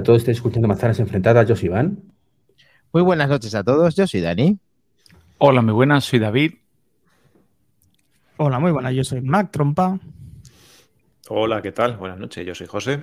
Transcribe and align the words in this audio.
Hola 0.00 0.04
a 0.04 0.06
todos, 0.06 0.22
estáis 0.22 0.38
escuchando 0.38 0.66
Manzanas 0.66 0.98
Enfrentadas, 0.98 1.46
yo 1.46 1.54
soy 1.54 1.66
Iván. 1.66 1.98
Muy 2.90 3.02
buenas 3.02 3.28
noches 3.28 3.54
a 3.54 3.62
todos, 3.62 3.94
yo 3.94 4.06
soy 4.06 4.22
Dani. 4.22 4.58
Hola, 5.36 5.60
muy 5.60 5.74
buenas, 5.74 6.06
soy 6.06 6.20
David. 6.20 6.54
Hola, 8.38 8.58
muy 8.58 8.72
buenas, 8.72 8.94
yo 8.94 9.04
soy 9.04 9.20
Mac 9.20 9.50
Trompa. 9.50 10.00
Hola, 11.28 11.60
¿qué 11.60 11.72
tal? 11.72 11.98
Buenas 11.98 12.18
noches, 12.18 12.46
yo 12.46 12.54
soy 12.54 12.66
José. 12.66 13.00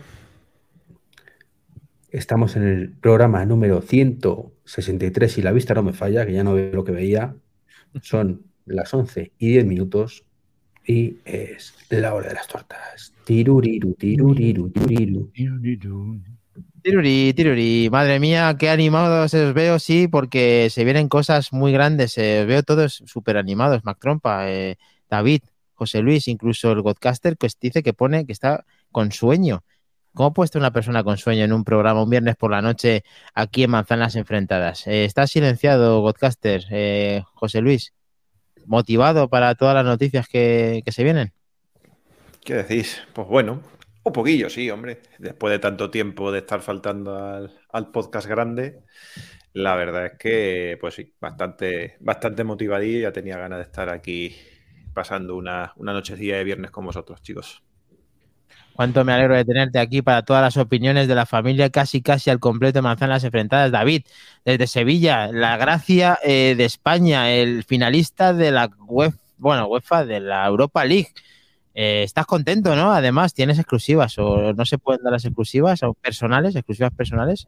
Estamos 2.09 2.55
en 2.55 2.63
el 2.63 2.89
programa 2.93 3.45
número 3.45 3.83
163 3.83 5.38
y 5.38 5.41
la 5.43 5.52
vista 5.52 5.75
no 5.75 5.83
me 5.83 5.93
falla, 5.93 6.25
que 6.25 6.33
ya 6.33 6.43
no 6.43 6.55
veo 6.55 6.73
lo 6.73 6.83
que 6.83 6.93
veía. 6.93 7.35
Son 8.02 8.41
las 8.66 8.91
11 8.91 9.33
y 9.38 9.49
10 9.49 9.66
minutos 9.67 10.25
y 10.83 11.17
es 11.25 11.75
la 11.89 12.16
hora 12.16 12.29
de 12.29 12.33
las 12.33 12.47
tortas. 12.47 13.13
Tiruriru, 13.23 13.93
tiruriru, 13.93 14.71
tiruriru. 14.71 16.21
Tiruri, 16.87 17.33
tiruri. 17.33 17.89
Madre 17.91 18.17
mía, 18.17 18.55
qué 18.57 18.69
animados 18.69 19.33
os 19.33 19.53
veo, 19.53 19.77
sí, 19.77 20.07
porque 20.07 20.69
se 20.71 20.85
vienen 20.85 21.09
cosas 21.09 21.51
muy 21.51 21.73
grandes. 21.73 22.17
eh, 22.17 22.39
os 22.43 22.47
veo 22.47 22.63
todos 22.63 23.03
súper 23.05 23.35
animados. 23.35 23.83
Mac 23.83 23.97
Trompa, 23.99 24.49
eh, 24.49 24.77
David, 25.09 25.41
José 25.73 25.99
Luis, 26.02 26.29
incluso 26.29 26.71
el 26.71 26.81
Godcaster, 26.81 27.35
pues 27.35 27.59
dice 27.59 27.83
que 27.83 27.91
pone 27.91 28.25
que 28.25 28.31
está 28.31 28.63
con 28.89 29.11
sueño. 29.11 29.66
¿Cómo 30.13 30.31
puede 30.31 30.45
estar 30.45 30.61
una 30.61 30.71
persona 30.71 31.03
con 31.03 31.17
sueño 31.17 31.44
en 31.44 31.52
un 31.52 31.66
programa 31.66 32.02
un 32.02 32.09
viernes 32.09 32.38
por 32.38 32.52
la 32.52 32.61
noche 32.61 33.03
aquí 33.33 33.63
en 33.63 33.72
Manzanas 33.72 34.16
Enfrentadas? 34.16 34.88
Eh, 34.88 35.03
¿Está 35.03 35.27
silenciado, 35.27 35.99
Godcaster, 35.99 36.63
eh, 36.72 37.22
José 37.33 37.59
Luis? 37.59 37.91
¿Motivado 38.66 39.27
para 39.27 39.55
todas 39.55 39.75
las 39.75 39.83
noticias 39.83 40.29
que, 40.29 40.83
que 40.85 40.94
se 40.94 41.03
vienen? 41.03 41.33
¿Qué 42.45 42.53
decís? 42.53 43.01
Pues 43.11 43.27
bueno, 43.27 43.59
un 44.08 44.13
poquillo, 44.13 44.50
sí, 44.50 44.69
hombre. 44.69 45.02
Después 45.19 45.52
de 45.52 45.59
tanto 45.59 45.89
tiempo 45.89 46.31
de 46.31 46.39
estar 46.39 46.61
faltando 46.61 47.17
al, 47.72 47.91
podcast 47.91 48.27
grande, 48.27 48.80
la 49.53 49.75
verdad 49.75 50.05
es 50.08 50.13
que, 50.17 50.77
pues 50.80 50.95
sí, 50.95 51.13
bastante, 51.19 51.97
bastante 52.00 52.44
motivadillo. 52.44 53.02
Ya 53.02 53.11
tenía 53.11 53.38
ganas 53.38 53.59
de 53.59 53.63
estar 53.63 53.89
aquí 53.89 54.35
pasando 54.94 55.35
una, 55.35 55.73
una 55.78 55.94
nochecilla 55.94 56.38
de 56.38 56.44
viernes 56.44 56.72
con 56.72 56.85
vosotros, 56.85 57.22
chicos. 57.22 57.63
Cuánto 58.78 59.03
me 59.03 59.11
alegro 59.11 59.35
de 59.35 59.44
tenerte 59.44 59.80
aquí 59.80 60.03
para 60.03 60.22
todas 60.22 60.44
las 60.44 60.55
opiniones 60.55 61.08
de 61.08 61.16
la 61.16 61.25
familia, 61.25 61.72
casi 61.72 62.03
casi 62.03 62.30
al 62.30 62.39
completo 62.39 62.83
Manzanas 62.83 63.23
Enfrentadas. 63.23 63.72
David, 63.72 64.03
desde 64.45 64.67
Sevilla, 64.67 65.31
la 65.31 65.58
gracia 65.58 66.19
eh, 66.23 66.53
de 66.55 66.66
España, 66.66 67.31
el 67.31 67.63
finalista 67.63 68.33
de 68.33 68.52
la 68.52 68.69
web, 68.85 69.13
bueno, 69.38 69.66
UEFA 69.66 70.05
de 70.05 70.19
la 70.19 70.45
Europa 70.45 70.85
League. 70.85 71.09
Eh, 71.80 72.02
estás 72.02 72.25
contento, 72.25 72.75
¿no? 72.75 72.92
Además, 72.92 73.36
tienes 73.36 73.59
exclusivas 73.59 74.17
o 74.17 74.52
no 74.52 74.66
se 74.66 74.80
pueden 74.80 75.03
dar 75.03 75.14
las 75.14 75.25
exclusivas 75.25 75.84
o 75.84 75.94
personales, 75.94 76.56
exclusivas 76.56 76.92
personales. 76.92 77.47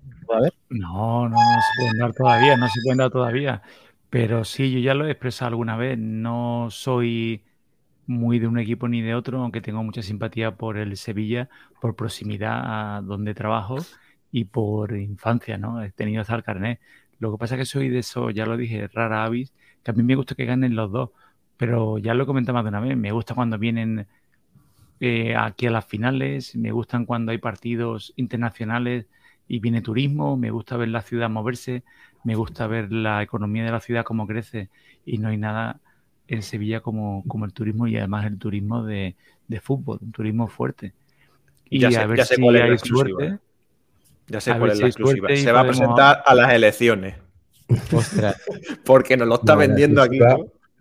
No, 0.70 1.28
no, 1.28 1.30
no 1.30 1.36
se 1.36 1.82
pueden 1.82 1.98
dar 1.98 2.14
todavía, 2.14 2.56
no 2.56 2.68
se 2.68 2.80
pueden 2.84 3.00
dar 3.00 3.10
todavía. 3.10 3.64
Pero 4.12 4.46
sí, 4.46 4.72
yo 4.72 4.78
ya 4.78 4.94
lo 4.94 5.08
he 5.08 5.12
expresado 5.12 5.50
alguna 5.50 5.78
vez. 5.78 5.98
No 5.98 6.68
soy 6.70 7.42
muy 8.06 8.38
de 8.38 8.46
un 8.46 8.60
equipo 8.60 8.88
ni 8.88 9.02
de 9.02 9.16
otro, 9.16 9.42
aunque 9.42 9.62
tengo 9.62 9.84
mucha 9.84 10.04
simpatía 10.04 10.56
por 10.56 10.78
el 10.78 10.96
Sevilla, 10.96 11.50
por 11.82 11.96
proximidad 11.96 12.98
a 12.98 13.02
donde 13.02 13.34
trabajo 13.34 13.78
y 14.32 14.46
por 14.46 14.96
infancia, 14.96 15.58
¿no? 15.58 15.82
He 15.82 15.92
tenido 15.92 16.22
hasta 16.22 16.36
el 16.36 16.44
carnet. 16.44 16.80
Lo 17.18 17.32
que 17.32 17.40
pasa 17.40 17.56
es 17.56 17.62
que 17.62 17.66
soy 17.66 17.90
de 17.90 17.98
eso, 18.00 18.30
ya 18.30 18.46
lo 18.46 18.58
dije, 18.58 18.88
rara 18.90 19.24
avis, 19.24 19.54
a 19.88 19.92
mí 19.92 20.04
me 20.04 20.14
gusta 20.14 20.36
que 20.36 20.46
ganen 20.46 20.76
los 20.76 20.92
dos, 20.92 21.10
pero 21.58 21.98
ya 21.98 22.14
lo 22.14 22.24
he 22.24 22.28
comentado 22.28 22.54
más 22.54 22.64
de 22.64 22.70
una 22.70 22.80
vez, 22.80 22.96
me 22.96 23.12
gusta 23.12 23.34
cuando 23.34 23.58
vienen 23.58 24.08
eh, 25.00 25.36
aquí 25.36 25.68
a 25.68 25.72
las 25.72 25.86
finales, 25.86 26.56
me 26.56 26.72
gustan 26.72 27.06
cuando 27.06 27.32
hay 27.32 27.38
partidos 27.38 28.14
internacionales 28.18 29.08
y 29.48 29.60
viene 29.60 29.82
turismo, 29.82 30.38
me 30.38 30.52
gusta 30.52 30.78
ver 30.78 30.90
la 30.90 31.02
ciudad 31.02 31.30
moverse, 31.30 31.84
me 32.24 32.36
gusta 32.36 32.68
ver 32.68 32.92
la 32.92 33.22
economía 33.24 33.64
de 33.66 33.72
la 33.72 33.80
ciudad 33.82 34.04
cómo 34.04 34.28
crece 34.28 34.70
y 35.06 35.18
no 35.18 35.30
hay 35.30 35.38
nada 35.38 35.80
en 36.28 36.44
Sevilla 36.44 36.82
como, 36.82 37.24
como 37.28 37.46
el 37.46 37.54
turismo 37.54 37.88
y 37.88 37.98
además 37.98 38.26
el 38.26 38.38
turismo 38.38 38.84
de, 38.84 39.16
de 39.48 39.62
fútbol, 39.62 40.00
un 40.02 40.12
turismo 40.12 40.48
fuerte. 40.48 40.94
Y 41.70 41.80
Ya 41.82 41.92
sé- 41.92 42.02
a 42.02 42.08
ver 42.08 42.20
ya 42.20 42.26
sé 42.26 42.36
si 42.36 42.42
cuál 42.42 42.56
es 42.58 42.62
la 42.62 42.66
hay 42.66 42.78
suerte. 42.78 43.26
¿eh? 43.26 43.38
Ya 44.28 44.42
sé 44.42 44.56
cuál 44.56 44.72
es 44.72 44.78
la 44.78 44.88
exclusiva. 44.88 45.30
Se 45.36 45.52
va 45.52 45.62
a 45.62 45.66
presentar 45.68 46.24
a 46.26 46.36
las 46.36 46.54
elecciones, 46.54 47.16
Ostras, 47.92 48.36
porque 48.86 49.18
nos 49.18 49.28
lo 49.28 49.36
está 49.36 49.54
No, 49.54 49.60
vendiendo 49.68 50.02
aquí. 50.02 50.20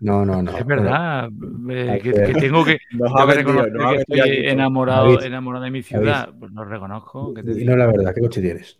No, 0.01 0.25
no, 0.25 0.41
no. 0.41 0.57
Es 0.57 0.65
verdad, 0.65 1.29
eh, 1.69 1.99
que, 2.01 2.11
tengo 2.11 2.63
que, 2.63 2.79
tengo 2.91 3.27
que 3.27 3.33
reconocer 3.33 3.99
estoy 3.99 4.47
enamorado, 4.47 5.21
enamorado 5.21 5.65
de 5.65 5.71
mi 5.71 5.83
ciudad. 5.83 6.29
Pues 6.39 6.51
lo 6.51 6.63
reconozco. 6.63 7.33
¿qué 7.33 7.43
te 7.43 7.61
Y 7.61 7.65
no 7.65 7.75
la 7.75 7.87
verdad, 7.87 8.13
¿qué 8.13 8.21
coche 8.21 8.41
tienes? 8.41 8.79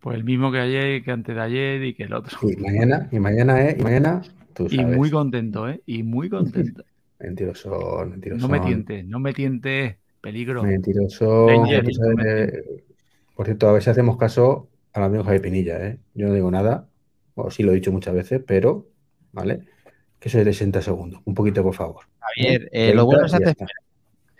Pues 0.00 0.16
el 0.16 0.24
mismo 0.24 0.50
que 0.50 0.60
ayer, 0.60 1.02
que 1.02 1.10
antes 1.10 1.34
de 1.34 1.42
ayer 1.42 1.84
y 1.84 1.94
que 1.94 2.04
el 2.04 2.14
otro. 2.14 2.38
Y 2.48 2.56
mañana, 2.56 3.08
y 3.10 3.18
mañana, 3.18 3.68
¿eh? 3.68 3.76
Y 3.78 3.82
mañana, 3.82 4.22
tú 4.54 4.68
Y 4.70 4.84
muy 4.84 5.10
contento, 5.10 5.68
¿eh? 5.68 5.82
Y 5.84 6.02
muy 6.02 6.28
contento. 6.30 6.84
Mentiroso, 7.18 8.06
mentiroso. 8.08 8.46
No 8.46 8.52
me 8.52 8.60
tientes, 8.60 9.04
no 9.04 9.18
me 9.18 9.32
tientes. 9.32 9.96
Peligro. 10.20 10.62
Mentiroso. 10.62 11.46
Danger, 11.46 11.94
sabes, 11.94 12.16
no 12.16 12.24
eh, 12.24 12.84
por 13.34 13.46
cierto, 13.46 13.68
a 13.68 13.72
ver 13.72 13.82
si 13.82 13.90
hacemos 13.90 14.16
caso 14.16 14.68
al 14.92 15.04
amigo 15.04 15.24
Javi 15.24 15.38
Pinilla, 15.38 15.78
¿eh? 15.86 15.98
Yo 16.14 16.28
no 16.28 16.34
digo 16.34 16.50
nada, 16.50 16.88
o 17.34 17.50
sí 17.50 17.62
lo 17.62 17.72
he 17.72 17.76
dicho 17.76 17.92
muchas 17.92 18.14
veces, 18.14 18.42
pero, 18.44 18.87
¿vale? 19.32 19.60
Que 20.18 20.28
es 20.28 20.34
de 20.34 20.44
60 20.44 20.82
segundos. 20.82 21.20
Un 21.24 21.34
poquito, 21.34 21.62
por 21.62 21.74
favor. 21.74 22.04
Javier, 22.18 22.68
¿Eh? 22.72 22.92
lo 22.94 23.04
30 23.04 23.04
bueno 23.06 23.26
y 23.26 23.28
se 23.28 23.36
hace 23.36 23.44
ya 23.44 23.50
está. 23.50 23.64
esperar. 23.64 23.82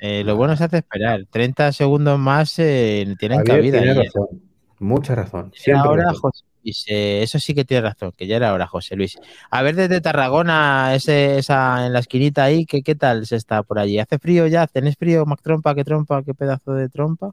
Eh, 0.01 0.25
lo 0.25 0.37
bueno 0.37 0.57
se 0.57 0.65
hace 0.65 0.77
esperar. 0.79 1.27
30 1.31 1.73
segundos 1.73 2.19
más 2.19 2.59
eh, 2.59 3.15
tienen 3.19 3.39
Javier 3.39 3.57
cabida. 3.57 3.79
tiene 3.83 3.93
eh. 4.01 4.05
razón. 4.05 4.43
Mucha 4.81 5.15
razón. 5.15 5.51
Ya 5.53 5.61
Siempre 5.61 5.81
era 5.83 5.91
hora, 5.91 6.03
razón. 6.05 6.21
José 6.21 6.45
Luis, 6.63 6.85
eh, 6.89 7.23
eso 7.23 7.39
sí 7.41 7.55
que 7.55 7.65
tiene 7.65 7.83
razón, 7.89 8.13
que 8.17 8.27
ya 8.27 8.37
era 8.37 8.53
hora, 8.53 8.67
José 8.67 8.95
Luis. 8.97 9.19
A 9.51 9.63
ver, 9.63 9.75
desde 9.75 10.01
Tarragona, 10.01 10.95
ese, 10.95 11.39
esa 11.39 11.87
en 11.87 11.93
la 11.93 11.99
esquinita 12.01 12.45
ahí, 12.45 12.65
¿qué, 12.65 12.83
¿qué 12.83 12.95
tal 12.95 13.27
se 13.27 13.37
está 13.37 13.63
por 13.65 13.79
allí? 13.81 13.99
¿Hace 13.99 14.19
frío 14.19 14.47
ya? 14.47 14.67
¿Tenés 14.69 14.97
frío, 14.97 15.27
Mac 15.27 15.41
Trompa? 15.43 15.75
¿Qué 15.75 15.85
trompa? 15.85 16.23
¿Qué 16.23 16.35
pedazo 16.35 16.75
de 16.75 16.89
trompa? 16.89 17.33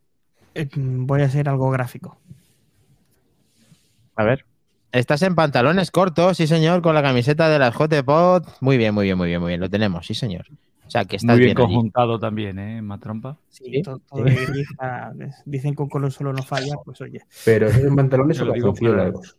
Eh, 0.55 0.67
Voy 0.75 1.21
a 1.21 1.29
ser 1.29 1.49
algo 1.49 1.69
gráfico. 1.69 2.17
A 4.15 4.23
ver. 4.23 4.45
Estás 4.95 5.23
en 5.23 5.35
pantalones 5.35 5.91
cortos, 5.91 6.37
sí 6.37 6.47
señor, 6.47 6.81
con 6.81 6.95
la 6.95 7.01
camiseta 7.01 7.49
de 7.49 7.59
las 7.59 7.75
JPod. 7.75 8.47
Muy 8.61 8.77
bien, 8.77 8.93
muy 8.93 9.03
bien, 9.03 9.17
muy 9.17 9.27
bien, 9.27 9.41
muy 9.41 9.49
bien, 9.49 9.59
lo 9.59 9.69
tenemos, 9.69 10.07
sí 10.07 10.13
señor. 10.13 10.45
O 10.87 10.89
sea, 10.89 11.03
que 11.03 11.17
estás 11.17 11.35
Muy 11.35 11.43
bien 11.43 11.55
bien 11.55 11.57
allí. 11.57 11.65
conjuntado 11.73 12.17
también, 12.17 12.57
¿eh? 12.59 12.81
Matrompa. 12.81 13.37
Sí, 13.49 13.81
todo, 13.81 13.99
todo 13.99 14.23
de 14.23 14.45
gris, 14.45 14.67
ah, 14.79 15.11
dicen 15.43 15.75
que 15.75 15.83
un 15.83 15.89
color 15.89 16.13
solo 16.13 16.31
no 16.31 16.43
falla, 16.43 16.75
pues 16.85 17.01
oye. 17.01 17.21
Pero 17.43 17.67
esos 17.67 17.81
son 17.83 17.95
pantalones 17.97 18.39
o 18.39 18.45
lo 18.45 18.53
digo 18.53 18.67
calzoncillos 18.67 18.95
largos. 18.95 19.37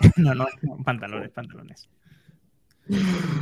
No, 0.16 0.34
no, 0.34 0.46
pantalones, 0.86 1.30
pantalones. 1.32 1.90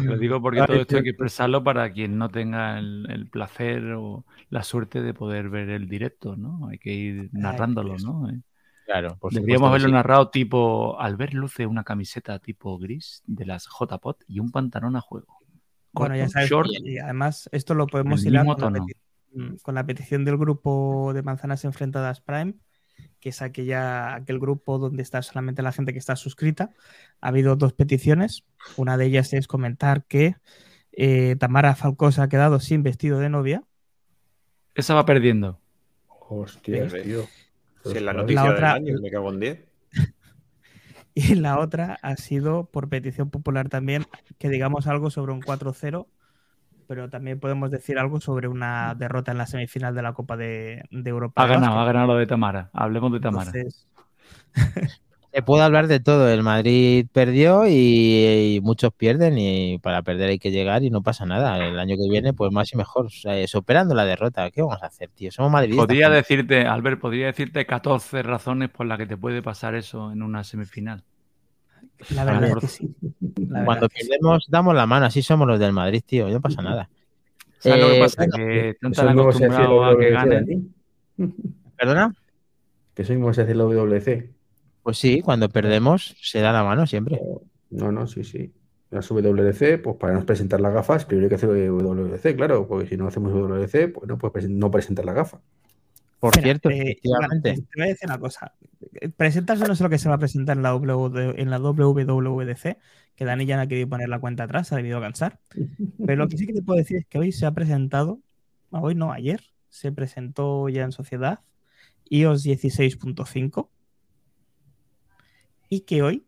Lo 0.03 0.19
digo 0.19 0.43
porque 0.43 0.61
Ay, 0.61 0.67
todo 0.67 0.81
esto 0.81 0.97
hay 0.97 1.05
que 1.05 1.11
expresarlo 1.11 1.63
para 1.63 1.93
quien 1.93 2.19
no 2.19 2.29
tenga 2.29 2.79
el, 2.81 3.07
el 3.11 3.29
placer 3.29 3.93
o 3.93 4.25
la 4.51 4.65
suerte 4.65 5.01
de 5.01 5.15
poder 5.15 5.49
ver 5.49 5.71
el 5.71 5.89
directo, 5.89 6.37
¿no? 6.37 6.67
Hay 6.69 6.79
que 6.79 6.93
ir 6.93 7.29
narrándolo, 7.33 7.97
¿no? 7.99 8.29
Eh, 8.29 8.41
Claro, 8.89 9.19
por 9.19 9.35
Deberíamos 9.35 9.69
haberlo 9.69 9.89
sí. 9.89 9.93
narrado 9.93 10.31
tipo, 10.31 10.99
Albert 10.99 11.35
luce 11.35 11.67
una 11.67 11.85
camiseta 11.85 12.39
tipo 12.39 12.79
gris 12.79 13.23
de 13.27 13.45
las 13.45 13.69
JPOT 13.69 14.25
y 14.27 14.41
un 14.41 14.51
pantalón 14.51 14.97
a 14.97 15.03
juego. 15.03 15.41
Bueno, 15.93 16.17
ya 16.17 16.27
sabes, 16.27 16.49
short, 16.49 16.71
y 16.71 16.99
además 16.99 17.51
esto 17.53 17.75
lo 17.75 17.87
podemos 17.87 18.25
hilar 18.25 18.47
con 18.47 18.73
la, 18.73 18.81
mm, 18.81 19.57
con 19.61 19.75
la 19.75 19.85
petición 19.85 20.25
del 20.25 20.39
grupo 20.39 21.13
de 21.13 21.23
Manzanas 21.23 21.67
Enfrentadas 21.67 22.23
Prime, 22.23 22.55
que 23.21 23.29
es 23.29 23.43
aquella, 23.43 24.15
aquel 24.15 24.39
grupo 24.39 24.79
donde 24.79 25.03
está 25.03 25.21
solamente 25.21 25.61
la 25.61 25.73
gente 25.73 25.93
que 25.93 25.99
está 25.99 26.17
suscrita. 26.17 26.71
Ha 27.21 27.29
habido 27.29 27.57
dos 27.57 27.75
peticiones. 27.75 28.45
Una 28.79 28.97
de 28.97 29.05
ellas 29.05 29.35
es 29.35 29.47
comentar 29.49 30.07
que 30.07 30.37
eh, 30.93 31.37
Tamara 31.39 31.75
Falcó 31.75 32.11
se 32.11 32.23
ha 32.23 32.29
quedado 32.31 32.59
sin 32.59 32.83
vestido 32.83 33.19
de 33.19 33.29
novia. 33.29 33.65
Esa 34.75 34.95
va 34.95 35.05
perdiendo. 35.05 35.61
Hostias, 36.09 36.91
Sí. 36.91 37.15
Tío. 37.89 37.93
Si 37.93 37.99
es 37.99 38.05
la 38.05 38.13
Pues, 38.13 38.23
noticia 38.23 38.45
La 38.45 38.51
otra- 38.53 38.75
del 38.75 38.89
año, 38.89 39.01
me 39.03 39.11
cago 39.11 39.33
en 39.33 39.41
10. 39.41 39.65
Y 41.15 41.35
la 41.35 41.59
otra 41.59 41.99
ha 42.03 42.17
sido 42.17 42.67
por 42.67 42.89
petición 42.89 43.29
popular 43.31 43.69
también 43.69 44.05
que 44.39 44.49
digamos 44.49 44.87
algo 44.87 45.11
sobre 45.11 45.33
un 45.33 45.41
4-0, 45.41 46.07
pero 46.87 47.11
también 47.11 47.41
podemos 47.41 47.71
decir 47.73 47.99
algo 47.99 48.21
sobre 48.21 48.47
una 48.47 48.95
derrota 48.95 49.33
en 49.33 49.39
la 49.39 49.47
semifinal 49.47 49.95
de 49.97 50.03
la 50.03 50.13
Copa 50.13 50.37
de, 50.37 50.85
de 50.93 51.11
Europa. 51.11 51.43
Ha 51.43 51.47
ganado, 51.49 51.81
ha 51.81 51.85
ganado 51.87 52.07
lo 52.09 52.15
de 52.17 52.27
Tamara. 52.29 52.71
Hablemos 52.73 53.13
de 53.13 53.19
Tamara. 53.21 53.51
Entonces, 53.53 53.89
Se 55.39 55.43
puede 55.45 55.63
hablar 55.63 55.87
de 55.87 56.01
todo. 56.01 56.29
El 56.29 56.43
Madrid 56.43 57.07
perdió 57.13 57.65
y, 57.65 58.57
y 58.57 58.61
muchos 58.61 58.93
pierden 58.93 59.39
y 59.39 59.79
para 59.79 60.03
perder 60.03 60.31
hay 60.31 60.39
que 60.41 60.51
llegar 60.51 60.83
y 60.83 60.91
no 60.91 61.01
pasa 61.03 61.27
nada. 61.27 61.65
El 61.65 61.79
año 61.79 61.95
que 61.97 62.11
viene, 62.11 62.33
pues 62.35 62.51
más 62.51 62.73
y 62.73 62.77
mejor. 62.77 63.07
O 63.07 63.11
sea, 63.11 63.47
superando 63.47 63.95
la 63.95 64.05
derrota. 64.05 64.51
¿Qué 64.51 64.63
vamos 64.63 64.83
a 64.83 64.87
hacer, 64.87 65.11
tío? 65.11 65.31
Somos 65.31 65.53
madridistas. 65.53 65.87
Podría 65.87 66.11
decirte, 66.11 66.63
Albert, 66.67 67.01
podría 67.01 67.27
decirte 67.27 67.65
14 67.67 68.23
razones 68.25 68.69
por 68.71 68.87
las 68.87 68.99
que 68.99 69.07
te 69.07 69.17
puede 69.17 69.41
pasar 69.41 69.77
eso 69.77 70.11
en 70.11 70.23
una 70.23 70.43
semifinal. 70.43 71.05
la 72.11 72.25
verdad 72.25 72.45
es 72.49 72.57
que 72.57 72.67
sí. 72.67 72.95
La 73.49 73.65
Cuando 73.65 73.87
sí. 73.95 74.09
perdemos, 74.09 74.47
damos 74.49 74.75
la 74.75 74.87
mano. 74.87 75.07
Así 75.07 75.23
somos 75.23 75.47
los 75.47 75.61
del 75.61 75.73
Madrid, 75.73 76.03
tío. 76.05 76.29
No 76.29 76.41
pasa 76.41 76.63
nada. 76.63 76.91
¿Sabes 77.59 77.81
lo 77.81 77.87
que 77.91 77.97
Eh, 77.97 78.01
pasa? 78.01 78.27
bueno, 78.27 78.37
que 78.37 78.69
están 78.71 78.95
se 78.95 79.03
decía 79.03 79.21
acostumbrados 79.23 79.95
a 79.95 79.99
que 79.99 80.11
ganen. 80.11 80.75
¿Perdona? 81.77 82.13
Que 82.95 83.05
soy 83.05 83.23
hacer 83.29 83.55
la 83.57 83.65
WC. 83.65 84.38
Pues 84.89 84.97
sí, 84.97 85.21
cuando 85.21 85.51
perdemos 85.51 86.17
se 86.23 86.41
da 86.41 86.51
la 86.51 86.65
mano 86.65 86.87
siempre. 86.87 87.21
No, 87.69 87.93
no, 87.93 88.07
sí, 88.07 88.25
sí. 88.25 88.51
Las 88.89 89.07
WC, 89.07 89.77
pues 89.77 89.97
para 89.97 90.15
no 90.15 90.25
presentar 90.25 90.63
las 90.63 90.73
gafas, 90.73 91.05
primero 91.05 91.27
hay 91.27 91.29
que 91.29 91.35
hacer 91.35 91.51
WC, 91.51 92.35
claro, 92.35 92.67
porque 92.67 92.89
si 92.89 92.97
no 92.97 93.07
hacemos 93.07 93.31
WC, 93.35 93.89
pues 93.89 94.09
no 94.09 94.17
puedes 94.17 94.49
no 94.49 94.71
presentar 94.71 95.05
la 95.05 95.13
gafa. 95.13 95.43
Por 96.19 96.35
Mira, 96.35 96.43
cierto, 96.43 96.71
eh, 96.71 96.93
efectivamente. 96.93 97.53
Te 97.53 97.67
voy 97.77 97.85
a 97.85 97.89
decir 97.89 98.09
una 98.09 98.19
cosa. 98.19 98.55
Presentarse 99.15 99.67
no 99.67 99.75
es 99.75 99.81
lo 99.83 99.91
que 99.91 99.99
se 99.99 100.09
va 100.09 100.15
a 100.15 100.19
presentar 100.19 100.57
en 100.57 100.63
la, 100.63 100.71
W- 100.71 101.35
en 101.37 101.51
la 101.51 101.59
WWDC, 101.59 102.79
que 103.15 103.25
Dani 103.27 103.45
ya 103.45 103.57
no 103.57 103.63
ha 103.65 103.67
querido 103.67 103.91
poner 103.91 104.09
la 104.09 104.21
cuenta 104.21 104.45
atrás, 104.45 104.69
se 104.69 104.75
ha 104.75 104.79
debido 104.79 105.03
cansar. 105.03 105.39
Pero 106.07 106.17
lo 106.17 106.29
que 106.29 106.39
sí 106.39 106.47
que 106.47 106.55
te 106.55 106.63
puedo 106.63 106.79
decir 106.79 106.97
es 106.97 107.07
que 107.07 107.19
hoy 107.19 107.31
se 107.31 107.45
ha 107.45 107.51
presentado, 107.51 108.21
no, 108.71 108.81
hoy 108.81 108.95
no, 108.95 109.13
ayer, 109.13 109.43
se 109.69 109.93
presentó 109.93 110.71
ya 110.71 110.85
en 110.85 110.93
sociedad 110.93 111.41
iOS 112.09 112.43
16.5 112.43 113.69
y 115.69 115.81
que 115.81 116.03
hoy, 116.03 116.25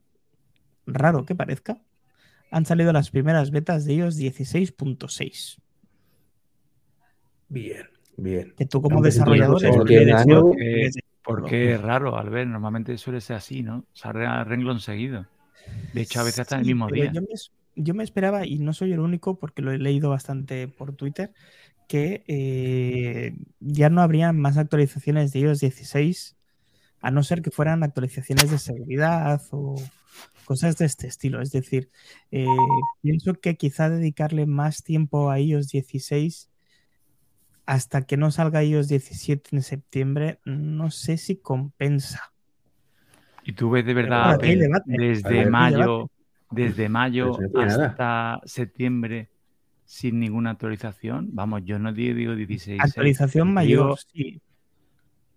raro 0.87 1.25
que 1.25 1.35
parezca, 1.35 1.79
han 2.51 2.67
salido 2.67 2.93
las 2.93 3.11
primeras 3.11 3.51
betas 3.51 3.85
de 3.85 3.95
iOS 3.95 4.19
16.6. 4.19 5.59
Bien, 7.49 7.87
bien. 8.17 8.55
Que 8.57 8.67
tú 8.67 8.81
como 8.81 8.97
no 8.97 9.03
desarrollador 9.03 9.61
Porque 11.23 11.75
es 11.75 11.81
raro, 11.81 12.17
al 12.17 12.31
ver, 12.31 12.47
normalmente 12.47 12.97
suele 12.99 13.21
ser 13.21 13.37
así, 13.37 13.63
¿no? 13.63 13.85
Sale 13.93 14.27
a 14.27 14.45
renglón 14.45 14.81
seguido. 14.81 15.27
De 15.93 16.03
hecho, 16.03 16.21
a 16.21 16.25
veces 16.25 16.41
hasta 16.41 16.57
en 16.57 16.61
el 16.61 16.67
Sí, 16.67 16.75
mismo 16.75 16.89
día. 16.89 17.13
Yo 17.13 17.23
me, 17.23 17.29
yo 17.77 17.95
me 17.95 18.05
esperaba, 18.05 18.47
y 18.47 18.59
no 18.59 18.73
soy 18.73 18.93
el 18.93 19.01
único 19.01 19.39
porque 19.39 19.63
lo 19.63 19.73
he 19.73 19.79
leído 19.79 20.11
bastante 20.11 20.69
por 20.69 20.95
Twitter, 20.95 21.33
que 21.89 22.23
eh, 22.29 23.35
ya 23.59 23.91
no 23.91 24.01
habría 24.01 24.33
más 24.33 24.57
actualizaciones 24.59 25.33
de 25.33 25.41
iOS 25.41 25.61
16, 25.61 26.37
a 27.01 27.11
no 27.11 27.23
ser 27.23 27.43
que 27.43 27.51
fueran 27.51 27.83
actualizaciones 27.83 28.51
de 28.51 28.59
seguridad 28.59 29.41
o 29.53 29.77
cosas 30.45 30.77
de 30.77 30.85
este 30.87 31.07
estilo. 31.07 31.41
Es 31.41 31.51
decir, 31.53 31.91
eh, 32.31 32.47
pienso 33.03 33.35
que 33.35 33.57
quizá 33.57 33.89
dedicarle 33.89 34.47
más 34.47 34.83
tiempo 34.83 35.31
a 35.31 35.39
iOS 35.41 35.69
16 35.69 36.51
hasta 37.67 38.03
que 38.03 38.17
no 38.17 38.31
salga 38.31 38.65
iOS 38.65 38.89
17 38.89 39.51
en 39.57 39.63
septiembre, 39.63 40.41
no 40.45 40.91
sé 40.91 41.17
si 41.17 41.37
compensa. 41.37 42.33
Y 43.45 43.53
tú 43.53 43.71
ves 43.71 43.87
de 43.87 43.95
verdad, 43.95 44.35
Apple, 44.35 44.57
debate. 44.57 44.85
Desde 44.99 45.29
ver. 45.31 45.51
mayo, 45.51 46.11
desde 46.51 46.89
mayo 46.89 47.37
tiene 47.37 47.67
nada. 47.67 47.87
hasta 47.87 48.41
septiembre 48.45 49.31
sin 49.85 50.21
ninguna 50.21 50.51
actualización. 50.51 51.31
Vamos, 51.33 51.63
yo 51.65 51.79
no 51.79 51.93
di- 51.93 52.13
digo 52.13 52.35
16. 52.35 52.79
¿eh? 52.79 52.83
Actualización 52.83 53.49
Digo 53.49 53.55
mayor, 53.55 53.99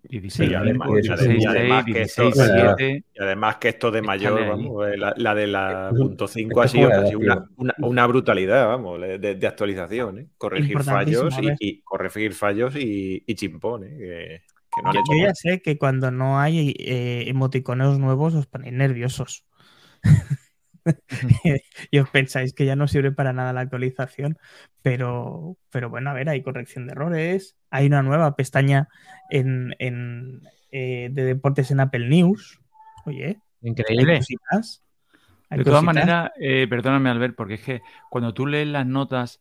sí. 0.04 0.20
16, 0.20 0.50
Sí, 0.50 0.56
además- 0.56 0.90
y 0.90 1.92
y 1.92 1.94
que 1.94 2.02
esto- 2.04 2.24
16, 2.24 2.36
Bueno, 2.54 2.76
7. 2.78 3.04
Y 3.14 3.24
además 3.24 3.56
que 3.58 3.70
esto 3.70 3.92
de 3.92 4.02
mayor, 4.02 4.48
vamos, 4.48 4.88
eh, 4.88 4.98
la, 4.98 5.14
la 5.18 5.36
de 5.36 5.48
la 5.48 5.90
punto 5.96 6.28
5 6.28 6.62
ha 6.62 6.68
sido 6.68 6.88
una, 6.90 7.04
tío. 7.04 7.20
una- 7.20 7.76
una 7.80 8.08
brutalidad, 8.08 8.68
vamos, 8.68 9.00
de, 9.02 9.18
de 9.36 9.48
actualización, 9.48 10.20
¿eh? 10.20 10.28
Corregir 10.38 10.82
fallos 10.84 11.34
y, 11.42 11.68
y 11.68 11.82
corregir 11.82 12.34
fallos 12.34 12.76
y, 12.76 13.24
y 13.26 13.36
chimpones, 13.36 13.92
que, 13.98 14.42
que 14.76 14.82
no 14.82 14.90
han 14.90 14.94
Yo, 14.96 15.00
hecho 15.02 15.12
yo 15.14 15.18
ya 15.20 15.26
mal. 15.28 15.36
sé 15.36 15.62
que 15.62 15.78
cuando 15.78 16.12
no 16.12 16.40
hay 16.40 16.76
eh, 16.80 17.24
emoticoneos 17.28 17.98
nuevos 18.00 18.34
os 18.36 18.46
ponéis 18.48 18.74
nerviosos. 18.74 19.46
y 21.92 22.00
os 22.00 22.10
pensáis 22.10 22.54
que 22.54 22.66
ya 22.66 22.76
no 22.76 22.88
sirve 22.88 23.12
para 23.12 23.34
nada 23.34 23.54
la 23.54 23.62
actualización, 23.62 24.38
pero, 24.82 25.58
pero 25.70 25.90
bueno, 25.90 26.10
a 26.10 26.14
ver, 26.14 26.30
hay 26.30 26.42
corrección 26.42 26.88
de 26.88 26.94
errores, 26.94 27.56
hay 27.70 27.88
una 27.88 28.04
nueva 28.04 28.36
pestaña 28.36 28.90
en, 29.30 29.76
en, 29.80 30.42
eh, 30.72 31.10
de 31.12 31.24
deportes 31.24 31.72
en 31.72 31.80
Apple 31.80 32.08
News. 32.08 32.60
Oye, 33.06 33.40
hay 33.62 33.70
Increíble. 33.70 34.18
cositas. 34.18 34.84
hay 35.50 35.60
De 35.60 35.64
todas 35.64 35.84
maneras, 35.84 36.32
eh, 36.40 36.68
perdóname, 36.70 37.10
Albert, 37.10 37.36
porque 37.36 37.56
es 37.56 37.62
que 37.62 37.82
cuando 38.10 38.34
tú 38.34 38.46
lees 38.46 38.68
las 38.68 38.86
notas 38.86 39.40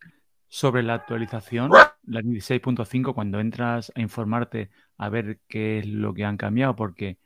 sobre 0.48 0.82
la 0.82 0.94
actualización, 0.94 1.70
la 2.04 2.20
16.5, 2.20 3.14
cuando 3.14 3.40
entras 3.40 3.90
a 3.94 4.00
informarte 4.00 4.70
a 4.98 5.08
ver 5.08 5.40
qué 5.48 5.78
es 5.78 5.86
lo 5.86 6.12
que 6.12 6.24
han 6.24 6.36
cambiado, 6.36 6.76
porque 6.76 7.18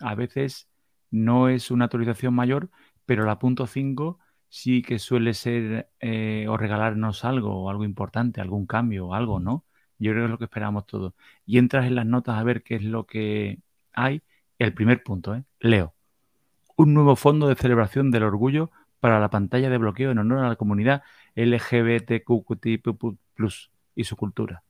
a 0.00 0.14
veces 0.14 0.68
no 1.10 1.48
es 1.48 1.70
una 1.70 1.86
actualización 1.86 2.34
mayor, 2.34 2.70
pero 3.06 3.24
la 3.24 3.38
punto 3.38 3.66
5 3.66 4.18
sí 4.48 4.82
que 4.82 4.98
suele 4.98 5.34
ser 5.34 5.90
eh, 6.00 6.46
o 6.48 6.56
regalarnos 6.56 7.24
algo, 7.24 7.64
o 7.64 7.70
algo 7.70 7.84
importante, 7.84 8.40
algún 8.40 8.66
cambio, 8.66 9.08
o 9.08 9.14
algo, 9.14 9.40
¿no? 9.40 9.64
Yo 9.98 10.12
creo 10.12 10.22
que 10.22 10.24
es 10.26 10.30
lo 10.30 10.38
que 10.38 10.44
esperamos 10.44 10.86
todos. 10.86 11.14
Y 11.46 11.58
entras 11.58 11.86
en 11.86 11.94
las 11.94 12.06
notas 12.06 12.36
a 12.36 12.42
ver 12.42 12.62
qué 12.62 12.76
es 12.76 12.82
lo 12.82 13.06
que 13.06 13.58
hay. 13.92 14.22
El 14.58 14.74
primer 14.74 15.02
punto, 15.02 15.34
¿eh? 15.34 15.44
Leo 15.60 15.94
un 16.76 16.94
nuevo 16.94 17.16
fondo 17.16 17.48
de 17.48 17.54
celebración 17.54 18.10
del 18.10 18.24
orgullo 18.24 18.70
para 19.00 19.20
la 19.20 19.30
pantalla 19.30 19.70
de 19.70 19.78
bloqueo 19.78 20.10
en 20.10 20.18
honor 20.18 20.44
a 20.44 20.48
la 20.48 20.56
comunidad 20.56 21.02
LGBTQT+, 21.34 22.66
y 23.96 24.04
su 24.04 24.16
cultura. 24.16 24.62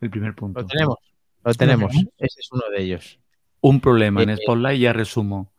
El 0.00 0.10
primer 0.10 0.34
punto. 0.34 0.60
Lo 0.60 0.66
tenemos. 0.66 0.96
Lo 1.44 1.54
tenemos. 1.54 1.94
Ese 2.18 2.40
es 2.40 2.48
uno 2.52 2.62
de 2.70 2.82
ellos. 2.82 3.18
Un 3.60 3.80
problema 3.80 4.22
en 4.22 4.30
Eh, 4.30 4.36
Spotlight, 4.36 4.80
ya 4.80 4.92
resumo. 4.92 5.52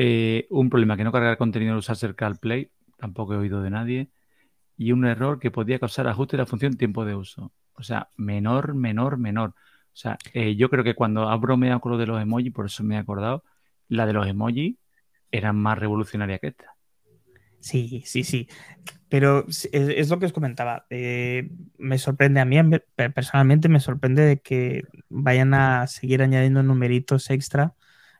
Eh, 0.00 0.46
un 0.50 0.70
problema 0.70 0.96
que 0.96 1.02
no 1.02 1.10
cargar 1.10 1.36
contenido 1.36 1.72
al 1.72 1.80
usarse 1.80 2.06
el 2.06 2.14
CarPlay, 2.14 2.70
tampoco 2.98 3.34
he 3.34 3.36
oído 3.36 3.60
de 3.62 3.70
nadie. 3.70 4.10
Y 4.76 4.92
un 4.92 5.04
error 5.04 5.40
que 5.40 5.50
podía 5.50 5.80
causar 5.80 6.06
ajuste 6.06 6.36
de 6.36 6.42
la 6.44 6.46
función 6.46 6.76
tiempo 6.76 7.04
de 7.04 7.16
uso. 7.16 7.52
O 7.74 7.82
sea, 7.82 8.08
menor, 8.16 8.74
menor, 8.74 9.18
menor. 9.18 9.50
O 9.50 9.96
sea, 10.00 10.16
eh, 10.34 10.54
yo 10.54 10.70
creo 10.70 10.84
que 10.84 10.94
cuando 10.94 11.28
ha 11.28 11.36
bromeado 11.36 11.80
con 11.80 11.90
lo 11.90 11.98
de 11.98 12.06
los 12.06 12.22
emojis, 12.22 12.52
por 12.52 12.66
eso 12.66 12.84
me 12.84 12.94
he 12.94 12.98
acordado, 12.98 13.42
la 13.88 14.06
de 14.06 14.12
los 14.12 14.28
emojis 14.28 14.76
era 15.32 15.52
más 15.52 15.76
revolucionaria 15.76 16.38
que 16.38 16.46
esta. 16.48 16.76
Sí, 17.58 18.04
sí, 18.06 18.22
sí. 18.22 18.46
Pero 19.08 19.46
es, 19.48 20.10
lo 20.10 20.20
que 20.20 20.26
os 20.26 20.32
comentaba. 20.32 20.86
eh, 20.90 21.50
me 21.76 21.98
sorprende 21.98 22.38
a 22.38 22.44
mí, 22.44 22.56
personalmente 22.94 23.68
me 23.68 23.80
sorprende 23.80 24.22
de 24.22 24.38
que 24.38 24.84
vayan 25.08 25.54
a 25.54 25.88
seguir 25.88 26.22
añadiendo 26.22 26.62
numeritos 26.62 27.30
extra 27.30 27.74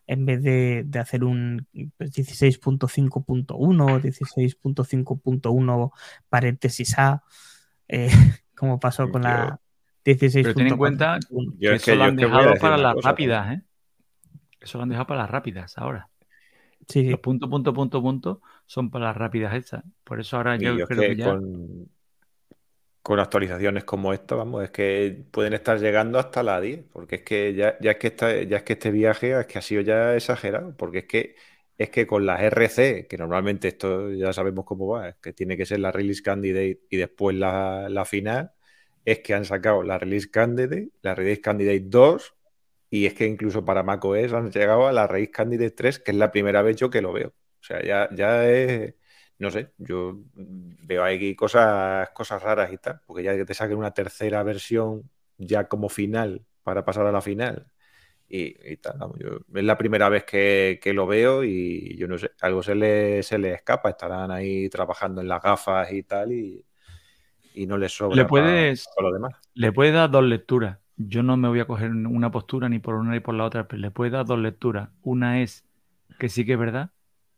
en 0.09 0.25
vez 0.25 0.43
de, 0.43 0.83
de 0.87 0.99
hacer 0.99 1.23
un 1.23 1.69
pues, 1.97 2.13
16.5.1 2.13 3.53
o 3.53 4.01
16.5.1 4.01 5.93
paréntesis 6.29 6.99
A, 6.99 7.23
eh, 7.87 8.09
como 8.57 8.81
pasó 8.81 9.11
con 9.11 9.23
la 9.23 9.61
16.4.1. 10.05 10.43
Pero 10.43 10.55
ten 10.55 10.67
en 10.67 10.77
cuenta 10.79 11.19
que 11.61 11.75
es 11.75 11.85
que 11.85 11.93
eso 11.93 11.99
lo 11.99 12.05
han 12.05 12.17
dejado 12.17 12.55
para 12.59 12.79
las 12.79 12.95
cosa, 12.95 13.11
rápidas, 13.11 13.53
¿eh? 13.55 13.63
Eso 14.61 14.79
lo 14.79 14.85
han 14.85 14.89
dejado 14.89 15.07
para 15.07 15.21
las 15.21 15.31
rápidas 15.31 15.77
ahora. 15.77 16.09
Sí, 16.89 17.03
sí. 17.03 17.11
Los 17.11 17.21
punto, 17.21 17.51
punto, 17.51 17.75
punto, 17.75 18.01
punto 18.01 18.41
son 18.65 18.91
para 18.91 19.07
las 19.07 19.17
rápidas 19.17 19.55
estas. 19.55 19.85
Por 20.05 20.21
eso 20.21 20.39
ahora 20.39 20.57
yo 20.57 20.75
creo 20.87 21.01
que 21.01 21.09
que 21.09 21.17
ya... 21.17 21.27
con, 21.27 21.91
con 23.09 23.21
actualizaciones 23.21 23.85
como 23.85 24.13
esta, 24.13 24.35
vamos, 24.35 24.63
es 24.65 24.71
que 24.71 25.25
pueden 25.31 25.55
estar 25.55 25.79
llegando 25.81 26.19
hasta 26.19 26.43
la 26.43 26.61
10, 26.61 26.85
porque 26.93 27.17
es 27.17 27.23
que 27.23 27.55
ya, 27.55 27.79
ya 27.81 27.93
es 27.93 27.97
que 27.99 28.09
esta- 28.09 28.43
ya 28.43 28.59
es 28.59 28.63
que 28.65 28.75
este 28.75 28.91
viaje 28.91 29.39
es 29.41 29.47
que 29.47 29.59
ha 29.59 29.63
sido 29.63 29.81
ya 29.83 30.15
exagerado, 30.15 30.77
porque 30.77 30.99
es 30.99 31.05
que 31.07 31.37
es 31.79 31.91
que 31.91 32.07
con 32.07 32.27
las 32.27 32.41
RC, 32.43 33.07
que 33.09 33.17
normalmente 33.17 33.69
esto 33.69 34.11
ya 34.13 34.33
sabemos 34.33 34.65
cómo 34.67 34.89
va, 34.89 35.09
es 35.11 35.17
que 35.23 35.33
tiene 35.33 35.57
que 35.57 35.65
ser 35.65 35.79
la 35.81 35.93
release 35.93 36.23
candidate 36.23 36.81
y 36.91 36.97
después 36.99 37.37
la, 37.37 37.89
la 37.89 38.05
final, 38.05 38.53
es 39.05 39.21
que 39.21 39.33
han 39.35 39.45
sacado 39.45 39.83
la 39.85 39.99
release 39.99 40.29
candidate, 40.31 40.91
la 41.03 41.15
release 41.15 41.41
candidate 41.41 41.81
2 41.87 42.35
y 42.91 43.07
es 43.07 43.15
que 43.15 43.27
incluso 43.27 43.65
para 43.65 43.83
macOS 43.83 44.33
han 44.33 44.51
llegado 44.51 44.87
a 44.89 44.93
la 44.93 45.07
release 45.07 45.31
candidate 45.33 45.71
3, 45.73 45.99
que 45.99 46.11
es 46.13 46.17
la 46.17 46.31
primera 46.33 46.63
vez 46.63 46.77
yo 46.77 46.91
que 46.91 47.01
lo 47.03 47.13
veo. 47.13 47.29
O 47.29 47.63
sea, 47.65 47.83
ya, 47.83 48.09
ya 48.15 48.47
es 48.49 48.95
no 49.39 49.51
sé, 49.51 49.73
yo 49.79 50.19
veo 50.35 51.05
aquí 51.05 51.35
cosas, 51.37 52.11
cosas 52.11 52.43
raras 52.43 52.73
y 52.73 52.79
tal, 52.79 53.01
porque 53.07 53.23
ya 53.23 53.37
que 53.37 53.45
te 53.45 53.55
saquen 53.55 53.79
una 53.79 53.93
tercera 53.95 54.43
versión 54.43 55.11
ya 55.39 55.69
como 55.69 55.89
final 55.89 56.45
para 56.63 56.85
pasar 56.85 57.07
a 57.07 57.13
la 57.13 57.21
final 57.23 57.67
y, 58.29 58.73
y 58.73 58.77
tal, 58.79 58.99
vamos, 58.99 59.19
yo- 59.21 59.41
es 59.55 59.65
la 59.65 59.79
primera 59.79 60.09
vez 60.11 60.25
que, 60.25 60.81
que 60.83 60.93
lo 60.95 61.07
veo 61.07 61.45
y 61.45 61.97
yo 61.99 62.09
no 62.09 62.19
sé, 62.19 62.33
algo 62.43 62.63
se 62.63 62.75
le, 62.77 63.23
se 63.23 63.39
le 63.39 63.53
escapa, 63.55 63.91
estarán 63.91 64.31
ahí 64.33 64.69
trabajando 64.71 65.21
en 65.23 65.29
las 65.29 65.43
gafas 65.43 65.93
y 65.93 66.03
tal 66.05 66.33
y, 66.33 66.65
y 67.55 67.67
no 67.67 67.79
les 67.79 67.93
sobra 67.97 68.23
Le 68.23 68.25
puedes- 68.25 68.89
lo 69.03 69.13
demás. 69.13 69.35
Le 69.55 69.73
puedes 69.73 69.95
dar 69.95 70.11
dos 70.11 70.25
lecturas. 70.25 70.79
Yo 70.97 71.23
no 71.23 71.37
me 71.37 71.49
voy 71.49 71.61
a 71.61 71.67
coger 71.67 71.91
una 71.93 72.31
postura 72.31 72.69
ni 72.69 72.79
por 72.81 72.95
una 72.95 73.13
ni 73.13 73.21
por 73.21 73.35
la 73.35 73.45
otra, 73.45 73.69
pero 73.69 73.81
le 73.81 73.91
puedes 73.91 74.13
dar 74.13 74.27
dos 74.27 74.39
lecturas. 74.39 74.91
Una 75.03 75.43
es 75.43 75.67
que 76.19 76.29
sí 76.29 76.45
que 76.47 76.55
es 76.55 76.59
verdad, 76.59 76.91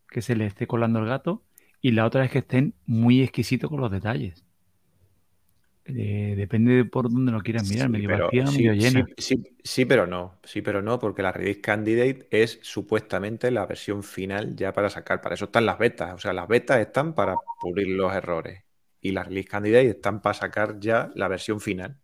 que 0.08 0.22
se 0.22 0.36
le 0.36 0.46
esté 0.46 0.66
colando 0.66 0.98
el 1.00 1.06
gato, 1.06 1.44
y 1.82 1.92
la 1.92 2.04
otra 2.06 2.24
es 2.24 2.30
que 2.30 2.38
estén 2.38 2.74
muy 2.86 3.22
exquisitos 3.22 3.70
con 3.70 3.80
los 3.80 3.90
detalles. 3.90 4.44
Eh, 5.86 6.34
depende 6.36 6.72
de 6.74 6.84
por 6.84 7.10
dónde 7.10 7.32
lo 7.32 7.40
quieras 7.40 7.68
mirar, 7.68 7.86
Sí, 7.86 7.92
medio 7.92 8.08
pero- 8.08 8.24
vacía, 8.26 8.46
sí, 8.46 8.58
medio 8.58 8.74
llena. 8.74 9.06
sí, 9.64 9.84
pero 9.86 10.06
no. 10.06 10.38
Sí, 10.44 10.62
pero 10.62 10.82
no, 10.82 10.98
porque 11.00 11.22
la 11.22 11.32
Release 11.32 11.60
Candidate 11.60 12.28
es 12.30 12.60
supuestamente 12.62 13.50
la 13.50 13.66
versión 13.66 14.02
final 14.04 14.54
ya 14.54 14.72
para 14.72 14.88
sacar. 14.90 15.20
Para 15.20 15.34
eso 15.34 15.46
están 15.46 15.66
las 15.66 15.78
betas. 15.78 16.14
O 16.14 16.18
sea, 16.18 16.32
las 16.32 16.46
betas 16.46 16.78
están 16.78 17.14
para 17.14 17.34
pulir 17.60 17.88
los 17.88 18.14
errores. 18.14 18.62
Y 19.00 19.12
las 19.12 19.26
Release 19.26 19.48
Candidate 19.48 19.88
están 19.88 20.20
para 20.20 20.34
sacar 20.34 20.78
ya 20.78 21.10
la 21.14 21.26
versión 21.28 21.60
final. 21.60 21.96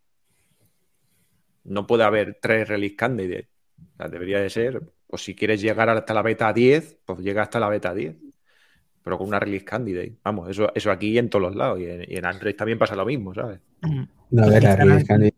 No 1.65 1.87
puede 1.87 2.05
haber 2.05 2.39
tres 2.41 2.67
release. 2.69 2.97
O 2.99 3.97
sea, 3.99 4.09
debería 4.09 4.41
de 4.41 4.51
ser, 4.51 4.81
pues 5.07 5.23
si 5.23 5.35
quieres 5.35 5.61
llegar 5.61 5.89
hasta 5.91 6.15
la 6.15 6.23
beta 6.23 6.53
10, 6.53 6.99
pues 7.05 7.21
llega 7.21 7.43
hasta 7.43 7.61
la 7.61 7.69
beta 7.69 7.95
10. 7.95 8.17
Pero 9.07 9.19
con 9.19 9.29
una 9.29 9.39
release 9.39 9.65
candidate. 9.65 10.17
Vamos, 10.25 10.51
eso, 10.51 10.73
eso 10.75 10.91
aquí 10.91 11.11
y 11.13 11.19
en 11.19 11.31
todos 11.31 11.45
los 11.45 11.55
lados. 11.55 11.79
Y 11.79 11.85
en, 11.87 12.03
y 12.09 12.17
en 12.17 12.27
Android 12.27 12.57
también 12.57 12.77
pasa 12.77 12.97
lo 12.97 13.07
mismo, 13.07 13.33
¿sabes? 13.33 13.61
No, 14.31 14.43
a 14.43 14.49
ver, 14.49 14.65
la 14.65 14.75
release 14.75 15.07
candidate, 15.07 15.37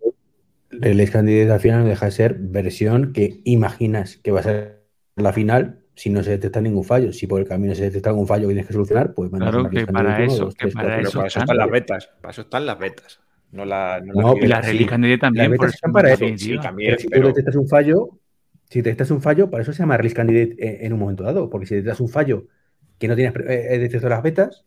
release 0.70 1.12
candidate 1.12 1.52
al 1.52 1.60
final 1.60 1.80
no 1.82 1.88
deja 1.88 2.06
de 2.06 2.12
ser 2.12 2.34
versión 2.38 3.12
que 3.12 3.40
imaginas 3.44 4.16
que 4.16 4.30
va 4.30 4.40
a 4.40 4.44
ser 4.44 4.86
la 5.16 5.34
final 5.34 5.84
si 5.94 6.08
no 6.08 6.22
se 6.22 6.30
detecta 6.30 6.62
ningún 6.62 6.84
fallo. 6.84 7.12
Si 7.12 7.26
por 7.26 7.40
el 7.40 7.46
camino 7.46 7.74
se 7.74 7.82
detecta 7.82 8.08
algún 8.10 8.26
fallo 8.26 8.48
que 8.48 8.54
tienes 8.54 8.66
que 8.68 8.72
solucionar, 8.72 9.12
pues 9.14 9.30
mandas 9.30 9.50
Claro 9.50 9.60
una 9.60 9.70
que 9.70 9.86
para 9.86 10.16
uno, 10.22 10.34
eso, 10.34 10.44
dos, 10.46 10.54
que 10.54 10.68
tres, 10.68 10.74
para 10.74 11.00
eso 11.00 11.12
para 11.12 11.26
eso 11.26 11.38
están. 11.40 11.56
las 11.58 11.70
betas. 11.70 12.10
Para 12.22 12.30
eso 12.32 12.40
están 12.42 12.66
las 12.66 12.78
betas. 12.78 13.20
No 13.50 13.64
la, 13.66 14.00
no 14.04 14.14
No, 14.14 14.36
Y 14.36 14.46
la 14.46 14.62
sí, 14.62 14.68
release 14.72 14.86
candidate 14.90 15.18
también. 15.18 15.50
las 15.50 15.56
por 15.56 15.66
betas 15.66 15.74
eso 15.74 15.76
están 15.76 15.92
para 15.92 16.08
en 16.08 16.14
eso, 16.14 16.24
Sí, 16.38 16.56
definitiva. 16.56 16.62
también, 16.62 16.90
Pero 16.90 16.98
si 16.98 17.08
tú 17.08 17.22
detectas 17.22 17.56
un 17.56 17.68
fallo, 17.68 18.20
si 18.70 18.78
detectas 18.80 19.10
un 19.10 19.20
fallo, 19.22 19.50
para 19.50 19.62
eso 19.62 19.72
se 19.72 19.80
llama 19.80 19.96
release 19.96 20.14
candidate 20.16 20.56
en, 20.58 20.86
en 20.86 20.92
un 20.92 20.98
momento 21.00 21.24
dado, 21.24 21.50
porque 21.50 21.66
si 21.66 21.74
detectas 21.76 22.00
un 22.00 22.08
fallo 22.08 22.46
que 22.98 23.08
no 23.08 23.16
tienes 23.16 23.34
eh, 23.48 23.78
detectado 23.78 24.10
las 24.10 24.22
betas, 24.22 24.64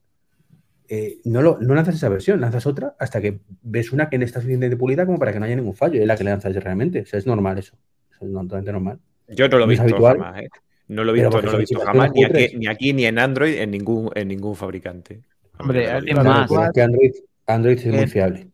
eh, 0.89 1.19
no, 1.25 1.41
lo, 1.41 1.57
no 1.59 1.73
lanzas 1.73 1.95
esa 1.95 2.09
versión, 2.09 2.41
lanzas 2.41 2.65
otra 2.65 2.95
hasta 2.99 3.21
que 3.21 3.39
ves 3.61 3.91
una 3.93 4.09
que 4.09 4.17
no 4.17 4.25
está 4.25 4.39
suficientemente 4.41 4.77
pulida 4.77 5.05
como 5.05 5.19
para 5.19 5.31
que 5.31 5.39
no 5.39 5.45
haya 5.45 5.55
ningún 5.55 5.75
fallo, 5.75 6.01
es 6.01 6.07
la 6.07 6.17
que 6.17 6.23
le 6.23 6.31
lanzas 6.31 6.53
realmente. 6.55 7.01
O 7.01 7.05
sea, 7.05 7.19
es 7.19 7.25
normal 7.27 7.57
eso. 7.57 7.77
Eso 8.11 8.25
es 8.25 8.31
totalmente 8.33 8.71
normal. 8.73 8.99
yo 9.29 9.47
no 9.47 9.57
lo 9.57 9.63
he 9.65 9.67
visto 9.67 9.83
habitual. 9.83 10.17
jamás, 10.17 10.41
¿eh? 10.41 10.49
No 10.89 11.03
lo 11.05 11.11
he 11.11 11.13
visto, 11.13 11.29
porque 11.29 11.45
no 11.45 11.51
lo 11.53 11.57
he 11.57 11.61
son 11.61 11.61
visto 11.61 11.77
aplicaciones 11.77 12.11
jamás, 12.11 12.11
ni 12.13 12.23
aquí, 12.43 12.57
ni 12.57 12.67
aquí 12.67 12.93
ni 12.93 13.05
en 13.05 13.19
Android, 13.19 13.55
en 13.57 13.71
ningún, 13.71 14.09
en 14.15 14.27
ningún 14.27 14.55
fabricante. 14.55 15.21
Hombre, 15.59 15.85
es 15.97 16.15
más, 16.15 16.71
que 16.73 16.81
Android, 16.81 17.11
Android 17.47 17.77
es 17.77 17.85
muy 17.85 18.07
fiable. 18.07 18.47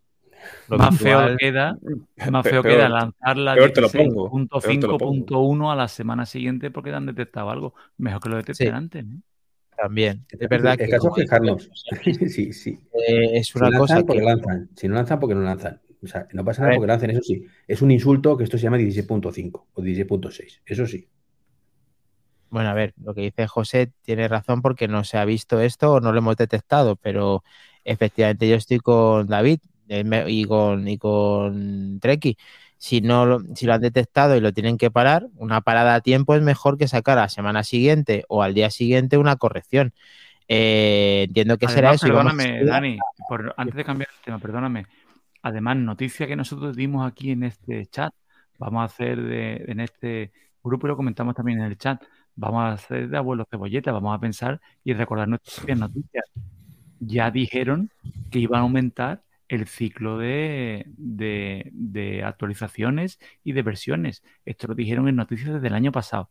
Lo 0.70 0.78
Más 0.78 1.00
feo 1.00 1.36
queda, 1.38 1.78
más 2.32 2.44
Pe- 2.44 2.50
feo 2.52 2.62
peor, 2.62 2.76
queda 2.76 2.90
lanzar 2.90 3.38
la 3.38 3.56
peor 3.56 3.72
te 3.72 3.82
lo 3.82 3.90
pongo, 3.90 4.30
peor 4.30 4.62
te 4.62 4.88
lo 4.88 4.98
16.5.1 4.98 5.72
a 5.72 5.76
la 5.76 5.88
semana 5.88 6.26
siguiente 6.26 6.70
porque 6.72 6.92
te 6.92 6.96
han 6.98 7.06
detectado 7.06 7.50
algo. 7.50 7.74
Mejor 7.98 8.22
que 8.22 8.30
lo 8.30 8.36
detecten 8.36 8.68
Sí. 8.68 8.74
antes, 8.74 9.06
¿no? 9.06 9.22
También. 9.78 10.26
Es 10.30 10.50
verdad 10.50 10.74
el 10.74 10.80
que 10.80 10.90
caso 10.90 11.14
es 11.16 11.30
sí, 12.34 12.52
sí. 12.52 12.80
eh, 13.08 13.38
es 13.38 13.56
una 13.56 13.70
lanzan, 13.70 13.80
cosa 13.80 14.06
porque 14.06 14.20
que 14.20 14.26
lanzan. 14.26 14.70
Si 14.76 14.88
no 14.88 14.96
lanzan, 14.96 15.20
porque 15.20 15.36
no 15.36 15.42
lanzan. 15.42 15.82
O 16.02 16.08
sea, 16.08 16.28
no 16.34 16.44
pasa 16.44 16.64
nada 16.64 16.76
porque 16.76 16.88
lancen, 16.88 17.12
eso 17.12 17.22
sí. 17.22 17.46
Es 17.68 17.82
un 17.82 17.92
insulto 17.92 18.38
que 18.38 18.44
esto 18.44 18.58
se 18.58 18.64
llama 18.64 18.78
16.5 18.78 19.66
o 19.74 19.82
16.6. 19.82 20.62
Eso 20.66 20.86
sí. 20.88 21.08
Bueno, 22.50 22.70
a 22.70 22.74
ver, 22.74 22.94
lo 23.04 23.14
que 23.14 23.22
dice 23.22 23.46
José 23.46 23.92
tiene 24.02 24.28
razón 24.28 24.62
porque 24.62 24.88
no 24.88 25.04
se 25.04 25.18
ha 25.18 25.26
visto 25.26 25.60
esto 25.60 25.94
o 25.94 26.00
no 26.00 26.12
lo 26.12 26.20
hemos 26.20 26.38
detectado, 26.38 26.96
pero 26.96 27.44
efectivamente 27.84 28.48
yo 28.48 28.56
estoy 28.56 28.80
con 28.80 29.28
David 29.28 29.60
y 29.88 30.46
con, 30.46 30.88
y 30.88 30.98
con 30.98 32.00
Treki. 32.00 32.38
Si 32.80 33.02
no 33.02 33.26
lo, 33.26 33.40
si 33.56 33.66
lo 33.66 33.74
han 33.74 33.82
detectado 33.82 34.36
y 34.36 34.40
lo 34.40 34.54
tienen 34.54 34.78
que 34.78 34.92
parar, 34.92 35.28
una 35.36 35.62
parada 35.62 35.96
a 35.96 36.02
tiempo 36.02 36.36
es 36.36 36.42
mejor 36.42 36.78
que 36.78 36.88
sacar 36.88 37.18
a 37.18 37.22
la 37.22 37.30
semana 37.30 37.64
siguiente 37.64 38.24
o 38.28 38.44
al 38.44 38.54
día 38.54 38.70
siguiente 38.70 39.18
una 39.18 39.36
corrección. 39.36 39.94
Eh, 40.48 41.26
entiendo 41.28 41.58
que 41.58 41.68
será 41.68 41.94
eso. 41.94 42.06
perdóname, 42.08 42.64
Dani, 42.64 42.98
por- 43.28 43.54
antes 43.58 43.76
de 43.76 43.84
cambiar 43.84 44.10
el 44.16 44.24
tema, 44.24 44.40
perdóname. 44.40 44.86
Además, 45.42 45.78
noticia 45.78 46.28
que 46.28 46.36
nosotros 46.36 46.76
dimos 46.76 47.10
aquí 47.10 47.32
en 47.32 47.44
este 47.44 47.86
chat, 47.88 48.14
vamos 48.58 48.82
a 48.82 48.86
hacer 48.86 49.22
de- 49.22 49.66
en 49.68 49.80
este 49.80 50.32
grupo 50.64 50.88
y 50.88 50.90
lo 50.90 50.96
comentamos 50.98 51.36
también 51.36 51.60
en 51.60 51.66
el 51.66 51.78
chat, 51.78 52.02
vamos 52.36 52.62
a 52.64 52.74
hacer 52.74 53.10
de 53.10 53.18
abuelo 53.18 53.46
cebolleta, 53.50 53.92
vamos 53.92 54.16
a 54.16 54.20
pensar 54.20 54.62
y 54.84 54.94
recordar 54.94 55.28
nuestras 55.28 55.78
noticias. 55.78 56.26
Ya 57.00 57.30
dijeron 57.32 57.90
que 58.32 58.40
iban 58.40 58.60
a 58.60 58.64
aumentar 58.64 59.22
el 59.50 59.68
ciclo 59.68 60.18
de, 60.18 60.86
de- 60.98 61.70
de 61.74 62.24
actualizaciones 62.24 63.20
y 63.44 63.54
de 63.54 63.62
versiones. 63.62 64.24
Esto 64.46 64.68
lo 64.68 64.76
dijeron 64.76 65.08
en 65.08 65.16
noticias 65.16 65.54
desde 65.54 65.68
el 65.68 65.74
año 65.74 65.92
pasado, 65.92 66.30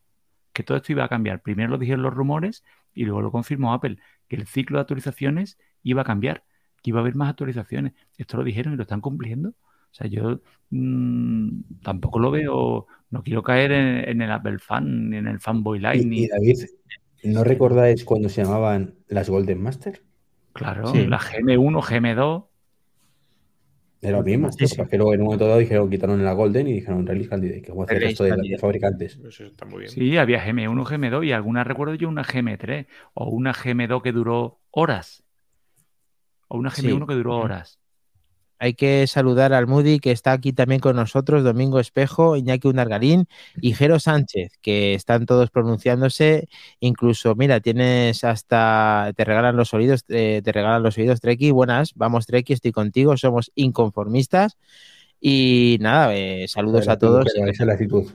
que 0.52 0.62
todo 0.62 0.76
esto 0.76 0.92
iba 0.92 1.04
a 1.04 1.08
cambiar. 1.08 1.42
Primero 1.42 1.70
lo 1.70 1.78
dijeron 1.78 2.02
los 2.02 2.14
rumores 2.14 2.64
y 2.94 3.04
luego 3.04 3.22
lo 3.22 3.30
confirmó 3.32 3.72
Apple, 3.74 3.98
que 4.28 4.36
el 4.36 4.46
ciclo 4.46 4.78
de 4.78 4.82
actualizaciones 4.82 5.58
iba 5.82 6.02
a 6.02 6.04
cambiar, 6.04 6.44
que 6.82 6.90
iba 6.90 6.98
a 7.00 7.02
haber 7.02 7.14
más 7.14 7.30
actualizaciones. 7.30 7.92
Esto 8.18 8.36
lo 8.36 8.44
dijeron 8.44 8.74
y 8.74 8.76
lo 8.76 8.82
están 8.82 9.00
cumpliendo. 9.00 9.50
O 9.50 9.94
sea, 9.98 10.06
yo 10.08 10.40
mm, 10.70 11.60
tampoco 11.82 12.18
lo 12.18 12.30
veo, 12.30 12.86
no 13.10 13.22
quiero 13.22 13.42
caer 13.42 13.72
en, 13.72 14.08
en 14.08 14.22
el 14.22 14.30
Apple 14.30 14.58
fan, 14.58 15.10
ni 15.10 15.16
en 15.16 15.26
el 15.26 15.40
fanboy 15.40 15.78
light, 15.78 16.02
Y, 16.02 16.06
ni... 16.06 16.18
y 16.24 16.28
David, 16.28 16.58
¿no 17.24 17.44
recordáis 17.44 18.04
cuando 18.04 18.28
se 18.28 18.42
llamaban 18.44 18.94
las 19.08 19.30
Golden 19.30 19.62
Master? 19.62 20.02
Claro, 20.52 20.86
Sí. 20.88 21.06
la 21.06 21.18
GM1, 21.18 21.80
GM2, 21.82 22.46
Era 24.02 24.18
lo 24.18 24.22
mismo. 24.24 24.52
Sí, 24.52 24.66
sí. 24.66 24.80
es 24.80 24.88
que 24.88 24.96
luego 24.98 25.14
en 25.14 25.20
un 25.20 25.26
momento 25.26 25.46
dado 25.46 25.58
dijeron, 25.58 25.90
quitaron 25.90 26.22
la 26.22 26.32
Golden 26.32 26.68
y 26.68 26.72
dijeron 26.74 27.06
Release 27.06 27.30
Candidate, 27.30 27.62
que 27.62 27.72
Release 27.72 27.98
resto 28.00 28.24
de, 28.24 28.36
de 28.36 28.58
fabricantes. 28.58 29.18
Eso 29.26 29.44
está 29.44 29.64
muy 29.64 29.80
bien. 29.80 29.90
sí, 29.90 30.16
había 30.16 30.44
GM1, 30.44 30.84
GM2 30.84 31.26
y 31.26 31.32
alguna 31.32 31.64
recuerdo 31.64 31.94
yo 31.94 32.08
una 32.08 32.22
GM3 32.24 32.86
o 33.14 33.28
una 33.30 33.52
GM2 33.52 34.02
que 34.02 34.12
duró 34.12 34.60
horas. 34.70 35.22
O 36.48 36.58
una 36.58 36.70
Sí. 36.70 36.86
GM1 36.86 37.06
que 37.06 37.14
duró 37.14 37.36
horas. 37.36 37.78
Hay 38.58 38.74
que 38.74 39.06
saludar 39.06 39.52
al 39.52 39.66
Moody 39.66 39.98
que 39.98 40.12
está 40.12 40.32
aquí 40.32 40.52
también 40.52 40.80
con 40.80 40.96
nosotros, 40.96 41.44
Domingo 41.44 41.78
Espejo, 41.78 42.36
Iñaki 42.36 42.68
Unargarín 42.68 43.28
y 43.60 43.74
Jero 43.74 44.00
Sánchez, 44.00 44.52
que 44.62 44.94
están 44.94 45.26
todos 45.26 45.50
pronunciándose. 45.50 46.48
Incluso, 46.80 47.34
mira, 47.34 47.60
tienes 47.60 48.24
hasta, 48.24 49.12
te 49.16 49.24
regalan 49.24 49.56
los 49.56 49.74
oídos, 49.74 50.04
eh, 50.08 50.40
te 50.42 50.52
regalan 50.52 50.82
los 50.82 50.96
oídos, 50.96 51.20
Treki. 51.20 51.50
Buenas, 51.50 51.92
vamos 51.94 52.26
Treki, 52.26 52.54
estoy 52.54 52.72
contigo, 52.72 53.16
somos 53.16 53.52
inconformistas. 53.54 54.56
Y 55.20 55.78
nada, 55.80 56.14
eh, 56.14 56.46
saludos 56.48 56.88
a 56.88 56.98
todos. 56.98 57.26
Esa 57.34 57.50
es 57.50 57.60
la 57.60 57.72
actitud. 57.72 58.10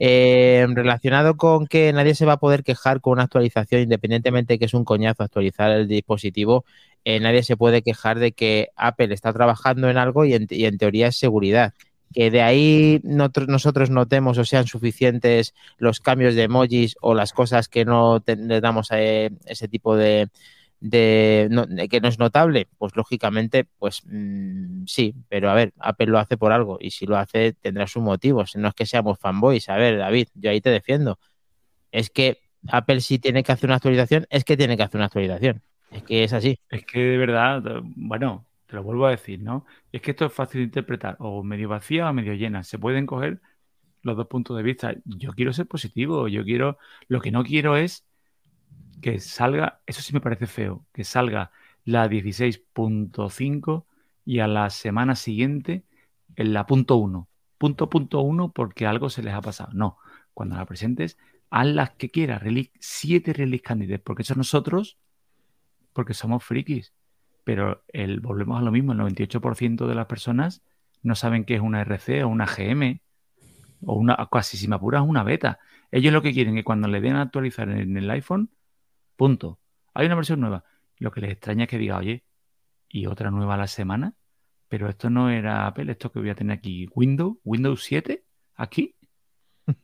Eh, 0.00 0.64
relacionado 0.74 1.36
con 1.36 1.66
que 1.66 1.92
nadie 1.92 2.14
se 2.14 2.24
va 2.24 2.34
a 2.34 2.38
poder 2.38 2.62
quejar 2.62 3.00
con 3.00 3.14
una 3.14 3.24
actualización, 3.24 3.82
independientemente 3.82 4.54
de 4.54 4.58
que 4.60 4.66
es 4.66 4.74
un 4.74 4.84
coñazo 4.84 5.24
actualizar 5.24 5.72
el 5.72 5.88
dispositivo, 5.88 6.64
eh, 7.08 7.20
nadie 7.20 7.42
se 7.42 7.56
puede 7.56 7.80
quejar 7.80 8.18
de 8.18 8.32
que 8.32 8.68
Apple 8.76 9.14
está 9.14 9.32
trabajando 9.32 9.88
en 9.88 9.96
algo 9.96 10.26
y 10.26 10.34
en, 10.34 10.76
teoría 10.76 11.06
es 11.06 11.16
seguridad. 11.16 11.72
Que 12.12 12.30
de 12.30 12.42
ahí 12.42 13.00
nosotros 13.02 13.88
notemos 13.88 14.36
o 14.36 14.44
sean 14.44 14.66
suficientes 14.66 15.54
los 15.78 16.00
cambios 16.00 16.34
de 16.34 16.42
emojis 16.42 16.96
o 17.00 17.14
las 17.14 17.32
cosas 17.32 17.68
que 17.68 17.86
no 17.86 18.22
le 18.26 18.60
damos 18.60 18.92
a 18.92 19.00
eh, 19.02 19.30
ese 19.46 19.68
tipo 19.68 19.96
de 19.96 20.28
que 20.90 21.48
no 22.02 22.08
es 22.08 22.18
notable, 22.18 22.68
pues 22.76 22.94
lógicamente, 22.94 23.64
pues 23.78 24.02
mm, 24.04 24.84
sí, 24.86 25.14
pero 25.30 25.50
a 25.50 25.54
ver, 25.54 25.72
Apple 25.78 26.08
lo 26.08 26.18
hace 26.18 26.36
por 26.36 26.52
algo 26.52 26.76
y 26.78 26.90
si 26.90 27.06
lo 27.06 27.16
hace 27.16 27.54
tendrá 27.54 27.86
sus 27.86 28.02
motivos, 28.02 28.54
no 28.56 28.68
es 28.68 28.74
que 28.74 28.84
seamos 28.84 29.18
fanboys, 29.18 29.70
a 29.70 29.76
ver, 29.78 29.96
David, 29.96 30.28
yo 30.34 30.50
ahí 30.50 30.60
te 30.60 30.68
defiendo. 30.70 31.18
Es 31.90 32.10
que 32.10 32.38
Apple 32.68 33.00
si 33.00 33.18
tiene 33.18 33.42
que 33.42 33.52
hacer 33.52 33.68
una 33.68 33.76
actualización, 33.76 34.26
es 34.28 34.44
que 34.44 34.58
tiene 34.58 34.76
que 34.76 34.82
hacer 34.82 34.98
una 34.98 35.06
actualización. 35.06 35.62
Es 35.90 36.02
que 36.04 36.24
es 36.24 36.32
así. 36.32 36.58
Es 36.68 36.84
que 36.84 36.98
de 37.00 37.16
verdad, 37.18 37.66
eh, 37.66 37.80
bueno, 37.96 38.46
te 38.66 38.76
lo 38.76 38.82
vuelvo 38.82 39.06
a 39.06 39.10
decir, 39.10 39.40
¿no? 39.42 39.66
Es 39.92 40.02
que 40.02 40.10
esto 40.12 40.26
es 40.26 40.32
fácil 40.32 40.60
de 40.60 40.64
interpretar, 40.64 41.16
o 41.20 41.42
medio 41.42 41.68
vacía 41.68 42.08
o 42.10 42.12
medio 42.12 42.34
llena. 42.34 42.62
Se 42.64 42.78
pueden 42.78 43.06
coger 43.06 43.40
los 44.02 44.16
dos 44.16 44.26
puntos 44.28 44.56
de 44.56 44.62
vista. 44.62 44.94
Yo 45.04 45.32
quiero 45.32 45.52
ser 45.52 45.66
positivo, 45.66 46.28
yo 46.28 46.44
quiero, 46.44 46.78
lo 47.08 47.20
que 47.20 47.30
no 47.32 47.44
quiero 47.44 47.76
es 47.76 48.06
que 49.02 49.20
salga, 49.20 49.80
eso 49.86 50.02
sí 50.02 50.12
me 50.12 50.20
parece 50.20 50.46
feo, 50.46 50.86
que 50.92 51.04
salga 51.04 51.52
la 51.84 52.08
16.5 52.08 53.86
y 54.24 54.40
a 54.40 54.48
la 54.48 54.70
semana 54.70 55.14
siguiente 55.16 55.84
en 56.36 56.52
la 56.52 56.66
punto 56.66 56.96
1. 56.96 57.28
Punto 57.58 57.88
punto 57.90 58.20
1 58.20 58.52
porque 58.52 58.86
algo 58.86 59.10
se 59.10 59.22
les 59.22 59.34
ha 59.34 59.40
pasado. 59.42 59.70
No, 59.74 59.98
cuando 60.34 60.56
la 60.56 60.66
presentes, 60.66 61.18
haz 61.50 61.66
las 61.66 61.90
que 61.92 62.10
quieras, 62.10 62.42
release, 62.42 62.72
siete 62.80 63.32
release 63.32 63.62
candidates, 63.62 64.02
porque 64.04 64.22
eso 64.22 64.34
nosotros, 64.34 64.98
porque 65.98 66.14
somos 66.14 66.44
frikis. 66.44 66.94
Pero 67.42 67.82
el, 67.88 68.20
volvemos 68.20 68.56
a 68.56 68.62
lo 68.62 68.70
mismo, 68.70 68.92
el 68.92 69.00
98% 69.00 69.88
de 69.88 69.94
las 69.96 70.06
personas 70.06 70.62
no 71.02 71.16
saben 71.16 71.42
qué 71.42 71.56
es 71.56 71.60
una 71.60 71.80
RC 71.80 72.22
o 72.22 72.28
una 72.28 72.46
GM 72.46 73.00
o 73.84 73.94
una, 73.94 74.16
casi 74.30 74.56
si 74.56 74.68
me 74.68 74.76
apuras, 74.76 75.02
una 75.02 75.24
beta. 75.24 75.58
Ellos 75.90 76.12
lo 76.12 76.22
que 76.22 76.32
quieren 76.32 76.54
es 76.54 76.60
que 76.60 76.64
cuando 76.64 76.86
le 76.86 77.00
den 77.00 77.16
a 77.16 77.22
actualizar 77.22 77.68
en 77.68 77.96
el 77.96 78.08
iPhone, 78.12 78.48
punto. 79.16 79.58
Hay 79.92 80.06
una 80.06 80.14
versión 80.14 80.38
nueva. 80.38 80.62
Lo 80.98 81.10
que 81.10 81.20
les 81.20 81.32
extraña 81.32 81.64
es 81.64 81.68
que 81.68 81.78
diga, 81.78 81.98
oye, 81.98 82.22
y 82.88 83.06
otra 83.06 83.32
nueva 83.32 83.54
a 83.54 83.58
la 83.58 83.66
semana, 83.66 84.14
pero 84.68 84.88
esto 84.88 85.10
no 85.10 85.30
era 85.30 85.66
Apple, 85.66 85.90
esto 85.90 86.12
que 86.12 86.20
voy 86.20 86.30
a 86.30 86.36
tener 86.36 86.56
aquí, 86.56 86.88
Windows, 86.94 87.38
Windows 87.42 87.82
7, 87.82 88.24
aquí. 88.54 88.94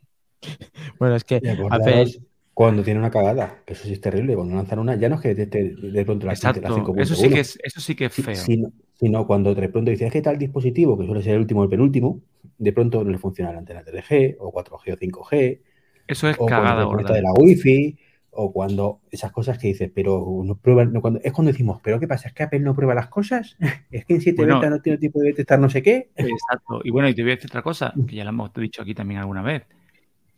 Bueno, 1.00 1.16
es 1.16 1.25
que 1.25 1.40
Apple, 1.71 2.21
cuando 2.54 2.82
tiene 2.84 3.00
una 3.00 3.11
cagada, 3.11 3.62
eso 3.66 3.84
sí 3.84 3.92
es 3.94 4.00
terrible, 4.00 4.34
cuando 4.37 4.54
lanzan 4.54 4.78
una, 4.78 4.94
ya 4.96 5.08
no 5.08 5.16
es 5.16 5.20
que 5.20 5.34
de, 5.34 5.46
de- 5.46 6.04
pronto 6.04 6.26
la, 6.26 6.32
la 6.32 6.37
Exacto. 6.37 6.75
5.1, 6.75 7.02
Eso 7.02 7.14
sí 7.16 7.28
que 7.28 7.40
es, 7.40 7.58
eso 7.62 7.80
sí 7.80 7.94
que 7.96 8.04
es 8.06 8.12
si- 8.12 8.23
feo. 8.23 8.44
sino, 8.44 8.73
sino 8.94 9.26
cuando 9.26 9.54
de 9.54 9.68
pronto 9.68 9.90
dice, 9.90 10.06
es 10.06 10.12
que 10.12 10.23
tal 10.23 10.38
dispositivo, 10.38 10.96
que 10.99 11.04
suele 11.06 11.23
ser 11.23 11.34
el 11.34 11.40
último 11.40 11.61
o 11.61 11.64
el 11.64 11.70
penúltimo, 11.70 12.20
de 12.58 12.73
pronto 12.73 13.02
no 13.04 13.11
le 13.11 13.18
funciona 13.18 13.52
la 13.52 13.58
antena 13.58 13.82
3G 13.84 14.37
o 14.38 14.52
4G 14.52 14.92
o 14.92 14.96
5G, 14.96 15.61
Eso 16.06 16.28
es 16.28 16.37
o 16.37 16.46
cuando 16.46 16.61
cagada 16.62 16.84
gorda. 16.84 17.12
de 17.14 17.23
la 17.23 17.32
Wi-Fi, 17.32 17.99
o 18.37 18.52
cuando 18.52 19.00
esas 19.11 19.30
cosas 19.32 19.58
que 19.58 19.68
dices, 19.68 19.90
pero 19.94 20.25
no 20.44 20.56
prueban, 20.56 20.92
no, 20.92 21.00
cuando, 21.00 21.20
es 21.23 21.32
cuando 21.32 21.52
decimos, 21.52 21.80
pero 21.82 22.00
¿qué 22.00 22.08
pasa? 22.08 22.28
¿Es 22.28 22.34
que 22.34 22.42
Apple 22.42 22.61
no 22.61 22.75
prueba 22.75 22.94
las 22.94 23.08
cosas? 23.08 23.56
¿Es 23.90 24.04
que 24.04 24.14
en 24.14 24.20
7 24.20 24.44
Bueno. 24.44 24.61
no 24.70 24.80
tiene 24.80 24.99
tiempo 24.99 25.20
de 25.20 25.28
detectar 25.28 25.58
no 25.58 25.70
sé 25.70 25.82
qué? 25.82 26.11
Exacto. 26.16 26.80
Y 26.84 26.90
bueno, 26.90 27.08
y 27.08 27.14
te 27.14 27.23
voy 27.23 27.32
a 27.32 27.34
decir 27.37 27.50
otra 27.50 27.62
cosa, 27.62 27.94
que 28.08 28.16
ya 28.16 28.25
lo 28.25 28.30
hemos 28.30 28.52
dicho 28.54 28.82
aquí 28.82 28.94
también 28.94 29.20
alguna 29.20 29.42
vez. 29.42 29.64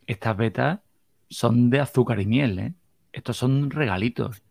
Estas 0.05 0.37
betas 0.37 0.79
son 1.29 1.69
de 1.69 1.79
azúcar 1.79 2.19
y 2.19 2.25
miel, 2.25 2.59
¿eh? 2.59 2.73
Estos 3.11 3.37
son 3.37 3.69
regalitos. 3.71 4.43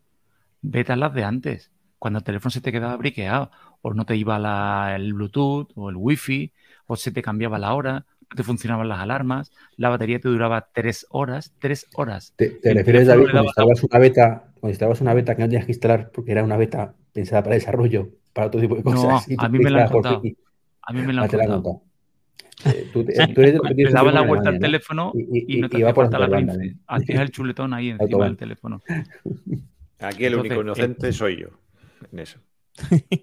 Betas 0.61 0.97
las 0.97 1.13
de 1.13 1.23
antes, 1.23 1.71
cuando 1.99 2.19
el 2.19 2.25
teléfono 2.25 2.51
se 2.51 2.61
te 2.61 2.71
quedaba 2.71 2.97
briqueado, 2.97 3.51
o 3.81 3.93
no 3.93 4.05
te 4.05 4.15
iba 4.15 4.39
la- 4.39 4.95
el 4.95 5.13
Bluetooth 5.13 5.69
o 5.75 5.89
el 5.89 5.95
Wi-Fi, 5.97 6.51
o 6.87 6.95
se 6.95 7.11
te 7.11 7.21
cambiaba 7.21 7.59
la 7.59 7.73
hora, 7.73 8.05
no 8.29 8.35
te 8.35 8.43
funcionaban 8.43 8.89
las 8.89 8.99
alarmas, 8.99 9.51
la 9.77 9.89
batería 9.89 10.19
te 10.19 10.27
duraba 10.29 10.67
tres 10.73 11.05
horas, 11.09 11.53
tres 11.59 11.87
horas. 11.93 12.33
¿Te, 12.35 12.49
te 12.49 12.73
refieres, 12.73 13.07
David, 13.07 13.23
cuando 13.23 13.43
instalabas 13.45 13.83
una 13.83 13.99
beta, 13.99 14.43
cuando 14.59 14.69
instalabas 14.69 15.01
una 15.01 15.13
beta 15.13 15.35
que 15.35 15.41
no 15.43 15.47
tenías 15.47 15.65
que 15.65 15.71
instalar 15.71 16.11
porque 16.11 16.31
era 16.31 16.43
una 16.43 16.57
beta 16.57 16.95
pensada 17.13 17.43
para 17.43 17.55
desarrollo, 17.55 18.09
para 18.33 18.47
otro 18.47 18.59
tipo 18.61 18.75
de 18.75 18.83
No, 18.83 18.83
cosas? 18.83 19.27
y 19.29 19.35
a 19.37 19.49
mí 19.49 19.59
me 19.59 19.69
la 19.71 19.79
han 19.79 19.85
contado. 19.87 20.21
A 20.81 20.93
mí 20.93 21.01
me 21.01 21.13
la 21.13 21.21
han 21.21 21.27
contado. 21.27 21.81
Eh, 22.65 22.89
tú, 22.91 23.03
te- 23.05 23.13
tú 23.27 23.41
eres 23.41 23.53
de 23.53 23.59
los 23.59 23.67
que 23.67 23.83
Le 23.83 23.91
daba 23.91 24.11
la 24.11 24.21
vuelta 24.21 24.49
al 24.49 24.59
teléfono 24.59 25.11
Y- 25.15 25.21
y- 25.53 25.57
y 25.57 25.61
no 25.61 25.69
te 25.69 25.77
hacía 25.77 25.93
por 25.93 26.05
falta 26.05 26.19
la 26.19 26.29
también. 26.29 26.79
Hacías 26.87 27.19
el 27.21 27.31
chuletón 27.31 27.73
ahí 27.73 27.89
encima 27.89 28.25
del 28.25 28.37
teléfono. 28.37 28.81
Aquí 29.99 30.25
el 30.25 30.35
único 30.35 30.61
inocente 30.61 31.13
soy 31.13 31.37
yo. 31.41 31.47
En 32.11 32.19
eso. 32.19 32.39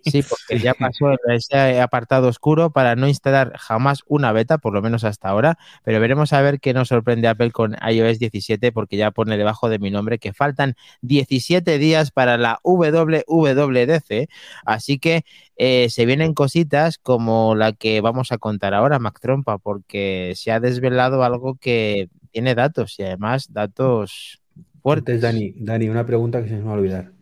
Sí, 0.04 0.23
porque 0.23 0.62
ya 0.62 0.75
pasó 0.75 1.14
ese 1.28 1.80
apartado 1.80 2.28
oscuro 2.28 2.70
para 2.70 2.96
no 2.96 3.08
instalar 3.08 3.52
jamás 3.56 4.02
una 4.06 4.32
beta, 4.32 4.58
por 4.58 4.73
lo 4.73 4.82
menos 4.82 5.04
hasta 5.04 5.28
ahora, 5.28 5.58
pero 5.82 6.00
veremos 6.00 6.32
a 6.32 6.42
ver 6.42 6.61
qué 6.61 6.75
nos 6.75 6.88
sorprende 6.88 7.28
Apple 7.28 7.50
con 7.52 7.76
iOS 7.88 8.18
17, 8.18 8.73
porque 8.73 8.96
ya 8.96 9.11
pone 9.11 9.37
debajo 9.37 9.68
de 9.68 9.78
mi 9.78 9.90
nombre 9.90 10.18
que 10.18 10.32
faltan 10.32 10.75
17 11.02 11.78
días 11.78 12.11
para 12.11 12.37
la 12.37 12.61
WWDC, 12.64 14.28
así 14.64 14.99
que 14.99 15.25
eh, 15.56 15.88
se 15.90 16.06
vienen 16.06 16.34
cositas 16.34 16.99
como 16.99 17.54
la 17.54 17.73
que 17.73 18.00
vamos 18.00 18.32
a 18.32 18.38
contar 18.38 18.75
ahora, 18.75 18.99
Mac 18.99 19.20
Trompa, 19.20 19.58
porque 19.58 20.32
se 20.37 20.50
ha 20.52 20.61
desvelado 20.61 21.23
algo 21.25 21.56
que 21.56 22.08
tiene 22.32 22.54
datos 22.54 22.99
y 22.99 23.04
además 23.04 23.52
datos 23.52 24.42
fuertes. 24.82 25.14
Antes, 25.14 25.23
Dani, 25.23 25.54
Dani, 25.56 25.88
una 25.88 26.04
pregunta 26.04 26.42
que 26.42 26.49
se 26.49 26.56
me 26.56 26.62
va 26.62 26.73
a 26.73 26.75
olvidar. 26.75 27.12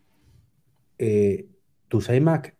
Eh, 0.98 1.46
¿Tus 1.92 2.08
iMac 2.10 2.56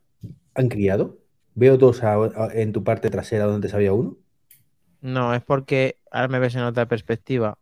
han 0.55 0.69
criado? 0.71 1.19
Veo 1.55 1.79
dos 1.79 2.03
a- 2.05 2.15
a- 2.17 2.51
en 2.55 2.73
tu 2.73 2.85
parte 2.85 3.11
trasera 3.11 3.45
donde 3.47 3.57
antes 3.59 3.75
había 3.75 3.95
uno. 3.95 4.19
No, 5.01 5.35
es 5.35 5.43
porque 5.45 5.99
ahora 6.11 6.29
me 6.29 6.39
ves 6.39 6.55
en 6.55 6.63
otra 6.63 6.87
perspectiva 6.89 7.59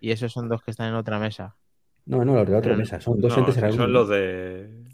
y 0.00 0.10
esos 0.12 0.32
son 0.32 0.48
dos 0.48 0.62
que 0.62 0.70
están 0.72 0.88
en 0.90 0.94
otra 0.94 1.18
mesa. 1.18 1.56
No, 2.04 2.24
no, 2.24 2.34
los 2.36 2.46
de 2.46 2.52
la 2.52 2.58
otra 2.60 2.74
Pero 2.74 2.76
mesa. 2.76 3.00
Son 3.00 3.20
dos 3.20 3.36
No, 3.36 3.36
uno. 3.36 3.52
son 3.70 3.92
los 3.92 4.08
de. 4.08 4.84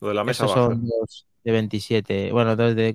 Los 0.00 0.10
de 0.10 0.14
la 0.14 0.24
mesa 0.24 0.44
Esos 0.44 0.46
baja. 0.46 0.70
son 0.70 0.86
dos 0.86 1.26
de 1.44 1.52
27, 1.52 2.32
bueno, 2.32 2.56
dos 2.56 2.74
de 2.74 2.94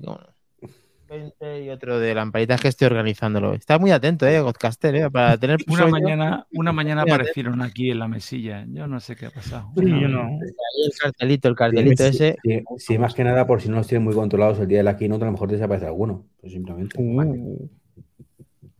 20 1.12 1.64
y 1.64 1.68
otro 1.70 1.98
de 1.98 2.14
lamparitas 2.14 2.60
que 2.60 2.68
estoy 2.68 2.86
organizándolo. 2.86 3.52
Está 3.54 3.78
muy 3.78 3.90
atento, 3.90 4.26
eh, 4.26 4.40
Godcaster, 4.40 4.94
eh, 4.96 5.10
para 5.10 5.36
tener 5.36 5.58
Una 5.68 5.76
sueño. 5.82 5.90
mañana, 5.92 6.46
una 6.52 6.72
mañana 6.72 7.02
aparecieron 7.02 7.60
aquí 7.62 7.90
en 7.90 7.98
la 7.98 8.08
mesilla. 8.08 8.64
Yo 8.68 8.86
no 8.86 8.98
sé 9.00 9.14
qué 9.14 9.26
ha 9.26 9.30
pasado. 9.30 9.70
Sí, 9.76 9.88
yo 9.88 10.08
no. 10.08 10.22
El 10.40 10.92
cartelito, 10.98 11.48
el 11.48 11.54
cartelito 11.54 12.02
Sí, 12.04 12.08
ese. 12.08 12.36
sí, 12.42 12.64
sí, 12.78 12.98
más 12.98 13.14
que 13.14 13.24
nada 13.24 13.46
por 13.46 13.60
si 13.60 13.68
no 13.68 13.76
los 13.76 13.86
tienen 13.86 14.04
muy 14.04 14.14
controlados 14.14 14.58
el 14.60 14.68
día 14.68 14.78
de 14.78 14.84
la 14.84 14.96
keynote, 14.96 15.22
a 15.24 15.26
lo 15.26 15.32
mejor 15.32 15.50
desaparece 15.50 15.86
alguno. 15.86 16.24
Pues 16.40 16.52
simplemente. 16.52 16.96
Uh, 16.98 17.68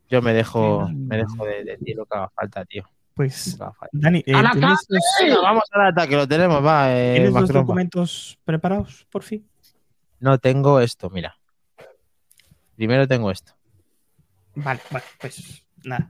Yo 0.09 0.23
me 0.23 0.33
dejo, 0.33 0.88
me 0.90 1.18
dejo 1.18 1.45
de 1.45 1.64
decir 1.64 1.97
lo 1.97 2.07
que 2.07 2.16
haga 2.16 2.31
falta, 2.35 2.64
tío. 2.64 2.85
pues. 3.14 3.59
Dani, 3.92 4.23
eh, 4.27 4.33
¡Al 4.35 4.51
¿tienes, 4.53 4.81
ataque! 4.88 5.31
los, 5.31 5.42
vamos 5.42 5.64
al 5.73 5.87
ataque, 5.88 6.16
lo 6.16 6.27
tenemos, 6.27 6.64
va, 6.64 6.92
eh, 6.97 7.12
¿tienes 7.16 7.33
los 7.33 7.49
documentos 7.53 8.38
preparados, 8.45 9.07
por 9.11 9.23
fin? 9.23 9.47
No 10.21 10.38
tengo 10.38 10.81
esto, 10.81 11.11
mira. 11.11 11.35
Primero 12.76 13.06
tengo 13.08 13.30
esto. 13.30 13.52
Vale, 14.54 14.80
vale, 14.90 15.04
pues 15.20 15.64
nada. 15.85 16.08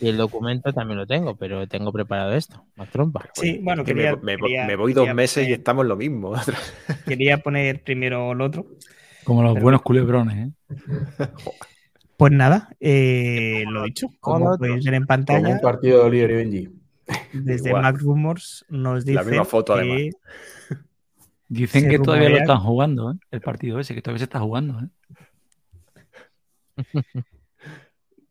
Y 0.00 0.08
el 0.08 0.16
documento 0.16 0.72
también 0.72 0.98
lo 0.98 1.06
tengo, 1.06 1.36
pero 1.36 1.66
tengo 1.68 1.92
preparado 1.92 2.32
esto, 2.32 2.64
Mac 2.76 2.90
Trompa. 2.90 3.28
Sí, 3.34 3.60
bueno, 3.62 3.84
Que 3.84 3.94
quería, 3.94 4.16
me, 4.16 4.36
me- 4.36 4.36
quería- 4.36 4.66
me 4.66 4.76
voy 4.76 4.92
dos 4.92 5.02
quería 5.02 5.14
meses 5.14 5.48
y 5.48 5.52
estamos 5.52 5.84
en 5.84 5.88
lo 5.88 5.96
mismo. 5.96 6.32
quería 7.06 7.38
poner 7.38 7.82
primero 7.82 8.34
lo 8.34 8.44
otro. 8.46 8.66
Como 9.24 9.42
los 9.42 9.52
Pero- 9.54 9.62
buenos 9.62 9.82
culebrones, 9.82 10.48
¿eh? 10.48 10.52
Pues 12.16 12.30
nada, 12.32 12.68
eh, 12.78 13.64
lo 13.68 13.82
dicho, 13.82 14.06
como 14.20 14.56
podéis 14.56 14.84
ver 14.84 14.94
en 14.94 15.00
Como 15.00 15.06
pantalla, 15.08 15.48
un 15.48 15.60
partido 15.60 15.98
de 15.98 16.04
Oliver 16.04 16.30
y 16.30 16.34
Benji. 16.34 16.68
desde 17.32 17.70
Igual. 17.70 17.82
Mac 17.82 17.98
Rumors 18.00 18.64
nos 18.68 19.04
La 19.06 19.22
dice 19.22 19.30
misma 19.30 19.44
foto, 19.44 19.74
que 19.74 19.80
además. 19.80 20.14
Dicen 21.52 21.86
que 21.90 21.98
todavía 21.98 22.30
lo 22.30 22.38
están 22.38 22.60
jugando, 22.60 23.12
¿eh? 23.12 23.14
El 23.30 23.42
partido 23.42 23.78
ese, 23.78 23.94
que 23.94 24.00
todavía 24.00 24.20
se 24.20 24.24
está 24.24 24.40
jugando, 24.40 24.80
¿eh? 24.80 24.88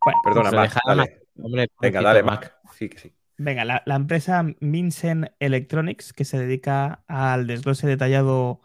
bueno, 0.03 0.19
Perdona, 0.23 0.49
Se 0.49 0.55
Mac. 0.55 0.79
Dale. 0.83 1.21
Hombre, 1.39 1.67
Venga, 1.79 2.01
dale, 2.01 2.23
Mac. 2.23 2.55
Sí, 2.73 2.89
que 2.89 2.97
sí. 2.97 3.13
Venga, 3.37 3.63
la, 3.63 3.83
la 3.85 3.95
empresa 3.95 4.43
Minsen 4.59 5.31
Electronics, 5.39 6.13
que 6.13 6.25
se 6.25 6.39
dedica 6.39 7.03
al 7.07 7.45
desglose 7.45 7.85
detallado 7.85 8.61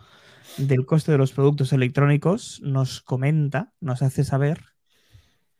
del 0.56 0.86
coste 0.86 1.12
de 1.12 1.18
los 1.18 1.32
productos 1.32 1.74
electrónicos, 1.74 2.62
nos 2.62 3.02
comenta, 3.02 3.74
nos 3.80 4.00
hace 4.00 4.24
saber, 4.24 4.60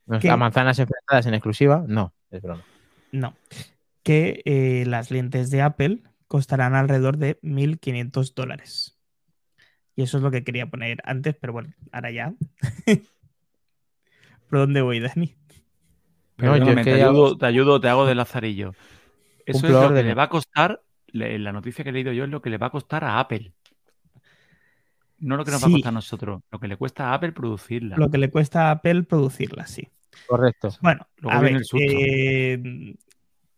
¿No 0.06 0.18
¿Qué? 0.20 0.28
está 0.28 0.38
manzanas 0.38 0.78
enfrentadas 0.78 1.26
en 1.26 1.34
exclusiva? 1.34 1.84
No, 1.86 2.14
es 2.30 2.40
broma. 2.40 2.64
no, 3.12 3.34
que 4.02 4.40
eh, 4.46 4.84
las 4.86 5.10
lentes 5.10 5.50
de 5.50 5.60
Apple 5.60 6.02
costarán 6.28 6.74
alrededor 6.74 7.16
de 7.18 7.38
1.500 7.42 8.34
dólares. 8.34 8.98
Y 9.94 10.02
eso 10.02 10.18
es 10.18 10.22
lo 10.22 10.30
que 10.30 10.44
quería 10.44 10.66
poner 10.66 10.98
antes, 11.04 11.34
pero 11.40 11.52
bueno, 11.52 11.72
ahora 11.92 12.10
ya. 12.10 12.34
¿Por 14.48 14.58
dónde 14.60 14.82
voy, 14.82 15.00
Dani? 15.00 15.34
No, 16.38 16.56
yo 16.56 16.64
Perdóname, 16.64 16.80
es 16.82 16.84
que 16.84 16.90
te, 16.92 17.02
ayudo, 17.02 17.38
te 17.38 17.46
ayudo, 17.46 17.80
te 17.80 17.88
hago 17.88 18.06
de 18.06 18.14
lazarillo. 18.14 18.74
Eso 19.46 19.66
es 19.68 19.72
lo 19.72 19.88
que 19.94 20.02
le 20.02 20.14
va 20.14 20.24
a 20.24 20.28
costar, 20.28 20.82
le- 21.06 21.38
la 21.38 21.52
noticia 21.52 21.82
que 21.82 21.90
he 21.90 21.92
leído 21.92 22.12
yo 22.12 22.24
es 22.24 22.30
lo 22.30 22.42
que 22.42 22.50
le 22.50 22.58
va 22.58 22.66
a 22.66 22.70
costar 22.70 23.04
a 23.04 23.18
Apple. 23.20 23.52
No 25.18 25.36
lo 25.36 25.44
que 25.44 25.50
nos 25.50 25.62
va 25.62 25.66
a 25.66 25.70
Sí. 25.70 25.74
costar 25.76 25.90
a 25.90 25.94
nosotros, 25.94 26.42
lo 26.50 26.58
que 26.60 26.68
le 26.68 26.76
cuesta 26.76 27.08
a 27.10 27.14
Apple 27.14 27.32
producirla. 27.32 27.96
Lo 27.96 28.10
que 28.10 28.18
le 28.18 28.30
cuesta 28.30 28.68
a 28.68 28.72
Apple 28.72 29.04
producirla, 29.04 29.66
sí. 29.66 29.88
Correcto. 30.26 30.68
Bueno, 30.82 31.06
Luego 31.18 31.38
a 31.38 31.40
viene 31.40 31.52
ver, 31.52 31.56
el 31.60 31.64
susto. 31.64 31.92
eh, 31.98 32.94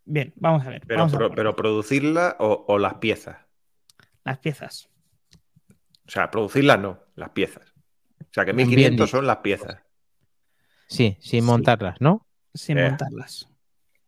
bien, 0.09 0.33
vamos 0.37 0.67
a 0.67 0.71
ver. 0.71 0.83
Pero, 0.87 0.99
vamos 1.01 1.15
pro- 1.15 1.31
pero 1.35 1.55
producirla 1.57 2.37
o, 2.39 2.65
o 2.69 2.79
las 2.79 2.95
piezas. 2.95 3.37
las 4.25 4.39
piezas. 4.39 4.89
O 6.07 6.11
sea, 6.11 6.31
producirlas 6.31 6.79
no, 6.81 6.99
las 7.17 7.31
piezas. 7.31 7.75
O 8.21 8.27
sea, 8.33 8.45
que 8.45 8.53
Bien 8.53 8.69
1500 8.69 9.07
dicho. 9.07 9.17
son 9.19 9.27
las 9.27 9.39
piezas. 9.39 9.79
Sí, 10.87 11.17
sin 11.21 11.41
Sí. 11.41 11.43
montarlas, 11.43 12.01
¿no? 12.01 12.27
Sin 12.55 12.79
Eh. 12.79 12.89
montarlas. 12.89 13.49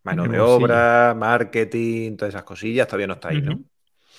Mano 0.02 0.26
de 0.26 0.40
obra, 0.40 1.14
marketing, 1.16 2.16
todas 2.16 2.32
esas 2.34 2.44
cosillas 2.44 2.86
todavía 2.86 3.06
no 3.06 3.14
está 3.14 3.28
ahí, 3.28 3.42
¿no? 3.42 3.60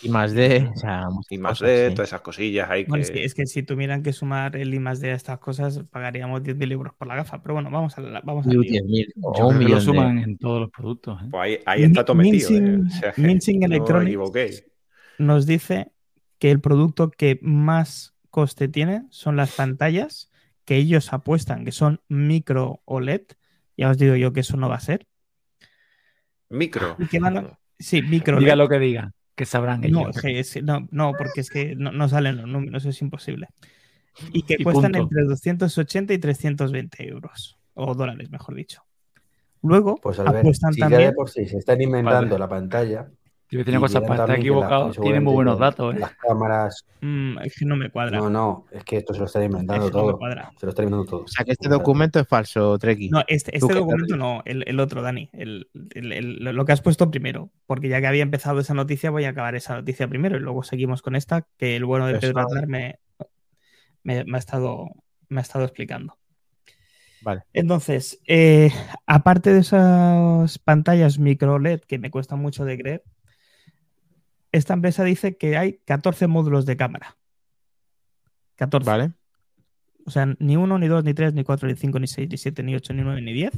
Y 0.03 0.09
más 0.09 0.33
de. 0.33 0.69
O 0.73 0.77
sea, 0.77 1.07
Y 1.29 1.37
más 1.37 1.59
cosas, 1.59 1.67
de 1.69 1.89
sí. 1.89 1.93
todas 1.95 2.09
esas 2.09 2.21
cosillas 2.21 2.69
hay 2.69 2.85
Bueno, 2.85 3.01
que. 3.03 3.07
es 3.07 3.11
que, 3.11 3.23
es 3.25 3.33
que 3.35 3.45
si 3.45 3.63
tuvieran 3.63 4.01
que 4.03 4.13
sumar 4.13 4.55
el 4.55 4.73
I 4.73 4.79
más 4.79 4.99
D 4.99 5.11
a 5.11 5.15
estas 5.15 5.37
cosas, 5.39 5.81
pagaríamos 5.91 6.41
10.000 6.41 6.71
euros 6.71 6.93
por 6.97 7.07
la 7.07 7.15
gafa. 7.15 7.41
Pero 7.41 7.53
bueno, 7.55 7.69
vamos 7.69 7.97
a 7.97 8.01
la, 8.01 8.21
vamos 8.21 8.47
a 8.47 8.49
Y 8.49 8.53
lío. 8.53 8.61
10.000 8.83 9.13
o 9.21 9.37
Yo 9.37 9.47
un 9.47 9.49
creo 9.49 9.49
que 9.49 9.53
lo 9.53 9.59
millón 9.59 9.79
de- 9.79 9.85
suman 9.85 10.17
en 10.19 10.37
todos 10.37 10.61
los 10.61 10.69
productos. 10.71 11.21
¿eh? 11.21 11.25
Pues 11.29 11.41
ahí, 11.43 11.59
ahí 11.65 11.83
está 11.83 12.03
todo 12.05 12.15
metido. 12.15 12.49
¿eh? 12.49 12.53
Mincing- 12.61 12.87
O 12.87 12.89
sea, 12.99 13.13
Mincing 13.17 13.63
Electronics. 13.63 14.63
Nos 15.19 15.45
dice 15.45 15.91
que 16.39 16.49
el 16.51 16.59
producto 16.61 17.11
que 17.11 17.37
más 17.43 18.15
coste 18.31 18.67
tiene 18.67 19.03
son 19.09 19.35
las 19.35 19.51
pantallas 19.51 20.31
que 20.65 20.77
ellos 20.77 21.11
apuestan 21.13 21.65
que 21.65 21.71
son 21.71 22.01
micro 22.07 22.81
OLED. 22.85 23.21
Ya 23.77 23.89
os 23.89 23.97
digo 23.97 24.15
yo 24.15 24.33
que 24.33 24.39
eso 24.39 24.57
no 24.57 24.67
va 24.69 24.75
a 24.75 24.79
ser. 24.79 25.05
Micro. 26.49 26.95
Y 26.99 27.05
que 27.07 27.19
van 27.19 27.37
a- 27.37 27.59
Sí, 27.79 28.01
micro 28.01 28.37
Diga 28.39 28.53
OLED. 28.53 28.63
lo 28.63 28.69
que 28.69 28.79
diga, 28.79 29.11
que 29.41 29.45
sabrán 29.47 29.81
No, 29.89 30.11
que 30.11 30.39
es- 30.39 30.61
no, 30.61 30.87
no, 30.91 31.13
porque 31.17 31.41
es 31.41 31.49
que 31.49 31.75
no, 31.75 31.91
no 31.91 32.07
salen 32.07 32.37
los 32.37 32.47
números, 32.47 32.85
es 32.85 33.01
imposible. 33.01 33.47
Y 34.31 34.43
que 34.43 34.57
Y 34.59 34.63
cuestan 34.63 34.91
punto. 34.91 34.99
entre 35.15 35.23
280 35.23 36.13
y 36.13 36.19
320 36.19 37.07
euros, 37.09 37.57
o 37.73 37.95
dólares, 37.95 38.29
mejor 38.29 38.53
dicho. 38.53 38.83
Luego 39.63 39.95
Pues 39.95 40.19
a 40.19 40.23
ver, 40.31 40.41
apuestan 40.41 40.73
si 40.73 40.79
ya 40.79 40.89
también. 40.89 41.09
de 41.09 41.15
por 41.15 41.27
sí 41.31 41.47
se 41.47 41.57
están 41.57 41.81
inventando 41.81 42.35
Vale. 42.35 42.37
la 42.39 42.47
pantalla. 42.47 43.09
A 43.59 43.63
tener 43.65 43.79
y 43.79 43.81
cosas 43.81 44.01
para 44.03 44.13
estar 44.15 44.25
que 44.27 44.31
la- 44.33 44.37
equivocado. 44.39 44.91
Tienen 44.91 45.23
muy 45.23 45.33
buenos 45.33 45.59
datos, 45.59 45.93
¿eh? 45.95 45.99
Las 45.99 46.15
cámaras. 46.15 46.85
mm, 47.01 47.39
es 47.39 47.55
que 47.57 47.65
no 47.65 47.75
me 47.75 47.89
cuadra. 47.89 48.17
No, 48.17 48.29
no, 48.29 48.65
es 48.71 48.83
que 48.85 48.97
esto 48.97 49.13
se 49.13 49.19
lo 49.19 49.25
están 49.25 49.43
inventando 49.43 49.85
Es 49.85 49.91
que 49.91 49.97
todo. 49.97 50.19
Se 50.57 50.65
lo 50.65 50.69
están 50.69 50.85
inventando 50.85 51.05
todo. 51.09 51.23
O 51.23 51.27
sea, 51.27 51.43
que 51.43 51.51
este 51.51 51.67
documento 51.67 52.19
es 52.19 52.27
falso, 52.27 52.77
Treki. 52.79 53.09
No, 53.09 53.23
este, 53.27 53.51
¿Tú 53.59 53.67
este 53.67 53.79
documento 53.79 54.15
no, 54.15 54.41
el, 54.45 54.63
el 54.67 54.79
otro, 54.79 55.01
Dani. 55.01 55.29
El, 55.33 55.69
el- 55.93 56.11
el- 56.13 56.35
lo 56.43 56.65
que 56.65 56.71
has 56.71 56.81
puesto 56.81 57.11
primero. 57.11 57.49
Porque 57.65 57.89
ya 57.89 57.99
que 57.99 58.07
había 58.07 58.23
empezado 58.23 58.59
esa 58.61 58.73
noticia, 58.73 59.09
voy 59.11 59.25
a 59.25 59.29
acabar 59.29 59.55
esa 59.55 59.75
noticia 59.75 60.07
primero 60.07 60.37
y 60.37 60.39
luego 60.39 60.63
seguimos 60.63 61.01
con 61.01 61.15
esta, 61.15 61.45
que 61.57 61.75
el 61.75 61.83
bueno 61.85 62.07
de. 62.07 62.19
Pedro 62.19 62.39
Aznar 62.41 62.67
me, 62.67 62.99
me- 64.03 64.23
me 64.23 64.37
ha 64.37 64.39
estado, 64.39 64.87
me 65.29 65.39
ha 65.39 65.43
estado 65.43 65.65
explicando. 65.65 66.17
Vale. 67.23 67.43
Entonces, 67.53 68.19
eh, 68.27 68.71
aparte 69.05 69.53
de 69.53 69.59
esas 69.59 70.57
pantallas 70.59 71.19
micro 71.19 71.59
LED 71.59 71.81
que 71.81 71.99
me 71.99 72.09
cuesta 72.09 72.35
mucho 72.35 72.65
de 72.65 72.77
creer, 72.79 73.03
esta 74.51 74.73
empresa 74.73 75.03
dice 75.03 75.37
que 75.37 75.57
hay 75.57 75.79
14 75.85 76.27
módulos 76.27 76.65
de 76.65 76.77
cámara. 76.77 77.17
14. 78.55 78.89
Vale. 78.89 79.11
O 80.05 80.11
sea, 80.11 80.27
ni 80.39 80.57
uno, 80.57 80.77
ni 80.79 80.87
dos, 80.87 81.03
ni 81.03 81.13
tres, 81.13 81.33
ni 81.33 81.43
cuatro, 81.43 81.67
ni 81.67 81.75
cinco, 81.75 81.99
ni 81.99 82.07
seis, 82.07 82.27
ni 82.29 82.37
siete, 82.37 82.63
ni 82.63 82.75
ocho, 82.75 82.93
ni 82.93 83.01
nueve, 83.01 83.21
ni 83.21 83.33
diez, 83.33 83.53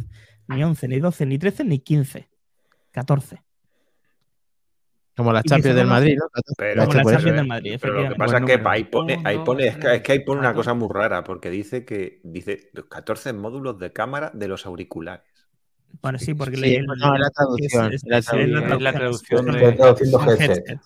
ni 0.48 0.64
once, 0.64 0.88
ni 0.88 1.00
doce, 1.00 1.26
ni 1.26 1.38
trece, 1.38 1.64
ni 1.64 1.80
quince. 1.80 2.30
14. 2.92 3.42
Como 5.16 5.32
la 5.32 5.40
Y 5.40 5.44
que 5.44 5.50
Champions 5.50 5.76
del 5.76 5.88
Madrid, 5.88 6.18
¿no? 6.18 6.26
Pero, 6.58 6.86
Como 6.86 6.94
la 6.94 7.02
por 7.02 7.12
eso, 7.12 7.20
Champions 7.20 7.38
del 7.38 7.48
Madrid, 7.48 7.78
pero 7.82 8.02
lo 8.02 8.10
que 8.10 8.16
pasa 8.16 8.38
es 8.40 8.46
que 8.46 8.62
ahí 8.66 8.84
pone, 8.84 9.22
ahí 9.24 9.40
pone, 9.40 9.68
es 9.68 9.78
que, 9.78 9.96
es 9.96 10.02
que 10.02 10.12
ahí 10.12 10.20
pone 10.20 10.40
una 10.40 10.50
14. 10.50 10.58
cosa 10.58 10.74
muy 10.74 10.90
rara, 10.92 11.24
porque 11.24 11.50
dice 11.50 11.86
que 11.86 12.20
dice 12.24 12.70
los 12.74 12.86
14 12.86 13.34
módulos 13.34 13.78
de 13.78 13.94
cámara 13.94 14.32
de 14.34 14.48
los 14.48 14.66
auriculares. 14.66 15.26
Bueno, 16.02 16.20
sí, 16.20 16.34
porque 16.34 16.56
Sí, 16.56 16.62
le- 16.62 16.76
el- 16.78 16.86
no, 16.86 16.94
es 17.16 17.20
la 17.22 17.30
traducción, 17.30 17.94
es- 17.94 18.04
es 18.04 18.10
la 18.10 18.22
traducción. 18.22 18.72
Es 18.74 18.82
la 18.82 18.94
traducción 18.94 19.46
de-. 19.46 20.80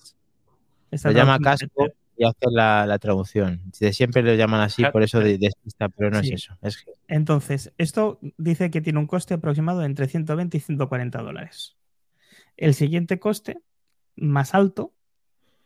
Está 0.91 1.09
Lo 1.11 1.17
llama 1.17 1.39
casco 1.39 1.87
y 2.17 2.23
hace 2.25 2.45
la, 2.51 2.85
la 2.85 2.97
traducción. 2.99 3.61
De 3.79 3.93
siempre 3.93 4.21
lo 4.23 4.33
llaman 4.35 4.61
así, 4.61 4.83
por 4.91 5.03
eso 5.03 5.19
de- 5.19 5.37
despista, 5.37 5.89
pero 5.89 6.09
no 6.11 6.21
Sí. 6.21 6.29
es 6.33 6.43
eso. 6.43 6.57
Es 6.61 6.85
Entonces, 7.07 7.73
esto 7.77 8.19
dice 8.37 8.71
que 8.71 8.81
tiene 8.81 8.99
un 8.99 9.07
coste 9.07 9.33
aproximado 9.35 9.83
entre 9.83 10.07
120 10.07 10.57
y 10.57 10.59
140 10.59 11.21
dólares. 11.21 11.75
El 12.55 12.73
siguiente 12.73 13.19
coste, 13.19 13.59
más 14.15 14.53
alto, 14.55 14.93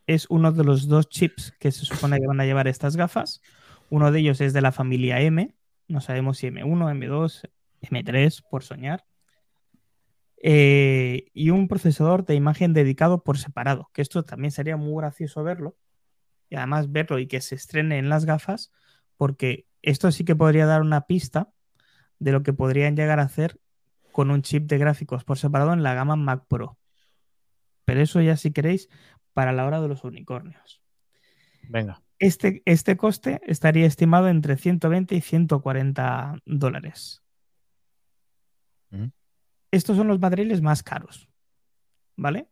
es 0.07 0.25
uno 0.29 0.51
de 0.51 0.63
los 0.63 0.87
dos 0.87 1.07
chips 1.07 1.53
que 1.59 1.71
se 1.71 1.85
supone 1.85 2.19
que 2.19 2.27
van 2.27 2.41
a 2.41 2.45
llevar 2.45 2.67
estas 2.67 2.95
gafas. 2.97 3.41
Uno 3.89 4.11
de 4.11 4.19
ellos 4.19 4.41
es 4.41 4.53
de 4.53 4.61
la 4.61 4.71
familia 4.71 5.21
M, 5.21 5.53
no 5.87 6.01
sabemos 6.01 6.37
si 6.39 6.47
M1, 6.47 6.89
M2, 6.91 7.47
M3, 7.81 8.41
por 8.49 8.63
soñar. 8.63 9.05
Eh, 10.43 11.29
y 11.33 11.51
un 11.51 11.67
procesador 11.67 12.25
de 12.25 12.33
imagen 12.33 12.73
dedicado 12.73 13.23
por 13.23 13.37
separado, 13.37 13.89
que 13.93 14.01
esto 14.01 14.23
también 14.23 14.51
sería 14.51 14.75
muy 14.75 15.01
gracioso 15.01 15.43
verlo. 15.43 15.77
Y 16.49 16.55
además 16.55 16.91
verlo 16.91 17.19
y 17.19 17.27
que 17.27 17.41
se 17.41 17.55
estrene 17.55 17.99
en 17.99 18.09
las 18.09 18.25
gafas, 18.25 18.71
porque 19.17 19.67
esto 19.81 20.11
sí 20.11 20.25
que 20.25 20.35
podría 20.35 20.65
dar 20.65 20.81
una 20.81 21.05
pista 21.05 21.53
de 22.19 22.31
lo 22.31 22.43
que 22.43 22.53
podrían 22.53 22.95
llegar 22.95 23.19
a 23.19 23.23
hacer 23.23 23.59
con 24.11 24.31
un 24.31 24.41
chip 24.41 24.67
de 24.67 24.77
gráficos 24.77 25.23
por 25.23 25.37
separado 25.37 25.73
en 25.73 25.83
la 25.83 25.93
gama 25.93 26.15
Mac 26.15 26.45
Pro. 26.47 26.77
Pero 27.85 28.01
eso 28.01 28.21
ya 28.21 28.35
si 28.35 28.51
queréis 28.51 28.89
para 29.33 29.53
la 29.53 29.65
hora 29.65 29.81
de 29.81 29.87
los 29.87 30.03
unicornios. 30.03 30.81
Venga. 31.69 32.01
Este, 32.19 32.61
este 32.65 32.97
coste 32.97 33.41
estaría 33.45 33.85
estimado 33.85 34.27
entre 34.27 34.57
120 34.57 35.15
y 35.15 35.21
140 35.21 36.35
dólares. 36.45 37.23
Ujú. 38.91 39.11
Estos 39.71 39.97
son 39.97 40.07
los 40.07 40.19
materiales 40.19 40.61
más 40.61 40.83
caros, 40.83 41.29
¿vale? 42.15 42.47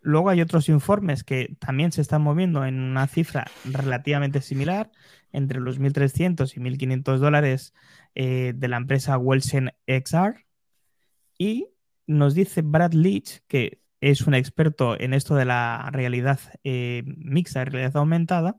Luego 0.00 0.28
hay 0.28 0.40
otros 0.40 0.68
informes 0.68 1.24
que 1.24 1.56
también 1.58 1.90
se 1.90 2.02
están 2.02 2.22
moviendo 2.22 2.64
en 2.64 2.78
una 2.78 3.06
cifra 3.06 3.46
relativamente 3.64 4.42
similar, 4.42 4.90
entre 5.32 5.60
los 5.60 5.80
1.300 5.80 6.56
y 6.56 6.60
1.500 6.60 7.18
dólares 7.18 7.74
eh, 8.14 8.52
de 8.54 8.68
la 8.68 8.76
empresa 8.76 9.16
Wilson 9.18 9.72
XR. 9.86 10.44
Y 11.38 11.68
nos 12.06 12.34
dice 12.34 12.62
Brad 12.62 12.92
Leach, 12.92 13.40
que 13.48 13.80
es 14.00 14.26
un 14.26 14.34
experto 14.34 15.00
en 15.00 15.14
esto 15.14 15.34
de 15.34 15.46
la 15.46 15.88
realidad 15.90 16.38
eh, 16.62 17.02
mixta, 17.06 17.64
realidad 17.64 17.96
aumentada, 17.96 18.58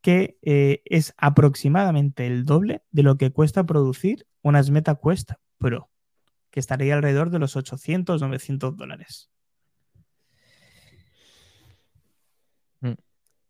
que 0.00 0.38
eh, 0.40 0.82
es 0.86 1.14
aproximadamente 1.18 2.26
el 2.26 2.46
doble 2.46 2.82
de 2.90 3.02
lo 3.02 3.18
que 3.18 3.30
cuesta 3.30 3.66
producir 3.66 4.26
unas 4.40 4.70
MetaQuest 4.70 5.32
Pro, 5.58 5.90
que 6.56 6.60
estaría 6.60 6.94
alrededor 6.94 7.28
de 7.28 7.38
los 7.38 7.54
800, 7.54 8.22
900 8.22 8.74
dólares. 8.78 9.28
Mm. 12.80 12.92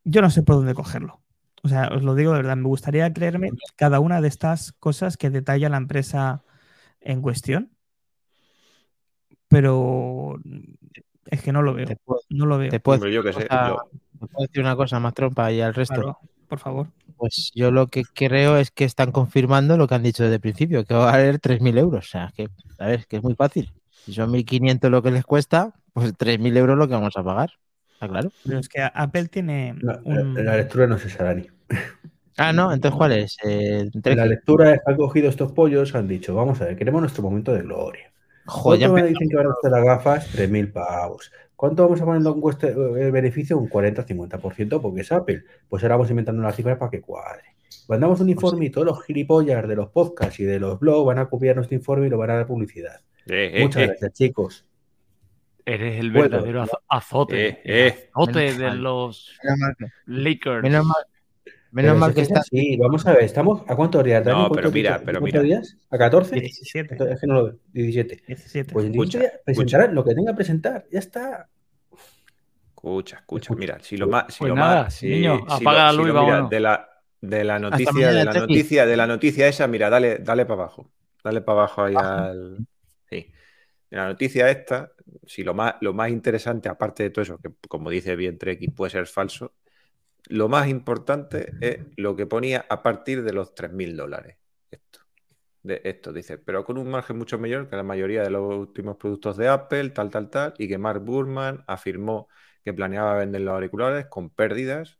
Yo 0.03 0.23
no 0.23 0.31
sé 0.31 0.43
por 0.43 0.57
dónde 0.57 0.75
cogerlo. 0.75 1.23
O 1.63 1.69
sea, 1.69 1.87
os 1.95 2.03
lo 2.03 2.17
digo 2.17 2.33
de 2.33 2.39
verdad, 2.39 2.57
me 2.57 2.65
gustaría 2.67 3.13
creerme 3.13 3.51
cada 3.77 4.01
una 4.01 4.21
de 4.21 4.27
estas 4.27 4.73
cosas 4.73 5.17
que 5.17 5.31
detalla 5.31 5.69
la 5.69 5.77
empresa 5.77 6.43
en 7.01 7.23
cuestión, 7.23 7.71
pero 9.47 10.41
es 11.27 11.43
que 11.43 11.53
no 11.53 11.63
lo 11.63 11.75
veo. 11.75 11.87
Te 11.87 11.95
puedo, 11.95 12.21
No 12.29 12.47
lo 12.47 12.59
veo. 12.59 12.71
te 12.71 12.81
puedo 12.81 12.97
Hombre, 12.97 13.13
yo 13.13 13.23
sé. 13.23 13.33
cosa- 13.47 13.69
lo- 13.69 13.89
te 14.19 14.27
puedo 14.27 14.47
decir 14.49 14.61
una 14.63 14.75
cosa 14.75 14.99
más 14.99 15.15
trompa 15.15 15.53
y 15.53 15.61
al 15.61 15.75
resto. 15.75 15.95
Claro, 15.95 16.19
por 16.49 16.59
favor. 16.59 16.89
Pues 17.17 17.51
yo 17.55 17.71
lo 17.71 17.87
que 17.89 18.05
creo 18.05 18.57
es 18.59 18.71
que 18.71 18.85
están 18.85 19.13
confirmando 19.13 19.77
lo 19.77 19.89
que 19.89 19.95
han 19.95 20.03
dicho 20.03 20.23
desde 20.23 20.37
el 20.37 20.41
principio, 20.41 20.85
que 20.85 20.95
va 20.95 21.09
a 21.09 21.13
valer 21.13 21.39
3.000 21.39 21.79
euros. 21.79 22.07
O 22.07 22.09
sea, 22.09 22.33
que, 22.37 22.49
a 22.79 22.87
ver, 22.87 23.07
que 23.07 23.17
es 23.17 23.23
muy 23.23 23.35
fácil. 23.35 23.73
Si 24.05 24.13
son 24.13 24.31
1.500 24.31 24.91
lo 24.91 25.03
que 25.03 25.11
les 25.11 25.25
cuesta, 25.25 25.73
pues 25.93 26.13
3.000 26.17 26.57
euros 26.57 26.77
lo 26.77 26.87
que 26.87 26.95
vamos 26.95 27.17
a 27.17 27.25
pagar. 27.25 27.51
¿Está 27.95 28.09
claro? 28.09 28.31
Pero 28.45 28.59
es 28.59 28.69
que 28.69 28.83
Apple 28.83 29.29
tiene 29.29 29.75
La, 29.81 30.01
un... 30.05 30.35
la- 30.35 30.43
la 30.43 30.57
lectura 30.59 30.87
no 30.87 30.97
es 30.97 31.05
esa, 31.07 31.25
Dani. 31.25 31.47
Ah, 32.39 32.53
no, 32.53 32.73
entonces 32.73 32.97
¿cuál 32.97 33.13
es? 33.13 33.37
Eh, 33.45 33.89
La 34.05 34.27
lectura 34.27 34.75
es 34.75 34.81
han 34.87 34.97
cogido 34.97 35.29
estos 35.29 35.53
pollos, 35.53 35.95
han 35.95 36.07
dicho, 36.09 36.35
vamos 36.35 36.61
a 36.61 36.67
ver, 36.67 36.77
queremos 36.77 37.01
nuestro 37.01 37.23
momento 37.23 37.53
de 37.53 37.63
gloria. 37.63 38.13
Joder, 38.47 38.81
ya 38.81 38.89
¿Cuánto 38.89 39.03
me 39.03 39.09
dicen 39.09 39.29
que 39.29 39.37
van 39.37 39.47
a 39.47 39.51
costar 39.51 39.71
las 39.73 39.85
gafas? 39.85 40.29
3.000 40.33 40.71
pavos. 40.73 41.31
¿Cuánto 41.57 41.85
vamos 41.85 42.01
a 42.01 42.05
poner 42.05 42.21
en 42.27 42.41
cueste- 42.41 42.69
eh, 42.69 43.11
beneficio? 43.11 43.57
Un 43.59 43.69
40-50%, 43.69 44.81
porque 44.81 45.01
es 45.01 45.11
Apple. 45.11 45.43
Pues 45.69 45.83
ahora 45.83 45.97
vamos 45.97 46.11
inventando 46.11 46.41
unas 46.41 46.55
cifras 46.55 46.77
para 46.79 46.91
que 46.91 47.01
cuadre. 47.01 47.43
Mandamos 47.89 48.21
un 48.21 48.29
informe 48.29 48.67
y 48.67 48.71
todos 48.71 48.87
los 48.87 49.03
gilipollas 49.05 49.67
de 49.67 49.75
los 49.77 49.89
podcasts 49.91 50.39
y 50.41 50.45
de 50.45 50.61
los 50.61 50.79
blogs 50.79 51.07
van 51.07 51.19
a 51.19 51.29
copiar 51.29 51.57
nuestro 51.57 51.77
informe 51.77 52.07
y 52.07 52.11
lo 52.11 52.19
van 52.19 52.31
a 52.31 52.35
dar 52.37 52.47
publicidad. 52.47 53.01
Eh, 53.27 53.53
eh, 53.55 53.63
Muchas 53.63 53.83
eh, 53.83 53.87
gracias, 53.87 54.13
chicos. 54.13 54.67
Eres 55.65 55.99
el 55.99 56.13
Bueno, 56.13 56.31
verdadero 56.31 56.63
azo- 56.63 56.83
azote. 56.89 57.49
eh, 57.49 57.61
el 57.65 57.75
eh. 57.89 58.11
azote 58.15 58.39
Menos 58.39 58.59
de 58.59 58.65
mal. 58.67 58.83
los 58.83 59.39
Lakers. 60.07 60.63
menos 60.63 60.87
mal, 60.87 61.05
menos 61.77 61.91
Pero 61.93 62.01
mal 62.01 62.11
si 62.11 62.15
que 62.17 62.21
es 62.23 62.29
está. 62.29 62.43
Sí, 62.43 62.77
vamos 62.77 63.07
a 63.07 63.13
ver, 63.13 63.23
¿estamos 63.25 63.63
a 63.69 63.77
cuántos 63.77 64.03
días? 64.03 64.25
Dani? 64.25 64.37
No, 64.39 64.49
¿Cuántos 64.49 64.57
pero 64.57 64.71
mira, 64.73 64.91
días- 64.91 65.03
pero 65.05 65.21
¿cuántos 65.21 65.43
mira. 65.45 65.57
días? 65.61 65.77
¿A 65.91 65.99
14? 65.99 66.35
17. 66.41 67.13
Es 67.13 67.21
que 67.21 67.27
no 67.27 67.35
lo 67.35 67.45
veo. 67.45 67.57
17. 67.73 68.23
17. 68.27 68.73
Pues 68.73 68.87
en 68.87 68.93
17 68.93 68.97
Escucha, 68.97 69.19
días 69.19 69.43
presentarán 69.45 69.95
lo 69.95 70.05
que 70.05 70.15
tenga 70.15 70.33
que 70.33 70.37
presentar. 70.37 70.87
Ya 70.91 70.99
está. 70.99 71.49
Escucha, 72.71 73.17
escucha. 73.19 73.43
Escucha. 73.45 73.55
Mira, 73.59 73.79
si 73.81 73.97
lo 73.97 74.09
más. 74.09 74.27
Si 74.33 74.39
Pues 74.41 74.49
lo 74.51 74.55
nada, 74.57 74.83
más, 74.85 74.95
si- 74.95 75.09
niño, 75.09 75.39
si 75.49 75.63
apaga 75.65 75.79
lo- 75.79 75.85
la 75.85 75.91
si 75.93 75.97
luz 75.99 76.07
lo 76.09 76.15
vámonos. 76.15 76.51
de 76.51 76.61
la, 76.61 76.89
de 77.21 77.45
la 77.45 77.59
noticia, 77.59 78.09
de 78.13 78.25
la 78.25 78.33
noticia, 78.33 78.87
de 78.87 78.97
la 78.97 79.07
noticia 79.07 79.49
esa, 79.49 79.67
mira, 79.67 79.91
dale, 79.91 80.19
dale 80.19 80.45
para 80.47 80.63
abajo. 80.63 80.91
Dale 81.25 81.41
para 81.41 81.59
abajo 81.61 81.83
ahí 81.85 81.95
al. 81.97 82.59
Sí. 83.11 83.33
De 83.91 83.97
la 83.97 84.07
noticia 84.09 84.51
esta, 84.51 84.93
si 85.27 85.43
lo 85.43 85.55
más, 85.55 85.75
lo 85.81 85.93
más 85.95 86.11
interesante, 86.11 86.69
aparte 86.69 87.03
de 87.05 87.11
todo 87.11 87.23
eso, 87.23 87.39
que 87.39 87.51
como 87.69 87.91
dice 87.91 88.15
bien 88.17 88.39
Treki, 88.39 88.69
puede 88.69 88.91
ser 88.91 89.07
falso, 89.07 89.55
lo 90.29 90.49
más 90.49 90.69
importante 90.69 91.53
es 91.61 91.79
lo 91.97 92.17
que 92.17 92.27
ponía 92.27 92.67
a 92.69 92.83
partir 92.83 93.23
de 93.23 93.33
los 93.33 93.55
3.000 93.55 93.97
dólares. 93.97 94.37
Esto. 94.71 95.01
De 95.63 95.81
esto, 95.85 96.13
dice, 96.13 96.39
pero 96.39 96.65
con 96.65 96.79
un 96.79 96.89
margen 96.89 97.19
mucho 97.19 97.39
mayor 97.39 97.69
que 97.69 97.77
la 97.77 97.83
mayoría 97.83 98.23
de 98.23 98.31
los 98.31 98.55
últimos 98.55 98.97
productos 98.97 99.37
de 99.37 99.49
Apple, 99.49 99.91
tal, 99.91 100.11
tal, 100.11 100.31
tal, 100.31 100.55
y 100.59 100.69
que 100.69 100.79
Mark 100.79 101.01
Burman 101.03 101.65
afirmó 101.67 102.29
que 102.65 102.73
planeaba 102.73 103.15
vender 103.15 103.41
los 103.43 103.55
auriculares 103.55 104.07
con 104.07 104.31
pérdidas, 104.31 104.99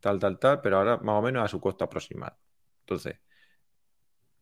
tal, 0.00 0.18
tal, 0.18 0.38
tal, 0.38 0.60
pero 0.62 0.78
ahora 0.78 0.96
más 0.98 1.16
o 1.16 1.22
menos 1.22 1.44
a 1.44 1.48
su 1.48 1.60
costo 1.60 1.84
aproximado. 1.84 2.36
Entonces, 2.80 3.20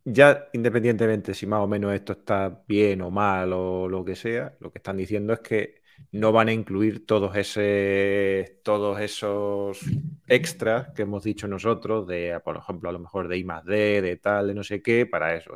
ya 0.04 0.48
independientemente 0.52 1.34
si 1.34 1.46
más 1.46 1.60
o 1.60 1.66
menos 1.66 1.92
esto 1.92 2.12
está 2.14 2.64
bien 2.66 3.02
o 3.02 3.10
mal 3.10 3.52
o 3.52 3.88
lo 3.88 4.04
que 4.04 4.16
sea, 4.16 4.56
lo 4.60 4.72
que 4.72 4.78
están 4.78 4.96
diciendo 4.96 5.32
es 5.32 5.40
que 5.40 5.77
no 6.12 6.32
van 6.32 6.48
a 6.48 6.52
incluir 6.52 7.06
todos, 7.06 7.36
ese, 7.36 8.60
todos 8.64 9.00
esos 9.00 9.80
extras 10.26 10.88
que 10.94 11.02
hemos 11.02 11.22
dicho 11.22 11.48
nosotros, 11.48 12.06
de, 12.06 12.40
por 12.44 12.56
ejemplo, 12.56 12.88
a 12.88 12.92
lo 12.92 12.98
mejor 12.98 13.28
de 13.28 13.38
I 13.38 13.44
más 13.44 13.64
D, 13.64 14.00
de 14.02 14.16
tal, 14.16 14.48
de 14.48 14.54
no 14.54 14.64
sé 14.64 14.82
qué, 14.82 15.06
para 15.06 15.34
eso. 15.34 15.54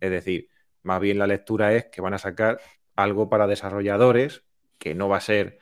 Es 0.00 0.10
decir, 0.10 0.48
más 0.82 1.00
bien 1.00 1.18
la 1.18 1.26
lectura 1.26 1.74
es 1.74 1.86
que 1.86 2.00
van 2.00 2.14
a 2.14 2.18
sacar 2.18 2.60
algo 2.94 3.28
para 3.28 3.46
desarrolladores 3.46 4.44
que 4.78 4.94
no 4.94 5.08
va 5.08 5.18
a 5.18 5.20
ser 5.20 5.58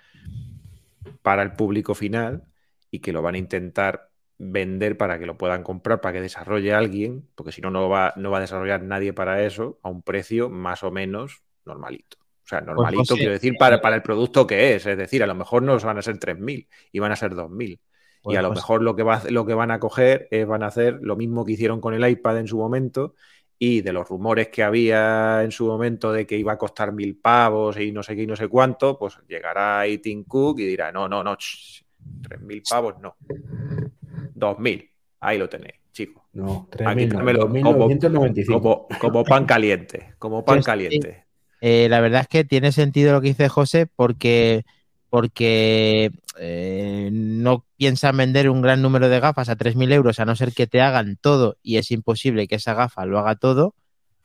para 1.23 1.43
el 1.43 1.53
público 1.55 1.95
final 1.95 2.45
y 2.91 3.01
que 3.01 3.13
lo 3.13 3.23
van 3.23 3.35
a 3.35 3.39
intentar 3.39 4.11
vender 4.39 4.97
para 4.97 5.19
que 5.19 5.27
lo 5.27 5.39
puedan 5.39 5.63
comprar, 5.63 6.01
para 6.01 6.15
que 6.15 6.21
desarrolle 6.21 6.75
alguien, 6.75 7.29
porque 7.35 7.53
si 7.53 7.61
no, 7.61 7.71
no 7.71 7.89
va, 7.89 8.13
no 8.17 8.31
va 8.31 8.39
a 8.39 8.43
desarrollar 8.43 8.83
nadie 8.83 9.13
para 9.13 9.43
eso 9.45 9.79
a 9.83 9.89
un 9.89 10.03
precio 10.03 10.51
más 10.51 10.83
o 10.83 10.91
menos 10.91 11.43
normalito. 11.65 12.24
O 12.45 12.47
sea, 12.47 12.61
normalito, 12.61 13.01
José, 13.03 13.15
quiero 13.15 13.33
decir, 13.33 13.55
para, 13.59 13.81
para 13.81 13.97
el 13.97 14.03
producto 14.03 14.47
que 14.47 14.75
es. 14.75 14.85
Es 14.85 14.99
decir, 14.99 15.23
a 15.23 15.27
lo 15.27 15.35
mejor 15.35 15.63
no 15.63 15.79
van 15.79 15.99
a 15.99 16.03
ser 16.03 16.19
3.000 16.19 16.69
y 16.93 16.99
van 16.99 17.11
a 17.11 17.17
ser 17.17 17.33
2.000. 17.33 17.71
y 17.71 17.81
Pues, 18.23 18.39
a 18.39 18.43
lo 18.43 18.49
José, 18.49 18.59
mejor 18.61 18.83
lo 18.83 18.95
que, 18.95 19.03
va, 19.03 19.23
lo 19.31 19.47
que 19.47 19.55
van 19.55 19.71
a 19.71 19.81
coger 19.81 20.29
es, 20.31 20.47
van 20.47 20.63
a 20.63 20.67
hacer 20.67 20.99
lo 21.01 21.17
mismo 21.17 21.45
que 21.45 21.53
hicieron 21.53 21.81
con 21.81 21.95
el 21.95 22.07
iPad 22.07 22.39
en 22.39 22.47
su 22.47 22.59
momento 22.59 23.15
y 23.59 23.81
de 23.81 23.93
los 23.93 24.09
rumores 24.09 24.49
que 24.49 24.63
había 24.63 25.43
en 25.43 25.53
su 25.53 25.67
momento 25.67 26.13
de 26.13 26.27
que 26.27 26.37
iba 26.37 26.53
a 26.53 26.59
costar 26.59 26.93
mil 26.93 27.17
pavos 27.17 27.79
y 27.79 27.93
no 27.93 28.03
sé 28.03 28.15
qué 28.15 28.23
y 28.23 28.27
no 28.27 28.37
sé 28.37 28.49
cuánto, 28.49 28.99
pues 28.99 29.19
llegará 29.27 29.81
ahí 29.81 29.99
Tim 29.99 30.25
Cook 30.25 30.61
y 30.61 30.67
dirá, 30.67 30.93
no, 30.93 31.09
no, 31.09 31.25
no, 31.25 31.37
tres 32.21 32.41
mil 32.43 32.63
pavos 32.69 32.97
no, 33.01 33.17
dos 34.35 34.59
mil, 34.59 34.91
ahí 35.21 35.39
lo 35.39 35.49
tenéis. 35.49 35.75
chico. 35.93 36.29
No, 36.35 36.69
Aquí 36.85 37.05
3.000, 37.05 37.09
tráemelo 37.11 37.49
no, 37.49 37.61
como, 37.63 37.89
2.995. 37.89 38.47
como, 38.61 38.89
como 39.01 39.25
pan 39.25 39.47
caliente. 39.47 40.15
Como 40.19 40.45
pan 40.45 40.63
caliente. 40.63 41.24
Eh, 41.67 41.89
la 41.89 42.01
verdad 42.01 42.21
es 42.21 42.29
que 42.29 42.45
tiene 42.45 42.73
sentido 42.73 43.15
lo 43.15 43.23
que 43.23 43.29
dice 43.29 43.49
José 43.49 43.87
porque, 43.87 44.67
porque 45.09 46.11
eh, 46.39 47.09
no 47.11 47.65
piensan 47.79 48.19
vender 48.19 48.51
un 48.51 48.61
gran 48.61 48.83
número 48.83 49.09
de 49.09 49.19
gafas 49.19 49.49
a 49.49 49.57
3.000 49.57 49.91
euros 49.91 50.21
a 50.21 50.27
no 50.27 50.37
ser 50.37 50.53
que 50.53 50.67
te 50.67 50.83
hagan 50.83 51.17
todo 51.19 51.57
y 51.63 51.79
es 51.79 51.91
imposible 51.91 52.49
que 52.49 52.57
esa 52.57 52.75
gafa 52.75 53.07
lo 53.07 53.19
haga 53.19 53.37
todo 53.37 53.75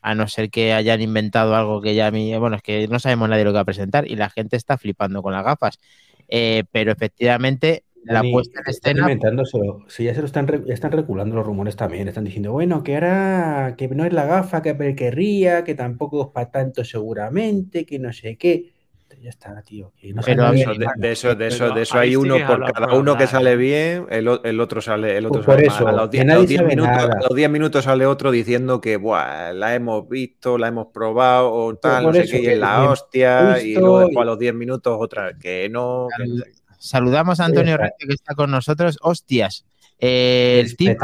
a 0.02 0.16
no 0.16 0.28
ser 0.28 0.50
que 0.50 0.74
hayan 0.74 1.02
inventado 1.02 1.56
algo 1.56 1.82
que 1.82 1.96
ya 1.96 2.12
bueno, 2.12 2.58
es 2.58 2.62
que 2.62 2.90
no 2.90 3.00
sabemos 3.00 3.30
nadie 3.30 3.46
lo 3.46 3.52
que 3.52 3.56
va 3.56 3.62
a 3.62 3.66
presentar 3.66 4.06
y 4.06 4.18
la 4.18 4.30
gente 4.30 4.58
está 4.58 4.78
flipando 4.78 5.22
con 5.22 5.32
las 5.32 5.46
gafas. 5.46 5.80
Eh, 6.28 6.66
pero 6.74 6.92
efectivamente 6.92 7.86
la 8.04 8.14
Dani, 8.16 8.32
puesta 8.32 8.62
en 8.66 8.70
escena 8.70 9.00
inventándoselo. 9.02 9.86
Si 9.88 10.04
ya 10.06 10.14
se 10.14 10.22
lo 10.22 10.26
están, 10.28 10.48
re- 10.48 10.64
ya 10.66 10.74
están 10.74 10.92
reculando 10.92 11.36
los 11.36 11.46
rumores 11.46 11.76
también. 11.76 12.08
Están 12.08 12.24
diciendo, 12.26 12.52
bueno, 12.52 12.84
que 12.84 12.96
ahora 12.96 13.76
que 13.78 13.88
no 13.90 14.06
es 14.06 14.14
la 14.14 14.26
gafa 14.26 14.62
que 14.62 14.96
querría, 14.96 15.64
que 15.64 15.76
tampoco 15.76 16.22
es 16.24 16.28
para 16.30 16.52
tanto 16.52 16.84
seguramente, 16.84 17.86
que 17.86 18.00
no 18.00 18.12
sé 18.14 18.38
qué. 18.38 18.74
Ya 19.22 19.32
está, 19.32 19.62
tío. 19.64 19.92
que 20.00 20.14
no 20.14 20.22
Pero 20.24 20.54
Eso, 20.54 20.72
de, 20.76 20.88
de 20.96 21.12
eso, 21.12 21.36
de 21.36 21.48
eso, 21.48 21.64
Pero 21.66 21.76
de 21.76 21.82
eso 21.82 21.98
hay 21.98 22.12
sí 22.12 22.16
uno 22.16 22.36
por 22.48 22.72
cada 22.72 22.88
por 22.88 23.00
uno 23.00 23.18
que 23.18 23.28
sale 23.28 23.58
bien, 23.58 24.06
el, 24.12 24.30
el 24.46 24.60
otro 24.62 24.80
sale, 24.82 25.18
el 25.18 25.26
otro 25.26 25.42
Pues 25.44 25.46
por 25.46 25.56
sale 25.56 25.68
eso, 25.68 25.84
mal. 25.84 25.96
A 25.96 26.02
los 26.04 26.10
que 26.10 26.18
10 26.20 26.24
a 26.24 26.26
nadie 26.28 26.40
los 26.40 26.48
10 26.48 26.60
sabe 26.62 26.70
minutos, 26.70 26.96
nada. 26.96 27.14
a 27.20 27.22
los 27.28 27.36
10 27.36 27.50
minutos 27.50 27.84
sale 27.84 28.06
otro 28.06 28.32
diciendo 28.32 28.80
que 28.80 28.96
"Buah, 28.96 29.52
la 29.54 29.76
hemos 29.76 30.08
visto, 30.08 30.58
la 30.58 30.68
hemos 30.70 30.88
probado, 30.94 31.52
o 31.52 31.76
tal, 31.76 32.04
por 32.06 32.14
no 32.14 32.20
sé 32.20 32.22
eso 32.24 32.38
qué, 32.38 32.44
y 32.44 32.48
es 32.48 32.60
la 32.60 32.90
hostia, 32.90 33.62
y 33.62 33.74
luego 33.76 34.00
después 34.02 34.24
a 34.24 34.26
los 34.26 34.40
10 34.40 34.54
minutos 34.54 34.98
otra 35.02 35.26
vez, 35.26 35.38
que 35.38 35.68
no, 35.70 36.08
que 36.16 36.24
no 36.26 36.38
sé. 36.38 36.52
Saludamos 36.80 37.40
a 37.40 37.46
Antonio. 37.46 37.78
Recio 37.78 38.08
que 38.08 38.14
está 38.16 38.34
con 38.34 38.50
nosotros. 38.50 38.98
Hostias, 39.02 39.66
eh, 40.00 40.62
el 40.66 40.76
team. 40.76 40.98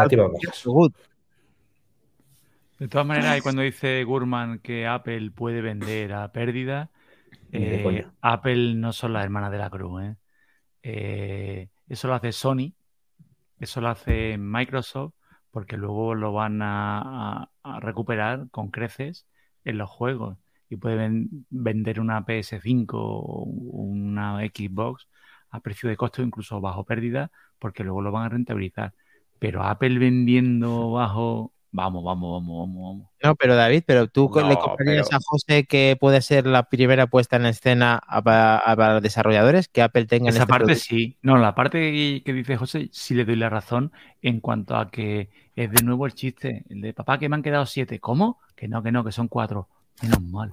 De 2.80 2.88
todas 2.90 3.08
maneras, 3.08 3.42
cuando 3.42 3.62
dice 3.62 4.04
Gurman 4.04 4.60
que 4.60 4.86
Apple 4.88 5.32
puede 5.32 5.62
vender 5.62 6.12
a 6.14 6.32
pérdida, 6.32 6.90
eh. 7.52 8.06
Apple 8.22 8.74
no 8.76 8.92
son 8.92 9.14
las 9.14 9.24
hermanas 9.24 9.52
de 9.52 9.58
la 9.58 9.70
cruz. 9.70 10.04
¿eh? 10.04 10.16
Eh, 10.84 11.70
eso 11.88 12.08
lo 12.10 12.16
hace 12.16 12.32
Sony, 12.34 12.74
eso 13.60 13.80
lo 13.80 13.88
hace 13.90 14.38
Microsoft, 14.38 15.14
porque 15.52 15.78
luego 15.78 16.16
lo 16.16 16.34
van 16.34 16.62
a, 16.62 17.00
a- 17.44 17.50
a 17.64 17.80
recuperar 17.80 18.48
con 18.52 18.72
creces 18.72 19.26
en 19.64 19.78
los 19.78 19.90
juegos 19.90 20.38
y 20.70 20.76
pueden 20.76 21.46
vender 21.50 22.00
una 22.02 22.26
PS5 22.26 22.90
o 22.94 23.44
una 23.46 24.40
Xbox 24.40 25.08
a 25.56 25.60
precio 25.62 25.90
de 25.90 25.98
costo, 25.98 26.22
incluso 26.22 26.62
bajo 26.62 26.84
pérdida, 26.84 27.32
porque 27.60 27.84
luego 27.84 28.02
lo 28.02 28.12
van 28.12 28.26
a 28.26 28.30
rentabilizar. 28.30 28.94
Pero 29.40 29.64
Apple 29.64 29.98
vendiendo 30.00 30.92
bajo, 30.94 31.52
vamos, 31.72 32.04
vamos, 32.04 32.32
vamos, 32.34 32.60
vamos, 32.60 32.82
vamos. 32.84 33.08
No, 33.24 33.36
pero 33.36 33.56
David, 33.56 33.84
pero 33.86 34.08
tú 34.08 34.32
le 34.48 34.56
comprarías 34.56 35.08
pero- 35.10 35.18
a 35.18 35.20
José 35.26 35.66
que 35.66 35.98
puede 36.00 36.22
ser 36.22 36.46
la 36.46 36.64
primera 36.70 37.08
puesta 37.08 37.36
en 37.38 37.46
escena 37.48 38.02
para 38.24 38.94
los 38.94 39.02
desarrolladores 39.02 39.68
que 39.68 39.82
Apple 39.82 40.06
tenga 40.06 40.26
en 40.26 40.36
Esa 40.36 40.44
este 40.44 40.50
parte 40.50 40.66
producto? 40.66 40.84
sí. 40.86 41.18
No, 41.22 41.38
la 41.38 41.56
parte 41.56 41.80
que, 41.92 42.22
que 42.24 42.34
dice 42.34 42.56
José 42.58 42.90
sí 42.92 43.14
le 43.16 43.26
doy 43.26 43.36
la 43.36 43.50
razón 43.50 43.92
en 44.22 44.40
cuanto 44.40 44.76
a 44.78 44.90
que 44.90 45.30
es 45.56 45.72
de 45.72 45.84
nuevo 45.84 46.06
el 46.06 46.14
chiste. 46.14 46.64
El 46.70 46.82
de 46.82 46.94
papá 46.94 47.18
que 47.18 47.28
me 47.30 47.36
han 47.36 47.42
quedado 47.44 47.66
siete. 47.66 48.00
¿Cómo? 48.00 48.40
Que 48.56 48.68
no, 48.68 48.84
que 48.84 48.92
no, 48.92 49.04
que 49.04 49.12
son 49.12 49.28
cuatro. 49.28 49.68
Menos 50.02 50.22
mal. 50.22 50.52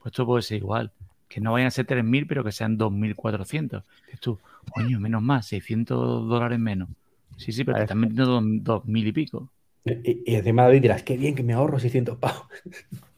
Pues 0.00 0.12
esto 0.12 0.24
puede 0.24 0.42
ser 0.42 0.58
igual. 0.58 0.90
Que 1.30 1.40
no 1.40 1.52
vayan 1.54 1.68
a 1.68 1.72
ser 1.72 1.86
3.000, 1.86 2.26
pero 2.28 2.44
que 2.44 2.52
sean 2.52 2.76
2.400. 2.78 3.84
Dices 4.06 4.20
tú, 4.20 4.40
coño, 4.68 5.00
menos 5.00 5.22
mal, 5.22 5.42
600 5.44 6.28
dólares 6.28 6.58
menos. 6.60 6.90
Sí, 7.36 7.52
sí, 7.52 7.64
pero 7.64 7.76
te 7.76 7.82
están 7.84 8.00
metiendo 8.00 8.26
dos- 8.26 8.44
2.000 8.64 9.06
y 9.08 9.12
pico. 9.12 9.50
Y, 9.84 10.22
y 10.32 10.36
encima 10.36 10.64
David 10.64 10.82
dirás, 10.82 11.02
qué 11.02 11.16
bien 11.18 11.34
que 11.34 11.42
me 11.42 11.52
ahorro 11.54 11.78
600 11.78 12.18
pavos. 12.18 12.46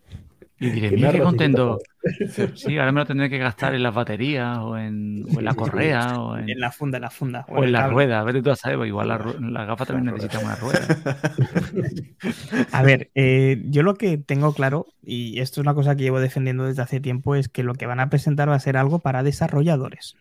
Y 0.62 0.70
diré, 0.70 0.90
Que 0.90 0.96
mira 0.96 1.10
qué 1.12 1.18
ahorro 1.18 1.30
600 1.30 1.78
contento. 1.78 1.78
Sí, 2.54 2.78
ahora 2.78 2.92
me 2.92 3.00
lo 3.00 3.06
tendré 3.06 3.28
que 3.30 3.38
gastar 3.38 3.74
en 3.74 3.82
las 3.82 3.94
baterías 3.94 4.58
o 4.58 4.76
en, 4.78 5.24
o 5.34 5.38
en 5.38 5.44
la 5.44 5.54
correa 5.54 6.20
o 6.20 6.36
en, 6.36 6.48
En 6.50 6.60
la 6.60 6.70
funda, 6.72 6.98
en 6.98 7.02
la 7.02 7.10
funda. 7.10 7.44
o 7.48 7.62
en 7.64 7.72
la 7.72 7.80
cable. 7.80 7.94
rueda. 7.94 8.22
Vete 8.24 8.42
tú 8.42 8.50
a 8.50 8.56
saber, 8.56 8.86
igual 8.86 9.08
la, 9.08 9.18
la 9.40 9.64
gafa 9.64 9.86
también 9.86 10.14
necesita 10.14 10.38
una 10.38 10.54
rueda. 10.56 10.80
A 12.72 12.82
ver, 12.82 13.10
eh, 13.14 13.62
yo 13.66 13.82
lo 13.82 13.94
que 13.94 14.18
tengo 14.18 14.52
claro, 14.54 14.86
y 15.02 15.40
esto 15.40 15.60
es 15.60 15.64
una 15.64 15.74
cosa 15.74 15.96
que 15.96 16.02
llevo 16.04 16.20
defendiendo 16.20 16.64
desde 16.64 16.82
hace 16.82 17.00
tiempo, 17.00 17.34
es 17.34 17.48
que 17.48 17.62
lo 17.62 17.74
que 17.74 17.86
van 17.86 18.00
a 18.00 18.10
presentar 18.10 18.48
va 18.48 18.54
a 18.54 18.60
ser 18.60 18.76
algo 18.76 18.98
para 19.00 19.22
desarrolladores. 19.22 20.16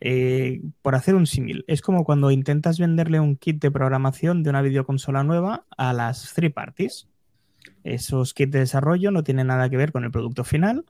Eh, 0.00 0.60
por 0.82 0.94
hacer 0.96 1.14
un 1.14 1.26
símil, 1.26 1.64
es 1.66 1.80
como 1.80 2.04
cuando 2.04 2.30
intentas 2.30 2.78
venderle 2.78 3.20
un 3.20 3.36
kit 3.36 3.60
de 3.62 3.70
programación 3.70 4.42
de 4.42 4.50
una 4.50 4.60
videoconsola 4.62 5.22
nueva 5.22 5.64
a 5.76 5.92
las 5.92 6.32
three 6.34 6.50
parties. 6.50 7.08
Esos 7.84 8.34
kits 8.34 8.52
de 8.52 8.60
desarrollo 8.60 9.10
no 9.10 9.24
tienen 9.24 9.48
nada 9.48 9.68
que 9.68 9.76
ver 9.76 9.92
con 9.92 10.04
el 10.04 10.10
producto 10.10 10.44
final, 10.44 10.84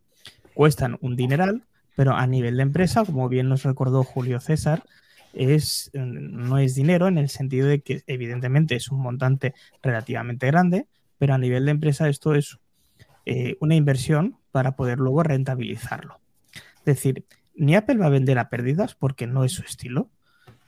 cuestan 0.55 0.99
un 1.01 1.17
dineral, 1.17 1.63
pero 1.97 2.15
a 2.15 2.27
nivel 2.27 2.57
de 2.57 2.63
empresa, 2.63 3.05
como 3.05 3.29
bien 3.29 3.49
nos 3.49 3.63
recordó 3.63 4.05
Julio 4.05 4.41
César, 4.41 4.85
es, 5.35 5.91
eh, 5.93 5.99
no 5.99 6.59
es 6.59 6.75
dinero 6.75 7.09
en 7.09 7.19
el 7.19 7.29
sentido 7.29 7.69
de 7.69 7.81
que 7.81 8.03
evidentemente 8.07 8.77
es 8.77 8.91
un 8.91 9.01
montante 9.01 9.55
relativamente 9.83 10.47
grande, 10.47 10.87
pero 11.19 11.35
a 11.35 11.39
nivel 11.39 11.65
de 11.65 11.73
empresa 11.73 12.09
esto 12.09 12.35
es 12.35 12.59
eh, 13.27 13.57
una 13.61 13.75
inversión 13.75 14.37
para 14.53 14.77
poder 14.77 14.99
luego 14.99 15.23
rentabilizarlo. 15.23 16.21
Es 16.79 16.85
decir, 16.85 17.25
ni 17.57 17.75
Apple 17.75 17.97
va 17.97 18.07
a 18.07 18.11
vender 18.11 18.39
a 18.39 18.49
pérdidas 18.49 18.95
porque 18.95 19.27
no 19.27 19.45
es 19.45 19.53
su 19.53 19.63
estilo. 19.63 20.11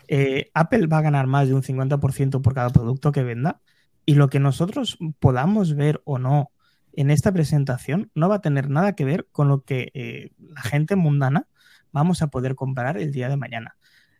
Eh, 0.08 0.50
Apple 0.54 0.86
va 0.86 0.98
a 0.98 1.02
ganar 1.02 1.26
más 1.26 1.48
de 1.48 1.54
un 1.54 1.62
50% 1.62 2.40
por 2.40 2.54
cada 2.54 2.70
producto 2.70 3.12
que 3.12 3.22
venda 3.22 3.60
y 4.06 4.14
lo 4.14 4.28
que 4.28 4.40
nosotros 4.40 4.98
podamos 5.18 5.74
ver 5.74 6.00
o 6.04 6.18
no 6.18 6.52
en 6.92 7.10
esta 7.10 7.32
presentación 7.32 8.10
no 8.14 8.28
va 8.28 8.36
a 8.36 8.40
tener 8.40 8.70
nada 8.70 8.94
que 8.94 9.04
ver 9.04 9.28
con 9.30 9.48
lo 9.48 9.64
que 9.64 9.90
eh, 9.92 10.30
la 10.38 10.62
gente 10.62 10.96
mundana 10.96 11.48
vamos 11.92 12.22
a 12.22 12.28
poder 12.28 12.54
comprar 12.54 12.96
el 12.96 13.10
día 13.10 13.28
de 13.28 13.36
mañana. 13.36 13.76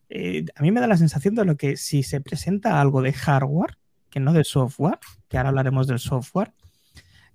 Eh, 0.09 0.45
a 0.55 0.61
mí 0.61 0.71
me 0.71 0.79
da 0.79 0.87
la 0.87 0.97
sensación 0.97 1.35
de 1.35 1.45
lo 1.45 1.57
que 1.57 1.77
si 1.77 2.03
se 2.03 2.21
presenta 2.21 2.79
algo 2.79 3.01
de 3.01 3.13
hardware, 3.13 3.77
que 4.09 4.19
no 4.19 4.33
de 4.33 4.43
software, 4.43 4.99
que 5.27 5.37
ahora 5.37 5.49
hablaremos 5.49 5.87
del 5.87 5.99
software, 5.99 6.53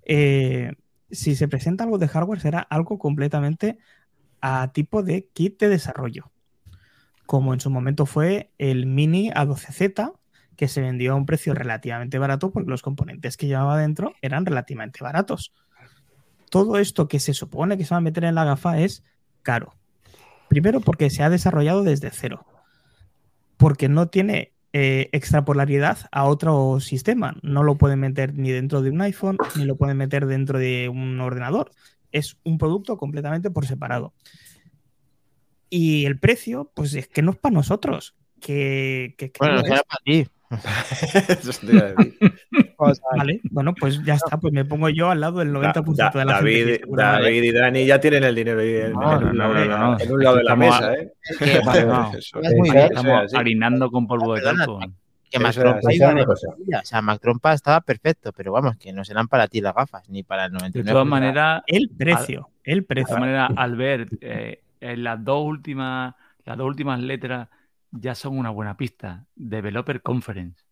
eh, 0.05 0.73
si 1.11 1.35
se 1.35 1.47
presenta 1.47 1.83
algo 1.83 1.97
de 1.97 2.07
hardware 2.07 2.39
será 2.39 2.59
algo 2.59 2.97
completamente 2.97 3.77
a 4.41 4.71
tipo 4.73 5.03
de 5.03 5.27
kit 5.33 5.59
de 5.59 5.69
desarrollo, 5.69 6.31
como 7.25 7.53
en 7.53 7.59
su 7.59 7.69
momento 7.69 8.05
fue 8.05 8.51
el 8.57 8.85
Mini 8.85 9.29
A12Z, 9.31 10.13
que 10.55 10.67
se 10.67 10.81
vendió 10.81 11.13
a 11.13 11.15
un 11.15 11.25
precio 11.25 11.53
relativamente 11.53 12.17
barato 12.19 12.51
porque 12.51 12.69
los 12.69 12.81
componentes 12.81 13.37
que 13.37 13.47
llevaba 13.47 13.77
dentro 13.77 14.13
eran 14.21 14.45
relativamente 14.45 15.03
baratos. 15.03 15.53
Todo 16.49 16.77
esto 16.77 17.07
que 17.07 17.19
se 17.19 17.33
supone 17.33 17.77
que 17.77 17.85
se 17.85 17.93
va 17.93 17.97
a 17.97 18.01
meter 18.01 18.23
en 18.25 18.35
la 18.35 18.45
gafa 18.45 18.79
es 18.79 19.03
caro. 19.41 19.73
Primero 20.49 20.81
porque 20.81 21.09
se 21.09 21.23
ha 21.23 21.29
desarrollado 21.29 21.83
desde 21.83 22.11
cero, 22.11 22.45
porque 23.57 23.89
no 23.89 24.07
tiene 24.09 24.51
eh, 24.73 25.09
extrapolaridad 25.11 25.97
a 26.11 26.25
otro 26.25 26.79
sistema. 26.79 27.35
No 27.41 27.63
lo 27.63 27.75
pueden 27.75 27.99
meter 27.99 28.35
ni 28.35 28.51
dentro 28.51 28.81
de 28.83 28.91
un 28.91 29.01
iPhone, 29.01 29.37
ni 29.55 29.65
lo 29.65 29.75
pueden 29.75 29.97
meter 29.97 30.27
dentro 30.27 30.59
de 30.59 30.89
un 30.89 31.19
ordenador. 31.19 31.71
Es 32.11 32.37
un 32.43 32.59
producto 32.59 32.97
completamente 32.97 33.49
por 33.49 33.65
separado. 33.65 34.13
Y 35.69 36.05
el 36.05 36.19
precio, 36.19 36.71
pues 36.75 36.93
es 36.93 37.07
que 37.07 37.21
no 37.23 37.31
es 37.31 37.37
para 37.37 37.55
nosotros. 37.55 38.15
Que, 38.39 39.15
que- 39.17 39.31
que 39.31 39.39
Bueno, 39.39 39.55
no 39.55 39.61
es. 39.61 39.67
será 39.67 39.81
para 39.83 40.03
ti. 40.03 40.27
Eso 41.29 41.51
te 41.65 41.73
iba 41.75 41.81
a 41.81 41.93
decir. 41.93 42.17
Vale, 43.17 43.39
bueno, 43.51 43.73
pues 43.79 44.03
ya 44.03 44.15
está, 44.15 44.37
pues 44.37 44.53
me 44.53 44.65
pongo 44.65 44.89
yo 44.89 45.09
al 45.09 45.21
lado 45.21 45.39
del 45.39 45.53
90% 45.53 45.95
Da- 45.95 46.09
de 46.19 46.25
la 46.25 46.33
David, 46.33 46.65
gente. 46.67 46.81
David 46.89 47.43
y 47.43 47.51
Dani 47.51 47.85
ya 47.85 47.99
tienen 47.99 48.23
el 48.23 48.35
dinero 48.35 48.59
ahí 48.59 48.75
en, 48.75 48.93
No, 48.93 49.17
en 49.21 49.27
un, 49.29 49.37
no, 49.37 49.53
lado, 49.53 49.53
no, 49.53 49.77
no, 49.77 49.91
no. 49.91 49.99
en 49.99 50.11
un 50.11 50.23
lado 50.23 50.35
de 50.37 50.43
la 50.43 50.55
mesa, 50.55 50.89
a- 50.89 50.93
¿eh? 50.95 51.13
Que, 51.39 51.59
Vale, 51.65 51.85
no. 51.85 52.11
Eso, 52.13 52.41
Es 52.41 52.53
muy 52.55 52.69
Pensar- 52.69 52.73
bien. 52.89 52.97
Estamos 52.97 53.33
harinando 53.35 53.89
con 53.91 54.07
polvo 54.07 54.33
de 54.33 54.41
Perdona, 54.41 54.65
talco. 54.65 54.79
que 54.79 55.37
Eso 55.37 55.39
Mac 55.41 55.55
era 55.55 55.63
Trompa 55.71 55.87
así. 55.89 55.95
iba 55.97 56.09
una 56.09 56.19
de 56.19 56.25
cosa. 56.25 56.47
O 56.49 56.85
sea, 56.85 57.53
estaba 57.53 57.81
perfecto, 57.81 58.31
pero 58.33 58.51
vamos, 58.51 58.75
que 58.77 58.91
no 58.93 59.03
serán 59.05 59.27
para 59.27 59.47
ti 59.47 59.61
las 59.61 59.73
gafas, 59.73 60.07
ni 60.09 60.23
para 60.23 60.45
el 60.45 60.51
99%. 60.51 60.71
De 60.83 60.91
todas 60.91 61.07
maneras, 61.07 61.63
El 61.67 61.89
precio, 61.97 62.49
el 62.63 62.79
de 62.79 62.83
precio. 62.85 63.07
todas 63.07 63.19
maneras, 63.21 63.49
al 63.55 63.75
ver 63.75 64.07
eh, 64.21 64.61
en 64.81 65.03
las 65.03 65.23
dos 65.23 65.43
últimas, 65.45 66.13
las 66.45 66.57
dos 66.57 66.67
últimas 66.67 66.99
letras 66.99 67.47
ya 67.93 68.15
son 68.15 68.37
una 68.37 68.49
buena 68.49 68.75
pista. 68.77 69.25
Developer 69.35 70.01
Conference. 70.01 70.63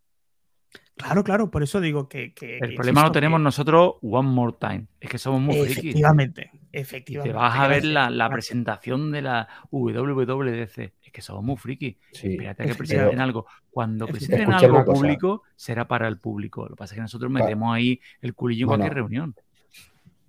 Claro, 0.95 1.23
claro, 1.23 1.49
por 1.51 1.63
eso 1.63 1.81
digo 1.81 2.07
que. 2.07 2.33
que- 2.33 2.57
El 2.59 2.69
que 2.69 2.75
problema 2.75 3.03
lo 3.03 3.11
tenemos 3.11 3.39
que- 3.39 3.43
nosotros 3.43 3.95
one 4.01 4.29
more 4.29 4.55
time. 4.59 4.87
Es 4.99 5.09
que 5.09 5.17
somos 5.17 5.41
muy 5.41 5.55
frikis. 5.55 5.77
Efectivamente, 5.79 6.51
Te 6.71 6.79
efectivamente. 6.79 7.35
vas 7.37 7.59
a 7.59 7.67
ver 7.67 7.83
la, 7.85 8.29
presentación 8.29 9.11
de 9.11 9.21
la 9.21 9.47
WWDC. 9.71 10.93
Es 11.03 11.11
que 11.11 11.21
somos 11.21 11.43
muy 11.43 11.57
frikis. 11.57 11.97
Sí. 12.13 12.31
Espérate 12.33 12.63
a 12.63 12.65
que 12.65 12.71
Efectivamente. 12.71 13.09
presenten 13.09 13.21
algo. 13.21 13.45
Cuando 13.69 14.05
Efectivamente. 14.05 14.45
presenten 14.51 14.75
algo 14.79 14.93
público, 14.93 15.43
será 15.55 15.87
para 15.87 16.07
el 16.07 16.19
público. 16.19 16.63
Lo 16.63 16.75
que 16.75 16.79
pasa 16.79 16.93
es 16.93 16.97
que 16.97 17.01
nosotros 17.01 17.31
Vale. 17.31 17.45
metemos 17.45 17.75
ahí 17.75 17.99
el 18.21 18.33
culillo 18.33 18.63
en 18.65 18.67
Bueno. 18.67 18.81
cualquier 18.83 18.95
reunión. 18.95 19.35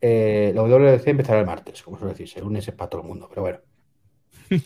Eh, 0.01 0.51
la 0.55 0.63
WWDC 0.63 1.07
empezará 1.11 1.39
el 1.41 1.47
martes, 1.47 1.81
como 1.83 1.97
suele 1.99 2.15
decirse, 2.15 2.39
el 2.41 2.47
lunes 2.47 2.67
es 2.67 2.75
para 2.75 2.91
todo 2.91 3.03
el 3.03 3.09
mundo, 3.09 3.27
pero 3.29 3.43
bueno. 3.43 3.59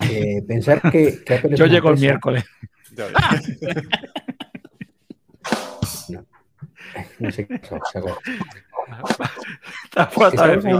Eh, 0.01 0.43
pensar 0.47 0.83
que, 0.91 1.23
que 1.25 1.35
Apple 1.35 1.51
es 1.55 1.59
Yo 1.61 1.67
llego 1.67 1.91
el 1.91 1.99
miércoles. 1.99 2.45
No 7.19 7.31
sé 7.31 7.47
qué 7.47 7.59
pasó, 7.59 7.81
se 7.93 7.99
acabó. 7.99 8.17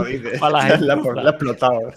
Dice. 0.05 0.37
Para 0.39 0.69
la 0.69 0.69
La, 0.69 0.95
la 0.95 1.29
ha 1.29 1.29
explotado. 1.29 1.93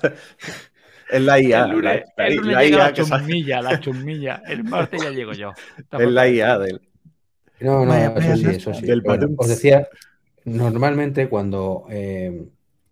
Es 1.11 1.20
la 1.23 1.40
IA. 1.40 1.64
el 1.64 1.70
lunes, 1.70 2.03
la, 2.16 2.27
el 2.27 2.37
lunes 2.37 2.55
la 2.55 2.64
llega 2.64 2.77
IA 2.77 2.85
la 2.85 2.92
que 2.94 3.05
sa- 3.05 3.18
chumilla, 3.18 3.62
la 3.62 3.81
chumilla. 3.81 4.42
El 4.46 4.64
martes 4.64 5.03
ya 5.03 5.11
llego 5.11 5.33
yo. 5.33 5.53
es 5.92 6.09
la 6.09 6.29
IA 6.29 6.59
del. 6.59 6.81
No, 7.61 7.85
no, 7.85 7.92
eso 7.94 8.37
sí, 8.37 8.46
eso 8.46 8.75
sí. 8.75 8.87
Bueno, 9.05 9.29
os 9.37 9.49
decía, 9.49 9.88
normalmente 10.44 11.29
cuando 11.29 11.87
eh, 11.90 12.46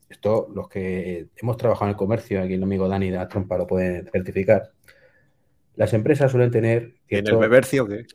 esto, 0.09 0.49
los 0.55 0.69
que 0.69 1.29
hemos 1.37 1.57
trabajado 1.57 1.87
en 1.87 1.91
el 1.91 1.97
comercio, 1.97 2.43
aquí 2.43 2.55
el 2.55 2.63
amigo 2.63 2.89
Dani 2.89 3.11
de 3.11 3.17
la 3.17 3.29
Trompa 3.29 3.59
lo 3.59 3.67
pueden 3.67 4.07
certificar, 4.11 4.73
las 5.77 5.93
empresas 5.93 6.31
suelen 6.31 6.51
tener 6.51 6.83
¿En 7.09 7.19
el 7.19 7.25
cierto, 7.25 7.39
bebercio 7.39 7.87
qué? 7.87 8.07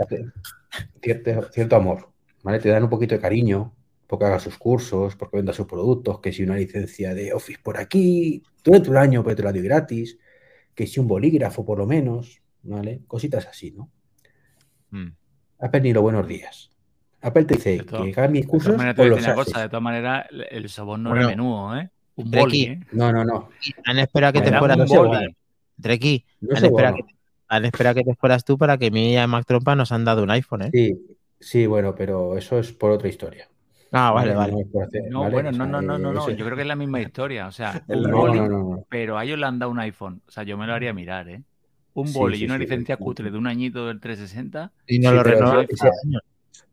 cierto, 1.01 1.49
cierto 1.51 1.75
amor, 1.75 2.10
¿vale? 2.43 2.60
Te 2.60 2.69
dan 2.69 2.84
un 2.84 2.89
poquito 2.89 3.15
de 3.15 3.21
cariño, 3.21 3.73
porque 4.08 4.25
haga 4.25 4.39
sus 4.39 4.58
cursos, 4.58 5.15
porque 5.15 5.38
venda 5.38 5.53
sus 5.53 5.65
productos, 5.65 6.19
que 6.19 6.34
si 6.34 6.43
una 6.43 6.58
licencia 6.58 7.13
de 7.13 7.34
Office 7.34 7.60
por 7.63 7.77
aquí, 7.77 8.43
durante 8.63 8.89
un 8.89 8.97
año, 8.97 9.23
pero 9.23 9.36
te 9.36 9.43
la 9.43 9.51
doy 9.51 9.62
gratis, 9.62 10.17
que 10.75 10.88
si 10.88 10.99
un 10.99 11.08
bolígrafo 11.08 11.65
por 11.65 11.77
lo 11.77 11.88
menos, 11.88 12.41
¿vale? 12.63 13.01
Cositas 13.08 13.47
así, 13.47 13.71
¿no? 13.71 13.89
Mm. 14.91 15.15
Ni 15.82 15.93
los 15.93 16.03
buenos 16.03 16.27
días. 16.27 16.72
Apple 17.23 17.45
te 17.45 17.55
dice 17.55 17.69
De 17.77 17.83
todo- 17.83 18.03
que 18.03 18.12
hagas 18.12 18.29
mis 18.31 18.41
De 18.41 18.47
todas 18.47 18.63
cursos 18.63 18.77
maneras, 18.77 19.36
cosa, 19.36 19.62
de 19.62 19.69
todas 19.69 19.81
maneras, 19.83 20.27
el- 20.51 20.69
soborno 20.69 21.09
Bueno. 21.09 21.21
era 21.27 21.29
menudo, 21.36 21.77
¿eh? 21.77 21.89
Un 22.15 22.29
Treki. 22.31 22.45
boli, 22.45 22.63
¿eh? 22.63 22.79
No, 22.91 23.12
no, 23.12 23.23
no. 23.25 23.49
Han 23.86 23.99
esperado 23.99 24.33
que 24.33 24.41
te 24.41 24.53
fueras 24.57 24.77
un 24.77 24.86
tú. 24.88 24.93
boli. 24.95 25.36
Treki, 25.81 26.25
no 26.41 26.51
han 26.51 26.57
es 26.57 26.63
esperado, 26.63 26.95
que, 26.97 27.03
han 27.47 27.65
esperado 27.65 27.95
que 27.95 28.03
te 28.03 28.15
fueras 28.15 28.43
tú 28.45 28.57
para 28.57 28.77
que 28.77 28.91
mi 28.91 29.15
y 29.17 29.27
Mac 29.27 29.45
Trompa 29.47 29.75
nos 29.75 29.91
han 29.91 30.05
dado 30.05 30.21
un 30.23 30.29
iPhone, 30.31 30.63
¿eh? 30.63 30.69
Sí, 30.71 30.99
sí, 31.39 31.65
bueno, 31.65 31.95
pero 31.95 32.38
eso 32.38 32.59
es 32.59 32.71
por 32.71 32.91
otra 32.91 33.07
historia. 33.09 33.47
Ah, 33.91 34.12
vale, 34.12 34.33
vale. 34.33 34.53
No 35.09 35.29
bueno, 35.29 35.51
no, 35.51 35.65
no, 35.65 35.81
no, 35.81 35.97
no, 35.97 36.13
no. 36.13 36.29
Yo 36.29 36.45
creo 36.45 36.55
que 36.55 36.63
es 36.63 36.67
la 36.67 36.75
misma 36.75 36.99
historia. 37.01 37.47
O 37.47 37.51
sea, 37.51 37.83
un 37.88 38.01
No, 38.03 38.17
boli, 38.17 38.39
no, 38.39 38.47
no, 38.47 38.59
no. 38.63 38.86
pero 38.89 39.17
a 39.17 39.23
ellos 39.23 39.39
le 39.39 39.45
han 39.45 39.59
dado 39.59 39.71
un 39.71 39.79
iPhone. 39.79 40.21
O 40.27 40.31
sea, 40.31 40.43
yo 40.43 40.57
me 40.57 40.67
lo 40.67 40.73
haría 40.73 40.93
mirar, 40.93 41.29
¿eh? 41.29 41.41
Un 41.95 42.07
Sí, 42.07 42.13
boli 42.13 42.38
sí, 42.38 42.43
y 42.43 42.45
una 42.45 42.55
sí, 42.55 42.62
licencia 42.62 42.97
sí. 42.97 43.03
cutre 43.03 43.29
de 43.31 43.38
un 43.38 43.45
añito 43.47 43.88
del 43.88 43.99
360. 43.99 44.71
Y 44.88 44.99
no 44.99 45.09
Sí, 45.12 45.15
lo 45.15 45.23
pero 45.23 45.36
renuevan 45.38 45.67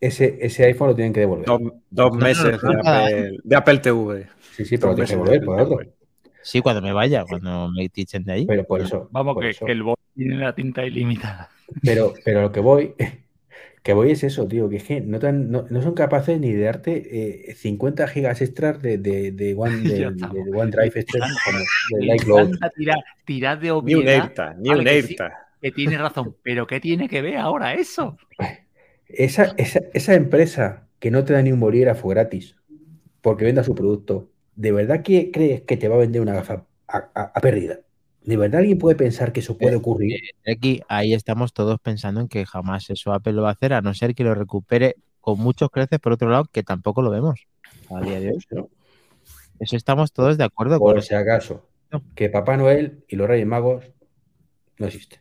ese-. 0.01 0.39
Ese, 0.41 0.65
iPhone 0.67 0.89
lo 0.89 0.95
tienen 0.95 1.13
que 1.13 1.21
devolver. 1.21 1.47
Dos, 1.91 2.17
meses 2.17 2.61
de, 2.61 2.79
Apple, 2.85 3.39
de 3.43 3.57
Apple 3.57 3.79
TV. 3.79 4.29
Sí, 4.57 4.65
sí, 4.65 4.77
pero 4.79 4.93
lo 4.93 4.97
dos 4.97 5.07
tienes 5.09 5.11
que 5.11 5.17
devolver 5.17 5.41
de 5.41 5.47
por 5.47 5.61
otro. 5.61 5.93
Sí, 6.43 6.61
cuando 6.63 6.81
me 6.81 6.93
vaya, 6.93 7.25
cuando 7.25 7.71
me 7.71 7.89
tichen 7.89 8.25
de 8.25 8.33
ahí. 8.33 8.47
Pero 8.47 8.65
por 8.65 8.81
eso. 8.81 9.09
Vamos, 9.13 9.35
por 9.35 9.43
que, 9.45 9.51
eso. 9.51 9.67
que 9.67 9.73
el 9.73 9.83
boli 9.83 9.97
tiene 10.15 10.37
la 10.37 10.55
tinta 10.55 10.85
ilimitada. 10.85 11.51
Pero, 11.83 12.15
pero 12.25 12.43
lo 12.43 12.53
que 12.53 12.61
voy, 12.61 12.95
que 13.83 13.93
voy 13.93 14.11
es 14.13 14.25
eso, 14.25 14.49
tío, 14.49 14.69
que 14.69 14.77
es 14.77 14.85
que 14.85 15.01
no, 15.01 15.19
tan- 15.19 15.51
no, 15.51 15.67
no 15.69 15.83
son 15.83 15.95
capaces 15.95 16.41
ni 16.41 16.53
de 16.53 16.63
darte 16.65 17.51
eh, 17.51 17.55
50 17.55 18.09
gigas 18.09 18.41
extras 18.41 18.81
de, 18.81 18.99
de, 18.99 19.33
de, 19.33 19.55
One, 19.55 19.83
OneDrive 20.55 20.93
este, 20.99 21.19
como 21.19 21.59
del 21.99 22.07
Le 22.07 22.17
iCloud. 22.17 22.41
encanta 22.41 22.71
tirar, 22.71 22.99
tirar 23.25 23.59
de 23.61 23.65
Ni 23.67 23.71
un 23.71 23.77
obviedad. 23.77 24.15
AirTag, 24.25 24.59
ni 24.59 24.69
Vale, 24.71 24.81
un 24.81 24.85
que 24.87 25.03
sí. 25.03 25.17
Que 25.61 25.73
tiene 25.73 25.99
razón. 25.99 26.37
Pero 26.43 26.67
¿qué 26.67 26.81
tiene 26.81 27.07
que 27.07 27.21
ver 27.21 27.37
ahora 27.37 27.75
eso? 27.75 28.17
Esa, 29.15 29.55
esa, 29.59 29.81
esa 29.95 30.15
empresa 30.15 30.89
que 30.99 31.11
no 31.11 31.25
te 31.25 31.33
da 31.33 31.43
ni 31.43 31.53
un 31.53 31.61
bolígrafo 31.61 32.09
gratis 32.09 32.57
porque 33.23 33.45
venda 33.45 33.65
su 33.65 33.75
producto, 33.75 34.31
¿de 34.57 34.73
verdad 34.73 35.03
que 35.03 35.31
crees 35.33 35.63
que 35.63 35.77
te 35.77 35.89
va 35.89 35.97
a 35.97 35.99
vender 35.99 36.23
una 36.23 36.35
gafa 36.35 36.67
a, 36.89 37.11
a- 37.15 37.33
a 37.35 37.41
pérdida? 37.41 37.81
¿De 38.25 38.37
verdad 38.37 38.61
alguien 38.61 38.79
puede 38.79 38.97
pensar 38.97 39.33
que 39.33 39.41
eso 39.41 39.59
puede 39.59 39.77
ocurrir? 39.77 40.21
Aquí, 40.47 40.81
ahí 40.89 41.15
estamos 41.15 41.53
todos 41.53 41.79
pensando 41.81 42.21
en 42.21 42.29
que 42.29 42.47
jamás 42.47 42.91
eso 42.91 43.13
Apple 43.13 43.33
lo 43.35 43.43
va 43.43 43.51
a 43.51 43.53
hacer, 43.53 43.73
a 43.73 43.83
no 43.83 43.95
ser 43.95 44.15
que 44.15 44.25
lo 44.25 44.35
recupere 44.35 44.97
con 45.21 45.39
muchos 45.39 45.71
creces, 45.71 45.99
por 46.01 46.13
otro 46.13 46.29
lado, 46.31 46.47
que 46.53 46.63
tampoco 46.63 47.03
lo 47.03 47.11
vemos 47.11 47.41
a 47.91 48.03
día 48.03 48.21
de 48.21 48.31
hoy. 48.33 48.45
¿no? 48.51 48.69
Eso 49.61 49.77
estamos 49.77 50.13
todos 50.13 50.39
de 50.39 50.45
acuerdo 50.45 50.81
con 50.81 50.95
Por 50.95 51.03
si 51.03 51.15
acaso, 51.15 51.69
que 52.15 52.29
Papá 52.31 52.57
Noel 52.57 53.05
y 53.09 53.17
los 53.17 53.29
Reyes 53.29 53.47
Magos 53.47 53.85
no 54.79 54.87
existen. 54.87 55.21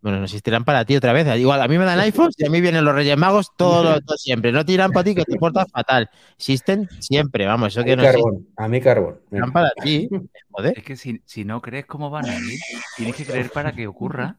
Bueno, 0.00 0.18
no 0.18 0.24
existirán 0.24 0.64
para 0.64 0.84
ti 0.84 0.94
otra 0.96 1.12
vez. 1.12 1.26
Igual, 1.38 1.60
a 1.60 1.66
mí 1.68 1.76
me 1.76 1.84
dan 1.84 1.98
iPhones 2.00 2.36
y 2.38 2.46
a 2.46 2.50
mí 2.50 2.60
vienen 2.60 2.84
los 2.84 2.94
Reyes 2.94 3.16
Magos 3.16 3.50
todo, 3.56 4.00
todo 4.06 4.16
siempre. 4.16 4.52
No 4.52 4.64
tiran 4.64 4.92
para 4.92 5.04
ti 5.04 5.14
que 5.14 5.24
te 5.24 5.36
portas 5.38 5.66
fatal. 5.70 6.08
Existen 6.36 6.88
siempre, 7.00 7.46
vamos, 7.46 7.68
eso 7.72 7.80
A 7.80 7.84
que 7.84 7.96
no 7.96 8.02
carbón, 8.04 8.46
a 8.56 8.68
mí 8.68 8.80
carbón. 8.80 9.14
existirán 9.14 9.52
para 9.52 9.70
ti. 9.82 10.08
Joder. 10.50 10.78
Es 10.78 10.84
que 10.84 10.96
si, 10.96 11.20
si 11.24 11.44
no 11.44 11.60
crees 11.60 11.86
cómo 11.86 12.10
van 12.10 12.26
a 12.26 12.36
ir, 12.36 12.60
tienes 12.96 13.16
que 13.16 13.24
creer 13.24 13.50
para 13.50 13.72
que 13.72 13.86
ocurra. 13.86 14.36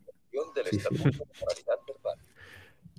Sí. 0.71 0.79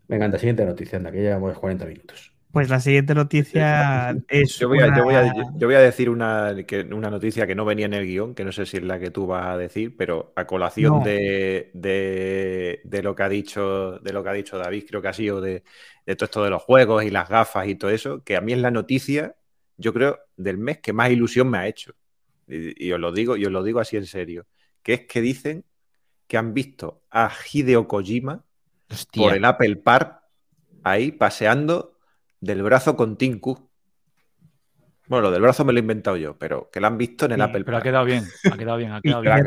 Me 0.09 0.17
encanta, 0.17 0.39
siguiente 0.39 0.65
noticia, 0.65 0.99
anda, 0.99 1.11
que 1.11 1.19
ya 1.19 1.31
llevamos 1.31 1.57
40 1.59 1.87
minutos. 1.87 2.33
Pues 2.53 2.69
la 2.69 2.81
siguiente 2.81 3.15
noticia 3.15 4.11
es. 4.29 4.59
Yo 4.59 4.69
voy, 4.69 4.81
a, 4.81 4.97
yo, 4.97 5.05
voy 5.05 5.15
a, 5.15 5.23
una- 5.23 5.53
yo 5.57 5.67
voy 5.69 5.77
a 5.77 5.81
decir 5.81 6.11
una, 6.11 6.55
que, 6.67 6.81
una 6.83 7.09
noticia 7.11 7.47
que 7.47 7.55
no 7.55 7.65
venía 7.65 7.87
en 7.87 7.95
el 7.95 8.07
guion, 8.07 8.35
que 8.35 8.45
no 8.45 8.51
sé 8.53 8.67
si 8.67 8.79
es 8.79 8.83
la 8.83 8.99
que 8.99 9.11
tú 9.11 9.27
vas 9.27 9.47
a 9.47 9.57
decir, 9.57 9.97
pero 9.97 10.33
a 10.35 10.47
colación 10.47 10.99
No. 10.99 11.05
de, 11.05 11.71
de- 11.75 12.81
de 12.85 13.03
lo 13.03 13.15
que 13.15 13.23
ha 13.23 13.29
dicho, 13.29 13.99
de 14.01 14.13
lo 14.13 14.23
que 14.25 14.29
ha 14.31 14.33
dicho 14.33 14.59
David, 14.59 14.85
creo 14.89 15.01
que 15.03 15.09
ha 15.09 15.13
sido 15.13 15.41
de, 15.41 15.63
de 16.07 16.17
todo 16.17 16.25
esto 16.25 16.45
de 16.45 16.51
los 16.51 16.63
juegos 16.63 17.05
y 17.05 17.11
las 17.11 17.29
gafas 17.29 17.69
y 17.69 17.77
todo 17.77 17.91
eso, 17.91 18.25
que 18.25 18.37
a 18.37 18.41
mí 18.41 18.53
es 18.53 18.59
la 18.59 18.71
noticia, 18.73 19.37
yo 19.77 19.93
creo, 19.93 20.19
del 20.37 20.59
mes 20.59 20.79
que 20.81 20.93
más 20.93 21.11
ilusión 21.11 21.49
me 21.51 21.59
ha 21.59 21.69
hecho. 21.69 21.95
Y, 22.49 22.89
y 22.89 22.93
os 22.93 22.99
lo 22.99 23.13
digo, 23.13 23.37
y 23.37 23.47
os 23.47 23.53
lo 23.53 23.63
digo 23.63 23.79
así 23.81 23.97
en 23.97 24.07
serio, 24.07 24.47
que 24.83 24.95
es 24.95 25.01
que 25.07 25.21
dicen 25.21 25.65
que 26.27 26.37
han 26.39 26.55
visto 26.55 27.05
a 27.11 27.33
Hideo 27.53 27.89
Kojima 27.89 28.45
Hostia. 28.91 29.23
por 29.23 29.35
el 29.35 29.45
Apple 29.45 29.77
Park 29.77 30.23
ahí 30.83 31.13
paseando 31.13 32.00
del 32.41 32.63
brazo 32.63 32.97
con 32.97 33.17
Tim 33.17 33.39
Cook. 33.41 33.69
Bueno, 35.09 35.23
lo 35.25 35.31
del 35.33 35.43
brazo 35.43 35.65
me 35.65 35.73
lo 35.73 35.79
he 35.79 35.83
inventado 35.83 36.17
yo, 36.17 36.39
pero 36.39 36.71
que 36.73 36.79
lo 36.81 36.87
han 36.87 36.97
visto 36.97 37.25
en 37.25 37.33
el 37.33 37.39
Sí, 37.39 37.43
Apple 37.43 37.65
Pero 37.65 37.77
ha 37.79 37.83
quedado 37.83 38.05
bien, 38.05 38.25
ha 38.53 38.57
quedado 38.57 38.77
bien, 38.79 38.93
ha 38.93 39.01
quedado 39.01 39.23
bien. 39.23 39.33
Que 39.33 39.45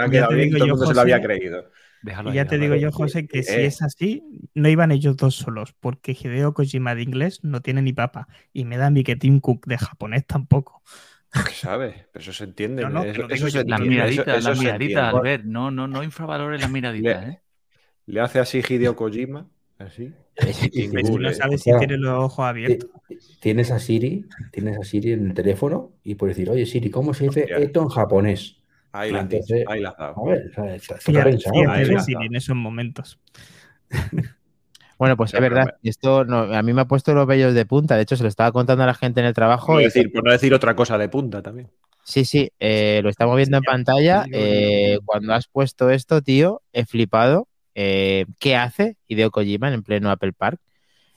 ha 0.00 0.08
quedado 0.10 0.28
te 0.28 0.34
bien, 0.34 0.48
digo 0.48 0.58
todo 0.58 0.64
el 0.66 0.70
mundo 0.72 0.86
se 0.86 0.94
lo 0.94 1.00
José, 1.00 1.00
había 1.00 1.22
creído. 1.22 1.70
Déjalo 2.02 2.28
Y 2.28 2.32
ahí, 2.32 2.36
ya 2.36 2.44
te 2.44 2.58
déjalo 2.58 2.74
digo 2.74 2.86
yo, 2.90 2.92
José, 2.92 3.26
que 3.26 3.42
si 3.42 3.52
Eh. 3.54 3.66
es 3.66 3.82
así, 3.82 4.22
no 4.54 4.68
iban 4.68 4.90
ellos 4.90 5.16
dos 5.16 5.36
solos, 5.36 5.74
porque 5.80 6.12
Hideo 6.12 6.52
Kojima 6.52 6.94
de 6.94 7.02
inglés 7.02 7.40
no 7.42 7.62
tiene 7.62 7.80
ni 7.82 7.94
papa. 7.94 8.28
Y 8.52 8.64
me 8.66 8.76
da 8.76 8.86
a 8.86 8.90
mí 8.90 9.02
que 9.02 9.16
Tim 9.16 9.40
Cook 9.40 9.66
de 9.66 9.78
japonés 9.78 10.26
tampoco. 10.26 10.82
¿Qué 11.32 11.52
sabes? 11.54 11.94
Pero 12.12 12.22
eso 12.22 12.32
se 12.34 12.44
entiende. 12.44 12.82
No, 12.82 12.90
no, 12.90 13.02
eso, 13.04 13.26
eso 13.30 13.48
se. 13.48 13.64
Las 13.64 13.80
miraditas, 13.80 14.26
eso- 14.26 14.36
eso 14.38 14.48
las 14.50 14.58
miraditas. 14.58 15.14
Albert. 15.14 15.44
No, 15.44 15.70
no, 15.70 15.86
no 15.88 16.02
infravalores 16.02 16.60
las 16.60 16.70
miraditas, 16.70 17.24
Le- 17.24 17.32
¿eh? 17.32 17.40
Le 18.06 18.20
hace 18.20 18.38
así 18.40 18.60
Hideo 18.68 18.96
Kojima, 18.96 19.46
así. 19.80 20.12
Cook 20.36 21.20
No 21.20 21.32
sabes 21.32 21.62
si 21.62 21.70
Claro. 21.70 21.78
tiene 21.80 21.96
los 21.98 22.24
ojos 22.24 22.44
abiertos. 22.46 22.90
Tienes 23.40 23.70
a 23.70 23.78
Siri, 23.78 24.26
tienes 24.52 24.78
a 24.78 24.84
Siri 24.84 25.12
en 25.12 25.26
el 25.28 25.34
teléfono 25.34 25.92
y 26.04 26.14
puedes 26.14 26.36
decir, 26.36 26.50
oye 26.50 26.66
Siri, 26.66 26.90
¿cómo 26.90 27.12
se 27.14 27.24
dice 27.24 27.40
Hostia. 27.42 27.56
esto 27.58 27.82
en 27.82 27.88
japonés? 27.88 28.56
Ahí 28.92 29.10
la 29.12 29.18
has 29.18 29.24
Entonces- 29.24 29.58
dicho, 29.58 29.70
ahí 29.70 29.80
la 29.80 29.88
has 29.90 29.96
dado. 29.98 30.24
En 32.24 32.34
esos 32.36 32.56
momentos. 32.56 33.18
Bueno, 34.98 35.16
pues 35.16 35.32
es 35.32 35.40
verdad. 35.40 35.76
Esto 35.82 36.26
no- 36.26 36.40
a 36.54 36.62
mí 36.62 36.74
me 36.74 36.82
ha 36.82 36.84
puesto 36.84 37.14
los 37.14 37.26
vellos 37.26 37.54
de 37.54 37.64
punta. 37.64 37.96
De 37.96 38.02
hecho, 38.02 38.16
se 38.18 38.22
lo 38.22 38.28
estaba 38.28 38.52
contando 38.52 38.84
a 38.84 38.86
la 38.86 38.92
gente 38.92 39.20
en 39.20 39.26
el 39.26 39.32
trabajo. 39.32 39.68
Por 39.68 39.80
y- 39.80 39.84
decir, 39.84 40.12
por 40.12 40.22
no 40.22 40.30
decir 40.30 40.52
otra 40.52 40.76
cosa 40.76 40.98
de 40.98 41.08
punta 41.08 41.40
también. 41.40 41.70
Sí, 42.04 42.26
sí, 42.26 42.50
eh, 42.60 43.00
lo 43.02 43.08
estamos 43.08 43.34
viendo 43.36 43.56
en 43.56 43.62
pantalla. 43.62 44.26
Eh, 44.30 44.98
cuando 45.06 45.32
has 45.32 45.48
puesto 45.48 45.88
esto, 45.88 46.20
tío, 46.20 46.60
he 46.74 46.84
flipado. 46.84 47.48
Eh, 47.82 48.26
¿Qué 48.38 48.56
hace 48.56 48.98
Hideo 49.08 49.30
Kojima 49.30 49.72
en 49.72 49.82
pleno 49.82 50.10
Apple 50.10 50.34
Park? 50.34 50.60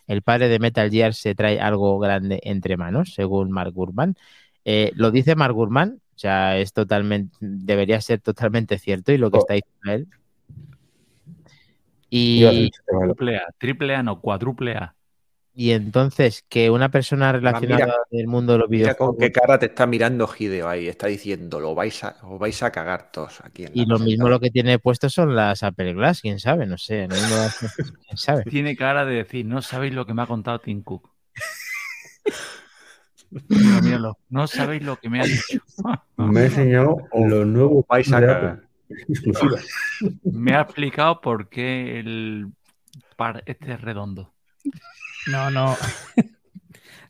El 0.07 0.21
padre 0.21 0.47
de 0.47 0.59
Metal 0.59 0.89
Gear 0.89 1.13
se 1.13 1.35
trae 1.35 1.59
algo 1.59 1.99
grande 1.99 2.39
entre 2.43 2.77
manos, 2.77 3.13
según 3.13 3.51
Mark 3.51 3.73
Gurman. 3.73 4.15
Eh, 4.63 4.93
lo 4.95 5.11
dice 5.11 5.35
Mark 5.35 5.53
Gurman, 5.53 5.99
o 6.15 6.17
sea, 6.17 6.57
es 6.57 6.71
totalmente, 6.71 7.35
debería 7.41 7.99
ser 7.99 8.21
totalmente 8.21 8.79
cierto 8.79 9.11
y 9.11 9.17
lo 9.17 9.29
que 9.29 9.39
Oh. 9.39 9.41
está 9.41 9.55
diciendo 9.55 9.91
él. 9.91 10.07
Y, 12.09 12.71
Triple 12.87 13.37
A, 13.37 13.45
triple 13.57 13.95
A, 13.95 14.03
no, 14.03 14.21
cuádruple 14.21 14.71
A. 14.75 14.95
y 15.55 15.71
entonces, 15.71 16.43
que 16.49 16.69
una 16.69 16.89
persona 16.89 17.31
relacionada 17.31 17.85
mira- 17.85 17.95
del 18.09 18.27
mundo 18.27 18.53
de 18.53 18.59
los 18.59 18.69
Mira 18.69 18.95
con 18.95 19.15
videojuegos 19.15 19.15
qué 19.19 19.31
cara 19.31 19.59
te 19.59 19.65
está 19.67 19.85
mirando 19.85 20.27
Hideo 20.37 20.67
ahí. 20.67 20.87
Está 20.87 21.07
diciendo, 21.07 21.59
lo 21.59 21.75
vais 21.75 22.03
a, 22.03 22.15
os 22.23 22.39
vais 22.39 22.61
a 22.63 22.71
cagar 22.71 23.11
todos 23.11 23.41
aquí. 23.41 23.65
En 23.65 23.71
y 23.73 23.85
lo 23.85 23.95
mesa". 23.95 24.05
mismo 24.05 24.29
lo 24.29 24.39
que 24.39 24.49
tiene 24.49 24.79
puesto 24.79 25.09
son 25.09 25.35
las 25.35 25.61
Apple 25.63 25.93
Glass, 25.93 26.21
quién 26.21 26.39
sabe, 26.39 26.65
no 26.65 26.77
sé, 26.77 27.07
lo 27.07 27.15
quién 27.15 28.17
sabe. 28.17 28.43
Tiene 28.49 28.75
cara 28.75 29.05
de 29.05 29.15
decir, 29.15 29.45
no 29.45 29.61
sabéis 29.61 29.93
lo 29.93 30.05
que 30.05 30.13
me 30.13 30.23
ha 30.23 30.27
contado 30.27 30.59
Tim 30.59 30.81
Cook. 30.81 31.09
Míralo. 33.49 34.17
No 34.29 34.47
sabéis 34.47 34.83
lo 34.83 34.97
que 34.97 35.09
me 35.09 35.21
ha 35.21 35.23
dicho. 35.23 35.59
Me 36.17 36.41
ha 36.41 36.45
enseñado 36.45 36.97
los 37.13 37.45
nuevos 37.47 37.85
vais 37.87 38.11
a 38.13 38.19
cagar. 38.21 38.63
Exclusiva. 39.07 39.59
Me 40.23 40.53
ha 40.55 40.61
explicado 40.61 41.19
por 41.19 41.49
qué 41.49 41.99
el 41.99 42.47
par 43.17 43.43
este 43.47 43.73
es 43.73 43.81
redondo. 43.81 44.31
No, 45.27 45.49
no. 45.51 45.75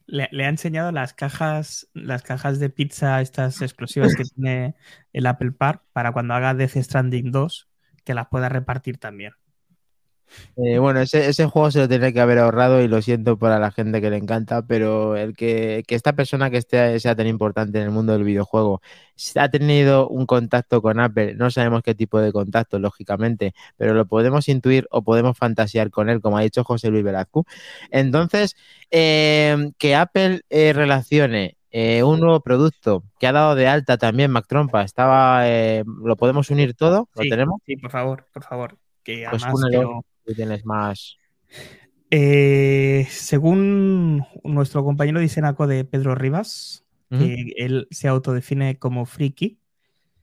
Le, 0.05 0.27
le 0.31 0.45
ha 0.45 0.49
enseñado 0.49 0.91
las 0.91 1.13
cajas, 1.13 1.89
las 1.93 2.23
cajas 2.23 2.59
de 2.59 2.69
pizza, 2.69 3.21
estas 3.21 3.61
exclusivas 3.61 4.15
que 4.15 4.25
tiene 4.25 4.75
el 5.13 5.25
Apple 5.25 5.53
Park, 5.53 5.83
para 5.93 6.11
cuando 6.11 6.33
haga 6.33 6.53
Death 6.53 6.75
Stranding 6.77 7.31
2, 7.31 7.69
que 8.03 8.13
las 8.13 8.27
pueda 8.27 8.49
repartir 8.49 8.97
también. 8.97 9.33
Eh, 10.57 10.77
bueno, 10.79 10.99
ese, 11.01 11.27
ese 11.27 11.45
juego 11.45 11.71
se 11.71 11.79
lo 11.79 11.87
tenía 11.87 12.11
que 12.11 12.19
haber 12.21 12.39
ahorrado 12.39 12.81
y 12.81 12.87
lo 12.87 13.01
siento 13.01 13.37
para 13.37 13.59
la 13.59 13.71
gente 13.71 14.01
que 14.01 14.09
le 14.09 14.17
encanta, 14.17 14.61
pero 14.65 15.15
el 15.15 15.35
que, 15.35 15.83
que 15.87 15.95
esta 15.95 16.13
persona 16.13 16.49
que 16.49 16.57
esté, 16.57 16.99
sea 16.99 17.15
tan 17.15 17.27
importante 17.27 17.79
en 17.79 17.85
el 17.85 17.91
mundo 17.91 18.13
del 18.13 18.23
videojuego 18.23 18.81
ha 19.35 19.49
tenido 19.49 20.07
un 20.07 20.25
contacto 20.25 20.81
con 20.81 20.99
Apple, 20.99 21.35
no 21.35 21.51
sabemos 21.51 21.83
qué 21.83 21.95
tipo 21.95 22.19
de 22.19 22.31
contacto, 22.31 22.79
lógicamente, 22.79 23.53
pero 23.77 23.93
lo 23.93 24.05
podemos 24.05 24.47
intuir 24.49 24.87
o 24.91 25.03
podemos 25.03 25.37
fantasear 25.37 25.91
con 25.91 26.09
él, 26.09 26.21
como 26.21 26.37
ha 26.37 26.41
dicho 26.41 26.63
José 26.63 26.89
Luis 26.89 27.03
Velazco. 27.03 27.45
Entonces, 27.91 28.55
eh, 28.91 29.71
que 29.77 29.95
Apple 29.95 30.41
eh, 30.49 30.73
relacione 30.73 31.57
eh, 31.71 32.03
un 32.03 32.19
nuevo 32.19 32.41
producto 32.41 33.03
que 33.19 33.27
ha 33.27 33.31
dado 33.31 33.55
de 33.55 33.67
alta 33.67 33.97
también 33.97 34.29
Mac 34.31 34.45
Trompa, 34.47 34.83
estaba, 34.83 35.47
eh, 35.49 35.83
lo 36.03 36.15
podemos 36.15 36.49
unir 36.51 36.75
todo, 36.75 37.09
lo 37.15 37.23
Sí, 37.23 37.29
tenemos. 37.29 37.61
Sí, 37.65 37.77
por 37.77 37.91
favor, 37.91 38.27
por 38.31 38.43
favor. 38.43 38.77
Que 39.03 39.25
Pues 39.29 39.43
además 39.43 39.65
quiero- 39.69 40.05
tú 40.25 40.33
tienes 40.33 40.65
más. 40.65 41.17
Eh, 42.09 43.07
según 43.09 44.25
nuestro 44.43 44.83
compañero 44.83 45.19
de 45.19 45.25
Isenaco 45.25 45.67
de 45.67 45.83
Pedro 45.85 46.15
Rivas, 46.15 46.85
que 47.09 47.53
él 47.57 47.87
se 47.91 48.07
autodefine 48.07 48.79
como 48.79 49.05
friki, 49.05 49.59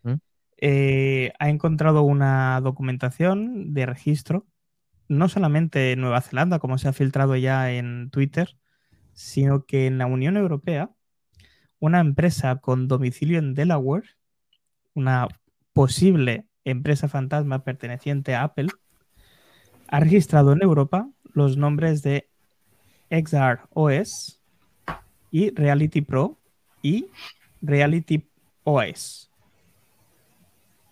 ¿Mm? 0.03 0.15
eh, 0.57 1.33
ha 1.39 1.49
encontrado 1.49 2.03
una 2.03 2.61
documentación 2.61 3.75
de 3.75 3.87
registro, 3.87 4.47
no 5.07 5.29
solamente 5.29 5.93
en 5.93 6.01
Nueva 6.01 6.21
Zelanda, 6.21 6.59
como 6.59 6.79
se 6.79 6.89
ha 6.89 6.93
filtrado 6.93 7.37
ya 7.37 7.73
en 7.73 8.11
Twitter, 8.11 8.57
sino 9.13 9.67
que 9.67 9.87
en 9.87 9.99
la 9.99 10.07
Unión 10.07 10.37
Europea, 10.37 10.91
una 11.79 12.01
empresa 12.01 12.57
con 12.57 12.89
domicilio 12.89 13.39
en 13.39 13.55
Delaware, 13.55 14.09
una 14.95 15.29
posible 15.73 16.47
empresa 16.65 17.09
fantasma 17.09 17.63
perteneciente 17.65 18.35
a 18.35 18.45
Apple, 18.45 18.69
ha 19.91 20.01
registrado 20.01 20.53
en 20.53 20.63
Europa 20.63 21.09
los 21.33 21.57
nombres 21.57 22.03
de 22.03 22.29
XR 23.11 23.61
OS 23.71 24.41
y 25.31 25.51
Reality 25.51 26.01
Pro 26.01 26.39
y 26.83 27.09
Reality 27.61 28.29
OS. 28.65 29.31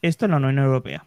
Esto 0.03 0.25
en 0.25 0.33
la 0.33 0.37
Unión 0.39 0.59
Europea. 0.59 1.07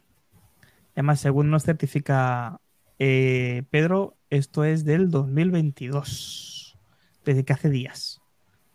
Además, 0.93 1.19
según 1.19 1.49
nos 1.49 1.63
certifica 1.63 2.59
eh, 2.99 3.63
Pedro, 3.69 4.17
esto 4.29 4.63
es 4.63 4.85
del 4.85 5.09
2022, 5.09 6.77
desde 7.25 7.43
que 7.45 7.53
hace 7.53 7.69
días 7.69 8.21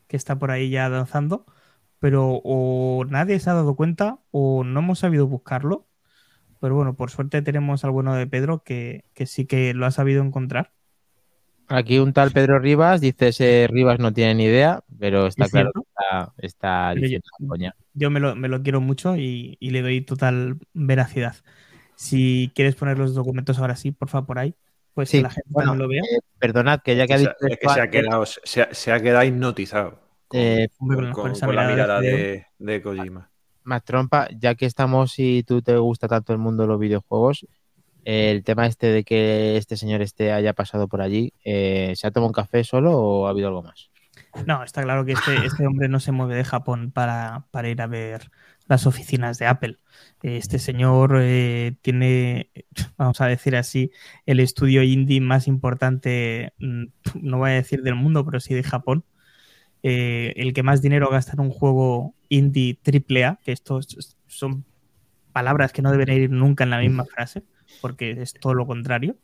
que 0.09 0.17
está 0.17 0.39
por 0.39 0.51
ahí 0.51 0.71
ya 0.71 0.89
danzando, 0.89 1.47
pero 1.99 2.41
o 2.45 3.05
nadie 3.09 3.41
se 3.41 3.51
ha 3.51 3.55
dado 3.55 3.75
cuenta 3.77 4.19
o 4.31 4.63
no 4.65 4.81
hemos 4.81 5.01
sabido 5.01 5.27
buscarlo. 5.27 5.86
Pero 6.67 6.75
bueno, 6.75 6.97
por 6.97 7.13
suerte 7.13 7.43
tenemos 7.43 7.85
al 7.85 7.93
bueno 7.93 8.13
de 8.17 8.27
Pedro 8.27 8.65
que, 8.65 9.05
que 9.15 9.27
sí 9.27 9.47
que 9.47 9.73
lo 9.73 9.87
ha 9.87 9.93
sabido 9.93 10.21
encontrar. 10.25 10.73
Aquí 11.69 11.99
un 12.01 12.13
tal 12.13 12.33
Pedro 12.33 12.59
Rivas 12.59 13.01
dice 13.01 13.29
ese 13.29 13.69
Rivas 13.71 14.01
no 14.01 14.13
tiene 14.13 14.35
ni 14.35 14.45
idea, 14.47 14.83
pero 14.99 15.29
está 15.29 15.45
¿Es 15.45 15.51
claro 15.53 15.71
que 15.73 16.47
está, 16.47 16.95
yo- 16.95 17.01
diciendo 17.01 17.29
la 17.41 17.49
coña. 17.49 17.77
Yo 17.95 18.11
me 18.11 18.19
lo, 18.19 18.35
me 18.35 18.49
lo 18.49 18.63
quiero 18.63 18.81
mucho 18.81 19.17
y, 19.17 19.57
y 19.61 19.71
le 19.71 19.81
doy 19.83 20.01
total 20.01 20.59
veracidad. 20.75 21.37
Si 21.95 22.51
quieres 22.55 22.75
poner 22.75 22.99
los 22.99 23.15
documentos 23.15 23.59
ahora 23.61 23.77
sí, 23.77 23.93
porfa, 23.93 24.27
por 24.27 24.39
ahí, 24.41 24.55
pues 24.93 25.09
Sí, 25.11 25.19
que 25.19 25.23
la 25.23 25.31
gente 25.31 25.49
bueno, 25.51 25.71
también 25.71 25.79
lo 25.79 25.89
vea. 25.89 26.03
eh, 26.03 26.19
perdonad 26.39 26.81
que 26.83 26.97
ya 26.97 27.07
que 27.07 27.15
ha 27.15 27.19
dicho 27.19 27.31
que 27.41 27.47
se- 27.47 27.55
es 27.55 27.59
que 27.59 27.69
esto 27.69 27.75
se 27.75 27.81
ha 27.81 27.91
quedado, 27.91 28.27
se 28.27 28.63
ha, 28.63 28.75
se 28.75 28.93
ha 28.93 29.01
quedado 29.01 29.25
hipnotizado 29.25 30.01
con, 30.29 30.41
eh, 30.41 30.69
Hombre, 30.79 30.97
con- 30.99 31.15
con 31.15 31.31
con- 31.31 31.33
esa 31.33 31.47
con 31.47 31.55
la 31.57 31.63
mirada 31.63 31.65
mirada 31.65 32.03
de 32.03 32.11
de, 32.11 32.47
de 32.59 32.83
Kojima. 32.83 33.31
Mac 33.67 33.85
Trompa, 33.85 34.29
ya 34.39 34.55
que 34.55 34.67
estamos 34.67 35.19
y 35.19 35.43
tú 35.43 35.63
te 35.63 35.77
gusta 35.77 36.09
tanto 36.09 36.33
el 36.33 36.39
mundo 36.39 36.63
de 36.63 36.69
los 36.69 36.81
videojuegos, 36.81 37.47
el 38.05 38.45
tema 38.45 38.67
este 38.67 38.87
de 38.89 39.05
que 39.05 39.57
este 39.57 39.77
señor 39.77 40.01
este 40.01 40.33
haya 40.33 40.53
pasado 40.53 40.89
por 40.89 41.03
allí, 41.03 41.33
eh, 41.45 41.93
¿se 41.97 42.07
ha 42.07 42.11
tomado 42.11 42.29
un 42.29 42.35
café 42.35 42.63
solo 42.65 42.97
o 42.97 43.27
ha 43.27 43.31
habido 43.31 43.49
algo 43.49 43.63
más? 43.63 43.91
No, 44.47 44.63
está 44.63 44.83
claro 44.83 45.05
que 45.05 45.13
este, 45.13 45.35
este 45.47 45.67
hombre 45.67 45.89
no 45.89 45.99
se 45.99 46.13
mueve 46.13 46.37
de 46.37 46.45
Japón 46.45 46.93
para, 46.93 47.47
para 47.51 47.69
ir 47.69 47.81
a 47.81 47.87
ver 47.87 48.31
las 48.69 48.87
oficinas 48.87 49.39
de 49.39 49.47
Apple. 49.47 49.79
Este 50.23 50.59
señor 50.59 51.19
eh, 51.21 51.77
tiene, 51.83 52.51
vamos 52.97 53.21
a 53.21 53.27
decir 53.27 53.57
así, 53.57 53.91
el 54.27 54.41
estudio 54.41 54.83
indie 54.83 55.21
más 55.21 55.49
importante, 55.49 56.53
mm, 56.59 56.85
no 57.23 57.39
voy 57.39 57.51
a 57.51 57.55
decir 57.55 57.83
del 57.83 57.95
mundo, 57.95 58.25
pero 58.25 58.41
sí 58.41 58.55
de 58.55 58.63
Japón. 58.63 59.05
Eh, 59.83 60.33
el 60.37 60.53
que 60.53 60.65
más 60.65 60.83
dinero 60.83 61.11
gasta 61.11 61.35
en 61.35 61.41
un 61.41 61.51
juego 61.51 62.16
indie 62.29 62.79
AAA, 62.85 63.39
que 63.45 63.53
estos 63.53 64.17
son 64.27 64.65
palabras 65.33 65.73
que 65.73 65.83
no 65.83 65.91
deben 65.93 66.09
ir 66.11 66.31
nunca 66.31 66.65
en 66.65 66.71
la 66.71 66.79
misma 66.81 67.05
frase, 67.05 67.43
porque 67.81 68.11
es 68.13 68.33
todo 68.35 68.55
lo 68.55 68.67
contrario. 68.67 69.17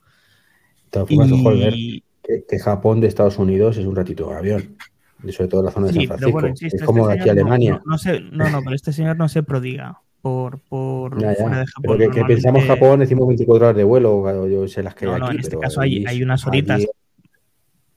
Y, 1.08 2.02
que, 2.22 2.44
que 2.48 2.58
Japón 2.58 3.00
de 3.00 3.08
Estados 3.08 3.38
Unidos 3.38 3.76
es 3.78 3.86
un 3.86 3.96
ratito 3.96 4.28
de 4.30 4.36
avión. 4.36 4.76
Y 5.24 5.32
sobre 5.32 5.48
todo 5.48 5.62
la 5.62 5.70
zona 5.70 5.86
de 5.86 5.92
San 5.94 6.06
Francisco. 6.06 6.32
bueno, 6.32 6.48
insisto, 6.48 6.76
es 6.76 6.82
como 6.82 7.08
este 7.08 7.14
de 7.14 7.20
aquí 7.20 7.30
a 7.30 7.34
no- 7.34 7.40
Alemania. 7.40 7.72
No, 7.84 7.92
no 7.92 7.98
se- 7.98 8.20
no, 8.20 8.50
no, 8.50 8.60
pero 8.62 8.74
este 8.74 8.92
señor 8.92 9.16
no 9.16 9.28
se 9.28 9.42
prodiga 9.42 10.00
por, 10.20 10.58
por 10.60 11.20
Ya, 11.20 11.28
ya. 11.30 11.42
fuera 11.42 11.58
de 11.60 11.64
Pero 11.80 11.94
Japón. 11.94 11.98
que, 11.98 12.20
que 12.20 12.24
pensamos 12.26 12.64
Japón, 12.64 13.00
decimos 13.00 13.26
24 13.28 13.66
horas 13.66 13.76
de 13.76 13.84
vuelo, 13.84 14.16
o 14.18 14.46
yo 14.48 14.66
sé 14.68 14.82
las 14.82 14.94
que 14.94 15.06
No, 15.06 15.14
hay 15.14 15.20
no, 15.20 15.26
aquí. 15.26 15.34
en 15.36 15.40
este 15.40 15.50
pero 15.50 15.60
caso 15.60 15.80
hay- 15.80 16.22
unas 16.22 16.46
horitas. 16.46 16.76
allí 16.76 16.86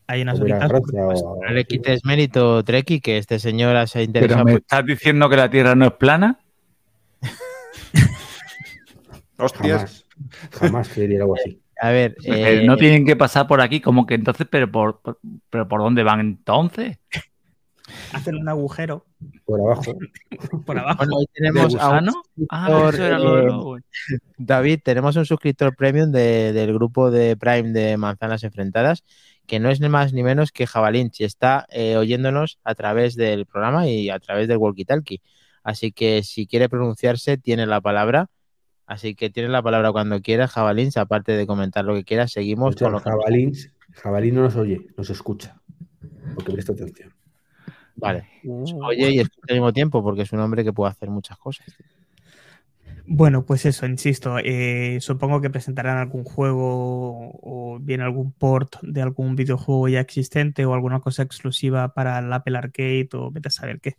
Hay 0.08 0.22
unas 0.22 0.40
horitas. 0.40 0.72
O- 0.72 1.40
No 1.48 1.54
le 1.54 1.66
quites 1.66 2.06
mérito, 2.06 2.64
Treki, 2.64 3.00
que 3.02 3.18
este 3.18 3.40
señor 3.40 3.76
se 3.88 4.00
ha 4.00 4.02
Pero 4.02 4.06
interesado 4.06 4.46
me 4.46 4.54
estás 4.56 4.86
diciendo 4.86 5.30
que 5.30 5.36
la 5.38 5.50
Tierra 5.50 5.76
no 5.76 5.86
es 5.86 5.94
plana. 5.94 6.40
Hostias. 9.38 10.06
Jamás, 10.52 10.52
jamás 10.52 10.90
creería 10.90 11.22
algo 11.22 11.36
así. 11.36 11.60
A 11.82 11.90
ver, 11.90 12.16
Eh, 12.24 12.62
eh, 12.62 12.66
no 12.66 12.78
tienen 12.78 13.06
que 13.06 13.18
pasar 13.18 13.48
por 13.48 13.60
aquí, 13.60 13.82
como 13.82 14.06
que 14.06 14.16
entonces, 14.16 14.48
pero 14.50 14.72
por, 14.72 15.02
por- 15.02 15.20
pero 15.50 15.68
por 15.68 15.82
dónde 15.82 16.04
van 16.04 16.22
entonces? 16.22 16.98
Hacen 18.14 18.36
un 18.36 18.48
agujero 18.50 19.06
Por 19.46 19.60
abajo. 19.62 19.94
por 20.66 20.78
abajo. 20.78 20.98
bueno, 20.98 21.16
hoy 21.18 21.26
¿De 21.26 21.32
tenemos 21.34 21.76
a 21.76 21.90
un? 22.00 22.10
Ah, 22.50 22.90
eso 22.94 23.04
era 23.04 23.20
lo 23.20 23.36
de 23.36 23.80
eh, 23.80 24.18
David, 24.38 24.80
tenemos 24.84 25.16
un 25.16 25.26
suscriptor 25.26 25.76
premium 25.76 26.12
de- 26.12 26.54
del 26.54 26.74
grupo 26.74 27.12
de 27.12 27.36
Prime 27.38 27.72
de 27.72 27.98
Manzanas 27.98 28.44
Enfrentadas, 28.44 29.04
que 29.48 29.60
no 29.60 29.70
es 29.70 29.80
ni 29.82 29.90
más 29.90 30.14
ni 30.14 30.24
menos 30.24 30.52
que 30.52 30.68
Jabalinchi. 30.68 31.24
Está 31.24 31.66
eh, 31.70 31.98
oyéndonos 31.98 32.60
a 32.64 32.76
través 32.76 33.16
del 33.16 33.46
programa 33.46 33.88
y 33.88 34.10
a 34.10 34.20
través 34.20 34.48
del 34.48 34.58
walkie-talkie. 34.58 35.22
Así 35.64 35.92
que 35.92 36.22
si 36.24 36.46
quiere 36.48 36.70
pronunciarse, 36.70 37.38
tiene 37.38 37.66
la 37.66 37.82
palabra. 37.82 38.28
Así 38.88 39.16
que 39.16 39.32
tiene 39.32 39.50
la 39.50 39.64
palabra 39.64 39.92
cuando 39.92 40.22
quiera, 40.22 40.48
Jabalins. 40.48 40.98
Aparte 40.98 41.32
de 41.32 41.48
comentar 41.48 41.84
lo 41.86 41.96
que 41.96 42.04
quiera, 42.04 42.28
seguimos 42.28 42.70
Escucha, 42.76 42.86
con 42.86 42.94
lo 42.94 43.00
que 43.02 43.10
nos- 43.10 43.18
jabalín, 43.20 43.54
jabalín 43.94 44.36
no 44.36 44.42
nos 44.44 44.56
oye, 44.58 44.86
nos 44.96 45.10
escucha. 45.10 45.60
Porque 46.36 46.52
presta 46.52 46.74
atención. 46.74 47.15
Vale. 47.96 48.28
Uh. 48.44 48.86
Oye 48.86 49.12
y 49.12 49.20
escucha 49.20 49.46
al 49.50 49.56
mismo 49.56 49.74
tiempo, 49.74 50.04
porque 50.04 50.24
es 50.24 50.32
un 50.32 50.40
hombre 50.40 50.64
que 50.64 50.74
puede 50.74 50.92
hacer 50.92 51.10
muchas 51.10 51.38
cosas. 51.38 51.66
Bueno, 53.08 53.46
pues 53.46 53.66
eso, 53.66 53.86
insisto, 53.86 54.38
eh, 54.40 54.98
supongo 55.00 55.40
que 55.40 55.52
presentarán 55.52 56.00
algún 56.00 56.24
juego 56.24 57.40
o 57.44 57.78
bien 57.80 58.02
algún 58.02 58.32
port 58.32 58.78
de 58.82 59.02
algún 59.04 59.36
videojuego 59.36 59.88
ya 59.90 60.00
existente 60.00 60.66
o 60.66 60.74
alguna 60.74 61.00
cosa 61.02 61.22
exclusiva 61.22 61.94
para 61.94 62.18
el 62.18 62.34
Apple 62.34 62.58
Arcade 62.58 63.10
o 63.14 63.30
vete 63.30 63.50
a 63.50 63.52
saber 63.52 63.80
qué. 63.80 63.98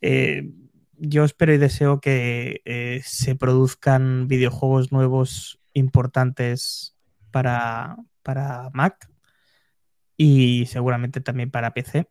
Eh, 0.00 0.50
yo 0.96 1.24
espero 1.24 1.52
y 1.52 1.58
deseo 1.58 2.00
que 2.00 2.62
eh, 2.64 3.02
se 3.04 3.34
produzcan 3.36 4.26
videojuegos 4.26 4.90
nuevos 4.90 5.60
importantes 5.74 6.96
para, 7.30 7.96
para 8.22 8.70
Mac 8.72 9.10
y 10.16 10.66
seguramente 10.66 11.20
también 11.20 11.50
para 11.50 11.74
PC. 11.74 12.08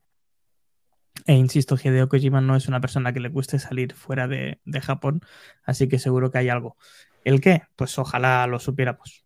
E 1.26 1.34
insisto, 1.34 1.76
Hideo 1.76 2.10
Kojima 2.10 2.42
no 2.42 2.56
es 2.56 2.68
una 2.68 2.82
persona 2.82 3.14
que 3.14 3.20
le 3.20 3.30
guste 3.30 3.60
salir 3.60 3.94
fuera 3.94 4.28
de, 4.28 4.60
de 4.66 4.82
Japón, 4.82 5.22
así 5.64 5.88
que 5.88 6.00
seguro 6.00 6.32
que 6.32 6.40
hay 6.40 6.50
algo. 6.50 6.78
¿El 7.24 7.42
qué? 7.42 7.64
Pues 7.76 7.98
ojalá 8.00 8.48
lo 8.48 8.60
supiéramos. 8.60 9.24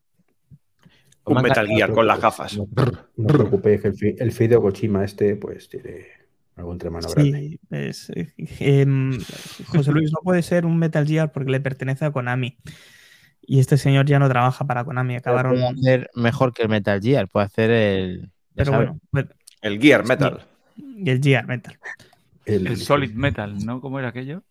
Un 1.26 1.36
Me 1.36 1.40
ha 1.40 1.44
Metal. 1.44 1.68
Gear 1.68 1.92
con 1.94 2.08
las 2.08 2.20
gafas. 2.20 2.58
No, 2.58 2.68
no 3.16 3.26
os 3.28 3.34
preocupéis, 3.34 3.82
que 3.82 3.88
el, 3.88 4.16
el 4.20 4.32
Fideo 4.32 4.62
Kojima 4.62 5.06
este, 5.06 5.36
pues 5.36 5.70
tiene 5.70 6.08
algo 6.56 6.72
entre 6.74 6.90
mano 6.90 7.08
grande. 7.10 7.40
Sí, 7.40 7.60
es, 7.72 8.10
eh, 8.10 8.34
em, 8.60 9.18
José 9.68 9.92
Luis 9.92 10.12
no 10.12 10.20
puede 10.24 10.42
ser 10.42 10.66
un 10.66 10.78
Metal 10.78 11.08
Gear 11.08 11.32
porque 11.32 11.52
le 11.52 11.62
pertenece 11.62 12.06
a 12.06 12.12
Konami. 12.12 12.58
Y 13.42 13.60
este 13.60 13.78
señor 13.78 14.06
ya 14.06 14.20
no 14.20 14.30
trabaja 14.30 14.66
para 14.66 14.84
Konami. 14.84 15.16
Acabaron. 15.16 15.54
Puede 15.54 15.68
hacer 15.68 16.10
mejor 16.16 16.54
que 16.54 16.64
el 16.64 16.70
Metal 16.70 17.02
Gear, 17.02 17.28
puede 17.28 17.46
hacer 17.46 17.72
el. 17.72 18.22
ya 18.22 18.30
Pero 18.56 18.72
sabes. 18.72 18.88
bueno, 18.90 19.02
pues, 19.12 19.26
El 19.62 19.80
Gear 19.80 20.06
Metal. 20.06 20.46
Y 20.78 21.10
el 21.10 21.22
Gear 21.22 21.46
Metal. 21.48 21.78
El 22.46 22.76
Solid 22.78 23.12
Metal, 23.14 23.58
¿no? 23.66 23.80
¿Cómo 23.82 24.00
era 24.00 24.10
aquello? 24.10 24.44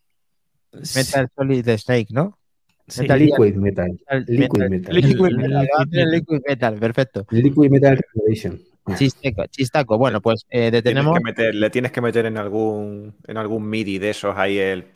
Metal 0.72 1.28
Solid 1.36 1.68
Snake, 1.78 2.06
¿no? 2.10 2.38
Sí. 2.88 3.02
Metal 3.02 3.18
Liquid 3.18 3.54
Metal. 3.54 3.90
Metal- 3.90 4.24
Liquid 4.28 4.68
Metal-. 4.68 4.94
Liquid 4.94 5.36
Metal, 5.36 6.10
Liquid 6.10 6.80
perfecto. 6.80 7.26
Liquid 7.30 7.70
Metal 7.70 7.98
Revelation. 8.14 8.60
Chisteco, 8.96 9.46
chistaco. 9.46 9.96
Bueno, 9.96 10.20
pues 10.20 10.44
eh, 10.50 10.70
detenemos. 10.70 11.20
meter- 11.22 11.54
le 11.54 11.70
tienes 11.70 11.92
que 11.92 12.00
meter 12.00 12.26
en 12.26 12.36
algún 12.36 13.14
en 13.28 13.36
algún 13.36 13.68
MIDI 13.68 13.98
de 13.98 14.10
esos 14.10 14.36
ahí 14.36 14.58
el 14.58 14.86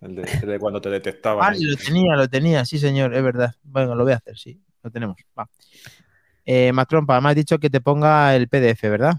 el 0.00 0.14
de, 0.14 0.22
el 0.42 0.48
de 0.48 0.58
cuando 0.58 0.80
te 0.80 0.88
detectaban. 0.88 1.44
Ah, 1.52 1.54
lo 1.58 1.76
tenía, 1.76 2.16
lo 2.16 2.28
tenía, 2.28 2.64
sí, 2.64 2.78
señor, 2.78 3.14
es 3.14 3.22
verdad. 3.22 3.54
Bueno, 3.62 3.94
lo 3.94 4.04
voy 4.04 4.14
a 4.14 4.16
hacer, 4.16 4.38
sí. 4.38 4.58
lo 4.82 4.90
tenemos. 4.90 5.16
Va. 5.38 5.46
Eh, 6.46 6.72
Mactrompa, 6.72 7.20
me 7.20 7.28
has 7.28 7.34
dicho 7.34 7.58
que 7.58 7.68
te 7.68 7.80
ponga 7.82 8.34
el 8.34 8.48
PDF, 8.48 8.88
¿verdad? 8.88 9.18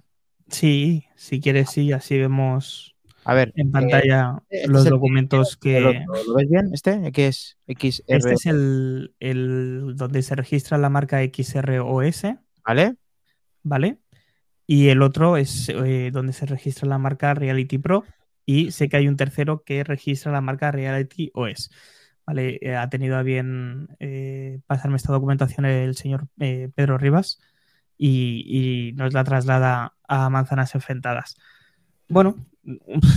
Sí, 0.50 1.06
si 1.16 1.40
quieres, 1.40 1.70
sí, 1.70 1.92
así 1.92 2.18
vemos 2.18 2.96
A 3.26 3.34
ver. 3.34 3.52
en 3.56 3.68
eh, 3.68 3.72
pantalla 3.72 4.40
este 4.50 4.68
los 4.68 4.86
documentos 4.86 5.54
¿Lo, 5.56 5.60
que... 5.60 5.80
lo- 5.82 6.24
lo 6.28 6.34
ves 6.36 6.50
bien? 6.50 6.70
¿Este? 6.74 7.12
¿Qué 7.12 7.28
es? 7.28 7.58
XR, 7.68 8.18
Este 8.18 8.34
es 8.34 8.46
el, 8.46 9.14
el 9.20 9.94
donde 9.96 10.22
se 10.22 10.36
registra 10.36 10.78
la 10.78 10.90
marca 10.90 11.20
XROS, 11.24 12.24
¿vale? 12.66 12.96
¿vale? 13.64 14.00
Y 14.68 14.90
el 14.90 15.02
otro 15.02 15.38
es 15.38 15.70
eh, 15.70 16.10
donde 16.14 16.34
se 16.34 16.46
registra 16.46 16.88
la 16.88 16.98
marca 16.98 17.34
Reality 17.34 17.78
Pro. 17.78 18.04
Y 18.46 18.72
sé 18.72 18.90
que 18.90 18.98
hay 18.98 19.08
un 19.08 19.16
tercero 19.18 19.64
que 19.64 19.84
registra 19.84 20.32
la 20.32 20.42
marca 20.42 20.72
Reality 20.72 21.32
OS. 21.34 21.70
¿Vale? 22.26 22.60
Eh, 22.62 22.76
ha 22.76 22.90
tenido 22.90 23.18
a 23.18 23.24
bien 23.24 23.88
pasarme 24.68 24.98
esta 24.98 25.12
documentación 25.14 25.66
el 25.66 25.96
señor 25.96 26.28
Pedro 26.38 26.98
Rivas 26.98 27.40
y, 27.98 28.90
y 28.90 28.94
nos 28.94 29.14
la 29.14 29.24
traslada 29.24 29.94
a 30.10 30.30
manzanas 30.30 30.76
enfrentadas. 30.76 31.38
Bueno, 32.10 32.36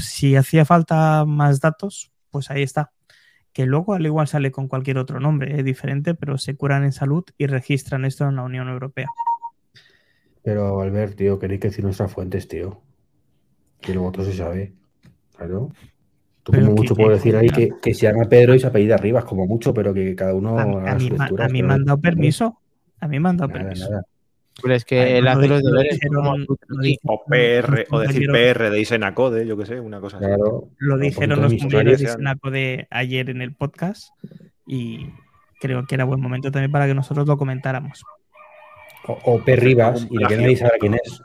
si 0.01 0.36
hacía 0.36 0.64
falta 0.64 1.24
más 1.24 1.61
datos, 1.61 2.12
pues 2.30 2.51
ahí 2.51 2.62
está. 2.62 2.93
Que 3.53 3.66
luego 3.66 3.95
al 3.95 4.07
igual 4.07 4.28
sale 4.28 4.51
con 4.53 4.68
cualquier 4.68 4.99
otro 4.99 5.18
nombre 5.20 5.59
eh, 5.59 5.62
diferente, 5.62 6.14
pero 6.14 6.38
se 6.38 6.55
curan 6.57 6.84
en 6.84 6.93
salud 6.93 7.24
y 7.36 7.47
registran 7.47 8.05
esto 8.05 8.28
en 8.28 8.36
la 8.36 8.43
Unión 8.43 8.68
Europea. 8.68 9.09
Pero 10.43 10.80
Albert, 10.80 11.16
tío, 11.16 11.38
queréis 11.38 11.61
que 11.61 11.68
decir 11.68 11.84
nuestras 11.84 12.12
fuentes, 12.12 12.49
tío. 12.49 12.80
Que 13.80 13.93
luego 13.95 14.09
otro 14.09 14.24
se 14.24 14.32
sabe. 14.34 14.72
Claro. 15.36 15.68
Tú 16.43 16.51
Pero 16.53 16.64
como 16.66 16.76
mucho 16.78 16.95
puedo 16.97 17.11
decir 17.11 17.36
ahí 17.36 17.49
que- 17.49 17.95
se 17.95 18.07
llama 18.07 18.24
Pedro 18.28 18.55
y 18.55 18.59
se 18.59 18.66
apellida 18.66 18.97
Rivas, 18.97 19.24
como 19.24 19.47
mucho, 19.47 19.72
pero 19.72 19.95
que 19.95 20.14
cada 20.16 20.34
uno 20.34 20.59
A, 20.59 20.62
a 20.93 20.99
lecturas, 20.99 21.47
a 21.49 21.53
mí 21.53 21.62
me 21.62 21.74
han 21.74 21.84
dado 21.84 22.01
permiso. 22.01 22.59
A 23.01 23.07
mí 23.09 23.20
me 23.20 23.28
han 23.28 23.36
dado 23.36 23.49
Nada, 23.53 23.61
permiso. 23.62 23.90
nada. 23.90 24.03
Pero 24.61 24.74
es 24.74 24.84
que 24.84 25.00
Ay, 25.00 25.12
él 25.14 25.24
no, 25.24 25.30
hace 25.30 25.48
los 25.48 25.62
lo 25.62 25.70
deberes 25.70 25.98
O 27.05 27.24
PR, 27.24 27.86
o 27.90 28.00
decir 28.00 28.28
PR 28.30 28.70
de 28.70 28.80
Isenacode, 28.80 29.46
yo 29.46 29.57
qué 29.57 29.66
sé, 29.66 29.80
una 29.80 30.00
cosa 30.00 30.18
así. 30.18 30.26
Lo 30.78 30.98
dijeron 30.98 31.40
los 31.40 31.53
compañeros 31.55 31.84
de 31.84 31.92
historias, 31.94 32.12
Senaco 32.12 32.50
de 32.50 32.86
ayer 32.90 33.30
en 33.30 33.40
el 33.40 33.55
podcast 33.55 34.11
y 34.66 35.07
creo 35.61 35.86
que 35.86 35.94
era 35.94 36.05
buen 36.05 36.20
momento 36.20 36.50
también 36.50 36.70
para 36.70 36.86
que 36.86 36.94
nosotros 36.94 37.26
lo 37.26 37.38
comentáramos. 37.38 38.05
O, 39.07 39.18
o 39.24 39.42
P. 39.42 39.57
Rivas, 39.57 40.07
y 40.11 40.18
de 40.18 40.26
que 40.26 40.36
nadie 40.36 40.57
sabe 40.57 40.78
quién 40.78 40.94
es. 40.94 41.22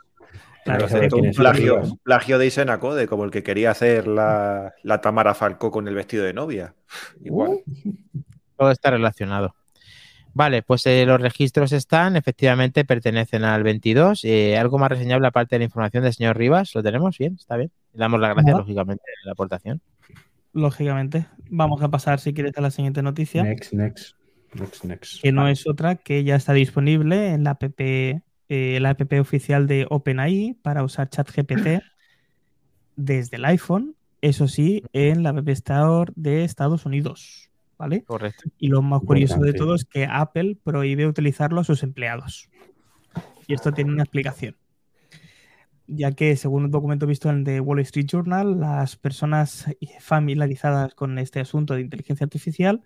Claro, 0.63 0.87
un 1.13 1.25
es 1.27 1.37
plagio, 1.37 1.81
un 1.81 1.97
plagio 1.99 2.37
de 2.37 2.47
Isenacode, 2.47 3.07
como 3.07 3.23
el 3.23 3.31
que 3.31 3.41
quería 3.41 3.71
hacer 3.71 4.05
la, 4.05 4.73
la 4.83 4.99
Tamara 4.99 5.33
Falcó 5.33 5.71
con 5.71 5.87
el 5.87 5.95
vestido 5.95 6.25
de 6.25 6.33
novia. 6.33 6.75
Igual. 7.23 7.59
Todo 8.57 8.71
está 8.71 8.91
relacionado. 8.91 9.55
Vale, 10.37 10.61
pues 10.61 10.85
eh, 10.85 11.03
los 11.07 11.19
registros 11.19 11.71
están, 11.71 12.15
efectivamente 12.15 12.85
pertenecen 12.85 13.43
al 13.43 13.63
22. 13.63 14.23
Eh, 14.23 14.55
algo 14.55 14.77
más 14.77 14.89
reseñable 14.89 15.25
aparte 15.25 15.55
de 15.55 15.59
la 15.61 15.65
información 15.65 16.03
del 16.03 16.13
señor 16.13 16.37
Rivas, 16.37 16.75
¿lo 16.75 16.83
tenemos 16.83 17.17
bien? 17.17 17.33
¿Está 17.33 17.57
bien? 17.57 17.71
Le 17.93 17.99
damos 18.01 18.19
las 18.19 18.35
gracias, 18.35 18.55
lógicamente, 18.55 19.01
de 19.03 19.25
la 19.25 19.31
aportación. 19.31 19.81
Lógicamente, 20.53 21.25
vamos 21.49 21.81
a 21.81 21.89
pasar 21.89 22.19
si 22.19 22.35
quieres 22.35 22.55
a 22.55 22.61
la 22.61 22.69
siguiente 22.69 23.01
noticia, 23.01 23.41
Next, 23.41 23.73
next. 23.73 24.13
Next, 24.53 24.83
next. 24.83 25.21
que 25.23 25.31
no 25.31 25.47
es 25.47 25.65
otra 25.65 25.95
que 25.95 26.23
ya 26.23 26.35
está 26.35 26.53
disponible 26.53 27.29
en 27.29 27.43
la 27.43 27.51
app, 27.59 27.63
eh, 27.79 28.21
la 28.79 28.91
app 28.91 29.13
oficial 29.19 29.65
de 29.65 29.87
OpenAI 29.89 30.55
para 30.61 30.83
usar 30.83 31.09
ChatGPT 31.09 31.81
desde 32.95 33.37
el 33.37 33.45
iPhone, 33.45 33.95
eso 34.21 34.47
sí, 34.47 34.83
en 34.93 35.23
la 35.23 35.31
App 35.31 35.49
Store 35.49 36.11
de 36.15 36.43
Estados 36.43 36.85
Unidos. 36.85 37.46
¿Vale? 37.77 38.03
Correcto. 38.03 38.49
Y 38.57 38.69
lo 38.69 38.81
más 38.81 39.01
curioso 39.01 39.39
de 39.39 39.53
todo 39.53 39.75
es 39.75 39.85
que 39.85 40.07
Apple 40.09 40.57
prohíbe 40.63 41.05
utilizarlo 41.05 41.61
a 41.61 41.63
sus 41.63 41.83
empleados. 41.83 42.49
Y 43.47 43.53
esto 43.53 43.71
tiene 43.71 43.91
una 43.91 44.03
explicación. 44.03 44.55
Ya 45.85 46.11
que, 46.11 46.35
según 46.35 46.65
un 46.65 46.71
documento 46.71 47.05
visto 47.05 47.29
en 47.29 47.43
The 47.43 47.61
Wall 47.61 47.79
Street 47.79 48.07
Journal, 48.07 48.59
las 48.59 48.97
personas 48.97 49.65
familiarizadas 49.99 50.95
con 50.95 51.17
este 51.17 51.39
asunto 51.39 51.75
de 51.75 51.81
inteligencia 51.81 52.25
artificial 52.25 52.81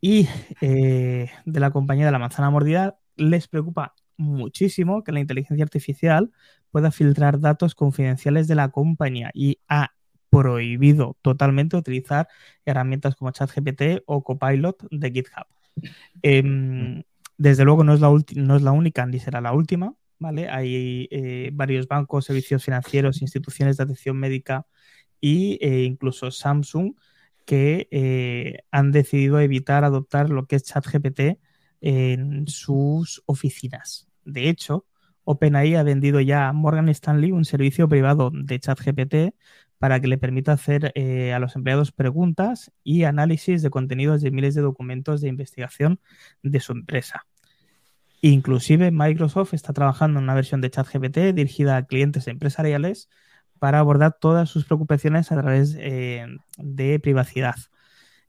y 0.00 0.28
eh, 0.60 1.30
de 1.44 1.60
la 1.60 1.70
compañía 1.70 2.06
de 2.06 2.12
la 2.12 2.18
manzana 2.18 2.50
mordida 2.50 2.98
les 3.16 3.46
preocupa 3.46 3.94
muchísimo 4.16 5.04
que 5.04 5.12
la 5.12 5.20
inteligencia 5.20 5.64
artificial 5.64 6.30
pueda 6.70 6.90
filtrar 6.90 7.40
datos 7.40 7.74
confidenciales 7.74 8.48
de 8.48 8.54
la 8.54 8.70
compañía 8.70 9.30
y 9.34 9.58
ha 9.68 9.92
prohibido 10.32 11.18
totalmente 11.20 11.76
utilizar 11.76 12.26
herramientas 12.64 13.16
como 13.16 13.32
ChatGPT 13.32 14.02
o 14.06 14.24
Copilot 14.24 14.88
de 14.90 15.10
GitHub. 15.10 15.44
Em, 16.22 17.02
desde 17.36 17.64
luego 17.64 17.84
no 17.84 17.92
es, 17.92 18.00
la 18.00 18.08
no 18.36 18.56
es 18.56 18.62
la 18.62 18.72
única 18.72 19.04
ni 19.04 19.18
será 19.18 19.42
la 19.42 19.52
última, 19.52 19.94
¿vale? 20.18 20.48
Hay 20.48 21.06
eh, 21.10 21.50
varios 21.52 21.86
bancos, 21.86 22.24
servicios 22.24 22.64
financieros, 22.64 23.20
instituciones 23.20 23.76
de 23.76 23.82
atención 23.82 24.16
médica 24.16 24.66
e 25.20 25.84
incluso 25.84 26.30
Samsung 26.30 26.94
que 27.44 27.88
eh, 27.90 28.60
han 28.70 28.90
decidido 28.90 29.38
evitar 29.38 29.84
adoptar 29.84 30.30
lo 30.30 30.46
que 30.46 30.56
es 30.56 30.62
ChatGPT 30.62 31.38
en 31.82 32.48
sus 32.48 33.22
oficinas. 33.26 34.08
De 34.24 34.48
hecho, 34.48 34.86
OpenAI 35.24 35.76
ha 35.76 35.82
vendido 35.82 36.20
ya 36.20 36.48
a 36.48 36.52
Morgan 36.52 36.88
Stanley 36.88 37.32
un 37.32 37.44
servicio 37.44 37.88
privado 37.88 38.30
de 38.32 38.58
ChatGPT 38.58 39.34
para 39.82 39.98
que 39.98 40.06
le 40.06 40.16
permita 40.16 40.52
hacer 40.52 40.92
eh, 40.94 41.32
a 41.32 41.40
los 41.40 41.56
empleados 41.56 41.90
preguntas 41.90 42.70
y 42.84 43.02
análisis 43.02 43.62
de 43.62 43.70
contenidos 43.70 44.22
de 44.22 44.30
miles 44.30 44.54
de 44.54 44.60
documentos 44.60 45.20
de 45.20 45.26
investigación 45.26 45.98
de 46.44 46.60
su 46.60 46.70
empresa. 46.70 47.26
Inclusive 48.20 48.92
Microsoft 48.92 49.54
está 49.54 49.72
trabajando 49.72 50.20
en 50.20 50.22
una 50.22 50.34
versión 50.34 50.60
de 50.60 50.70
ChatGPT 50.70 51.34
dirigida 51.34 51.76
a 51.76 51.84
clientes 51.84 52.28
empresariales 52.28 53.08
para 53.58 53.80
abordar 53.80 54.16
todas 54.20 54.48
sus 54.48 54.66
preocupaciones 54.66 55.32
a 55.32 55.40
través 55.40 55.74
eh, 55.76 56.28
de 56.58 57.00
privacidad. 57.00 57.56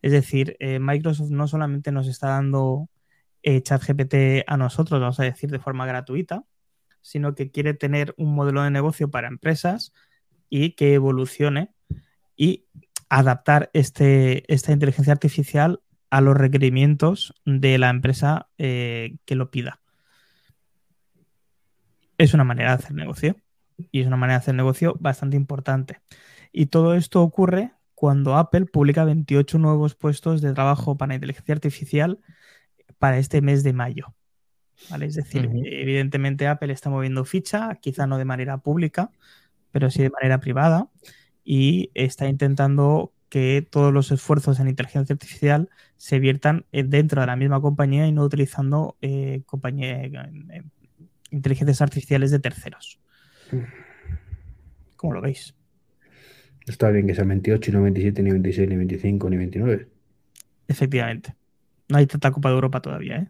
Es 0.02 0.12
decir, 0.12 0.58
eh, 0.60 0.80
Microsoft 0.80 1.30
no 1.30 1.48
solamente 1.48 1.92
nos 1.92 2.08
está 2.08 2.30
dando 2.30 2.90
ChatGPT 3.44 4.44
a 4.48 4.58
nosotros, 4.58 5.00
vamos 5.00 5.20
a 5.20 5.24
decir, 5.26 5.52
de 5.52 5.60
forma 5.60 5.86
gratuita, 5.86 6.46
sino 7.02 7.36
que 7.36 7.52
quiere 7.52 7.76
tener 7.76 8.16
un 8.18 8.34
modelo 8.34 8.64
de 8.64 8.72
negocio 8.72 9.12
para 9.12 9.28
empresas 9.28 9.94
y 10.56 10.74
que 10.74 10.94
evolucione 10.94 11.74
y 12.36 12.68
adaptar 13.10 13.72
este, 13.74 14.54
esta 14.54 14.72
inteligencia 14.72 15.12
artificial 15.12 15.82
a 16.12 16.22
los 16.22 16.38
requerimientos 16.38 17.34
de 17.44 17.80
la 17.80 17.90
empresa 17.90 18.50
eh, 18.60 19.16
que 19.26 19.34
lo 19.34 19.50
pida. 19.50 19.82
Es 22.20 22.36
una 22.36 22.44
manera 22.44 22.70
de 22.70 22.84
hacer 22.84 22.94
negocio 22.94 23.36
y 23.92 24.02
es 24.02 24.06
una 24.06 24.16
manera 24.16 24.38
de 24.38 24.44
hacer 24.44 24.54
negocio 24.54 24.96
bastante 25.00 25.38
importante. 25.38 26.02
Y 26.52 26.68
todo 26.68 26.94
esto 26.94 27.24
ocurre 27.24 27.72
cuando 27.96 28.38
Apple 28.38 28.68
publica 28.68 29.06
28 29.06 29.58
nuevos 29.58 29.96
puestos 29.96 30.40
de 30.42 30.54
trabajo 30.54 30.98
para 30.98 31.16
inteligencia 31.16 31.56
artificial 31.56 32.20
para 33.00 33.18
este 33.18 33.42
mes 33.42 33.64
de 33.64 33.74
mayo. 33.74 34.14
¿Vale? 34.92 35.08
Es 35.08 35.16
decir, 35.16 35.50
evidentemente 35.66 36.48
Apple 36.48 36.74
está 36.74 36.92
moviendo 36.92 37.26
ficha, 37.26 37.74
quizá 37.82 38.06
no 38.06 38.20
de 38.20 38.26
manera 38.26 38.60
pública, 38.60 39.10
pero 39.74 39.92
sí 39.92 40.02
de 40.02 40.12
manera 40.12 40.40
privada, 40.40 40.88
y 41.44 41.92
está 41.96 42.30
intentando 42.30 43.12
que 43.28 43.68
todos 43.70 43.92
los 43.92 44.12
esfuerzos 44.12 44.62
en 44.62 44.70
inteligencia 44.70 45.12
artificial 45.12 45.70
se 45.98 46.20
viertan 46.20 46.66
eh, 46.72 46.84
dentro 46.84 47.20
de 47.20 47.28
la 47.28 47.36
misma 47.36 47.60
compañía 47.60 48.08
y 48.08 48.14
no 48.14 48.24
utilizando 48.24 48.96
eh, 49.02 49.42
compañía- 49.46 50.04
eh, 50.06 50.64
inteligencias 51.32 51.82
artificiales 51.82 52.32
de 52.32 52.40
terceros. 52.40 53.00
¿Cómo 54.96 55.14
lo 55.14 55.22
veis? 55.22 55.56
Está 56.68 56.92
bien 56.92 57.08
que 57.08 57.16
sea 57.16 57.26
28 57.26 57.72
y 57.72 57.74
no 57.74 57.82
27, 57.82 58.24
ni 58.24 58.32
26, 58.32 58.70
ni 58.70 58.76
25, 58.78 59.30
ni 59.30 59.38
29. 59.38 59.90
Efectivamente. 60.68 61.36
No 61.90 61.98
hay 61.98 62.08
tanta 62.08 62.32
Copa 62.32 62.50
de 62.50 62.56
Europa 62.56 62.82
todavía, 62.82 63.18
¿eh? 63.18 63.28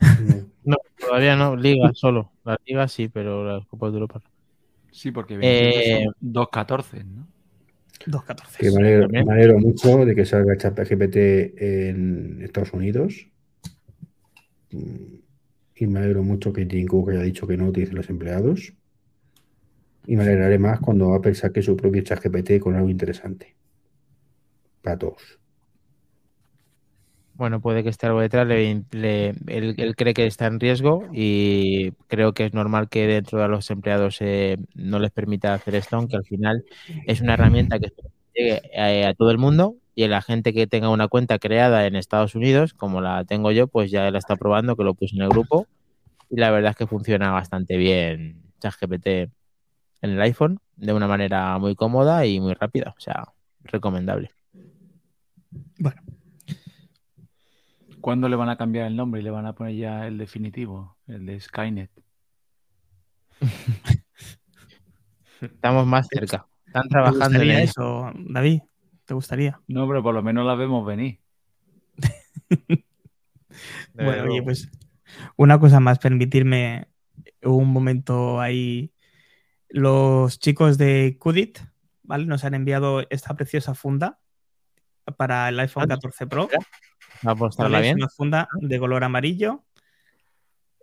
No. 0.00 0.52
No, 0.64 0.76
todavía 0.96 1.34
no, 1.34 1.56
Liga 1.56 1.90
solo. 1.92 2.30
La 2.44 2.56
Liga 2.64 2.86
sí, 2.86 3.08
pero 3.08 3.44
la 3.44 3.66
Copa 3.66 3.88
de 3.88 3.94
Europa 3.94 4.20
no. 4.22 4.30
Sí, 4.92 5.10
porque 5.10 5.34
Eh, 5.34 5.38
27 5.38 6.04
son 6.04 6.14
2.14, 6.20 7.04
¿no? 7.04 7.26
2.14. 8.06 8.58
Que 8.58 8.70
me 8.70 8.78
alegro, 8.82 9.08
También. 9.08 9.26
me 9.26 9.32
alegro 9.34 9.58
mucho 9.58 10.04
de 10.04 10.14
que 10.14 10.24
salga 10.26 10.56
ChatGPT 10.56 11.16
en 11.58 12.42
Estados 12.42 12.72
Unidos. 12.72 13.28
Mm, 14.70 15.20
Y 15.76 15.86
me 15.88 16.00
alegro 16.00 16.22
mucho 16.22 16.52
que 16.52 16.66
Tim 16.66 16.86
Cook 16.86 17.10
haya 17.10 17.22
dicho 17.22 17.46
que 17.46 17.56
no 17.56 17.66
utilicen 17.68 17.96
los 17.96 18.10
empleados. 18.10 18.74
Y 20.06 20.14
me 20.16 20.22
alegraré 20.22 20.60
más 20.60 20.78
cuando 20.78 21.12
Apple 21.12 21.34
saque 21.34 21.60
su 21.60 21.76
propio 21.76 22.02
ChatGPT 22.02 22.60
con 22.60 22.76
algo 22.76 22.88
interesante. 22.88 23.56
Para 24.82 24.98
todos. 24.98 25.40
Bueno, 27.42 27.60
puede 27.60 27.82
que 27.82 27.88
esté 27.88 28.06
algo 28.06 28.20
detrás. 28.20 28.46
le- 28.46 28.84
él 29.48 29.94
cree 29.96 30.14
que 30.14 30.26
está 30.26 30.46
en 30.46 30.60
riesgo 30.60 31.08
y 31.12 31.90
creo 32.06 32.34
que 32.34 32.44
es 32.44 32.54
normal 32.54 32.88
que 32.88 33.08
dentro 33.08 33.40
de 33.40 33.48
los 33.48 33.68
empleados 33.72 34.18
eh, 34.20 34.58
no 34.76 35.00
les 35.00 35.10
permita 35.10 35.52
hacer 35.52 35.74
esto, 35.74 35.96
aunque 35.96 36.14
al 36.14 36.24
final 36.24 36.64
es 37.08 37.20
una 37.20 37.34
herramienta 37.34 37.80
que 37.80 37.90
llegue 38.32 38.60
a, 38.78 39.08
a 39.08 39.14
todo 39.14 39.32
el 39.32 39.38
mundo 39.38 39.74
y 39.96 40.06
la 40.06 40.22
gente 40.22 40.52
que 40.52 40.68
tenga 40.68 40.88
una 40.90 41.08
cuenta 41.08 41.40
creada 41.40 41.84
en 41.88 41.96
Estados 41.96 42.36
Unidos, 42.36 42.74
como 42.74 43.00
la 43.00 43.24
tengo 43.24 43.50
yo, 43.50 43.66
pues 43.66 43.90
ya 43.90 44.08
la 44.12 44.18
está 44.18 44.36
probando, 44.36 44.76
que 44.76 44.84
lo 44.84 44.94
puse 44.94 45.16
en 45.16 45.22
el 45.22 45.28
grupo. 45.30 45.66
Y 46.30 46.36
la 46.38 46.52
verdad 46.52 46.70
es 46.70 46.76
que 46.76 46.86
funciona 46.86 47.32
bastante 47.32 47.76
bien 47.76 48.40
ChatGPT 48.60 49.06
en 49.08 49.30
el 50.02 50.20
iPhone 50.22 50.60
de 50.76 50.92
una 50.92 51.08
manera 51.08 51.58
muy 51.58 51.74
cómoda 51.74 52.24
y 52.24 52.38
muy 52.38 52.54
rápida. 52.54 52.94
O 52.96 53.00
sea, 53.00 53.24
recomendable. 53.64 54.30
Bueno, 55.80 56.00
¿Cuándo 58.02 58.28
le 58.28 58.36
van 58.36 58.48
a 58.48 58.56
cambiar 58.58 58.88
el 58.88 58.96
nombre 58.96 59.20
y 59.20 59.24
le 59.24 59.30
van 59.30 59.46
a 59.46 59.54
poner 59.54 59.76
ya 59.76 60.06
el 60.08 60.18
definitivo, 60.18 60.98
el 61.06 61.24
de 61.24 61.40
Skynet? 61.40 61.90
Estamos 65.40 65.86
más 65.86 66.08
cerca. 66.08 66.46
Están 66.66 66.82
¿te 66.82 66.88
trabajando 66.88 67.24
en 67.24 67.30
gustaría 67.30 67.60
eso. 67.62 68.08
eso, 68.08 68.12
David? 68.28 68.60
¿Te 69.04 69.14
gustaría? 69.14 69.60
No, 69.68 69.86
pero 69.86 70.02
por 70.02 70.14
lo 70.14 70.22
menos 70.22 70.44
la 70.44 70.54
vemos 70.54 70.84
venir. 70.84 71.20
Bueno, 73.92 74.24
oye, 74.24 74.42
pues 74.42 74.70
una 75.36 75.60
cosa 75.60 75.78
más, 75.78 75.98
permitirme 75.98 76.88
un 77.42 77.68
momento 77.68 78.40
ahí. 78.40 78.94
Los 79.68 80.38
chicos 80.38 80.78
de 80.78 81.18
Qdit, 81.20 81.58
¿vale? 82.02 82.24
Nos 82.24 82.44
han 82.44 82.54
enviado 82.54 83.06
esta 83.10 83.34
preciosa 83.34 83.74
funda 83.74 84.18
para 85.18 85.50
el 85.50 85.60
iPhone 85.60 85.84
Ah, 85.84 85.88
14 85.88 86.26
Pro. 86.26 86.48
Es 87.90 87.94
una 87.96 88.08
funda 88.08 88.48
de 88.60 88.78
color 88.78 89.04
amarillo. 89.04 89.64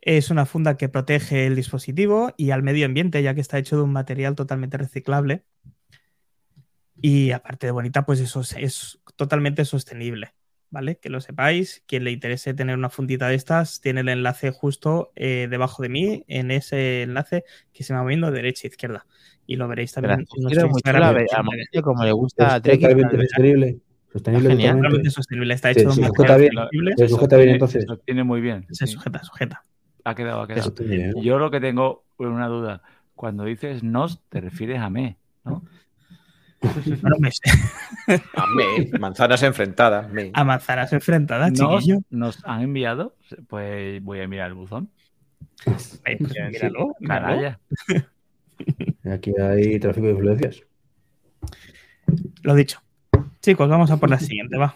Es 0.02 0.30
una 0.32 0.46
funda 0.46 0.78
que 0.78 0.88
protege 0.90 1.46
el 1.46 1.56
dispositivo 1.56 2.34
y 2.38 2.52
al 2.52 2.64
medio 2.64 2.86
ambiente, 2.86 3.22
ya 3.22 3.36
que 3.36 3.42
está 3.42 3.58
hecho 3.58 3.76
de 3.76 3.84
un 3.84 3.92
material 3.92 4.36
totalmente 4.36 4.78
reciclable. 4.78 5.44
Y 7.02 7.32
aparte 7.32 7.68
de 7.68 7.72
bonita, 7.72 8.06
pues 8.06 8.20
eso 8.20 8.42
es, 8.42 8.54
es 8.58 9.00
totalmente 9.16 9.64
sostenible, 9.66 10.34
¿vale? 10.70 10.98
Que 10.98 11.10
lo 11.10 11.22
sepáis. 11.22 11.84
Quien 11.86 12.04
le 12.06 12.12
interese 12.12 12.54
tener 12.54 12.78
una 12.78 12.90
fundita 12.90 13.28
de 13.28 13.36
estas, 13.36 13.82
tiene 13.82 14.02
el 14.02 14.10
enlace 14.10 14.52
justo 14.52 15.12
eh, 15.16 15.48
debajo 15.50 15.82
de 15.84 15.90
mí, 15.90 16.24
en 16.28 16.52
ese 16.52 17.04
enlace 17.04 17.44
que 17.74 17.84
se 17.84 17.94
va 17.94 18.02
moviendo 18.04 18.28
de 18.28 18.38
derecha 18.38 18.68
a 18.68 18.70
izquierda. 18.70 19.06
Y 19.46 19.56
lo 19.56 19.68
veréis 19.68 19.94
también 19.94 20.20
Gracias. 20.20 20.38
en 20.38 20.46
Quiero 20.48 20.62
nuestro 20.62 20.68
muy 20.70 20.78
Instagram. 20.80 21.26
chula, 21.26 21.38
a 21.38 21.40
Amarillo, 21.40 21.82
como 21.82 22.04
le 22.06 22.12
gusta 22.12 22.54
a 22.54 22.58
Es 22.58 22.64
Trek. 22.64 22.82
totalmente 22.82 23.18
sostenible. 24.12 24.50
Sostenible 24.50 24.50
Genial. 24.50 24.76
totalmente. 24.78 25.10
Sostenible. 25.10 25.54
Está 25.54 25.74
Sí, 25.74 25.80
hecho 25.80 25.90
de 25.90 25.96
sujeta 25.96 26.34
material 26.34 26.70
bien. 26.72 26.98
Se 26.98 27.08
sujeta 27.10 27.38
bien, 27.38 27.50
entonces. 27.50 27.82
Se 27.84 27.88
sostiene 27.88 28.24
muy 28.24 28.42
bien. 28.42 28.66
Se 28.72 28.88
sí. 28.88 28.94
sujeta, 28.94 29.24
sujeta. 29.24 29.64
Ha 30.04 30.16
quedado, 30.16 30.42
ha 30.42 30.48
Se 30.48 30.54
quedado. 30.54 30.64
sostiene 30.66 30.96
bien. 30.98 31.14
Yo 31.22 31.38
lo 31.40 31.52
que 31.52 31.60
tengo 31.60 32.06
una 32.18 32.48
duda. 32.48 32.82
Cuando 33.16 33.44
dices 33.44 33.84
nos, 33.84 34.22
te 34.30 34.40
refieres 34.42 34.80
a 34.80 34.90
me, 34.90 35.18
¿no? 35.44 35.64
Me- 37.20 37.30
A 38.36 38.46
me, 38.48 39.00
manzanas 39.00 39.44
enfrentadas. 39.44 40.12
Me. 40.12 40.32
a 40.34 40.44
manzanas 40.44 40.92
enfrentadas, 40.92 41.52
Nos, 41.54 41.62
Ah, 41.62 41.78
chiquillo. 41.80 42.00
nos 42.10 42.46
han 42.46 42.62
enviado, 42.62 43.16
pues 43.48 44.04
voy 44.04 44.20
a 44.22 44.28
mirar 44.28 44.48
el 44.50 44.56
buzón. 44.56 44.90
Eh, 46.06 46.18
pues 46.20 46.34
míralo, 46.52 46.96
míralo. 47.00 47.58
Aquí 49.14 49.34
hay 49.40 49.80
tráfico 49.80 50.08
de 50.08 50.14
influencias. 50.14 50.64
Lo 52.44 52.56
dicho. 52.56 52.82
Chicos, 53.42 53.70
vamos 53.70 53.90
a 53.92 53.98
por 53.98 54.10
la 54.10 54.20
siguiente, 54.20 54.58
va. 54.58 54.74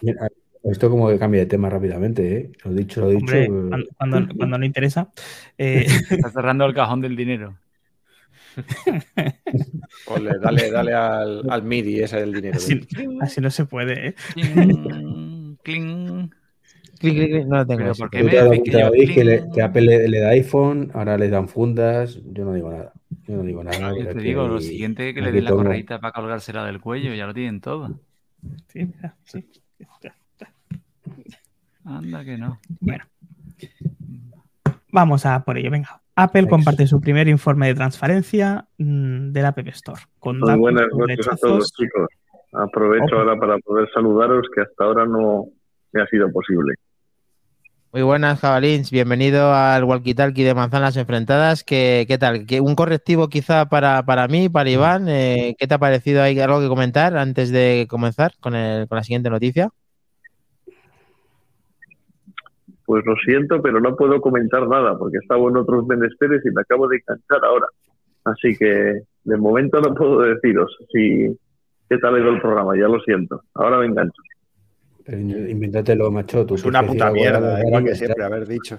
Esto 0.62 0.88
como 0.88 1.08
que 1.08 1.18
cambia 1.18 1.40
de 1.40 1.46
tema 1.46 1.68
rápidamente, 1.68 2.36
¿eh? 2.36 2.52
Lo 2.64 2.72
dicho, 2.72 3.02
lo 3.02 3.10
dicho. 3.10 3.24
Hombre, 3.24 3.44
eh, 3.44 3.48
cuando, 3.48 3.86
cuando- 3.98 4.28
cuando 4.38 4.58
no 4.58 4.64
interesa. 4.64 5.12
Eh, 5.58 5.86
Está 6.10 6.30
cerrando 6.30 6.64
el 6.64 6.74
cajón 6.74 7.00
del 7.02 7.16
dinero. 7.16 7.56
Ole, 10.06 10.38
dale, 10.38 10.70
dale 10.70 10.94
al, 10.94 11.50
al 11.50 11.62
MIDI, 11.62 12.00
ese 12.00 12.20
del 12.20 12.32
dinero. 12.32 12.56
así, 12.56 12.80
así 13.20 13.40
no 13.40 13.50
se 13.50 13.64
puede, 13.66 14.08
¿eh? 14.08 14.14
Cling, 14.32 15.56
cling. 15.62 16.30
Clic, 16.98 17.14
clic, 17.14 17.30
clic, 17.30 17.46
no 17.46 17.56
lo 17.56 17.66
tengo. 17.66 17.80
Pero 17.80 17.90
eso. 17.92 18.02
¿por 18.04 18.10
qué 18.10 18.18
Yo 18.18 18.24
me 18.24 18.30
te 18.30 18.70
te 18.70 18.78
yo 18.80 18.90
veis 18.90 19.10
que, 19.10 19.24
le- 19.24 19.38
cling? 19.40 19.52
que 19.52 19.62
Apple 19.62 19.82
le, 19.82 20.08
le 20.08 20.20
da 20.20 20.28
iPhone, 20.30 20.90
ahora 20.94 21.18
les 21.18 21.30
dan 21.30 21.48
fundas. 21.48 22.20
Yo 22.32 22.44
no 22.44 22.54
digo 22.54 22.70
nada. 22.70 22.92
Yo 23.26 23.36
no 23.36 23.42
digo 23.42 23.64
nada. 23.64 23.92
Yo 23.98 24.08
te 24.08 24.20
digo, 24.20 24.46
lo 24.48 24.60
siguiente 24.60 25.08
es 25.08 25.14
que 25.14 25.20
le 25.22 25.32
den 25.32 25.44
la 25.44 25.50
correíta 25.52 26.00
para 26.00 26.12
colgársela 26.12 26.64
del 26.64 26.80
cuello, 26.80 27.12
ya 27.14 27.26
lo 27.26 27.34
tienen 27.34 27.60
todo. 27.60 28.00
Sí, 28.68 28.84
mira, 28.84 29.16
sí. 29.24 29.44
Anda 31.84 32.24
que 32.24 32.38
no. 32.38 32.58
Bueno. 32.80 33.04
Vamos 34.90 35.26
a 35.26 35.44
por 35.44 35.58
ello, 35.58 35.70
venga. 35.70 36.00
Apple 36.16 36.48
comparte 36.48 36.86
su 36.86 37.00
primer 37.00 37.28
informe 37.28 37.66
de 37.66 37.74
transparencia 37.74 38.66
mm, 38.78 39.32
del 39.32 39.44
App 39.44 39.58
Store. 39.68 40.00
Con 40.18 40.38
Muy 40.38 40.48
datos 40.48 40.60
buenas 40.60 40.86
noches 40.92 41.28
a 41.28 41.36
todos, 41.36 41.72
chicos. 41.72 42.08
Aprovecho 42.52 43.04
Opa. 43.06 43.16
ahora 43.16 43.36
para 43.36 43.58
poder 43.58 43.90
saludaros, 43.92 44.46
que 44.54 44.60
hasta 44.62 44.84
ahora 44.84 45.06
no 45.06 45.46
me 45.92 46.02
ha 46.02 46.06
sido 46.06 46.30
posible. 46.30 46.74
Muy 47.94 48.02
buenas, 48.02 48.40
Jabalins. 48.40 48.90
Bienvenido 48.90 49.54
al 49.54 49.84
Walkie 49.84 50.14
Talkie 50.16 50.42
de 50.42 50.52
Manzanas 50.52 50.96
Enfrentadas. 50.96 51.62
¿Qué, 51.62 52.06
qué 52.08 52.18
tal? 52.18 52.44
¿Qué- 52.44 52.60
¿Un 52.60 52.74
correctivo 52.74 53.28
quizá 53.28 53.66
para, 53.68 54.02
para 54.04 54.26
mí, 54.26 54.48
para 54.48 54.68
Iván? 54.68 55.06
Eh, 55.08 55.54
¿Qué 55.56 55.68
te 55.68 55.74
ha 55.74 55.78
parecido? 55.78 56.20
¿Hay 56.20 56.36
algo 56.40 56.58
que 56.60 56.66
comentar 56.66 57.16
antes 57.16 57.52
de 57.52 57.86
comenzar 57.88 58.32
con, 58.40 58.56
el- 58.56 58.88
con 58.88 58.96
la 58.96 59.04
siguiente 59.04 59.30
noticia? 59.30 59.68
Pues 62.84 63.06
lo 63.06 63.14
siento, 63.24 63.62
pero 63.62 63.78
no 63.80 63.94
puedo 63.94 64.20
comentar 64.20 64.66
nada, 64.66 64.98
porque 64.98 65.18
estaba 65.18 65.48
en 65.48 65.56
otros 65.56 65.86
menesteres 65.86 66.42
y 66.44 66.50
me 66.50 66.62
acabo 66.62 66.88
de 66.88 66.96
enganchar 66.96 67.44
ahora. 67.44 67.66
Así 68.24 68.56
que 68.58 69.02
de 69.22 69.36
momento 69.36 69.80
no 69.80 69.94
puedo 69.94 70.18
deciros 70.22 70.76
si 70.92 71.28
qué 71.88 71.98
tal 71.98 72.16
ha 72.16 72.18
ido 72.18 72.30
el 72.30 72.40
programa, 72.40 72.76
ya 72.76 72.88
lo 72.88 72.98
siento. 73.02 73.40
Ahora 73.54 73.78
me 73.78 73.86
engancho. 73.86 74.20
Pero 75.04 75.18
Invéntatelo, 75.18 76.10
macho. 76.10 76.46
Tú 76.46 76.54
Es 76.54 76.64
una 76.64 76.80
que 76.80 76.86
puta 76.88 77.10
mierda, 77.10 77.56
de 77.56 77.66
igual 77.66 77.84
que 77.84 77.90
ya 77.90 77.96
siempre 77.96 78.24
haber 78.24 78.46
dicho. 78.48 78.78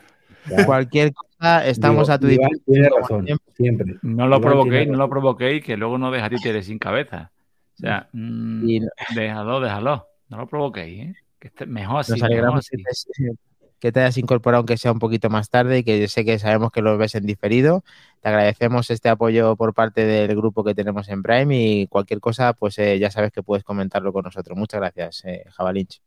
Cualquier 0.66 1.12
cosa, 1.14 1.66
estamos 1.68 2.08
Digo, 2.08 2.14
a 2.14 2.20
tu 2.20 2.28
disposición. 2.28 2.90
Razón, 3.02 3.26
siempre. 3.26 3.54
siempre. 3.56 3.96
No 4.04 4.28
lo 4.28 4.38
Iván 4.38 4.42
provoquéis, 4.42 4.88
no 4.88 4.98
lo 4.98 5.10
provoquéis, 5.10 5.64
que 5.64 5.78
luego 5.78 5.98
no 5.98 6.12
deja 6.12 6.30
títeres 6.30 6.66
sin 6.68 6.78
cabeza. 6.80 7.32
O 7.76 7.78
sea, 7.78 8.10
mm, 8.14 8.70
Y 8.70 8.82
déjalo, 9.16 9.60
déjalo. 9.60 10.08
No 10.30 10.38
lo 10.38 10.48
provoquéis, 10.48 11.00
¿eh? 11.02 11.16
Que 11.40 11.48
esté 11.50 11.66
mejor 11.66 12.00
así, 12.00 12.12
nos 12.12 12.22
mejor 12.22 12.32
alegramos 12.32 12.60
así. 12.60 12.78
que 12.78 12.84
te, 12.84 13.38
que 13.80 13.92
te 13.92 14.00
hayas 14.00 14.18
incorporado, 14.18 14.60
aunque 14.60 14.78
sea 14.78 14.92
un 14.92 15.00
poquito 15.00 15.30
más 15.30 15.50
tarde, 15.50 15.80
y 15.80 15.84
que 15.84 16.08
sé 16.08 16.26
que 16.26 16.40
sabemos 16.40 16.72
que 16.72 16.82
lo 16.82 16.98
ves 16.98 17.16
en 17.16 17.26
diferido. 17.26 17.84
Te 18.22 18.30
agradecemos 18.30 18.90
este 18.90 19.10
apoyo 19.10 19.56
por 19.56 19.74
parte 19.74 20.06
del 20.06 20.36
grupo 20.36 20.64
que 20.64 20.74
tenemos 20.76 21.10
en 21.10 21.22
Prime 21.24 21.56
y 21.60 21.88
cualquier 21.88 22.20
cosa, 22.20 22.54
pues 22.54 22.78
eh, 22.80 22.98
ya 23.00 23.12
sabes 23.12 23.32
que 23.32 23.44
puedes 23.44 23.64
comentarlo 23.64 24.14
con 24.14 24.24
nosotros. 24.24 24.58
Muchas 24.58 24.80
gracias, 24.80 25.24
eh, 25.26 25.44
Jabalinch. 25.52 26.02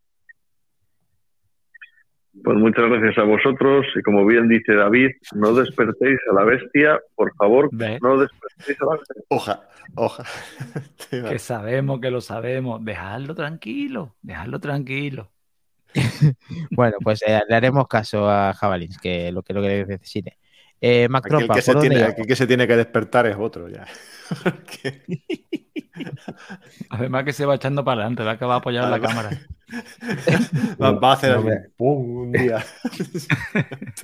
Pues 2.45 2.57
muchas 2.57 2.89
gracias 2.89 3.19
a 3.19 3.25
vosotros 3.25 3.87
y 3.95 4.03
como 4.03 4.25
bien 4.25 4.49
dice 4.49 4.75
David, 4.75 5.11
no 5.35 5.55
despertéis 5.55 6.19
a 6.31 6.35
la 6.35 6.45
bestia, 6.45 7.01
por 7.15 7.35
favor, 7.35 7.71
no 7.73 8.19
despertéis 8.19 8.81
a 8.81 8.85
la 8.85 8.93
bestia. 8.93 9.23
Hoja, 9.29 9.69
hoja. 9.95 10.25
Que 11.11 11.39
sabemos 11.39 12.01
que 12.01 12.11
lo 12.11 12.21
sabemos. 12.21 12.85
Dejadlo 12.85 13.35
tranquilo, 13.35 14.15
dejadlo 14.23 14.61
tranquilo. 14.61 15.31
Bueno, 16.71 16.97
pues 17.03 17.23
eh, 17.27 17.41
le 17.49 17.57
haremos 17.57 17.89
caso 17.89 18.29
a 18.29 18.53
Jabalins, 18.53 18.99
que 18.99 19.33
lo 19.33 19.43
que 19.43 19.55
lo 19.55 19.63
que 19.63 19.85
necesite. 19.87 20.39
Eh, 20.81 21.09
Mac 21.09 21.27
Aquí 21.27 21.35
el 21.35 21.39
Trompa, 21.39 21.55
que, 21.55 21.63
se 21.63 21.73
¿por 21.73 21.83
dónde 21.83 21.97
tiene, 21.97 22.27
que 22.27 22.37
se 22.37 22.47
tiene 22.47 22.67
que 22.67 22.77
despertar 22.77 23.27
es 23.27 23.37
otro 23.37 23.69
ya. 23.69 23.87
Además 26.91 27.25
que 27.25 27.33
se 27.33 27.47
va 27.47 27.57
echando 27.57 27.85
para 27.85 28.03
adelante, 28.03 28.23
va 28.23 28.33
a 28.33 28.35
acabar 28.35 28.59
apoyado 28.59 28.87
en 28.95 29.01
la 29.03 29.09
cámara. 29.09 29.31
va, 30.83 30.93
va 30.93 31.11
a 31.11 31.15
hacer 31.15 31.33
No 31.33 31.39
así, 31.39 31.49
me- 31.49 31.69
pum, 31.77 32.17
un 32.19 32.33
día. 32.33 32.65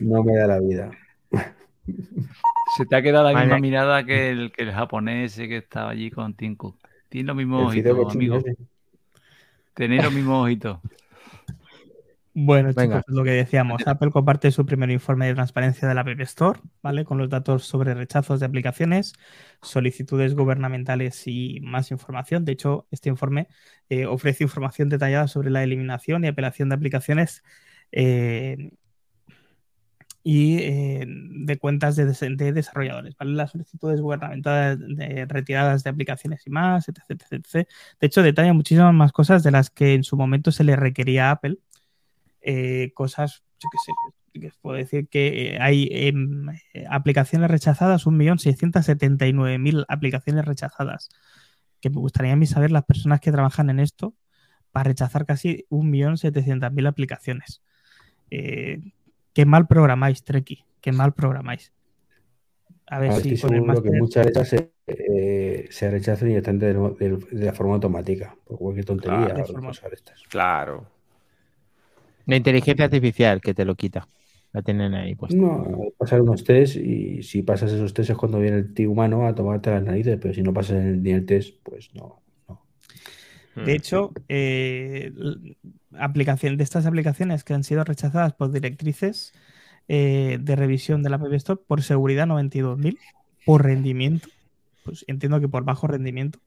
No 0.00 0.22
me 0.22 0.34
da 0.36 0.46
la 0.46 0.60
vida. 0.60 0.90
Se 2.76 2.86
te 2.86 2.96
ha 2.96 3.02
quedado 3.02 3.24
la 3.24 3.32
Madre 3.32 3.46
misma 3.46 3.60
mirada 3.60 4.04
que 4.04 4.30
el, 4.30 4.52
que 4.52 4.62
el 4.62 4.72
japonés 4.72 5.36
que 5.36 5.58
estaba 5.58 5.90
allí 5.90 6.10
con 6.10 6.34
Cook. 6.56 6.76
Tiene 7.08 7.28
los 7.28 7.36
mismos 7.36 7.68
ojitos, 7.68 8.14
amigo. 8.14 8.42
Tenéis 9.74 10.02
los 10.02 10.12
mismos 10.12 10.44
ojitos. 10.44 10.78
Bueno, 12.37 12.72
Venga. 12.74 12.99
chicos, 12.99 13.14
lo 13.14 13.22
que 13.22 13.30
decíamos, 13.30 13.87
Apple 13.87 14.11
comparte 14.11 14.51
su 14.51 14.66
primer 14.66 14.91
informe 14.91 15.26
de 15.26 15.35
transparencia 15.35 15.87
de 15.87 15.95
la 15.95 16.01
App 16.01 16.20
Store, 16.22 16.59
¿vale? 16.82 17.05
Con 17.05 17.16
los 17.18 17.30
datos 17.30 17.64
sobre 17.64 17.95
rechazos 17.95 18.41
de 18.41 18.47
aplicaciones, 18.47 19.12
solicitudes 19.62 20.35
gubernamentales 20.35 21.22
y 21.28 21.61
más 21.62 21.93
información. 21.93 22.45
De 22.45 22.51
hecho, 22.53 22.89
este 22.91 23.09
informe 23.09 23.47
eh, 23.89 24.07
ofrece 24.07 24.43
información 24.43 24.89
detallada 24.89 25.28
sobre 25.28 25.51
la 25.51 25.62
eliminación 25.62 26.24
y 26.24 26.26
apelación 26.28 26.68
de 26.70 26.74
aplicaciones 26.74 27.45
eh, 27.93 28.72
y 30.22 30.57
eh, 30.61 31.05
de 31.07 31.59
cuentas 31.59 31.97
de, 31.97 32.07
des- 32.07 32.20
de 32.20 32.53
desarrolladores, 32.53 33.14
¿vale? 33.16 33.32
Las 33.32 33.51
solicitudes 33.53 34.01
gubernamentales 34.01 34.78
de 34.80 35.26
retiradas 35.26 35.85
de 35.85 35.91
aplicaciones 35.91 36.47
y 36.47 36.51
más, 36.51 36.89
etc, 36.89 37.01
etc, 37.11 37.32
etc. 37.32 37.68
De 38.01 38.07
hecho, 38.07 38.22
detalla 38.22 38.53
muchísimas 38.55 38.95
más 38.95 39.12
cosas 39.12 39.43
de 39.43 39.51
las 39.51 39.70
que 39.70 39.93
en 39.95 40.03
su 40.05 40.16
momento 40.16 40.51
se 40.51 40.64
le 40.64 40.76
requería 40.76 41.28
a 41.28 41.32
Apple 41.32 41.59
eh, 42.45 42.92
cosas, 42.95 43.42
yo 43.59 43.68
qué 43.72 43.78
sé, 43.84 43.92
que 44.40 44.49
os 44.49 44.57
puedo 44.57 44.76
decir 44.76 45.09
que 45.09 45.55
eh, 45.55 45.59
hay 45.61 45.88
em, 45.90 46.51
eh, 46.74 46.84
aplicaciones 46.90 47.51
rechazadas, 47.51 48.07
1.679.000 48.07 49.84
aplicaciones 49.88 50.45
rechazadas. 50.45 51.09
Que 51.80 51.90
me 51.90 51.97
gustaría 51.97 52.32
a 52.32 52.36
mí 52.36 52.47
saber 52.47 52.70
las 52.70 52.84
personas 52.84 53.20
que 53.20 53.32
trabajan 53.32 53.70
en 53.70 53.80
esto, 53.80 54.14
para 54.72 54.88
rechazar 54.88 55.24
casi 55.24 55.66
1.700.000 55.70 56.88
aplicaciones. 56.88 57.62
Eh, 58.30 58.80
qué 59.32 59.47
mal 59.47 59.68
programáis, 59.68 60.24
Treki, 60.24 60.64
qué 60.80 60.90
mal 60.90 61.14
programáis. 61.14 61.72
A 62.86 62.99
ver 62.99 63.12
si 63.22 63.40
con 63.40 63.55
el 63.55 63.82
que 63.82 63.90
muchas 63.92 64.26
veces 64.26 64.49
se, 64.49 64.72
eh, 64.86 65.68
se 65.70 65.90
rechazan 65.90 66.28
directamente 66.28 66.66
de, 66.66 66.74
de, 66.74 67.16
de, 67.30 67.45
la 67.47 67.53
forma 67.53 67.74
automática, 67.74 68.36
por 68.45 68.59
cualquier 68.59 68.84
tontería. 68.84 69.26
Claro, 69.26 69.45
o 69.49 69.61
cosas 69.62 69.92
estas. 69.92 70.22
claro. 70.28 70.86
La 72.26 72.36
inteligencia 72.36 72.84
artificial 72.84 73.40
que 73.40 73.54
te 73.54 73.64
lo 73.64 73.74
quita. 73.74 74.08
La 74.52 74.62
tienen 74.62 74.94
ahí 74.94 75.16
puesta. 75.16 75.36
No, 75.36 75.66
pasar 75.98 76.20
unos 76.20 76.44
test 76.44 76.76
y 76.76 77.22
si 77.24 77.42
pasas 77.42 77.72
esos 77.72 77.92
test 77.92 78.10
es 78.10 78.16
cuando 78.16 78.38
viene 78.38 78.58
el 78.58 78.72
tío 78.72 78.90
humano 78.90 79.26
a 79.26 79.34
tomarte 79.34 79.70
las 79.70 79.82
narices, 79.82 80.16
pero 80.20 80.32
si 80.32 80.42
no 80.42 80.54
pasas 80.54 80.84
el, 80.84 81.02
ni 81.02 81.10
el 81.10 81.26
test, 81.26 81.56
pues 81.64 81.92
no. 81.94 82.22
no. 82.48 82.62
De 83.56 83.74
hecho, 83.74 84.12
eh, 84.28 85.12
aplicación, 85.98 86.56
de 86.56 86.62
estas 86.62 86.86
aplicaciones 86.86 87.42
que 87.42 87.52
han 87.52 87.64
sido 87.64 87.82
rechazadas 87.82 88.32
por 88.32 88.52
directrices 88.52 89.32
eh, 89.88 90.38
de 90.40 90.56
revisión 90.56 91.02
de 91.02 91.10
la 91.10 91.16
App 91.16 91.32
Store 91.32 91.60
por 91.66 91.82
seguridad 91.82 92.26
92.000, 92.26 92.96
por 93.44 93.64
rendimiento, 93.64 94.28
pues 94.84 95.04
entiendo 95.08 95.40
que 95.40 95.48
por 95.48 95.64
bajo 95.64 95.86
rendimiento, 95.86 96.38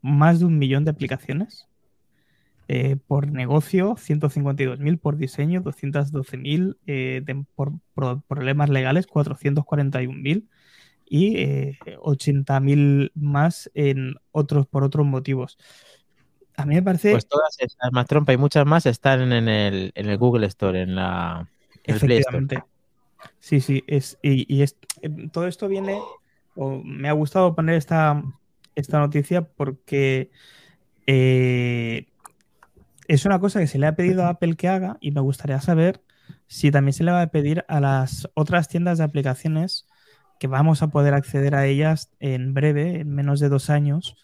más 0.00 0.40
de 0.40 0.44
un 0.44 0.58
millón 0.58 0.84
de 0.84 0.90
aplicaciones. 0.90 1.66
Eh, 2.74 2.96
por 2.96 3.30
negocio, 3.30 3.96
152.000 3.96 4.98
por 4.98 5.18
diseño, 5.18 5.62
212.000 5.62 6.78
eh, 6.86 7.22
por, 7.54 7.72
por 7.92 8.22
problemas 8.22 8.70
legales, 8.70 9.06
441.000 9.06 10.48
y 11.04 11.36
eh, 11.36 11.78
80.000 12.00 13.12
más 13.14 13.70
en 13.74 14.14
otros 14.30 14.66
por 14.66 14.84
otros 14.84 15.04
motivos. 15.04 15.58
A 16.56 16.64
mí 16.64 16.76
me 16.76 16.82
parece 16.82 17.10
Pues 17.10 17.28
todas 17.28 17.58
esas 17.58 17.92
más 17.92 18.06
trompa 18.06 18.32
y 18.32 18.38
muchas 18.38 18.64
más 18.64 18.86
están 18.86 19.20
en 19.32 19.50
el, 19.50 19.92
en 19.94 20.08
el 20.08 20.16
Google 20.16 20.46
Store, 20.46 20.80
en 20.80 20.94
la 20.94 21.46
en 21.84 21.96
el 21.96 22.00
Play 22.00 22.18
Store. 22.20 22.38
Efectivamente. 22.38 22.64
Sí, 23.38 23.60
sí, 23.60 23.84
es, 23.86 24.18
y, 24.22 24.46
y 24.50 24.62
es, 24.62 24.78
eh, 25.02 25.10
todo 25.30 25.46
esto 25.46 25.68
viene, 25.68 25.98
o 26.54 26.82
me 26.82 27.10
ha 27.10 27.12
gustado 27.12 27.54
poner 27.54 27.74
esta, 27.74 28.22
esta 28.74 28.98
noticia 28.98 29.42
porque 29.42 30.30
eh, 31.06 32.06
es 33.12 33.26
una 33.26 33.38
cosa 33.38 33.60
que 33.60 33.66
se 33.66 33.78
le 33.78 33.86
ha 33.86 33.94
pedido 33.94 34.24
a 34.24 34.30
Apple 34.30 34.56
que 34.56 34.68
haga 34.68 34.96
y 35.02 35.10
me 35.10 35.20
gustaría 35.20 35.60
saber 35.60 36.00
si 36.46 36.70
también 36.70 36.94
se 36.94 37.04
le 37.04 37.12
va 37.12 37.20
a 37.20 37.26
pedir 37.26 37.62
a 37.68 37.78
las 37.78 38.26
otras 38.32 38.68
tiendas 38.68 38.96
de 38.96 39.04
aplicaciones 39.04 39.86
que 40.40 40.46
vamos 40.46 40.82
a 40.82 40.88
poder 40.88 41.12
acceder 41.12 41.54
a 41.54 41.66
ellas 41.66 42.10
en 42.20 42.54
breve, 42.54 43.00
en 43.00 43.14
menos 43.14 43.38
de 43.38 43.50
dos 43.50 43.68
años, 43.68 44.16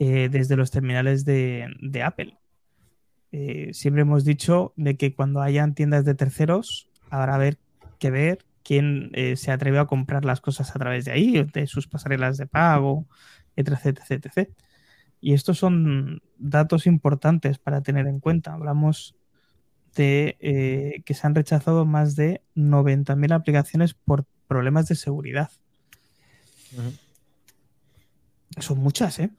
eh, 0.00 0.28
desde 0.32 0.56
los 0.56 0.72
terminales 0.72 1.24
de, 1.24 1.68
de 1.80 2.02
Apple. 2.02 2.36
Eh, 3.30 3.70
siempre 3.72 4.02
hemos 4.02 4.24
dicho 4.24 4.72
de 4.74 4.96
que 4.96 5.14
cuando 5.14 5.40
hayan 5.40 5.76
tiendas 5.76 6.04
de 6.04 6.16
terceros, 6.16 6.90
habrá 7.10 7.38
ver, 7.38 7.58
que 8.00 8.10
ver 8.10 8.44
quién 8.64 9.12
eh, 9.14 9.36
se 9.36 9.52
atreve 9.52 9.78
a 9.78 9.86
comprar 9.86 10.24
las 10.24 10.40
cosas 10.40 10.74
a 10.74 10.78
través 10.80 11.04
de 11.04 11.12
ahí, 11.12 11.44
de 11.44 11.68
sus 11.68 11.86
pasarelas 11.86 12.36
de 12.36 12.48
pago, 12.48 13.06
etc, 13.54 13.86
etc, 13.86 14.26
etc. 14.26 14.50
Y 15.20 15.34
estos 15.34 15.58
son 15.58 16.22
datos 16.38 16.86
importantes 16.86 17.58
para 17.58 17.80
tener 17.80 18.06
en 18.06 18.20
cuenta. 18.20 18.54
Hablamos 18.54 19.16
de 19.94 20.36
eh, 20.40 21.02
que 21.04 21.14
se 21.14 21.26
han 21.26 21.34
rechazado 21.34 21.84
más 21.84 22.14
de 22.14 22.42
90.000 22.54 23.34
aplicaciones 23.34 23.94
por 23.94 24.24
problemas 24.46 24.86
de 24.88 24.94
seguridad. 24.94 25.50
Son 28.58 28.78
muchas, 28.78 29.18
¿eh? 29.18 29.30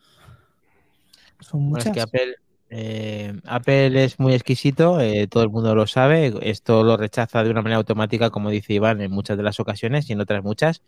Son 1.40 1.70
Bueno, 1.70 1.78
es 1.78 1.86
muchas. 1.86 1.94
que 1.94 2.02
Apple, 2.02 2.36
eh, 2.70 3.40
Apple 3.46 4.04
es 4.04 4.20
muy 4.20 4.34
exquisito, 4.34 5.00
eh, 5.00 5.28
todo 5.28 5.44
el 5.44 5.50
mundo 5.50 5.74
lo 5.76 5.88
sabe, 5.88 6.34
esto 6.42 6.84
lo 6.84 6.98
rechaza 6.98 7.44
de 7.44 7.52
una 7.52 7.62
manera 7.62 7.78
automática, 7.78 8.30
como 8.30 8.50
dice 8.50 8.74
Iván, 8.74 9.02
en 9.02 9.12
muchas 9.12 9.38
de 9.38 9.44
las 9.44 9.60
ocasiones 9.60 10.10
y 10.10 10.14
en 10.14 10.22
otras 10.22 10.44
muchas 10.44 10.82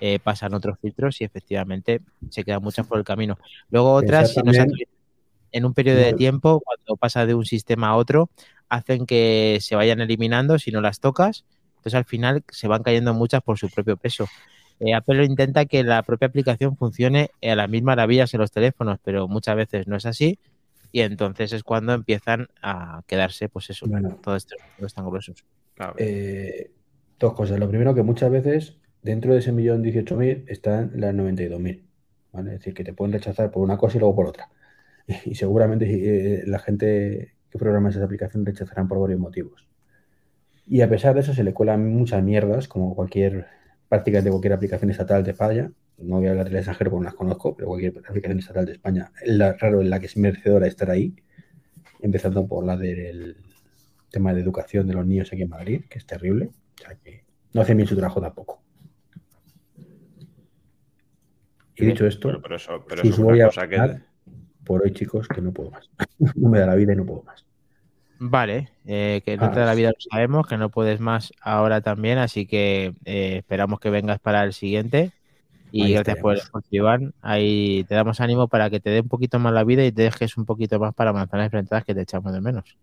eh, 0.00 0.18
pasan 0.18 0.54
otros 0.54 0.78
filtros 0.80 1.20
y 1.20 1.24
efectivamente 1.24 2.00
se 2.30 2.44
quedan 2.44 2.62
muchas 2.62 2.86
por 2.86 2.98
el 2.98 3.04
camino. 3.04 3.38
Luego 3.70 3.92
otras, 3.92 4.32
si 4.32 4.40
en 5.52 5.64
un 5.64 5.74
periodo 5.74 5.98
de 5.98 6.12
tiempo, 6.12 6.60
cuando 6.64 6.96
pasa 6.96 7.26
de 7.26 7.34
un 7.34 7.44
sistema 7.44 7.88
a 7.88 7.96
otro, 7.96 8.30
hacen 8.68 9.04
que 9.04 9.58
se 9.60 9.74
vayan 9.74 10.00
eliminando 10.00 10.58
si 10.58 10.70
no 10.70 10.80
las 10.80 11.00
tocas. 11.00 11.44
Entonces 11.76 11.94
al 11.94 12.04
final 12.04 12.44
se 12.48 12.68
van 12.68 12.82
cayendo 12.82 13.14
muchas 13.14 13.42
por 13.42 13.58
su 13.58 13.68
propio 13.68 13.96
peso. 13.96 14.26
Eh, 14.78 14.94
Apple 14.94 15.24
intenta 15.24 15.66
que 15.66 15.82
la 15.82 16.02
propia 16.02 16.28
aplicación 16.28 16.76
funcione 16.76 17.30
a 17.42 17.54
las 17.54 17.68
mismas 17.68 17.96
maravillas 17.96 18.32
en 18.32 18.40
los 18.40 18.50
teléfonos, 18.50 18.98
pero 19.02 19.28
muchas 19.28 19.56
veces 19.56 19.86
no 19.86 19.96
es 19.96 20.06
así. 20.06 20.38
Y 20.92 21.00
entonces 21.02 21.52
es 21.52 21.62
cuando 21.62 21.92
empiezan 21.92 22.48
a 22.62 23.02
quedarse, 23.06 23.48
pues 23.48 23.70
eso, 23.70 23.86
Bueno. 23.86 24.18
todos 24.22 24.46
estos 24.46 24.94
tan 24.94 25.06
gruesos. 25.06 25.44
claro. 25.74 25.94
Eh, 25.98 26.70
dos 27.18 27.34
cosas. 27.34 27.58
Lo 27.58 27.68
primero, 27.68 27.94
que 27.94 28.02
muchas 28.02 28.30
veces 28.30 28.76
dentro 29.02 29.32
de 29.32 29.40
ese 29.40 29.52
millón 29.52 29.82
18.000 29.82 30.44
están 30.48 30.92
las 30.94 31.14
92.000. 31.14 31.82
¿vale? 32.32 32.54
Es 32.54 32.58
decir, 32.60 32.74
que 32.74 32.84
te 32.84 32.92
pueden 32.92 33.12
rechazar 33.12 33.50
por 33.50 33.62
una 33.62 33.76
cosa 33.78 33.96
y 33.96 34.00
luego 34.00 34.14
por 34.16 34.26
otra. 34.26 34.48
Y 35.24 35.34
seguramente 35.34 35.86
eh, 35.86 36.42
la 36.46 36.58
gente 36.58 37.34
que 37.50 37.58
programa 37.58 37.88
esas 37.90 38.02
aplicaciones 38.02 38.46
rechazarán 38.46 38.86
por 38.88 39.00
varios 39.00 39.18
motivos. 39.18 39.66
Y 40.66 40.82
a 40.82 40.88
pesar 40.88 41.14
de 41.14 41.20
eso, 41.20 41.34
se 41.34 41.42
le 41.42 41.52
cuelan 41.52 41.88
muchas 41.92 42.22
mierdas, 42.22 42.68
como 42.68 42.94
cualquier 42.94 43.46
práctica 43.88 44.22
de 44.22 44.30
cualquier 44.30 44.52
aplicación 44.52 44.90
estatal 44.90 45.24
de 45.24 45.32
España. 45.32 45.72
No 45.98 46.16
voy 46.18 46.28
a 46.28 46.30
hablar 46.30 46.44
del 46.46 46.56
extranjero 46.56 46.90
porque 46.92 47.02
no 47.02 47.08
las 47.10 47.14
conozco, 47.16 47.56
pero 47.56 47.68
cualquier 47.68 47.98
aplicación 48.08 48.38
estatal 48.38 48.66
de 48.66 48.72
España, 48.72 49.10
es 49.20 49.34
la- 49.34 49.54
raro 49.54 49.80
en 49.80 49.90
la 49.90 49.98
que 49.98 50.06
es 50.06 50.16
merecedora 50.16 50.68
estar 50.68 50.90
ahí. 50.90 51.12
Empezando 52.00 52.46
por 52.46 52.64
la 52.64 52.76
del 52.76 53.36
tema 54.10 54.32
de 54.32 54.40
educación 54.42 54.86
de 54.86 54.94
los 54.94 55.06
niños 55.06 55.32
aquí 55.32 55.42
en 55.42 55.48
Madrid, 55.50 55.82
que 55.90 55.98
es 55.98 56.06
terrible. 56.06 56.50
O 56.76 56.78
sea 56.82 56.94
que 57.02 57.24
no 57.52 57.60
hacen 57.62 57.76
bien 57.76 57.88
su 57.88 57.96
trabajo 57.96 58.20
tampoco. 58.20 58.62
Y 61.76 61.86
dicho 61.86 62.06
esto, 62.06 62.28
Bueno, 62.28 62.42
pero 62.42 62.56
eso, 62.56 62.84
pero 62.88 63.02
si 63.02 63.08
eso 63.08 63.14
es 63.14 63.18
os 63.18 63.18
una 63.18 63.26
voy 63.26 63.40
a 63.40 63.46
cosa 63.46 63.68
que. 63.68 63.76
por 64.64 64.82
hoy, 64.82 64.92
chicos, 64.92 65.28
que 65.28 65.40
no 65.42 65.52
puedo 65.52 65.70
más. 65.70 65.90
no 66.36 66.48
me 66.48 66.58
da 66.60 66.66
la 66.66 66.74
vida 66.74 66.92
y 66.92 66.96
no 66.96 67.06
puedo 67.06 67.22
más. 67.24 67.46
Vale, 68.22 68.68
eh, 68.84 69.22
que 69.24 69.38
no 69.38 69.48
Ah, 69.48 69.50
te 69.50 69.60
da 69.60 69.66
la 69.66 69.74
vida 69.74 69.88
lo 69.90 69.94
sabemos, 70.10 70.46
que 70.46 70.58
no 70.58 70.70
puedes 70.70 71.00
más 71.00 71.32
ahora 71.40 71.80
también, 71.80 72.18
así 72.18 72.46
que 72.46 72.92
eh, 73.06 73.38
esperamos 73.38 73.80
que 73.80 73.88
vengas 73.88 74.20
para 74.20 74.44
el 74.44 74.52
siguiente. 74.52 75.12
Y 75.70 75.82
Ahí 75.82 75.94
gracias 75.94 76.18
por 76.18 76.34
el 76.34 76.40
esfuerzo, 76.40 76.68
Iván. 76.72 77.14
Ahí 77.22 77.84
te 77.88 77.94
damos 77.96 78.20
ánimo 78.20 78.48
para 78.48 78.70
que 78.70 78.80
te 78.80 78.90
dé 78.90 79.00
un 79.00 79.08
poquito 79.08 79.38
más 79.40 79.52
la 79.54 79.64
vida 79.64 79.84
y 79.86 79.92
te 79.92 80.02
dejes 80.04 80.36
un 80.38 80.46
poquito 80.46 80.78
más 80.80 80.94
para 80.94 81.12
manzanas 81.12 81.46
enfrentadas 81.46 81.84
que 81.84 81.94
te 81.94 82.02
echamos 82.02 82.32
de 82.32 82.40
menos. 82.42 82.78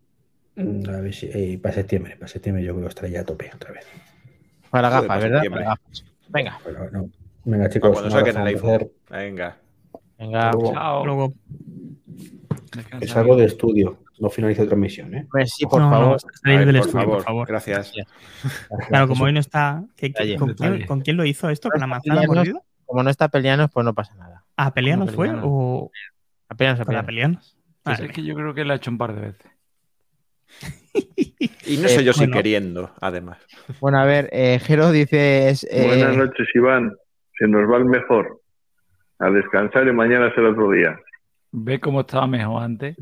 Mm, 0.55 0.89
A 0.89 1.01
ver 1.01 1.13
si, 1.13 1.27
eh, 1.27 1.57
para 1.61 1.75
septiembre, 1.75 2.15
para 2.17 2.27
septiembre 2.27 2.63
yo 2.63 2.73
creo 2.73 2.83
que 2.85 2.89
estaré 2.89 3.11
ya 3.11 3.21
a 3.21 3.25
tope 3.25 3.49
otra 3.55 3.71
vez. 3.71 3.85
Para 4.69 4.89
gafas, 4.89 5.19
¿verdad? 5.21 5.47
Para 5.49 5.65
gafas. 5.65 6.05
Venga, 6.27 6.59
Pero 6.63 6.89
no. 6.91 7.11
Venga, 7.49 7.65
Ah, 7.65 7.69
chicos, 7.69 7.91
cuando 7.93 8.11
saquen 8.11 8.37
el 8.41 8.47
iPhone. 8.47 8.91
Venga. 9.09 9.57
venga. 10.19 10.51
Luego- 10.51 10.73
Chao. 10.73 11.05
Luego, 11.05 11.33
Es 12.99 13.15
algo 13.15 13.35
de 13.37 13.45
estudio, 13.45 14.03
no 14.19 14.29
finalizo 14.29 14.65
transmisión, 14.65 15.13
¿eh? 15.15 15.27
Pues 15.31 15.53
sí, 15.55 15.65
por 15.65 15.79
no, 15.79 15.89
no, 15.89 15.95
favor. 15.97 16.19
salir 16.43 16.59
Ay, 16.59 16.65
del 16.65 16.75
por 16.77 16.85
estudio, 16.85 17.05
favor, 17.05 17.15
por 17.17 17.23
favor. 17.25 17.47
Gracias. 17.47 17.93
Claro, 18.89 19.07
como 19.07 19.23
hoy 19.23 19.31
no 19.33 19.39
está. 19.39 19.83
¿qué- 19.95 20.07
qué- 20.11 20.23
Detalle. 20.25 20.35
con, 20.37 20.53
quién, 20.53 20.71
Detalle. 20.71 20.85
con 20.87 21.01
quién 21.01 21.17
lo 21.17 21.25
hizo 21.25 21.49
esto? 21.49 21.69
¿Con 21.69 21.79
la 21.79 21.87
manzana 21.87 22.23
mordida? 22.27 22.61
Como 22.85 23.03
no 23.03 23.09
está 23.09 23.29
peleanos, 23.29 23.69
pues 23.73 23.85
no 23.85 23.93
pasa 23.93 24.13
nada. 24.15 24.43
¿A 24.57 24.73
Peleanos 24.73 25.07
Con 25.07 25.15
fue? 25.15 25.27
Peleanos. 25.27 25.45
¿O 25.49 25.91
apenas. 26.49 26.79
Peleanos? 27.05 27.57
Pues 27.83 27.97
Vale. 27.99 28.09
es 28.09 28.15
que 28.15 28.23
yo 28.23 28.35
creo 28.35 28.53
que 28.53 28.65
lo 28.65 28.73
ha 28.73 28.75
hecho 28.75 28.91
un 28.91 28.97
par 28.97 29.15
de 29.15 29.21
veces. 29.21 29.51
Y 31.65 31.77
no 31.77 31.87
sé 31.87 32.01
Eh, 32.01 32.03
yo 32.03 32.13
si 32.13 32.19
bueno. 32.25 32.33
queriendo, 32.37 32.91
además. 33.01 33.37
Bueno, 33.79 33.99
a 33.99 34.05
ver, 34.05 34.29
eh, 34.31 34.59
Jero 34.63 34.91
dice... 34.91 35.49
es, 35.49 35.65
eh, 35.69 35.85
Buenas 35.85 36.15
noches, 36.17 36.47
Iván. 36.55 36.93
Se 37.37 37.47
nos 37.47 37.69
va 37.71 37.77
el 37.77 37.85
mejor. 37.85 38.41
A 39.19 39.29
descansar 39.29 39.87
y 39.87 39.93
mañana 39.93 40.33
será 40.33 40.49
otro 40.49 40.71
día. 40.71 40.99
Ve 41.51 41.79
cómo 41.79 42.01
estaba 42.01 42.27
mejor 42.27 42.63
antes. 42.63 42.97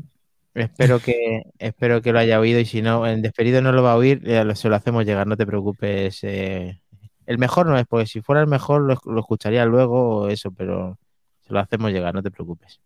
Espero 0.54 0.98
que, 1.00 1.42
espero 1.58 2.00
que 2.00 2.12
lo 2.12 2.18
haya 2.18 2.40
oído 2.40 2.58
y 2.58 2.64
si 2.64 2.80
no, 2.80 3.06
en 3.06 3.20
despedido 3.20 3.60
no 3.60 3.72
lo 3.72 3.82
va 3.82 3.92
a 3.92 3.96
oír, 3.96 4.22
se 4.54 4.68
lo 4.70 4.74
hacemos 4.74 5.04
llegar, 5.04 5.26
no 5.26 5.36
te 5.36 5.44
preocupes. 5.44 6.24
eh. 6.24 6.80
El 7.26 7.38
mejor 7.38 7.66
no 7.66 7.76
es, 7.76 7.86
porque 7.86 8.06
si 8.06 8.22
fuera 8.22 8.40
el 8.40 8.46
mejor 8.46 8.80
lo, 8.82 8.96
lo 9.04 9.20
escucharía 9.20 9.66
luego 9.66 10.20
o 10.20 10.28
eso, 10.28 10.52
pero 10.52 10.96
se 11.42 11.52
lo 11.52 11.58
hacemos 11.58 11.92
llegar, 11.92 12.14
no 12.14 12.22
te 12.22 12.30
preocupes. 12.30 12.80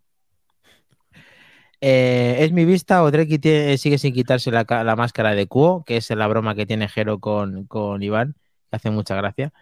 Eh, 1.80 2.38
¿Es 2.40 2.52
mi 2.52 2.64
vista 2.64 3.02
o 3.02 3.10
Dreki 3.10 3.38
sigue 3.78 3.98
sin 3.98 4.12
quitarse 4.12 4.50
la, 4.50 4.66
la 4.84 4.96
máscara 4.96 5.34
de 5.34 5.46
Cuo, 5.46 5.84
que 5.84 5.96
es 5.96 6.10
la 6.10 6.26
broma 6.26 6.54
que 6.54 6.66
tiene 6.66 6.88
Jero 6.88 7.20
con, 7.20 7.66
con 7.66 8.02
Iván, 8.02 8.34
que 8.68 8.76
hace 8.76 8.90
mucha 8.90 9.14
gracia, 9.14 9.52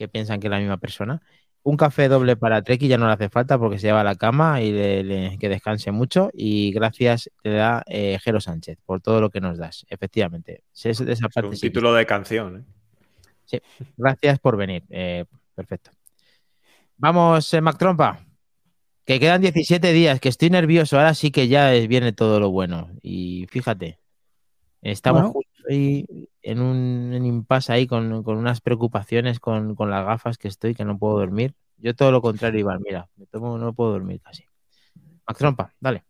que 0.00 0.08
piensan 0.08 0.40
que 0.40 0.46
es 0.46 0.50
la 0.50 0.58
misma 0.58 0.78
persona? 0.78 1.20
Un 1.62 1.76
café 1.76 2.08
doble 2.08 2.34
para 2.36 2.62
Treki 2.62 2.88
ya 2.88 2.96
no 2.96 3.06
le 3.06 3.12
hace 3.12 3.28
falta 3.28 3.58
porque 3.58 3.78
se 3.78 3.88
lleva 3.88 4.00
a 4.00 4.04
la 4.04 4.14
cama 4.14 4.62
y 4.62 4.72
le- 4.72 5.04
le- 5.04 5.38
que 5.38 5.50
descanse 5.50 5.90
mucho. 5.92 6.30
Y 6.32 6.72
gracias 6.72 7.30
te 7.42 7.50
da 7.50 7.82
eh, 7.86 8.18
Jero 8.24 8.40
Sánchez 8.40 8.78
por 8.86 9.02
todo 9.02 9.20
lo 9.20 9.28
que 9.28 9.42
nos 9.42 9.58
das. 9.58 9.84
Efectivamente. 9.90 10.62
Sí, 10.72 10.88
es 10.88 11.00
esa 11.02 11.12
Es 11.12 11.20
parte 11.20 11.48
un 11.50 11.54
sí 11.56 11.60
que- 11.60 11.68
título 11.68 11.92
de 11.92 12.06
canción. 12.06 12.66
¿eh? 13.52 13.60
Gracias 13.98 14.38
por 14.38 14.56
venir. 14.56 14.84
Eh, 14.88 15.26
perfecto. 15.54 15.90
Vamos, 16.96 17.52
eh, 17.52 17.60
Mac 17.60 17.76
Trompa. 17.76 18.20
Que 19.04 19.20
quedan 19.20 19.42
17 19.42 19.92
días, 19.92 20.18
que 20.18 20.30
estoy 20.30 20.48
nervioso. 20.48 20.96
Ahora 20.96 21.12
sí 21.12 21.30
que 21.30 21.46
ya 21.48 21.74
es- 21.74 21.88
viene 21.88 22.12
todo 22.12 22.40
lo 22.40 22.50
bueno. 22.50 22.88
Y 23.02 23.46
fíjate, 23.50 23.98
estamos 24.80 25.22
Bueno. 25.24 25.40
Ahí 25.68 26.06
en 26.42 26.60
un 26.60 27.12
en 27.12 27.26
impasse 27.26 27.72
ahí 27.72 27.86
con, 27.86 28.22
con 28.22 28.36
unas 28.36 28.60
preocupaciones 28.60 29.40
con, 29.40 29.74
con 29.74 29.90
las 29.90 30.04
gafas 30.04 30.38
que 30.38 30.48
estoy, 30.48 30.74
que 30.74 30.84
no 30.84 30.98
puedo 30.98 31.18
dormir. 31.18 31.54
Yo 31.78 31.94
todo 31.94 32.12
lo 32.12 32.22
contrario, 32.22 32.60
Iván. 32.60 32.82
Mira, 32.82 33.08
me 33.16 33.26
tomo, 33.26 33.58
no 33.58 33.72
puedo 33.72 33.92
dormir 33.92 34.20
casi. 34.20 34.44
Max 35.26 35.38
Trompa, 35.38 35.74
dale. 35.80 36.04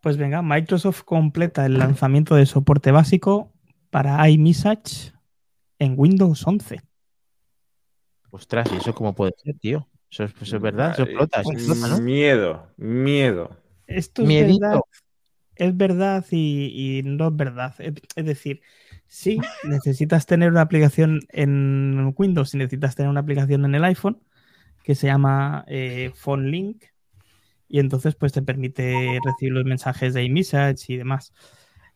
Pues 0.00 0.16
venga, 0.16 0.42
Microsoft 0.42 1.02
completa 1.02 1.64
el 1.64 1.78
lanzamiento 1.78 2.34
de 2.34 2.46
soporte 2.46 2.90
básico 2.92 3.52
para 3.90 4.28
iMessage 4.28 5.14
en 5.78 5.94
Windows 5.96 6.46
11. 6.46 6.80
Ostras, 8.30 8.68
¿y 8.72 8.76
eso 8.76 8.94
cómo 8.94 9.14
puede 9.14 9.32
ser, 9.42 9.58
tío? 9.58 9.88
Eso 10.10 10.24
es, 10.24 10.34
eso 10.40 10.56
es 10.56 10.62
verdad, 10.62 10.92
eso 10.92 11.04
explota, 11.04 11.40
eso 11.40 11.52
explota, 11.52 11.88
¿no? 11.88 12.00
Miedo, 12.00 12.68
miedo. 12.76 13.56
Esto 13.86 14.22
es 14.22 14.28
Miedito. 14.28 14.60
verdad, 14.60 14.80
es 15.56 15.76
verdad 15.76 16.24
y, 16.30 16.98
y 16.98 17.02
no 17.02 17.28
es 17.28 17.36
verdad. 17.36 17.74
Es, 17.78 17.94
es 18.16 18.24
decir, 18.24 18.62
sí, 19.06 19.38
necesitas 19.64 20.26
tener 20.26 20.50
una 20.50 20.62
aplicación 20.62 21.20
en 21.30 22.12
Windows 22.16 22.54
y 22.54 22.58
necesitas 22.58 22.94
tener 22.96 23.10
una 23.10 23.20
aplicación 23.20 23.64
en 23.64 23.74
el 23.74 23.84
iPhone 23.84 24.20
que 24.82 24.94
se 24.94 25.06
llama 25.06 25.64
eh, 25.66 26.12
Phone 26.14 26.50
Link 26.50 26.84
y 27.68 27.80
entonces 27.80 28.14
pues 28.14 28.32
te 28.32 28.42
permite 28.42 29.18
recibir 29.24 29.52
los 29.52 29.64
mensajes 29.64 30.14
de 30.14 30.22
iMessage 30.24 30.90
y 30.90 30.96
demás 30.98 31.32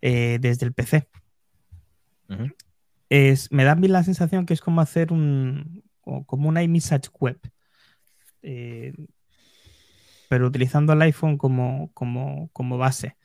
eh, 0.01 0.39
desde 0.41 0.67
el 0.67 0.73
PC. 0.73 1.07
Es, 3.09 3.53
me 3.53 3.65
da 3.65 3.73
a 3.73 3.77
mí 3.77 3.89
la 3.89 4.03
sensación 4.05 4.47
que 4.47 4.55
es 4.55 4.61
como 4.61 4.81
hacer 4.81 5.13
un 5.13 5.85
como 6.27 6.49
una 6.49 6.63
iMessage 6.63 7.11
web. 7.21 7.39
Eh, 8.43 8.95
pero 10.29 10.47
utilizando 10.47 10.93
el 10.93 11.03
iPhone 11.03 11.39
como, 11.39 11.91
como, 11.95 12.51
como 12.53 12.79
base. 12.79 13.17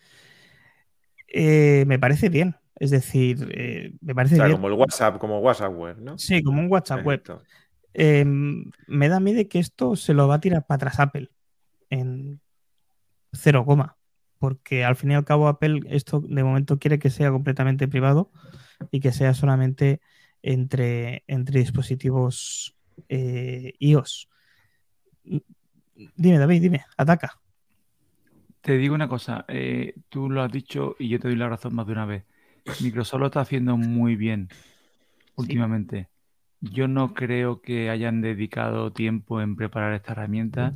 Eh, 1.28 1.84
me 1.88 2.00
parece 2.00 2.30
bien. 2.30 2.56
Es 2.76 2.92
decir, 2.92 3.50
eh, 3.52 3.94
me 4.02 4.14
O 4.14 4.16
parece 4.16 4.36
sea, 4.36 4.46
bien. 4.46 4.58
como 4.58 4.68
el 4.68 4.74
WhatsApp, 4.74 5.18
como 5.18 5.40
WhatsApp 5.40 5.74
web, 5.74 5.98
¿no? 6.02 6.18
Sí, 6.18 6.42
como 6.44 6.62
un 6.62 6.72
WhatsApp 6.72 7.06
web. 7.06 7.24
Eh, 7.94 8.26
me 8.26 9.10
da 9.10 9.20
miedo 9.20 9.48
que 9.48 9.60
esto 9.60 9.96
se 9.96 10.14
lo 10.14 10.28
va 10.28 10.36
a 10.36 10.40
tirar 10.42 10.66
para 10.66 10.78
atrás 10.78 11.00
Apple 11.00 11.30
en 11.90 12.42
cero 13.32 13.66
coma. 13.66 13.98
Porque 14.40 14.84
al 14.84 14.96
fin 14.96 15.12
y 15.12 15.16
al 15.16 15.24
cabo 15.24 15.48
Apple 15.48 15.82
esto 15.88 16.20
de 16.20 16.44
momento 16.44 16.78
quiere 16.78 17.00
que 17.00 17.10
sea 17.10 17.32
completamente 17.32 17.88
privado 17.88 18.32
y 18.92 19.00
que 19.00 19.12
sea 19.14 19.34
solamente 19.34 20.02
entre, 20.42 21.24
entre 21.28 21.60
dispositivos 21.60 22.76
eh, 23.08 23.74
iOS. 23.80 24.30
Dime, 26.16 26.38
David, 26.38 26.62
dime, 26.62 26.86
ataca. 26.98 27.40
Te 28.62 28.78
digo 28.78 28.96
una 28.96 29.10
cosa, 29.10 29.46
eh, 29.48 29.96
tú 30.10 30.30
lo 30.30 30.42
has 30.42 30.52
dicho 30.52 30.96
y 30.98 31.10
yo 31.10 31.20
te 31.20 31.28
doy 31.28 31.36
la 31.36 31.50
razón 31.50 31.76
más 31.76 31.86
de 31.86 31.94
una 31.94 32.06
vez. 32.06 32.24
Microsoft 32.82 33.20
lo 33.20 33.26
está 33.26 33.42
haciendo 33.42 33.76
muy 33.78 34.16
bien 34.16 34.50
últimamente. 35.36 36.10
Yo 36.62 36.88
no 36.88 37.14
creo 37.14 37.62
que 37.62 37.90
hayan 37.90 38.22
dedicado 38.22 38.94
tiempo 38.94 39.42
en 39.42 39.58
preparar 39.58 39.94
esta 39.94 40.14
herramienta 40.14 40.74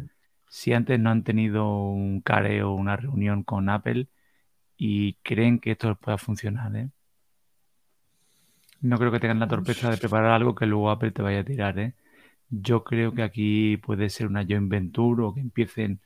si 0.49 0.73
antes 0.73 0.99
no 0.99 1.09
han 1.09 1.23
tenido 1.23 1.89
un 1.89 2.21
careo, 2.21 2.73
una 2.73 2.97
reunión 2.97 3.43
con 3.43 3.69
Apple 3.69 4.07
y 4.77 5.13
creen 5.23 5.59
que 5.59 5.71
esto 5.71 5.95
pueda 5.95 6.17
funcionar, 6.17 6.75
¿eh? 6.75 6.89
No 8.79 8.97
creo 8.99 9.11
que 9.11 9.19
tengan 9.19 9.39
la 9.39 9.47
torpeza 9.47 9.89
de 9.89 9.97
preparar 9.97 10.31
algo 10.31 10.53
que 10.53 10.65
luego 10.65 10.91
Apple 10.91 11.11
te 11.11 11.21
vaya 11.21 11.39
a 11.39 11.43
tirar, 11.43 11.79
¿eh? 11.79 11.95
Yo 12.49 12.83
creo 12.83 13.13
que 13.13 13.23
aquí 13.23 13.77
puede 13.77 14.09
ser 14.09 14.27
una 14.27 14.45
joint 14.45 14.69
venture 14.69 15.23
o 15.23 15.33
que 15.33 15.41
empiecen 15.41 15.99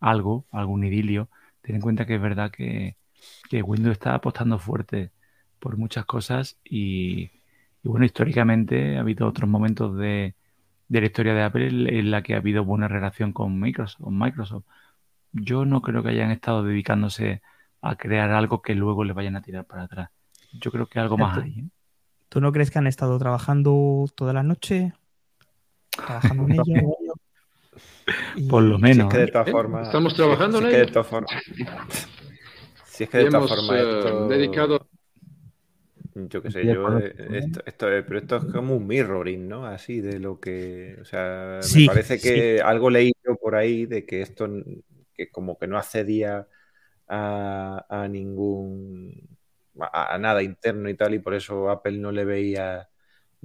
algo, 0.00 0.46
algún 0.50 0.84
idilio. 0.84 1.28
Ten 1.62 1.76
en 1.76 1.80
cuenta 1.80 2.06
que 2.06 2.16
es 2.16 2.20
verdad 2.20 2.50
que, 2.50 2.96
que 3.48 3.62
Windows 3.62 3.92
está 3.92 4.14
apostando 4.14 4.58
fuerte 4.58 5.12
por 5.58 5.76
muchas 5.76 6.04
cosas 6.04 6.58
y, 6.64 7.30
y 7.82 7.88
bueno, 7.88 8.04
históricamente 8.04 8.96
ha 8.96 9.00
habido 9.00 9.26
otros 9.26 9.48
momentos 9.48 9.96
de, 9.96 10.34
de 10.88 11.00
la 11.00 11.06
historia 11.06 11.34
de 11.34 11.42
Apple 11.42 11.98
en 11.98 12.10
la 12.10 12.22
que 12.22 12.34
ha 12.34 12.38
habido 12.38 12.64
buena 12.64 12.88
relación 12.88 13.32
con 13.32 13.58
Microsoft, 13.58 14.02
con 14.02 14.18
Microsoft. 14.18 14.64
Yo 15.32 15.64
no 15.64 15.82
creo 15.82 16.02
que 16.02 16.10
hayan 16.10 16.30
estado 16.30 16.62
dedicándose 16.62 17.42
a 17.80 17.96
crear 17.96 18.30
algo 18.30 18.62
que 18.62 18.74
luego 18.74 19.04
le 19.04 19.12
vayan 19.12 19.36
a 19.36 19.42
tirar 19.42 19.64
para 19.64 19.84
atrás. 19.84 20.10
Yo 20.52 20.70
creo 20.70 20.86
que 20.86 20.98
algo 20.98 21.18
más 21.18 21.38
hay. 21.38 21.50
¿eh? 21.50 21.68
¿Tú 22.28 22.40
no 22.40 22.52
crees 22.52 22.70
que 22.70 22.78
han 22.78 22.86
estado 22.86 23.18
trabajando 23.18 24.06
toda 24.14 24.32
la 24.32 24.42
noche? 24.42 24.92
Trabajando 26.04 26.44
en 26.44 26.52
ello. 26.52 26.96
Y- 28.34 28.48
Por 28.48 28.62
lo 28.62 28.78
Si 28.92 29.00
es 29.00 29.06
menos. 29.06 29.08
que 29.08 29.18
de 29.18 29.24
¿eh? 29.24 29.28
todas 29.28 29.48
¿Eh? 29.48 29.50
formas. 29.50 29.86
Estamos 29.88 30.14
trabajando 30.14 30.58
si 30.58 30.64
en 30.64 30.64
es 30.64 30.70
que 30.70 30.76
de 30.78 30.82
ello. 30.84 30.92
todas 30.92 31.06
formas. 31.08 31.30
Si 32.84 33.04
es 33.04 33.10
que 33.10 33.18
de 33.18 33.26
todas 33.26 33.46
formas 33.46 33.76
eh, 33.78 33.82
esto. 33.82 34.28
dedicado 34.28 34.88
Yo 36.14 36.42
qué 36.42 36.50
sé, 36.50 36.66
yo. 36.66 36.98
eh. 36.98 37.14
Esto, 37.30 37.60
esto 37.66 37.92
es- 37.92 38.04
pero 38.06 38.18
esto 38.18 38.36
es 38.36 38.44
como 38.46 38.74
un 38.76 38.86
mirroring, 38.86 39.48
¿no? 39.48 39.66
Así 39.66 40.00
de 40.00 40.18
lo 40.18 40.40
que. 40.40 40.96
O 41.00 41.04
sea, 41.04 41.58
Sí, 41.60 41.80
me 41.82 41.86
parece 41.86 42.18
que 42.20 42.60
algo 42.62 42.88
leí 42.90 43.12
yo 43.24 43.36
por 43.36 43.54
ahí 43.54 43.86
de 43.86 44.06
que 44.06 44.22
esto. 44.22 44.48
que 45.14 45.30
como 45.30 45.58
que 45.58 45.66
no 45.66 45.78
accedía 45.78 46.48
a, 47.08 47.86
a 47.88 48.08
ningún. 48.08 49.28
A, 49.80 50.14
a 50.14 50.18
nada 50.18 50.42
interno 50.42 50.88
y 50.88 50.94
tal, 50.96 51.14
y 51.14 51.18
por 51.20 51.34
eso 51.34 51.70
Apple 51.70 51.98
no 51.98 52.12
le 52.12 52.24
veía, 52.24 52.88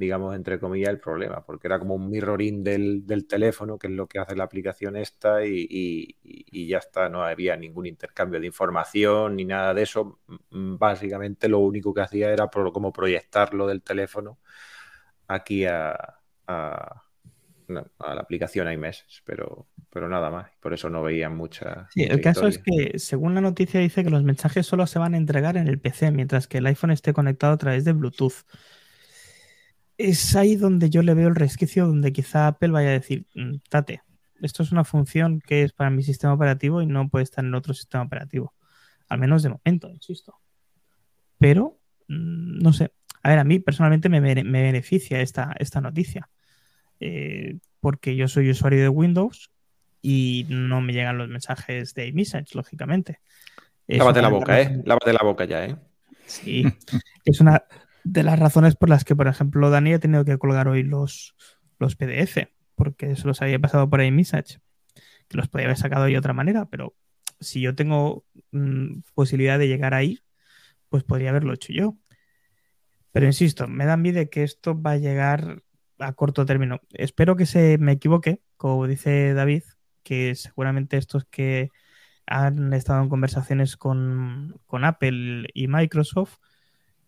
digamos, 0.02 0.36
entre 0.36 0.60
comillas, 0.60 0.90
el 0.92 1.00
problema, 1.00 1.46
porque 1.46 1.68
era 1.68 1.80
como 1.80 1.96
un 1.96 2.10
mirroring 2.12 2.64
del, 2.66 3.08
del 3.08 3.28
teléfono, 3.28 3.80
que 3.80 3.88
es 3.88 3.94
lo 3.94 4.08
que 4.10 4.20
hace 4.20 4.36
la 4.36 4.46
aplicación 4.46 4.98
esta, 4.98 5.46
y, 5.46 5.68
y- 5.72 6.18
ya 6.68 6.80
está, 6.80 7.10
no 7.10 7.24
había 7.24 7.58
ningún 7.58 7.88
intercambio 7.88 8.42
de 8.42 8.48
información 8.48 9.38
ni 9.38 9.46
nada 9.46 9.74
de 9.76 9.84
eso. 9.84 10.20
Básicamente 10.52 11.50
lo 11.50 11.60
único 11.60 11.94
que 11.94 12.02
hacía 12.02 12.32
era 12.34 12.50
como 12.74 12.94
proyectarlo 12.94 13.68
del 13.68 13.84
teléfono 13.84 14.40
aquí 15.28 15.66
a, 15.66 15.98
a- 16.48 17.04
no, 17.68 17.86
a 18.00 18.16
la 18.16 18.22
aplicación 18.22 18.72
iMessage, 18.72 19.24
pero, 19.26 19.70
pero 19.90 20.10
nada 20.10 20.30
más. 20.32 20.52
Por 20.62 20.74
eso 20.74 20.90
no 20.90 21.04
veían 21.04 21.36
mucha. 21.38 21.94
Sí, 21.94 22.04
mucha 22.04 22.08
el 22.10 22.22
caso 22.22 22.48
es 22.48 22.58
que, 22.58 22.98
según 23.00 23.36
la 23.36 23.42
noticia, 23.42 23.82
dice 23.82 24.04
que 24.04 24.10
los 24.10 24.24
mensajes 24.24 24.66
solo 24.66 24.88
se 24.88 24.98
van 24.98 25.14
a 25.14 25.18
entregar 25.18 25.58
en 25.58 25.68
el 25.68 25.78
PC, 25.80 26.10
mientras 26.12 26.48
que 26.48 26.60
el 26.60 26.66
iPhone 26.68 26.92
esté 26.92 27.12
conectado 27.14 27.54
a 27.54 27.58
través 27.58 27.84
de 27.84 27.92
Bluetooth. 27.92 28.46
Es 30.10 30.36
ahí 30.36 30.56
donde 30.56 30.90
yo 30.90 31.04
le 31.04 31.14
veo 31.14 31.28
el 31.28 31.36
resquicio, 31.36 31.86
donde 31.86 32.12
quizá 32.12 32.48
Apple 32.48 32.70
vaya 32.70 32.90
a 32.90 32.94
decir, 32.94 33.26
"Mm, 33.36 33.58
tate, 33.70 34.02
esto 34.42 34.64
es 34.64 34.72
una 34.72 34.84
función 34.84 35.40
que 35.40 35.64
es 35.64 35.74
para 35.74 35.90
mi 35.90 36.04
sistema 36.04 36.34
operativo 36.34 36.82
y 36.82 36.88
no 36.88 37.08
puede 37.10 37.24
estar 37.24 37.46
en 37.46 37.54
otro 37.54 37.74
sistema 37.74 38.04
operativo. 38.04 38.54
Al 39.08 39.20
menos 39.20 39.44
de 39.44 39.50
momento, 39.50 39.90
insisto. 39.90 40.40
Pero, 41.38 41.80
mm, 42.08 42.60
no 42.60 42.74
sé. 42.74 42.92
A 43.24 43.30
ver, 43.30 43.40
a 43.40 43.44
mí 43.44 43.60
personalmente 43.60 44.10
me, 44.10 44.20
me 44.22 44.62
beneficia 44.62 45.22
esta, 45.22 45.54
esta 45.60 45.82
noticia. 45.82 46.30
Eh, 47.00 47.58
porque 47.80 48.16
yo 48.16 48.28
soy 48.28 48.50
usuario 48.50 48.82
de 48.82 48.90
Windows 48.90 49.52
y 50.02 50.46
no 50.50 50.82
me 50.82 50.94
llegan 50.94 51.18
los 51.18 51.30
mensajes 51.30 51.94
de 51.94 52.08
iMessage, 52.08 52.56
lógicamente. 52.56 53.20
Lávate 53.88 54.22
la 54.22 54.30
boca, 54.30 54.62
¿eh? 54.62 54.82
Lávate 54.86 55.14
la 55.14 55.24
boca 55.24 55.46
ya, 55.46 55.66
¿eh? 55.66 55.76
Sí, 56.26 56.64
es 57.26 57.42
una 57.42 57.64
de 58.04 58.24
las 58.24 58.40
razones 58.40 58.76
por 58.76 58.90
las 58.90 59.04
que, 59.04 59.16
por 59.16 59.28
ejemplo, 59.28 59.70
Dani 59.70 59.94
ha 59.94 60.00
tenido 60.00 60.26
que 60.26 60.38
colgar 60.38 60.68
hoy 60.68 60.84
los, 60.84 61.36
los 61.80 61.96
PDF, 61.96 62.50
porque 62.76 63.16
se 63.16 63.28
los 63.28 63.42
había 63.42 63.60
pasado 63.60 63.90
por 63.90 64.02
iMessage, 64.02 64.60
que 65.28 65.38
los 65.38 65.48
podía 65.48 65.66
haber 65.66 65.78
sacado 65.78 66.06
de 66.06 66.18
otra 66.18 66.34
manera, 66.34 66.66
pero 66.66 66.96
si 67.40 67.62
yo 67.62 67.76
tengo 67.76 68.26
mm, 68.52 69.02
posibilidad 69.14 69.60
de 69.60 69.68
llegar 69.68 69.94
ahí, 69.94 70.20
pues 70.90 71.04
podría 71.04 71.30
haberlo 71.30 71.54
hecho 71.54 71.74
yo. 71.74 71.98
Pero 73.12 73.26
insisto, 73.26 73.68
me 73.68 73.86
da 73.86 73.98
miedo 73.98 74.30
que 74.30 74.44
esto 74.44 74.80
va 74.80 74.92
a 74.92 74.98
llegar 74.98 75.64
a 76.00 76.14
corto 76.14 76.46
término. 76.46 76.82
Espero 76.92 77.36
que 77.36 77.46
se 77.46 77.78
me 77.78 77.94
equivoque, 77.94 78.42
como 78.58 78.88
dice 78.88 79.34
David, 79.34 79.64
que 80.04 80.36
seguramente 80.36 80.98
estos 80.98 81.26
que 81.26 81.70
han 82.26 82.74
estado 82.74 83.04
en 83.04 83.10
conversaciones 83.10 83.78
con, 83.78 84.60
con 84.66 84.86
Apple 84.86 85.48
y 85.54 85.68
Microsoft 85.68 86.38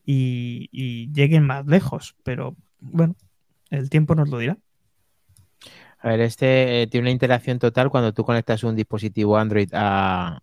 y, 0.06 1.12
lleguen 1.14 1.46
más 1.46 1.66
lejos. 1.66 2.16
Pero 2.24 2.56
bueno, 2.80 3.16
el 3.70 3.90
tiempo 3.90 4.16
nos 4.16 4.30
lo 4.30 4.40
dirá. 4.40 4.58
A 6.00 6.10
ver, 6.10 6.22
este 6.22 6.82
eh, 6.82 6.88
tiene 6.88 7.06
una 7.06 7.12
interacción 7.12 7.60
total 7.60 7.90
cuando 7.90 8.14
tú 8.14 8.26
conectas 8.26 8.64
un 8.64 8.76
dispositivo 8.76 9.38
Android 9.38 9.70
a, 9.74 10.42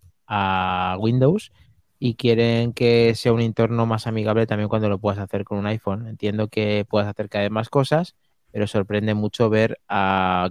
Windows 1.00 1.52
y 1.98 2.14
quieren 2.14 2.72
que 2.72 3.14
sea 3.16 3.32
un 3.32 3.40
entorno 3.40 3.84
más 3.84 4.06
amigable 4.06 4.46
también 4.46 4.68
cuando 4.68 4.88
lo 4.88 4.98
puedas 4.98 5.18
hacer 5.18 5.44
con 5.44 5.58
un 5.58 5.66
iPhone. 5.66 6.06
Entiendo 6.06 6.48
que 6.48 6.86
puedas 6.88 7.08
hacer 7.08 7.28
cada 7.28 7.42
vez 7.42 7.50
más 7.50 7.68
cosas, 7.68 8.14
pero 8.52 8.66
sorprende 8.66 9.14
mucho 9.14 9.50
ver 9.50 9.80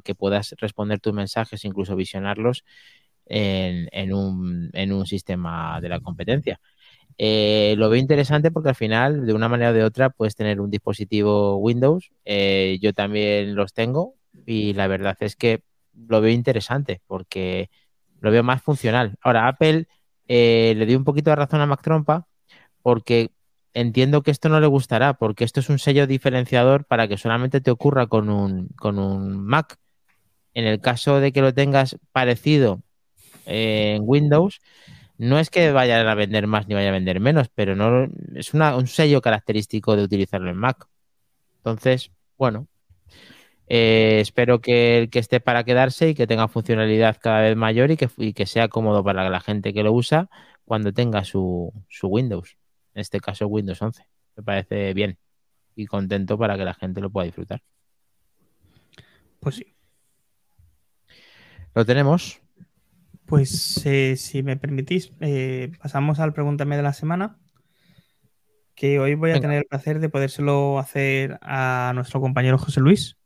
que 0.03 0.16
puedas 0.16 0.53
responder 0.60 0.99
tus 0.99 1.14
mensajes, 1.14 1.64
incluso 1.66 1.95
visionarlos 1.95 2.66
en 3.26 4.14
un 4.14 5.05
sistema 5.05 5.80
de 5.82 5.89
la 5.89 6.01
competencia. 6.01 6.60
Eh, 7.22 7.76
lo 7.78 7.90
veo 7.90 8.00
interesante 8.00 8.52
porque 8.52 8.70
al 8.70 8.76
final, 8.76 9.26
de 9.26 9.34
una 9.34 9.50
manera 9.50 9.72
o 9.72 9.74
de 9.74 9.84
otra, 9.84 10.10
puedes 10.10 10.36
tener 10.36 10.62
un 10.62 10.72
dispositivo 10.72 11.58
Windows. 11.58 12.12
Eh, 12.26 12.80
yo 12.82 12.94
también 12.94 13.56
los 13.56 13.74
tengo 13.74 14.16
y 14.46 14.74
la 14.74 14.88
verdad 14.88 15.18
es 15.22 15.36
que 15.36 15.64
lo 15.94 16.22
veo 16.22 16.32
interesante 16.34 17.02
porque 17.08 17.70
Lo 18.22 18.32
veo 18.32 18.44
más 18.44 18.62
funcional. 18.64 19.16
Ahora, 19.22 19.48
Apple 19.48 19.88
eh, 20.28 20.76
le 20.78 20.86
dio 20.86 20.98
un 20.98 21.06
poquito 21.06 21.32
de 21.32 21.38
razón 21.38 21.62
a 21.62 21.68
Mac 21.68 21.82
Trompa 21.84 22.28
porque 22.84 23.32
entiendo 23.74 24.24
que 24.24 24.32
esto 24.32 24.50
no 24.50 24.60
le 24.60 24.68
gustará, 24.68 25.16
porque 25.16 25.44
esto 25.46 25.60
es 25.62 25.70
un 25.70 25.80
sello 25.80 26.08
diferenciador 26.08 26.86
para 26.86 27.08
que 27.08 27.18
solamente 27.18 27.62
te 27.62 27.72
ocurra 27.72 28.08
con 28.08 28.30
un, 28.30 28.70
con 28.78 29.00
un 29.00 29.44
Mac. 29.46 29.78
En 30.54 30.66
el 30.66 30.82
caso 30.82 31.20
de 31.20 31.32
que 31.32 31.42
lo 31.42 31.54
tengas 31.54 31.98
parecido 32.12 32.82
en 33.46 34.04
Windows, 34.06 34.62
no 35.20 35.38
es 35.38 35.50
que 35.52 35.72
vayan 35.72 36.08
a 36.08 36.16
vender 36.16 36.48
más 36.48 36.68
ni 36.68 36.74
vaya 36.76 36.90
a 36.90 36.94
vender 36.94 37.20
menos, 37.20 37.50
pero 37.54 37.76
no 37.76 38.08
es 38.36 38.54
una- 38.54 38.76
un 38.76 38.88
sello 38.88 39.22
característico 39.22 39.96
de 39.96 40.04
utilizarlo 40.04 40.50
en 40.50 40.58
Mac. 40.58 40.88
Entonces, 41.58 42.12
bueno, 42.38 42.68
eh, 43.68 44.20
espero 44.22 44.62
que 44.62 44.98
el 45.00 45.10
que 45.10 45.20
esté 45.20 45.40
para 45.40 45.64
quedarse 45.64 46.10
y 46.10 46.16
que 46.16 46.26
tenga 46.26 46.48
funcionalidad 46.48 47.18
cada 47.22 47.42
vez 47.42 47.56
mayor 47.56 47.92
y 47.92 47.98
que, 47.98 48.10
y 48.18 48.34
que 48.34 48.46
sea 48.48 48.68
cómodo 48.70 49.04
para 49.04 49.30
la 49.30 49.40
gente 49.42 49.74
que 49.74 49.84
lo 49.84 49.92
usa 49.94 50.30
cuando 50.66 50.92
tenga 50.94 51.24
su, 51.24 51.72
su 51.88 52.08
Windows. 52.08 52.58
En 52.96 53.02
este 53.02 53.20
caso, 53.20 53.48
Windows 53.48 53.82
11. 53.82 54.08
Me 54.38 54.44
parece 54.44 54.94
bien 54.94 55.18
y 55.76 55.86
contento 55.86 56.38
para 56.38 56.58
que 56.58 56.66
la 56.66 56.74
gente 56.74 57.02
lo 57.02 57.10
pueda 57.10 57.26
disfrutar. 57.26 57.62
Pues 59.40 59.56
sí. 59.56 59.76
Lo 61.76 61.86
tenemos. 61.86 62.42
Pues 63.30 63.82
eh, 63.86 64.16
si 64.18 64.44
me 64.44 64.58
permitís, 64.58 65.14
eh, 65.20 65.72
pasamos 65.82 66.20
al 66.20 66.34
Pregúntame 66.34 66.76
de 66.78 66.84
la 66.84 66.94
semana. 66.94 67.38
Que 68.76 69.00
hoy 69.00 69.14
voy 69.16 69.32
a 69.32 69.34
Venga. 69.34 69.42
tener 69.48 69.58
el 69.60 69.66
placer 69.66 70.00
de 70.00 70.10
podérselo 70.10 70.80
hacer 70.80 71.38
a 71.42 71.92
nuestro 71.96 72.22
compañero 72.22 72.58
José 72.58 72.80
Luis. 72.80 73.18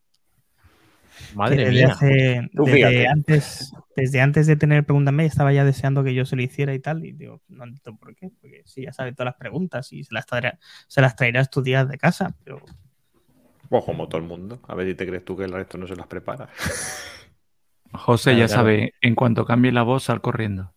Madre 1.36 1.58
desde, 1.58 1.72
mía. 1.72 1.88
hace- 1.94 2.50
desde 2.54 3.08
antes, 3.08 3.72
desde 3.96 4.22
antes 4.22 4.48
de 4.48 4.56
tener 4.56 4.84
Pregúntame 4.84 5.26
estaba 5.26 5.54
ya 5.54 5.64
deseando 5.64 6.04
que 6.04 6.14
yo 6.16 6.26
se 6.26 6.36
lo 6.36 6.42
hiciera 6.42 6.74
y 6.74 6.80
tal. 6.80 7.06
Y 7.06 7.12
digo, 7.14 7.42
no 7.48 7.64
entiendo 7.66 7.98
por 8.00 8.16
qué. 8.16 8.30
Porque 8.42 8.64
sí, 8.66 8.82
ya 8.84 8.94
sabe 8.94 9.14
todas 9.14 9.26
las 9.28 9.36
preguntas 9.36 9.94
y 9.94 10.04
se 10.04 10.14
las 10.14 10.26
traerá, 10.26 10.60
se 10.88 11.02
las 11.02 11.16
traerá 11.16 11.42
estudiadas 11.42 11.88
de 11.90 11.98
casa. 12.00 12.36
Pero 12.44 12.62
Pues 13.70 13.84
como 13.86 14.08
todo 14.08 14.20
el 14.22 14.28
mundo. 14.28 14.60
A 14.68 14.76
ver 14.76 14.88
si 14.88 14.96
te 14.96 15.06
crees 15.06 15.24
tú 15.24 15.38
que 15.38 15.44
el 15.44 15.52
resto 15.54 15.78
no 15.78 15.88
se 15.88 15.96
las 15.96 16.08
prepara. 16.08 16.50
José 17.94 18.32
Claro, 18.32 18.40
ya 18.40 18.48
claro. 18.48 18.62
sabe, 18.62 18.94
en 19.02 19.16
cuanto 19.16 19.46
cambie 19.46 19.72
la 19.72 19.84
voz, 19.84 20.04
sal 20.04 20.22
corriendo. 20.22 20.74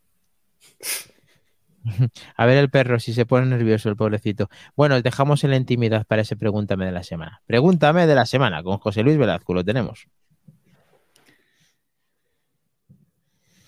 A 2.37 2.47
ver 2.47 2.59
el 2.59 2.71
perro 2.71 2.99
si 2.99 3.13
se 3.15 3.27
pone 3.27 3.47
nervioso 3.47 3.89
el 3.89 3.97
pobrecito. 3.97 4.49
Bueno, 4.77 5.01
dejamos 5.03 5.45
en 5.45 5.51
la 5.51 5.57
intimidad 5.57 6.07
para 6.07 6.23
ese 6.23 6.37
pregúntame 6.37 6.85
de 6.87 6.93
la 6.93 7.03
semana. 7.05 7.43
Pregúntame 7.47 8.07
de 8.07 8.15
la 8.15 8.27
semana 8.27 8.63
con 8.63 8.79
José 8.79 9.03
Luis 9.03 9.19
Velazco, 9.19 9.55
lo 9.55 9.65
tenemos. 9.65 10.09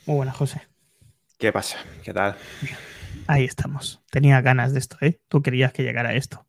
muy 0.06 0.16
buena, 0.16 0.32
José. 0.32 0.62
¿Qué 1.38 1.52
pasa? 1.52 1.76
¿Qué 2.02 2.14
tal? 2.14 2.34
Ahí 3.26 3.44
estamos. 3.44 4.00
Tenía 4.10 4.40
ganas 4.40 4.72
de 4.72 4.78
esto, 4.78 4.96
¿eh? 5.02 5.20
Tú 5.28 5.42
querías 5.42 5.72
que 5.72 5.82
llegara 5.82 6.14
esto. 6.14 6.47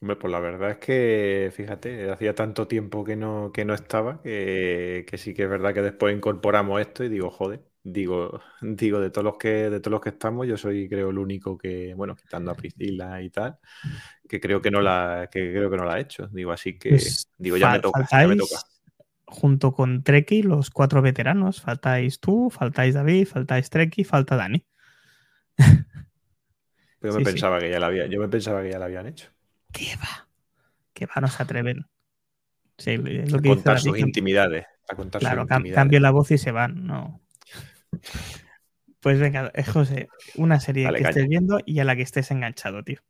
Hombre, 0.00 0.16
pues 0.16 0.30
la 0.30 0.38
verdad 0.38 0.70
es 0.70 0.78
que, 0.78 1.50
fíjate, 1.52 2.08
hacía 2.10 2.32
tanto 2.34 2.68
tiempo 2.68 3.02
que 3.04 3.16
no, 3.16 3.50
que 3.52 3.64
no 3.64 3.74
estaba 3.74 4.22
que, 4.22 5.04
que 5.08 5.18
sí 5.18 5.34
que 5.34 5.42
es 5.44 5.50
verdad 5.50 5.74
que 5.74 5.82
después 5.82 6.14
incorporamos 6.16 6.80
esto 6.80 7.02
y 7.02 7.08
digo, 7.08 7.30
joder, 7.30 7.64
digo, 7.82 8.40
digo, 8.62 9.00
de 9.00 9.10
todos 9.10 9.24
los 9.24 9.36
que, 9.38 9.48
de 9.70 9.80
todos 9.80 9.90
los 9.92 10.00
que 10.00 10.10
estamos, 10.10 10.46
yo 10.46 10.56
soy 10.56 10.88
creo 10.88 11.10
el 11.10 11.18
único 11.18 11.58
que, 11.58 11.94
bueno, 11.94 12.14
quitando 12.14 12.52
a 12.52 12.56
Priscila 12.56 13.20
y 13.22 13.30
tal, 13.30 13.58
que 14.28 14.40
creo 14.40 14.62
que 14.62 14.70
no 14.70 14.82
la, 14.82 15.28
que 15.32 15.52
creo 15.52 15.70
que 15.70 15.76
no 15.78 15.84
la 15.86 15.94
ha 15.94 16.00
hecho. 16.00 16.28
Digo, 16.28 16.52
así 16.52 16.78
que 16.78 17.16
Pues, 17.16 17.28
digo, 17.38 17.56
ya 17.56 17.68
me 17.68 17.80
toca, 17.80 18.10
ya 18.18 18.28
me 18.28 18.36
toca. 18.36 18.60
junto 19.26 19.72
con 19.72 20.02
Treki, 20.02 20.42
los 20.42 20.70
cuatro 20.70 21.02
veteranos. 21.02 21.60
Faltáis 21.60 22.18
tú, 22.20 22.50
faltáis 22.50 22.94
David, 22.94 23.28
faltáis 23.28 23.70
Treki, 23.70 24.02
falta 24.04 24.36
Dani. 24.36 24.64
Yo 27.02 27.12
me 27.12 27.22
sí. 27.22 27.22
pensaba 27.22 27.58
que 27.60 27.70
ya 27.70 27.80
la 27.80 27.86
había, 27.86 28.06
yo 28.06 28.20
me 28.20 28.28
pensaba 28.28 28.62
que 28.62 28.70
ya 28.70 28.78
la 28.78 28.84
habían 28.86 29.06
hecho. 29.06 29.30
¿Qué 29.72 29.96
va? 29.96 30.28
¿Qué 30.94 31.06
va? 31.06 31.20
No 31.20 31.28
se 31.28 31.42
atreven. 31.42 31.86
Sí, 32.78 32.92
es 32.92 33.32
lo 33.32 33.38
A 33.38 33.40
que 33.40 33.50
dice 33.50 33.70
contar 33.70 33.78
David, 33.78 33.86
sus 33.86 33.98
intimidades. 33.98 34.66
A 34.88 34.94
contar 34.94 35.22
sus 35.22 35.30
Claro, 35.30 35.46
cam- 35.46 35.66
intimidades. 35.66 35.70
cambio 35.70 36.00
la 36.00 36.10
voz 36.10 36.30
y 36.32 36.38
se 36.38 36.50
van. 36.50 36.86
No. 36.86 37.20
Pues 39.00 39.18
venga, 39.18 39.50
eh, 39.54 39.64
José, 39.64 40.12
una 40.34 40.60
serie 40.60 40.92
Dale, 40.92 40.94
que 40.94 41.02
caña. 41.02 41.02
estés 41.02 41.26
viendo 41.28 41.58
y 41.66 41.80
a 41.80 41.84
la 41.84 41.96
que 41.96 42.02
estés 42.02 42.30
enganchado, 42.30 42.84
tío. 42.84 43.00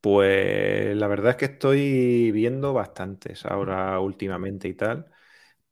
Pues 0.00 0.96
la 0.96 1.08
verdad 1.08 1.30
es 1.32 1.36
que 1.36 1.44
estoy 1.46 2.30
viendo 2.32 2.72
bastantes 2.72 3.44
ahora 3.44 3.98
últimamente 4.00 4.68
y 4.68 4.74
tal, 4.74 5.06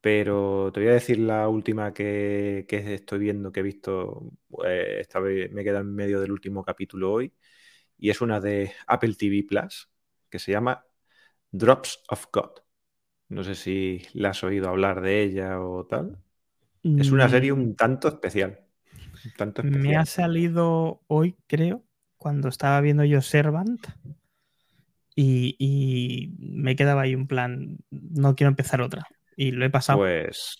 pero 0.00 0.70
te 0.72 0.80
voy 0.80 0.90
a 0.90 0.92
decir 0.94 1.18
la 1.20 1.48
última 1.48 1.94
que, 1.94 2.66
que 2.68 2.94
estoy 2.94 3.20
viendo, 3.20 3.52
que 3.52 3.60
he 3.60 3.62
visto, 3.64 4.32
eh, 4.66 4.98
esta 5.00 5.20
vez 5.20 5.52
me 5.52 5.64
queda 5.64 5.80
en 5.80 5.94
medio 5.94 6.20
del 6.20 6.32
último 6.32 6.64
capítulo 6.64 7.12
hoy, 7.12 7.32
y 7.98 8.10
es 8.10 8.20
una 8.20 8.40
de 8.40 8.72
Apple 8.86 9.14
TV 9.14 9.44
Plus, 9.48 9.90
que 10.30 10.38
se 10.38 10.52
llama 10.52 10.86
Drops 11.52 12.02
of 12.10 12.26
God. 12.32 12.52
No 13.28 13.44
sé 13.44 13.54
si 13.54 14.02
la 14.14 14.30
has 14.30 14.44
oído 14.44 14.68
hablar 14.70 15.00
de 15.02 15.22
ella 15.22 15.60
o 15.60 15.86
tal. 15.86 16.18
Es 16.96 17.12
una 17.12 17.28
serie 17.28 17.52
Mm, 17.52 17.52
un 17.52 17.76
tanto 17.76 18.08
especial. 18.08 18.66
Un 19.24 19.32
tanto 19.32 19.62
Me 19.62 19.96
ha 19.96 20.06
salido 20.06 21.02
hoy, 21.08 21.36
creo, 21.48 21.84
cuando 22.18 22.48
estaba 22.48 22.80
viendo 22.80 23.02
yo 23.04 23.20
Servant. 23.20 23.84
Y, 25.16 25.56
y 25.58 26.34
me 26.38 26.74
quedaba 26.76 27.02
ahí 27.02 27.14
un 27.14 27.28
plan, 27.28 27.78
no 27.90 28.34
quiero 28.34 28.48
empezar 28.48 28.80
otra. 28.80 29.06
Y 29.36 29.52
lo 29.52 29.64
he 29.64 29.70
pasado. 29.70 30.00
Pues, 30.00 30.58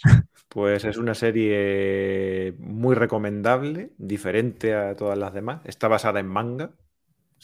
pues 0.49 0.85
es 0.85 0.97
una 0.99 1.15
serie 1.15 2.55
muy 2.59 2.95
recomendable, 2.95 3.93
diferente 3.99 4.75
a 4.75 4.95
todas 4.97 5.19
las 5.19 5.33
demás. 5.35 5.63
Está 5.65 5.89
basada 5.89 6.21
en 6.21 6.27
manga, 6.29 6.73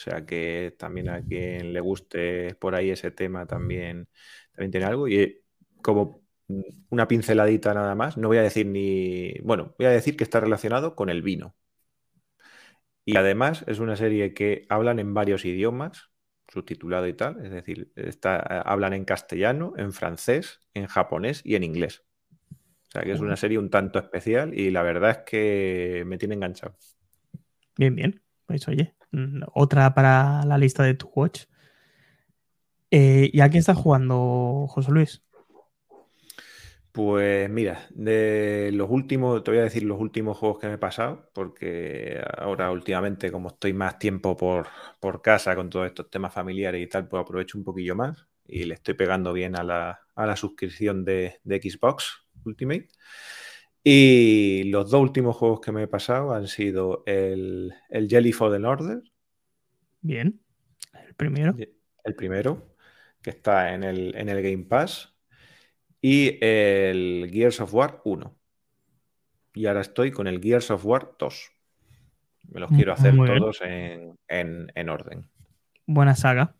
sea 0.01 0.25
que 0.27 0.75
también 0.79 1.09
a 1.09 1.23
quien 1.23 1.73
le 1.73 1.81
guste 1.81 2.55
por 2.57 2.75
ahí 2.75 2.91
ese 2.91 3.11
tema 3.11 3.47
también, 3.47 4.09
también 4.53 4.71
tiene 4.71 4.87
algo. 4.87 5.09
Y 5.09 5.43
como 5.83 6.23
una 6.89 7.07
pinceladita 7.09 7.75
nada 7.75 7.95
más, 7.95 8.17
no 8.17 8.29
voy 8.29 8.39
a 8.39 8.43
decir 8.43 8.67
ni, 8.67 9.35
bueno, 9.43 9.75
voy 9.79 9.87
a 9.87 9.91
decir 9.91 10.17
que 10.17 10.25
está 10.25 10.41
relacionado 10.41 10.97
con 10.97 11.11
el 11.11 11.23
vino. 11.23 11.55
Y 13.05 13.17
además 13.17 13.65
es 13.67 13.79
una 13.79 13.97
serie 13.97 14.35
que 14.35 14.67
hablan 14.69 14.99
en 14.99 15.15
varios 15.15 15.45
idiomas, 15.45 16.11
subtitulado 16.49 17.07
y 17.07 17.15
tal, 17.15 17.45
es 17.45 17.51
decir, 17.51 17.93
está, 17.97 18.37
hablan 18.39 18.93
en 18.93 19.05
castellano, 19.05 19.73
en 19.77 19.93
francés, 19.93 20.61
en 20.75 20.87
japonés 20.87 21.43
y 21.45 21.55
en 21.55 21.65
inglés. 21.65 22.05
O 22.89 22.91
sea 22.93 23.03
que 23.03 23.13
es 23.13 23.21
una 23.21 23.37
serie 23.37 23.59
un 23.59 23.71
tanto 23.71 23.99
especial 23.99 24.53
y 24.59 24.71
la 24.71 24.83
verdad 24.83 25.11
es 25.11 25.19
que 25.19 26.05
me 26.07 26.19
tiene 26.19 26.35
enganchado. 26.35 26.77
Bien, 27.77 27.95
bien. 27.95 28.23
Pues 28.47 28.67
oye, 28.69 28.95
otra 29.55 29.95
para 29.95 30.45
la 30.45 30.59
lista 30.59 30.83
de 30.85 30.95
tu 30.95 31.11
watch. 31.15 31.45
Eh, 32.91 33.31
¿Y 33.33 33.41
a 33.41 33.49
qué 33.51 33.59
estás 33.59 33.77
jugando, 33.77 34.67
José 34.69 34.91
Luis? 34.91 35.23
Pues 36.93 37.49
mira, 37.49 37.87
de 37.91 38.71
los 38.73 38.91
últimos, 38.91 39.45
te 39.45 39.53
voy 39.53 39.61
a 39.61 39.63
decir 39.65 39.85
los 39.85 40.01
últimos 40.01 40.37
juegos 40.37 40.59
que 40.59 40.67
me 40.67 40.75
he 40.75 40.79
pasado, 40.79 41.31
porque 41.33 42.21
ahora 42.37 42.71
últimamente, 42.73 43.31
como 43.31 43.49
estoy 43.51 43.73
más 43.73 43.99
tiempo 44.01 44.37
por, 44.37 44.67
por 44.99 45.23
casa 45.23 45.55
con 45.55 45.71
todos 45.71 45.87
estos 45.87 46.11
temas 46.11 46.35
familiares 46.35 46.83
y 46.83 46.89
tal, 46.89 47.07
pues 47.07 47.23
aprovecho 47.23 47.59
un 47.59 47.65
poquillo 47.65 47.95
más 47.95 48.27
y 48.45 48.65
le 48.65 48.75
estoy 48.75 48.95
pegando 48.95 49.33
bien 49.33 49.57
a 49.57 49.63
la, 49.63 50.01
a 50.17 50.27
la 50.27 50.37
suscripción 50.37 51.05
de, 51.05 51.39
de 51.45 51.61
Xbox 51.63 52.27
Ultimate. 52.45 52.89
Y 53.83 54.65
los 54.65 54.91
dos 54.91 55.01
últimos 55.01 55.37
juegos 55.37 55.61
que 55.61 55.73
me 55.73 55.85
he 55.85 55.89
pasado 55.89 56.35
han 56.35 56.47
sido 56.49 57.03
el, 57.07 57.73
el 57.89 58.09
Jelly 58.09 58.33
Fallen 58.33 58.65
Order, 58.65 59.03
Bien. 60.03 60.41
El 61.07 61.15
primero. 61.15 61.55
el 62.05 62.15
primero, 62.15 62.75
que 63.23 63.31
está 63.31 63.75
en 63.75 63.85
el, 63.85 64.15
en 64.17 64.29
el 64.29 64.43
Game 64.43 64.65
Pass, 64.65 65.15
y 66.01 66.39
el 66.45 67.29
Gears 67.33 67.61
of 67.61 67.75
War 67.75 68.01
1. 68.05 68.37
Y 69.55 69.67
ahora 69.67 69.81
estoy 69.83 70.11
con 70.11 70.27
el 70.27 70.41
Gears 70.41 70.71
of 70.71 70.85
War 70.87 71.15
2. 71.19 71.51
Me 72.53 72.61
los 72.61 72.71
quiero 72.71 72.93
hacer 72.95 73.15
todos 73.15 73.61
en, 73.63 74.17
en- 74.29 74.73
en 74.75 74.89
orden. 74.89 75.29
Buena 75.87 76.17
saga. 76.17 76.57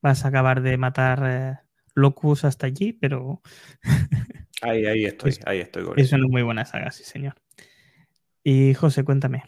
Vas 0.00 0.24
a 0.24 0.28
acabar 0.28 0.62
de 0.62 0.78
matar 0.78 1.22
eh, 1.26 1.58
Locus 1.94 2.44
hasta 2.44 2.66
allí, 2.66 2.92
pero 2.94 3.42
Ahí, 4.62 4.86
ahí 4.86 5.04
estoy, 5.04 5.32
Es- 5.32 5.40
ahí 5.46 5.60
estoy 5.60 5.84
con 5.84 5.96
es 5.96 6.12
una 6.12 6.26
muy 6.28 6.42
buena 6.42 6.64
saga, 6.66 6.90
sí, 6.92 7.04
señor. 7.04 7.34
Y 8.44 8.74
José, 8.74 9.02
cuéntame, 9.04 9.44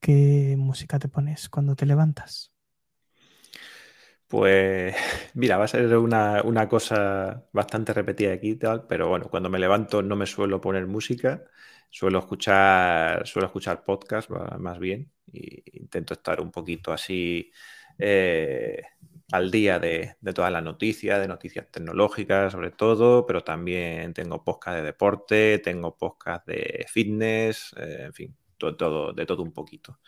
¿qué 0.00 0.56
música 0.58 0.98
te 0.98 1.08
pones 1.08 1.48
cuando 1.48 1.76
te 1.76 1.86
levantas? 1.86 2.52
Pues 4.28 4.94
mira, 5.34 5.56
va 5.58 5.64
a 5.64 5.68
ser 5.68 5.96
una, 5.96 6.42
una 6.42 6.68
cosa 6.68 7.46
bastante 7.52 7.92
repetida 7.92 8.32
aquí 8.32 8.50
y 8.50 8.56
tal, 8.56 8.86
pero 8.86 9.08
bueno, 9.08 9.28
cuando 9.30 9.50
me 9.50 9.58
levanto 9.58 10.02
no 10.02 10.16
me 10.16 10.26
suelo 10.26 10.60
poner 10.60 10.86
música, 10.86 11.44
suelo 11.90 12.18
escuchar, 12.20 13.26
suelo 13.26 13.46
escuchar 13.46 13.84
podcast 13.84 14.30
más 14.58 14.78
bien, 14.78 15.12
y 15.32 15.62
intento 15.78 16.14
estar 16.14 16.40
un 16.40 16.50
poquito 16.50 16.92
así, 16.92 17.50
eh, 17.98 18.82
al 19.32 19.50
día 19.50 19.78
de, 19.78 20.16
todas 20.34 20.52
las 20.52 20.62
noticias, 20.62 21.18
de 21.20 21.26
noticias 21.26 21.66
tecnológicas 21.70 22.52
sobre 22.52 22.70
todo, 22.70 23.26
pero 23.26 23.42
también 23.42 24.12
tengo 24.14 24.44
podcast 24.44 24.76
de 24.78 24.82
deporte, 24.82 25.58
tengo 25.58 25.96
podcast 25.96 26.46
de 26.46 26.86
fitness, 26.88 27.74
eh, 27.78 28.04
en 28.06 28.12
fin, 28.12 28.36
todo, 28.58 29.12
de 29.12 29.26
todo 29.26 29.42
un 29.42 29.52
poquito. 29.52 29.98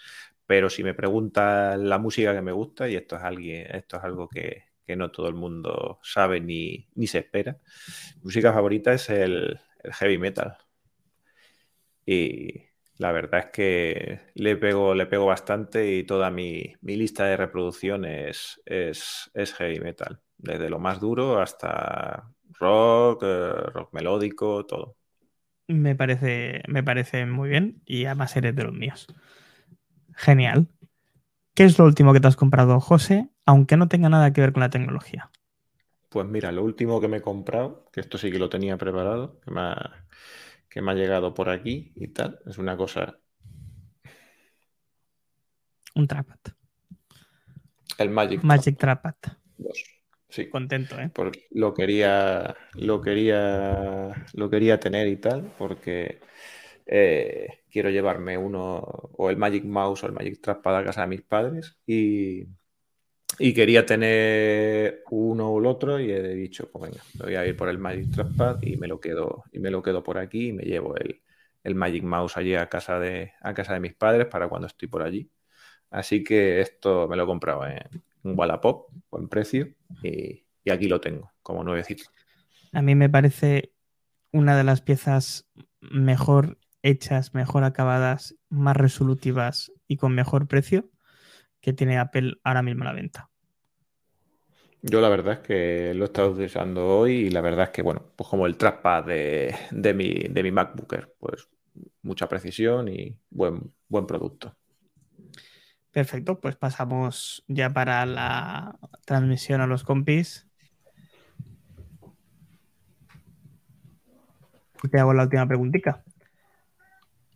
Pero 0.46 0.68
si 0.68 0.84
me 0.84 0.94
preguntas 0.94 1.78
la 1.78 1.98
música 1.98 2.34
que 2.34 2.42
me 2.42 2.52
gusta, 2.52 2.88
y 2.88 2.96
esto 2.96 3.16
es, 3.16 3.22
alguien, 3.22 3.66
esto 3.74 3.96
es 3.96 4.04
algo 4.04 4.28
que, 4.28 4.64
que 4.86 4.94
no 4.96 5.10
todo 5.10 5.28
el 5.28 5.34
mundo 5.34 6.00
sabe 6.02 6.40
ni, 6.40 6.88
ni 6.94 7.06
se 7.06 7.20
espera, 7.20 7.58
mi 8.16 8.24
música 8.24 8.52
favorita 8.52 8.92
es 8.92 9.08
el, 9.10 9.58
el 9.82 9.92
heavy 9.94 10.18
metal. 10.18 10.58
Y 12.06 12.73
la 12.98 13.12
verdad 13.12 13.40
es 13.40 13.46
que 13.46 14.20
le 14.34 14.56
pego, 14.56 14.94
le 14.94 15.06
pego 15.06 15.26
bastante 15.26 15.94
y 15.94 16.04
toda 16.04 16.30
mi, 16.30 16.74
mi 16.80 16.96
lista 16.96 17.24
de 17.24 17.36
reproducción 17.36 18.04
es, 18.04 18.60
es, 18.64 19.30
es, 19.34 19.52
heavy 19.54 19.80
metal. 19.80 20.20
Desde 20.38 20.70
lo 20.70 20.78
más 20.78 21.00
duro 21.00 21.40
hasta 21.40 22.30
rock, 22.60 23.22
eh, 23.24 23.52
rock 23.72 23.92
melódico, 23.92 24.64
todo. 24.66 24.96
Me 25.66 25.94
parece, 25.96 26.62
me 26.68 26.82
parece 26.82 27.26
muy 27.26 27.48
bien 27.48 27.82
y 27.84 28.04
además 28.04 28.36
eres 28.36 28.54
de 28.54 28.64
los 28.64 28.72
míos. 28.72 29.06
Genial. 30.14 30.68
¿Qué 31.54 31.64
es 31.64 31.78
lo 31.78 31.84
último 31.84 32.12
que 32.12 32.20
te 32.20 32.28
has 32.28 32.36
comprado, 32.36 32.80
José, 32.80 33.30
aunque 33.46 33.76
no 33.76 33.88
tenga 33.88 34.08
nada 34.08 34.32
que 34.32 34.40
ver 34.40 34.52
con 34.52 34.60
la 34.60 34.70
tecnología? 34.70 35.30
Pues 36.08 36.26
mira, 36.26 36.52
lo 36.52 36.62
último 36.62 37.00
que 37.00 37.08
me 37.08 37.16
he 37.16 37.22
comprado, 37.22 37.86
que 37.92 38.00
esto 38.00 38.18
sí 38.18 38.30
que 38.30 38.38
lo 38.38 38.48
tenía 38.48 38.76
preparado, 38.76 39.40
que 39.40 39.50
me 39.50 39.60
ha, 39.60 40.06
que 40.74 40.82
me 40.82 40.90
ha 40.90 40.94
llegado 40.94 41.32
por 41.32 41.50
aquí 41.50 41.92
y 41.94 42.08
tal. 42.08 42.40
Es 42.46 42.58
una 42.58 42.76
cosa. 42.76 43.16
Un 45.94 46.08
Trapat. 46.08 46.48
El 47.96 48.10
Magic, 48.10 48.42
Magic 48.42 48.76
Trapat. 48.76 49.16
Dos. 49.56 49.84
Sí. 50.28 50.48
Contento, 50.48 50.98
¿eh? 51.00 51.12
Porque 51.14 51.46
lo 51.52 51.72
quería, 51.72 52.56
lo 52.72 53.00
quería, 53.00 54.26
lo 54.32 54.50
quería 54.50 54.80
tener 54.80 55.06
y 55.06 55.16
tal, 55.18 55.52
porque 55.56 56.18
eh, 56.86 57.60
quiero 57.70 57.90
llevarme 57.90 58.36
uno 58.36 58.78
o 58.78 59.30
el 59.30 59.36
Magic 59.36 59.62
Mouse 59.62 60.02
o 60.02 60.06
el 60.08 60.12
Magic 60.12 60.40
Trackpad 60.40 60.78
a 60.78 60.84
casa 60.86 61.02
de 61.02 61.06
mis 61.06 61.22
padres 61.22 61.78
y, 61.86 62.48
y 63.38 63.52
quería 63.52 63.84
tener 63.84 65.02
uno 65.10 65.50
o 65.50 65.58
el 65.58 65.66
otro 65.66 65.98
y 65.98 66.10
he 66.10 66.22
dicho, 66.34 66.70
pues 66.70 66.90
venga, 66.90 67.04
voy 67.14 67.34
a 67.34 67.46
ir 67.46 67.56
por 67.56 67.68
el 67.68 67.78
Magic 67.78 68.10
Trackpad 68.12 68.62
y 68.62 68.76
me 68.76 68.86
lo 68.86 69.00
quedo, 69.00 69.44
y 69.52 69.58
me 69.58 69.70
lo 69.70 69.82
quedo 69.82 70.02
por 70.02 70.18
aquí 70.18 70.48
y 70.48 70.52
me 70.52 70.64
llevo 70.64 70.96
el, 70.96 71.20
el 71.64 71.74
Magic 71.74 72.04
Mouse 72.04 72.36
allí 72.36 72.54
a 72.54 72.68
casa, 72.68 72.98
de, 73.00 73.32
a 73.40 73.54
casa 73.54 73.74
de 73.74 73.80
mis 73.80 73.94
padres 73.94 74.26
para 74.26 74.48
cuando 74.48 74.66
estoy 74.66 74.88
por 74.88 75.02
allí. 75.02 75.30
Así 75.90 76.22
que 76.22 76.60
esto 76.60 77.08
me 77.08 77.16
lo 77.16 77.24
he 77.24 77.26
comprado 77.26 77.66
en 77.66 77.80
un 78.22 78.38
Wallapop, 78.38 78.90
buen 79.10 79.28
precio, 79.28 79.68
y, 80.02 80.44
y 80.62 80.70
aquí 80.70 80.88
lo 80.88 81.00
tengo, 81.00 81.32
como 81.42 81.62
nuevecito. 81.64 82.04
A 82.72 82.82
mí 82.82 82.94
me 82.94 83.08
parece 83.08 83.72
una 84.32 84.56
de 84.56 84.64
las 84.64 84.80
piezas 84.80 85.48
mejor 85.80 86.58
hechas, 86.82 87.34
mejor 87.34 87.64
acabadas, 87.64 88.36
más 88.48 88.76
resolutivas 88.76 89.72
y 89.86 89.96
con 89.96 90.14
mejor 90.14 90.48
precio 90.48 90.90
que 91.64 91.72
tiene 91.72 91.98
Apple 91.98 92.34
ahora 92.44 92.62
mismo 92.62 92.82
a 92.82 92.88
la 92.88 92.92
venta. 92.92 93.30
Yo 94.82 95.00
la 95.00 95.08
verdad 95.08 95.34
es 95.34 95.38
que 95.38 95.94
lo 95.94 96.04
he 96.04 96.06
estado 96.06 96.32
utilizando 96.32 96.86
hoy 96.86 97.12
y 97.12 97.30
la 97.30 97.40
verdad 97.40 97.64
es 97.64 97.70
que, 97.70 97.80
bueno, 97.80 98.02
pues 98.14 98.28
como 98.28 98.44
el 98.44 98.58
trackpad 98.58 99.04
de, 99.04 99.54
de, 99.70 99.94
mi, 99.94 100.12
de 100.12 100.42
mi 100.42 100.50
MacBooker, 100.50 101.14
pues 101.18 101.48
mucha 102.02 102.28
precisión 102.28 102.88
y 102.88 103.16
buen, 103.30 103.72
buen 103.88 104.06
producto. 104.06 104.54
Perfecto, 105.90 106.38
pues 106.38 106.56
pasamos 106.56 107.42
ya 107.48 107.70
para 107.70 108.04
la 108.04 108.78
transmisión 109.06 109.62
a 109.62 109.66
los 109.66 109.84
compis. 109.84 110.46
Te 114.90 115.00
hago 115.00 115.14
la 115.14 115.22
última 115.22 115.48
preguntita. 115.48 116.04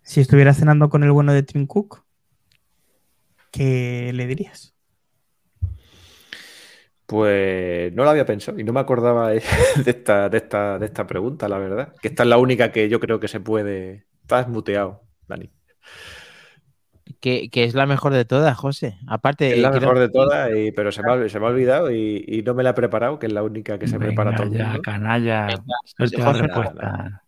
Si 0.02 0.20
estuvieras 0.20 0.58
cenando 0.58 0.90
con 0.90 1.02
el 1.02 1.12
bueno 1.12 1.32
de 1.32 1.42
Tim 1.42 1.66
Cook, 1.66 2.04
¿qué 3.50 4.10
le 4.14 4.26
dirías? 4.26 4.74
Pues 7.06 7.90
no 7.94 8.04
lo 8.04 8.10
había 8.10 8.26
pensado 8.26 8.58
y 8.58 8.64
no 8.64 8.74
me 8.74 8.80
acordaba 8.80 9.30
de 9.30 9.40
esta, 9.86 10.28
de 10.28 10.36
esta, 10.36 10.78
de 10.78 10.86
esta 10.86 11.06
pregunta, 11.06 11.48
la 11.48 11.58
verdad. 11.58 11.94
Que 12.02 12.08
esta 12.08 12.22
es 12.22 12.28
la 12.28 12.36
única 12.36 12.70
que 12.70 12.88
yo 12.90 13.00
creo 13.00 13.18
que 13.18 13.28
se 13.28 13.40
puede. 13.40 14.04
Estás 14.20 14.46
muteado, 14.46 15.02
Dani. 15.26 15.50
Que, 17.20 17.48
que, 17.48 17.64
es 17.64 17.74
la 17.74 17.86
mejor 17.86 18.12
de 18.12 18.26
todas, 18.26 18.54
José. 18.58 18.98
Aparte, 19.08 19.54
es 19.54 19.58
la 19.58 19.70
creo... 19.70 19.80
mejor 19.80 19.98
de 19.98 20.10
todas, 20.10 20.50
y, 20.54 20.70
pero 20.72 20.92
se 20.92 21.02
me, 21.02 21.10
ha, 21.10 21.28
se 21.30 21.40
me 21.40 21.46
ha 21.46 21.48
olvidado 21.48 21.90
y, 21.90 22.22
y, 22.28 22.42
no 22.42 22.52
me 22.52 22.62
la 22.62 22.70
he 22.70 22.74
preparado, 22.74 23.18
que 23.18 23.26
es 23.26 23.32
la 23.32 23.42
única 23.42 23.78
que 23.78 23.88
se 23.88 23.96
Venga, 23.96 24.08
prepara 24.08 24.36
todo. 24.36 24.52
Ya, 24.52 24.78
canalla. 24.82 25.48
Respuesta. 25.96 27.22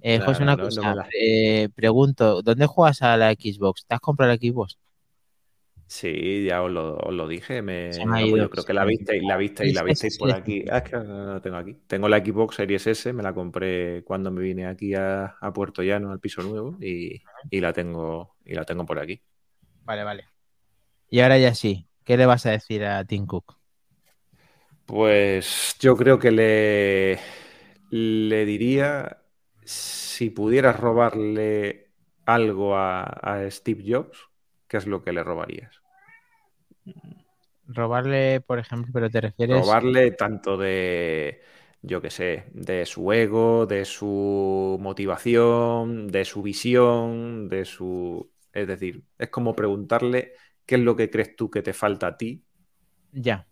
Eh, 0.00 0.20
José, 0.20 0.42
una 0.42 0.56
no, 0.56 0.64
cosa. 0.64 0.80
no 0.80 0.94
la... 0.94 1.08
eh, 1.20 1.68
pregunto, 1.74 2.40
¿dónde 2.40 2.66
juegas 2.66 3.02
a 3.02 3.16
la 3.18 3.32
Xbox? 3.32 3.84
¿Te 3.86 3.94
has 3.94 4.00
comprado 4.00 4.32
la 4.32 4.38
Xbox? 4.38 4.78
Sí, 5.88 6.44
ya 6.44 6.62
os 6.62 6.70
lo, 6.70 6.96
os 6.98 7.14
lo 7.14 7.26
dije. 7.26 7.62
Me, 7.62 7.90
Se 7.90 8.04
me 8.06 8.18
ha 8.18 8.20
no, 8.20 8.26
ido, 8.26 8.36
yo 8.36 8.50
creo 8.50 8.64
que 8.64 8.74
la 8.74 8.84
visteis, 8.84 9.22
la 9.24 9.36
visteis, 9.38 9.74
la 9.74 9.82
visteis 9.82 10.18
por 10.18 10.30
aquí. 10.30 10.62
Ah, 10.70 10.78
es 10.78 10.82
que 10.90 10.96
no 10.98 11.32
la 11.34 11.40
tengo 11.40 11.56
aquí. 11.56 11.74
Tengo 11.86 12.08
la 12.10 12.18
Xbox 12.18 12.56
Series 12.56 12.86
S, 12.86 13.12
me 13.14 13.22
la 13.22 13.32
compré 13.32 14.04
cuando 14.04 14.30
me 14.30 14.42
vine 14.42 14.66
aquí 14.66 14.94
a, 14.94 15.24
a 15.40 15.52
Puerto 15.52 15.82
Llano, 15.82 16.12
al 16.12 16.20
piso 16.20 16.42
nuevo, 16.42 16.76
y, 16.80 17.22
y, 17.50 17.60
la 17.60 17.72
tengo, 17.72 18.36
y 18.44 18.54
la 18.54 18.64
tengo 18.64 18.84
por 18.84 18.98
aquí. 18.98 19.22
Vale, 19.84 20.04
vale. 20.04 20.28
Y 21.10 21.20
ahora 21.20 21.38
ya 21.38 21.54
sí, 21.54 21.88
¿qué 22.04 22.16
le 22.16 22.26
vas 22.26 22.46
a 22.46 22.50
decir 22.52 22.84
a 22.84 23.04
Tim 23.04 23.26
Cook? 23.26 23.58
Pues 24.86 25.76
yo 25.80 25.96
creo 25.96 26.18
que 26.18 26.30
le, 26.30 27.18
le 27.90 28.44
diría 28.46 29.22
si 29.64 30.30
pudieras 30.30 30.80
robarle 30.80 31.90
algo 32.24 32.76
a, 32.76 33.02
a, 33.04 33.50
Steve 33.50 33.84
Jobs, 33.86 34.27
¿qué 34.68 34.76
es 34.76 34.86
lo 34.86 35.02
que 35.02 35.12
le 35.12 35.24
robarías? 35.24 35.80
Robarle, 37.66 38.40
por 38.40 38.58
ejemplo, 38.58 38.90
pero 38.92 39.10
te 39.10 39.20
refieres. 39.20 39.60
Robarle 39.60 40.12
tanto 40.12 40.56
de, 40.56 41.42
yo 41.82 42.00
qué 42.00 42.10
sé, 42.10 42.44
de 42.52 42.86
su 42.86 43.12
ego, 43.12 43.66
de 43.66 43.84
su 43.84 44.78
motivación, 44.80 46.08
de 46.08 46.24
su 46.24 46.42
visión, 46.42 47.48
de 47.48 47.64
su. 47.64 48.30
Es 48.52 48.66
decir, 48.66 49.04
es 49.18 49.28
como 49.28 49.54
preguntarle 49.54 50.32
qué 50.64 50.76
es 50.76 50.80
lo 50.80 50.96
que 50.96 51.10
crees 51.10 51.36
tú 51.36 51.50
que 51.50 51.62
te 51.62 51.72
falta 51.72 52.08
a 52.08 52.16
ti. 52.16 52.42
Ya. 53.12 53.46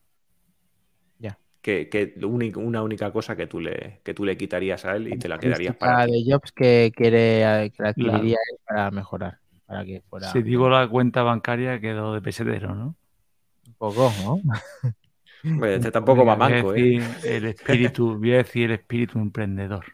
Que, 1.63 1.89
que 1.89 2.15
una 2.25 2.81
única 2.81 3.13
cosa 3.13 3.35
que 3.35 3.49
tú, 3.49 3.59
le, 3.59 4.01
que 4.05 4.15
tú 4.15 4.25
le 4.25 4.37
quitarías 4.37 4.85
a 4.85 4.95
él 4.95 5.09
y 5.09 5.19
te 5.19 5.29
la 5.29 5.37
quedarías 5.37 5.75
para 5.75 6.07
de 6.07 6.23
Jobs 6.25 6.53
que 6.53 6.93
quiere 6.95 7.73
que 7.77 7.83
la 7.83 7.89
adquiriría 7.89 8.37
claro. 8.37 8.63
para 8.69 8.91
mejorar. 8.93 9.41
Para 9.67 9.85
que 9.85 10.03
fuera... 10.09 10.31
Si 10.33 10.43
digo 10.43 10.69
la 10.69 10.89
cuenta 10.89 11.23
bancaria, 11.23 11.81
quedó 11.81 12.15
de 12.15 12.23
pesetero, 12.23 12.75
¿no? 12.75 12.97
Un 13.67 13.75
poco, 13.75 14.13
¿no? 14.23 14.41
Pues 15.59 15.77
este 15.77 15.93
tampoco 15.93 16.25
va 16.25 16.35
manco, 16.35 16.75
¿eh? 16.75 17.01
El 17.23 17.45
espíritu, 17.45 18.17
voy 18.19 18.33
a 18.33 18.39
decir 18.39 18.65
el 18.65 18.73
espíritu 18.73 19.21
emprendedor. 19.21 19.85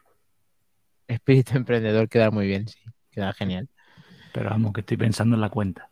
Espíritu 1.07 1.57
emprendedor 1.57 2.09
queda 2.09 2.31
muy 2.31 2.47
bien, 2.47 2.67
sí. 2.67 2.79
Queda 3.11 3.33
genial. 3.33 3.69
Pero 4.33 4.49
vamos, 4.49 4.73
que 4.73 4.79
estoy 4.81 4.97
pensando 4.97 5.35
en 5.35 5.41
la 5.41 5.49
cuenta. 5.49 5.91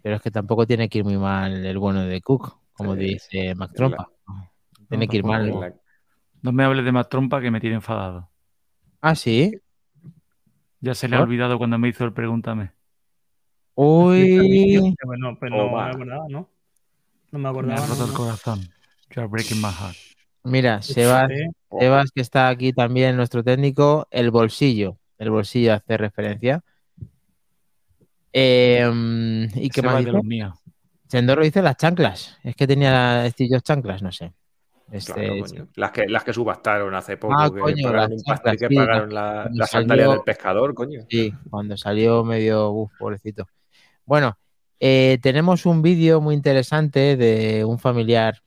Pero 0.00 0.16
es 0.16 0.22
que 0.22 0.30
tampoco 0.30 0.66
tiene 0.66 0.88
que 0.88 0.98
ir 0.98 1.04
muy 1.04 1.18
mal 1.18 1.66
el 1.66 1.78
bueno 1.78 2.04
de 2.04 2.22
Cook 2.22 2.64
como 2.74 2.96
dice 2.96 3.54
Mac 3.54 3.72
Trompa. 3.72 4.10
La... 4.26 4.50
Tiene 4.88 5.06
no, 5.06 5.10
que 5.10 5.16
ir 5.16 5.24
mal. 5.24 5.60
La... 5.60 5.74
No 6.42 6.52
me 6.52 6.64
hables 6.64 6.84
de 6.84 6.92
Mac 6.92 7.08
Trompa 7.08 7.40
que 7.40 7.50
me 7.50 7.60
tiene 7.60 7.76
enfadado. 7.76 8.28
Ah, 9.00 9.14
sí. 9.14 9.58
Ya 10.84 10.94
se 10.94 11.08
le 11.08 11.16
ha 11.16 11.22
olvidado 11.22 11.56
cuando 11.56 11.78
me 11.78 11.88
hizo 11.88 12.04
el 12.04 12.12
pregúntame. 12.12 12.72
Uy. 13.74 14.94
Bueno, 15.02 15.34
pues 15.40 15.50
no, 15.50 15.64
oh, 15.64 15.74
me 15.74 15.82
acordaba, 15.82 16.28
¿no? 16.28 16.50
No 17.32 17.38
me 17.38 17.48
acordaba. 17.48 17.80
Me 17.80 17.86
ha 17.86 17.86
roto 17.86 18.04
el 18.04 18.12
corazón. 18.12 18.60
You 19.16 19.22
are 19.22 19.26
breaking 19.26 19.62
my 19.62 19.70
heart. 19.70 19.96
Mira, 20.42 20.82
Sebas, 20.82 21.30
Sebas, 21.80 22.10
que 22.14 22.20
está 22.20 22.48
aquí 22.48 22.74
también, 22.74 23.16
nuestro 23.16 23.42
técnico, 23.42 24.06
el 24.10 24.30
bolsillo. 24.30 24.98
El 25.16 25.30
bolsillo 25.30 25.72
hace 25.72 25.96
referencia. 25.96 26.62
Eh, 28.34 29.48
¿Y 29.54 29.70
qué 29.70 29.80
Sebas 29.80 29.94
más 29.94 30.04
de 30.04 30.10
dice? 30.10 30.12
los 30.12 30.24
míos. 30.24 30.58
Sendoro 31.08 31.42
dice 31.42 31.62
las 31.62 31.78
chanclas. 31.78 32.38
Es 32.42 32.54
que 32.56 32.66
tenía 32.66 33.24
estillos 33.24 33.62
chanclas, 33.62 34.02
no 34.02 34.12
sé. 34.12 34.34
Este, 34.90 35.12
claro, 35.12 35.68
las, 35.76 35.90
que, 35.90 36.06
las 36.06 36.24
que 36.24 36.32
subastaron 36.32 36.94
hace 36.94 37.16
poco, 37.16 37.34
Ah, 37.36 37.50
que 37.52 37.58
coño, 37.60 37.88
pagaron 37.88 38.12
un 38.12 38.22
pastel 38.22 38.52
chanclas, 38.52 38.58
que 38.60 38.68
sí, 38.68 38.74
pagaron 38.76 39.14
la, 39.14 39.50
la 39.52 39.66
salió- 39.66 40.10
del 40.12 40.20
pescador, 40.20 40.74
coño. 40.74 41.00
Sí, 41.08 41.32
cuando 41.50 41.76
salió 41.76 42.22
medio, 42.24 42.70
uf, 42.70 42.92
pobrecito. 42.98 43.48
Bueno, 44.04 44.38
eh, 44.78 45.18
tenemos 45.22 45.66
un 45.66 45.82
vídeo 45.82 46.20
muy 46.20 46.34
interesante 46.34 47.16
de 47.16 47.64
un 47.64 47.78
familiar 47.78 48.40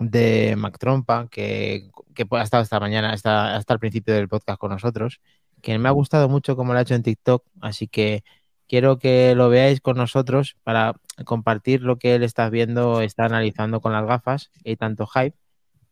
de 0.00 0.54
Mac 0.56 0.76
Trompa 0.78 1.28
que, 1.30 1.88
que 2.14 2.26
ha 2.30 2.42
estado 2.42 2.62
esta 2.62 2.80
mañana, 2.80 3.12
hasta, 3.12 3.54
hasta 3.54 3.74
el 3.74 3.78
principio 3.80 4.12
del 4.14 4.28
podcast 4.28 4.58
con 4.58 4.70
nosotros, 4.72 5.20
que 5.62 5.78
me 5.78 5.88
ha 5.88 5.92
gustado 5.92 6.28
mucho 6.28 6.56
como 6.56 6.72
lo 6.72 6.78
ha 6.80 6.82
hecho 6.82 6.94
en 6.96 7.04
TikTok, 7.04 7.44
así 7.60 7.86
que 7.86 8.24
quiero 8.66 8.98
que 8.98 9.34
lo 9.36 9.48
veáis 9.48 9.80
con 9.80 9.96
nosotros 9.96 10.56
para 10.64 10.94
compartir 11.24 11.82
lo 11.82 11.96
que 11.96 12.16
él 12.16 12.24
está 12.24 12.50
viendo, 12.50 13.00
está 13.02 13.26
analizando 13.26 13.80
con 13.80 13.92
las 13.92 14.04
gafas 14.04 14.50
y 14.64 14.76
tanto 14.76 15.06
hype 15.06 15.36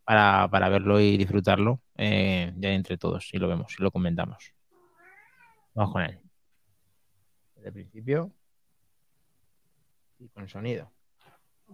para, 0.04 0.48
para 0.50 0.68
verlo 0.68 1.00
y 1.00 1.16
disfrutarlo 1.16 1.80
eh, 1.96 2.52
ya 2.56 2.70
entre 2.70 2.98
todos 2.98 3.32
y 3.32 3.38
lo 3.38 3.48
vemos 3.48 3.74
y 3.78 3.82
lo 3.82 3.90
comentamos. 3.90 4.52
Vamos 5.74 5.92
con 5.92 6.02
él. 6.02 6.20
Desde 7.54 7.68
el 7.68 7.72
principio 7.72 8.32
y 10.18 10.28
con 10.28 10.48
sonido 10.48 10.90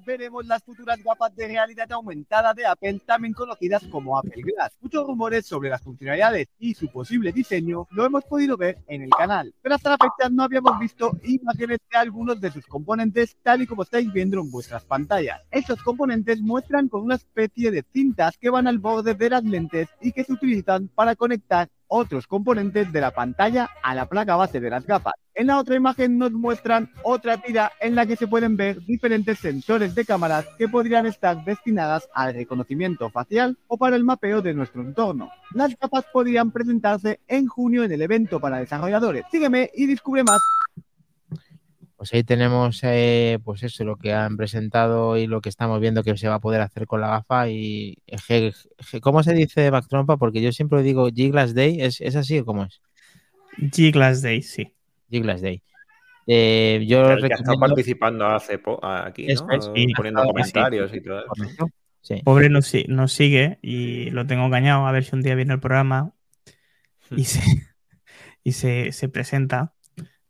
veremos 0.05 0.47
las 0.47 0.63
futuras 0.63 1.03
gafas 1.03 1.35
de 1.35 1.47
realidad 1.47 1.91
aumentada 1.93 2.55
de 2.55 2.67
Apple, 2.67 3.01
también 3.07 3.33
conocidas 3.33 3.85
como 3.91 4.19
Apple 4.19 4.43
Glass. 4.43 4.77
Muchos 4.81 5.07
rumores 5.07 5.47
sobre 5.47 5.71
las 5.71 5.83
funcionalidades 5.83 6.49
y 6.59 6.75
su 6.75 6.89
posible 6.89 7.33
diseño 7.33 7.87
lo 7.91 8.05
hemos 8.05 8.25
podido 8.25 8.57
ver 8.57 8.79
en 8.87 9.03
el 9.03 9.11
canal, 9.11 9.55
pero 9.63 9.75
hasta 9.75 9.91
la 9.91 9.99
fecha 9.99 10.29
no 10.31 10.43
habíamos 10.43 10.79
visto 10.79 11.13
imágenes 11.25 11.79
de 11.91 11.99
algunos 11.99 12.41
de 12.41 12.51
sus 12.51 12.67
componentes 12.67 13.37
tal 13.43 13.63
y 13.63 13.67
como 13.67 13.83
estáis 13.83 14.13
viendo 14.13 14.41
en 14.41 14.51
vuestras 14.51 14.85
pantallas. 14.85 15.41
Estos 15.51 15.83
componentes 15.83 16.41
muestran 16.41 16.89
con 16.89 17.03
una 17.03 17.17
especie 17.17 17.71
de 17.71 17.85
cintas 17.93 18.37
que 18.39 18.51
van 18.51 18.67
al 18.67 18.79
borde 18.79 19.15
de 19.15 19.31
las 19.31 19.45
lentes 19.45 19.89
y 20.01 20.13
que 20.13 20.25
se 20.25 20.33
utilizan 20.33 20.89
para 20.89 21.17
conectar 21.17 21.69
otros 21.89 22.27
componentes 22.27 22.93
de 22.93 23.01
la 23.01 23.11
pantalla 23.11 23.69
a 23.83 23.95
la 23.95 24.07
placa 24.07 24.37
base 24.37 24.61
de 24.61 24.71
las 24.71 24.87
gafas. 24.87 25.15
En 25.35 25.47
la 25.47 25.59
otra 25.59 25.77
imagen 25.77 26.19
nos 26.19 26.33
muestran 26.33 26.91
otra 27.03 27.37
tira 27.39 27.73
en 27.81 27.95
la 27.95 28.07
que 28.07 28.17
se 28.17 28.27
pueden 28.27 28.57
ver 28.57 28.81
diferentes 28.85 29.39
sensores 29.39 29.95
de 29.95 30.05
cámaras 30.05 30.47
que 30.59 30.69
podrían 30.69 31.07
estar 31.07 31.45
destinadas 31.45 32.09
al 32.13 32.35
reconocimiento 32.35 33.09
facial 33.11 33.57
o 33.69 33.77
para 33.77 33.97
el 33.97 34.05
mapeo 34.05 34.43
de 34.43 34.55
nuestro 34.55 34.83
entorno. 34.83 35.31
Las 35.55 35.79
gafas 35.79 36.05
podrían 36.13 36.51
presentarse 36.51 37.21
en 37.29 37.47
junio 37.47 37.85
en 37.85 37.93
el 37.93 38.03
evento 38.03 38.41
para 38.41 38.59
desarrolladores. 38.59 39.25
Sígueme 39.31 39.71
y 39.75 39.87
descubre 39.87 40.25
más 40.25 40.41
pues 41.99 42.15
ahí 42.15 42.23
tenemos, 42.23 42.79
eh, 42.85 43.41
pues 43.43 43.65
eso, 43.65 43.83
lo 43.83 43.97
que 43.97 44.13
han 44.13 44.37
presentado 44.37 45.17
y 45.17 45.27
lo 45.27 45.41
que 45.41 45.49
estamos 45.49 45.81
viendo 45.81 46.05
que 46.05 46.17
se 46.17 46.29
va 46.29 46.37
a 46.37 46.41
poder 46.41 46.61
hacer 46.61 46.87
con 46.87 47.01
la 47.01 47.09
gafa. 47.09 47.49
y 47.49 47.99
¿Cómo 49.03 49.25
se 49.25 49.35
dice 49.35 49.73
Mac 49.73 49.89
Trompa? 49.89 50.17
Porque 50.17 50.41
yo 50.41 50.53
siempre 50.53 50.85
digo 50.85 51.09
G-Glass 51.09 51.57
Day, 51.57 51.81
¿es, 51.81 52.15
así 52.15 52.39
o 52.39 52.45
cómo 52.45 52.67
es? 52.67 52.81
G-Glass 53.59 54.23
Day, 54.23 54.43
sí. 54.43 54.73
G-Glass 55.11 55.43
Day. 55.43 55.61
Eh, 56.29 56.85
yo 56.87 57.11
El 57.11 57.27
que 57.27 57.35
está 57.35 57.55
participando 57.55 58.27
hace 58.29 58.63
aquí, 58.81 59.27
¿no? 59.35 59.47
Poniendo 59.97 60.23
comentarios 60.23 60.95
y 60.95 61.01
todo 61.01 61.25
eso. 61.25 61.69
Pobre 62.23 62.49
nos, 62.49 62.69
sigue 63.11 63.59
y 63.61 64.11
lo 64.11 64.25
tengo 64.25 64.45
engañado 64.45 64.87
a 64.87 64.93
ver 64.93 65.03
si 65.03 65.17
un 65.17 65.23
día 65.23 65.35
viene 65.35 65.55
el 65.55 65.61
programa 65.61 66.13
y 67.11 67.25
se, 67.25 67.43
y 68.45 68.53
se, 68.53 68.93
se 68.93 69.09
presenta. 69.09 69.75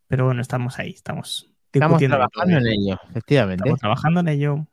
Pero 0.06 0.24
bueno, 0.24 0.40
estamos 0.40 0.78
ahí, 0.78 0.92
estamos 0.92 1.54
Estamos 1.72 2.02
trabajando 2.02 2.58
en 2.58 2.66
ello, 2.66 2.98
efectivamente. 3.10 3.62
Estamos 3.64 3.80
trabajando 3.80 4.20
en 4.20 4.28
ello. 4.28 4.66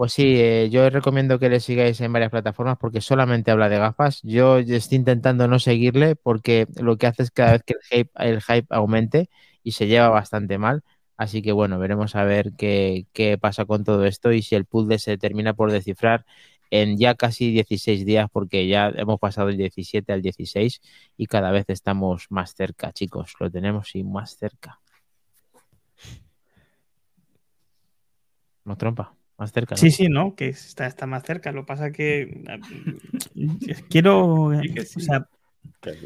Pues 0.00 0.14
sí, 0.14 0.36
eh, 0.38 0.70
yo 0.70 0.86
os 0.86 0.92
recomiendo 0.94 1.38
que 1.38 1.50
le 1.50 1.60
sigáis 1.60 2.00
en 2.00 2.10
varias 2.10 2.30
plataformas 2.30 2.78
porque 2.78 3.02
solamente 3.02 3.50
habla 3.50 3.68
de 3.68 3.78
gafas. 3.78 4.20
Yo 4.22 4.56
estoy 4.56 4.96
intentando 4.96 5.46
no 5.46 5.58
seguirle 5.58 6.16
porque 6.16 6.66
lo 6.80 6.96
que 6.96 7.06
hace 7.06 7.22
es 7.22 7.30
cada 7.30 7.52
vez 7.52 7.62
que 7.64 7.74
el 8.14 8.40
hype, 8.40 8.66
aumente 8.70 9.28
y 9.62 9.72
se 9.72 9.88
lleva 9.88 10.08
bastante 10.08 10.56
mal. 10.56 10.84
Así 11.18 11.42
que 11.42 11.52
bueno, 11.52 11.78
veremos 11.78 12.16
a 12.16 12.24
ver 12.24 12.52
qué, 12.56 13.08
qué 13.12 13.36
pasa 13.36 13.66
con 13.66 13.84
todo 13.84 14.06
esto 14.06 14.32
y 14.32 14.40
si 14.40 14.54
el 14.54 14.64
puzzle 14.64 14.98
se 14.98 15.18
termina 15.18 15.52
por 15.52 15.70
descifrar 15.70 16.24
en 16.70 16.96
ya 16.96 17.14
casi 17.14 17.50
16 17.50 18.06
días 18.06 18.28
porque 18.32 18.66
ya 18.68 18.88
hemos 18.96 19.20
pasado 19.20 19.50
el 19.50 19.58
17 19.58 20.12
al 20.12 20.22
16 20.22 20.80
y 21.18 21.26
cada 21.26 21.50
vez 21.50 21.66
estamos 21.68 22.26
más 22.30 22.54
cerca, 22.54 22.92
chicos. 22.92 23.34
Lo 23.38 23.50
tenemos 23.50 23.94
y 23.94 24.02
más 24.02 24.36
cerca. 24.38 24.79
No 28.70 28.76
trompa, 28.76 29.16
más 29.36 29.50
cerca. 29.50 29.76
Sí, 29.76 29.90
sí, 29.90 30.06
no, 30.06 30.36
que 30.36 30.46
está, 30.46 30.86
está 30.86 31.04
más 31.04 31.24
cerca. 31.24 31.50
Lo 31.50 31.66
pasa 31.66 31.90
que 31.90 32.40
quiero. 33.90 34.52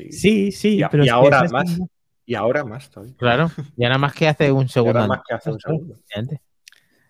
Sí, 0.08 0.50
sí, 0.50 0.78
y, 0.80 0.84
pero 0.90 1.04
y 1.04 1.10
ahora 1.10 1.44
más. 1.50 1.78
Y 2.24 2.34
ahora 2.34 2.64
más 2.64 2.88
todavía. 2.88 3.14
Claro, 3.18 3.50
y 3.76 3.84
ahora 3.84 3.98
más 3.98 4.14
que 4.14 4.28
hace 4.28 4.50
un 4.50 4.66
segundo. 4.70 5.06
más 5.06 5.20
que 5.28 5.34
hace 5.34 5.52
un 5.52 5.60
segundo. 5.60 6.00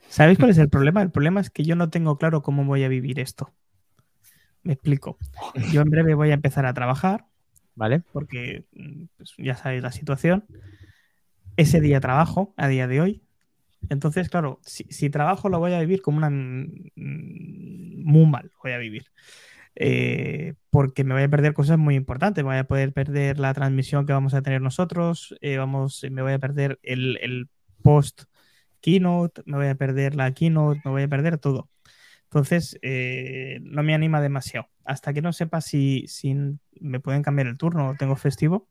¿Sabéis 0.08 0.38
cuál 0.40 0.50
es 0.50 0.58
el 0.58 0.68
problema? 0.68 1.02
El 1.02 1.12
problema 1.12 1.40
es 1.40 1.50
que 1.50 1.62
yo 1.62 1.76
no 1.76 1.88
tengo 1.88 2.18
claro 2.18 2.42
cómo 2.42 2.64
voy 2.64 2.82
a 2.82 2.88
vivir 2.88 3.20
esto. 3.20 3.54
Me 4.64 4.72
explico. 4.72 5.18
Yo 5.70 5.82
en 5.82 5.90
breve 5.90 6.14
voy 6.14 6.32
a 6.32 6.34
empezar 6.34 6.66
a 6.66 6.74
trabajar, 6.74 7.26
¿vale? 7.76 8.02
Porque 8.12 8.64
pues, 9.16 9.34
ya 9.38 9.54
sabéis 9.54 9.84
la 9.84 9.92
situación. 9.92 10.46
Ese 11.56 11.80
día 11.80 12.00
trabajo, 12.00 12.54
a 12.56 12.66
día 12.66 12.88
de 12.88 13.00
hoy, 13.00 13.24
entonces, 13.88 14.28
claro, 14.28 14.60
si, 14.64 15.10
trabajo 15.10 15.48
lo 15.48 15.58
voy 15.58 15.72
a 15.72 15.80
vivir 15.80 16.02
como 16.02 16.18
una... 16.18 16.30
Muy 16.30 18.26
mal, 18.26 18.50
voy 18.62 18.72
a 18.72 18.78
vivir. 18.78 19.06
Eh, 19.76 20.54
porque 20.70 21.04
me 21.04 21.14
voy 21.14 21.24
a 21.24 21.28
perder 21.28 21.54
cosas 21.54 21.78
muy 21.78 21.94
importantes. 21.94 22.44
Me 22.44 22.50
voy 22.50 22.58
a 22.58 22.64
poder 22.64 22.92
perder 22.92 23.38
la 23.38 23.54
transmisión 23.54 24.06
que 24.06 24.12
vamos 24.12 24.34
a 24.34 24.42
tener 24.42 24.60
nosotros. 24.60 25.34
Eh, 25.40 25.56
vamos, 25.56 26.04
me 26.10 26.22
voy 26.22 26.32
a 26.32 26.38
perder 26.38 26.78
el, 26.82 27.48
post 27.82 28.24
keynote, 28.80 29.42
me 29.46 29.56
voy 29.56 29.66
a 29.68 29.74
perder 29.74 30.14
la 30.14 30.32
keynote, 30.32 30.80
me 30.84 30.90
voy 30.90 31.02
a 31.02 31.08
perder 31.08 31.38
todo. 31.38 31.68
Entonces, 32.24 32.78
eh, 32.82 33.60
no 33.62 33.82
me 33.82 33.94
anima 33.94 34.20
demasiado. 34.20 34.68
Hasta 34.84 35.12
que 35.12 35.22
no 35.22 35.32
sepa 35.32 35.60
si, 35.60 36.06
si 36.08 36.34
me 36.80 37.00
pueden 37.00 37.22
cambiar 37.22 37.46
el 37.48 37.58
turno 37.58 37.90
o 37.90 37.94
tengo 37.94 38.16
festivo, 38.16 38.68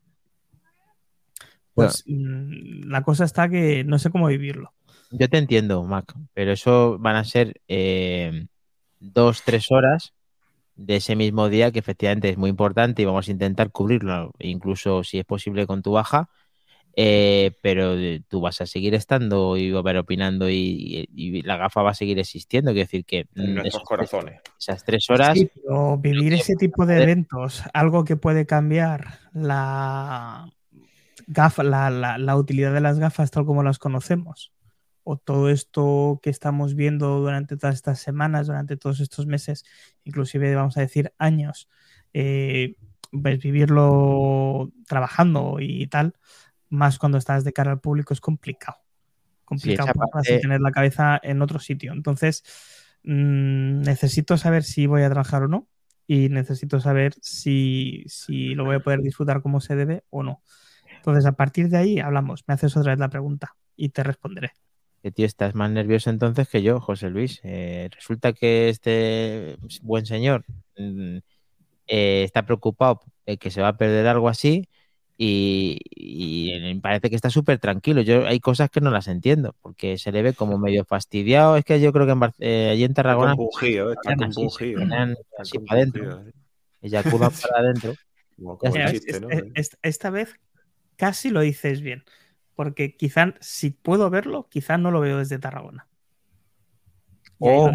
pues 1.74 2.04
mm, 2.06 2.88
la 2.88 3.02
cosa 3.02 3.24
está 3.24 3.48
que 3.48 3.84
no 3.84 3.98
sé 3.98 4.10
cómo 4.10 4.28
vivirlo. 4.28 4.72
Yo 5.16 5.28
te 5.28 5.38
entiendo, 5.38 5.84
Mac, 5.84 6.12
pero 6.32 6.50
eso 6.52 6.98
van 6.98 7.14
a 7.14 7.22
ser 7.22 7.60
eh, 7.68 8.46
dos, 8.98 9.42
tres 9.44 9.70
horas 9.70 10.12
de 10.74 10.96
ese 10.96 11.14
mismo 11.14 11.48
día 11.48 11.70
que 11.70 11.78
efectivamente 11.78 12.30
es 12.30 12.36
muy 12.36 12.50
importante 12.50 13.00
y 13.00 13.04
vamos 13.04 13.28
a 13.28 13.30
intentar 13.30 13.70
cubrirlo, 13.70 14.32
incluso 14.40 15.04
si 15.04 15.20
es 15.20 15.24
posible 15.24 15.68
con 15.68 15.82
tu 15.82 15.92
baja, 15.92 16.28
eh, 16.96 17.52
pero 17.62 17.94
tú 18.26 18.40
vas 18.40 18.60
a 18.60 18.66
seguir 18.66 18.96
estando 18.96 19.56
y 19.56 19.70
ver 19.70 19.98
opinando 19.98 20.50
y, 20.50 21.08
la 21.44 21.58
gafa 21.58 21.82
va 21.82 21.90
a 21.90 21.94
seguir 21.94 22.18
existiendo, 22.18 22.72
quiero 22.72 22.86
decir 22.86 23.04
que 23.04 23.26
en 23.36 23.54
nuestros 23.54 23.84
corazones. 23.84 24.40
Esas 24.58 24.84
tres 24.84 25.08
horas. 25.10 25.38
vivir 25.98 26.34
ese 26.34 26.56
tipo 26.56 26.86
de 26.86 27.00
eventos, 27.04 27.62
algo 27.72 28.02
que 28.02 28.16
puede 28.16 28.46
cambiar 28.46 29.20
la 29.32 30.50
gafa, 31.28 31.62
la 31.62 32.36
utilidad 32.36 32.74
de 32.74 32.80
las 32.80 32.98
gafas 32.98 33.30
tal 33.30 33.46
como 33.46 33.62
las 33.62 33.78
conocemos 33.78 34.50
o 35.04 35.18
todo 35.18 35.50
esto 35.50 36.18
que 36.22 36.30
estamos 36.30 36.74
viendo 36.74 37.20
durante 37.20 37.56
todas 37.56 37.76
estas 37.76 38.00
semanas, 38.00 38.46
durante 38.46 38.76
todos 38.76 39.00
estos 39.00 39.26
meses, 39.26 39.64
inclusive 40.04 40.54
vamos 40.54 40.76
a 40.76 40.80
decir 40.80 41.12
años, 41.18 41.68
eh, 42.14 42.76
pues 43.10 43.38
vivirlo 43.38 44.72
trabajando 44.86 45.58
y 45.60 45.86
tal, 45.86 46.14
más 46.70 46.98
cuando 46.98 47.18
estás 47.18 47.44
de 47.44 47.52
cara 47.52 47.70
al 47.70 47.80
público 47.80 48.14
es 48.14 48.20
complicado. 48.20 48.78
Complicado 49.44 49.92
sí, 50.22 50.40
tener 50.40 50.60
la 50.60 50.72
cabeza 50.72 51.20
en 51.22 51.42
otro 51.42 51.58
sitio. 51.58 51.92
Entonces, 51.92 52.42
mm, 53.04 53.82
necesito 53.82 54.38
saber 54.38 54.64
si 54.64 54.86
voy 54.86 55.02
a 55.02 55.10
trabajar 55.10 55.42
o 55.42 55.48
no 55.48 55.68
y 56.06 56.30
necesito 56.30 56.80
saber 56.80 57.14
si, 57.20 58.04
si 58.06 58.54
lo 58.54 58.64
voy 58.64 58.76
a 58.76 58.80
poder 58.80 59.00
disfrutar 59.00 59.42
como 59.42 59.60
se 59.60 59.76
debe 59.76 60.02
o 60.08 60.22
no. 60.22 60.42
Entonces, 60.96 61.26
a 61.26 61.32
partir 61.32 61.68
de 61.68 61.76
ahí 61.76 61.98
hablamos. 62.00 62.44
Me 62.46 62.54
haces 62.54 62.74
otra 62.76 62.92
vez 62.92 62.98
la 62.98 63.10
pregunta 63.10 63.54
y 63.76 63.90
te 63.90 64.02
responderé 64.02 64.52
que 65.04 65.12
tío, 65.12 65.26
estás 65.26 65.54
más 65.54 65.70
nervioso 65.70 66.08
entonces 66.08 66.48
que 66.48 66.62
yo, 66.62 66.80
José 66.80 67.10
Luis. 67.10 67.38
Eh, 67.42 67.90
resulta 67.94 68.32
que 68.32 68.70
este 68.70 69.58
buen 69.82 70.06
señor 70.06 70.46
mm, 70.78 71.18
eh, 71.88 72.22
está 72.24 72.46
preocupado 72.46 73.02
de 73.26 73.36
que 73.36 73.50
se 73.50 73.60
va 73.60 73.68
a 73.68 73.76
perder 73.76 74.06
algo 74.06 74.30
así 74.30 74.66
y, 75.18 75.78
parece 76.80 77.10
que 77.10 77.16
está 77.16 77.28
súper 77.28 77.58
tranquilo. 77.58 78.00
Yo 78.00 78.26
hay 78.26 78.40
cosas 78.40 78.70
que 78.70 78.80
no 78.80 78.90
las 78.90 79.06
entiendo 79.06 79.54
porque 79.60 79.98
se 79.98 80.10
le 80.10 80.22
ve 80.22 80.32
como 80.32 80.56
medio 80.56 80.86
fastidiado. 80.86 81.58
Es 81.58 81.66
que 81.66 81.82
yo 81.82 81.92
creo 81.92 82.06
que 82.06 82.12
en 82.12 82.32
eh, 82.38 82.70
allí 82.70 82.84
en 82.84 82.94
Tarragona 82.94 83.32
está 83.32 83.42
bujío, 83.42 83.92
está 83.92 84.14
bujío. 84.34 84.78
Así 85.38 85.58
para 85.58 85.82
adentro. 85.82 86.24
Eyaculan 86.80 87.30
para 87.42 87.58
adentro. 87.58 87.94
esta 89.82 90.08
vez 90.08 90.34
casi 90.96 91.28
lo 91.28 91.42
dices 91.42 91.82
bien 91.82 92.04
porque 92.54 92.96
quizá 92.96 93.34
si 93.40 93.70
puedo 93.70 94.10
verlo, 94.10 94.48
quizá 94.48 94.78
no 94.78 94.90
lo 94.90 95.00
veo 95.00 95.18
desde 95.18 95.38
Tarragona. 95.38 95.86
Oh, 97.38 97.70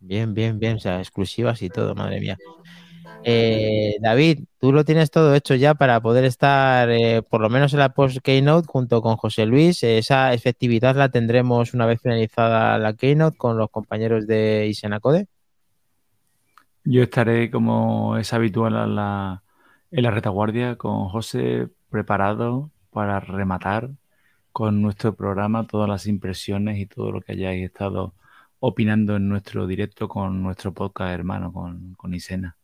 bien, 0.00 0.34
bien, 0.34 0.58
bien, 0.58 0.76
o 0.76 0.80
sea, 0.80 0.98
exclusivas 0.98 1.62
y 1.62 1.68
todo, 1.68 1.94
madre 1.94 2.20
mía. 2.20 2.38
Eh, 3.26 3.96
David, 4.00 4.44
tú 4.58 4.72
lo 4.72 4.84
tienes 4.84 5.10
todo 5.10 5.34
hecho 5.34 5.54
ya 5.54 5.74
para 5.74 6.00
poder 6.00 6.24
estar 6.24 6.90
eh, 6.90 7.22
por 7.22 7.40
lo 7.40 7.48
menos 7.48 7.72
en 7.72 7.78
la 7.78 7.94
post 7.94 8.18
Keynote 8.22 8.68
junto 8.68 9.00
con 9.02 9.16
José 9.16 9.46
Luis. 9.46 9.82
Esa 9.82 10.32
efectividad 10.34 10.94
la 10.96 11.08
tendremos 11.08 11.74
una 11.74 11.86
vez 11.86 12.00
finalizada 12.02 12.78
la 12.78 12.94
Keynote 12.94 13.36
con 13.36 13.56
los 13.56 13.70
compañeros 13.70 14.26
de 14.26 14.66
Isenacode. 14.68 15.26
Yo 16.84 17.02
estaré 17.02 17.50
como 17.50 18.18
es 18.18 18.32
habitual 18.34 18.74
en 18.74 18.94
la 18.94 20.10
retaguardia 20.10 20.76
con 20.76 21.08
José 21.08 21.68
preparado 21.88 22.70
para 22.90 23.20
rematar 23.20 23.90
con 24.54 24.80
nuestro 24.80 25.16
programa, 25.16 25.66
todas 25.66 25.88
las 25.88 26.06
impresiones 26.06 26.78
y 26.78 26.86
todo 26.86 27.10
lo 27.10 27.20
que 27.20 27.32
hayáis 27.32 27.64
estado 27.64 28.14
opinando 28.60 29.16
en 29.16 29.28
nuestro 29.28 29.66
directo 29.66 30.06
con 30.08 30.44
nuestro 30.44 30.72
podcast 30.72 31.12
hermano, 31.12 31.52
con, 31.52 31.94
con 31.94 32.14
Isena. 32.14 32.56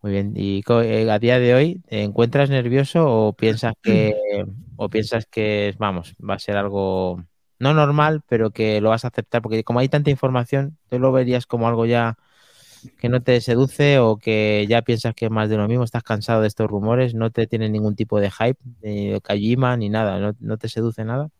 Muy 0.00 0.12
bien. 0.12 0.32
¿Y 0.34 0.64
eh, 0.66 1.10
a 1.10 1.18
día 1.18 1.38
de 1.38 1.54
hoy 1.54 1.82
te 1.86 2.02
encuentras 2.02 2.48
nervioso 2.48 3.06
o 3.06 3.34
piensas 3.34 3.74
que 3.82 4.14
o 4.76 4.88
piensas 4.88 5.26
que 5.26 5.74
vamos, 5.76 6.16
va 6.26 6.34
a 6.34 6.38
ser 6.38 6.56
algo 6.56 7.22
no 7.58 7.74
normal, 7.74 8.22
pero 8.26 8.52
que 8.52 8.80
lo 8.80 8.88
vas 8.88 9.04
a 9.04 9.08
aceptar? 9.08 9.42
Porque 9.42 9.62
como 9.62 9.80
hay 9.80 9.90
tanta 9.90 10.08
información, 10.08 10.78
¿tú 10.88 10.98
lo 10.98 11.12
verías 11.12 11.44
como 11.44 11.68
algo 11.68 11.84
ya 11.84 12.16
que 12.98 13.08
no 13.08 13.22
te 13.22 13.40
seduce 13.40 13.98
o 13.98 14.18
que 14.18 14.66
ya 14.68 14.82
piensas 14.82 15.14
que 15.14 15.26
es 15.26 15.30
más 15.30 15.48
de 15.50 15.56
lo 15.56 15.68
mismo? 15.68 15.84
¿Estás 15.84 16.02
cansado 16.02 16.42
de 16.42 16.48
estos 16.48 16.68
rumores? 16.70 17.14
¿No 17.14 17.30
te 17.30 17.46
tienen 17.46 17.72
ningún 17.72 17.96
tipo 17.96 18.20
de 18.20 18.30
hype, 18.30 18.58
ni 18.82 19.08
de 19.10 19.20
Kojima, 19.20 19.76
ni 19.76 19.88
nada? 19.90 20.18
¿No, 20.20 20.32
no 20.40 20.58
te 20.58 20.68
seduce 20.68 21.04
nada? 21.04 21.30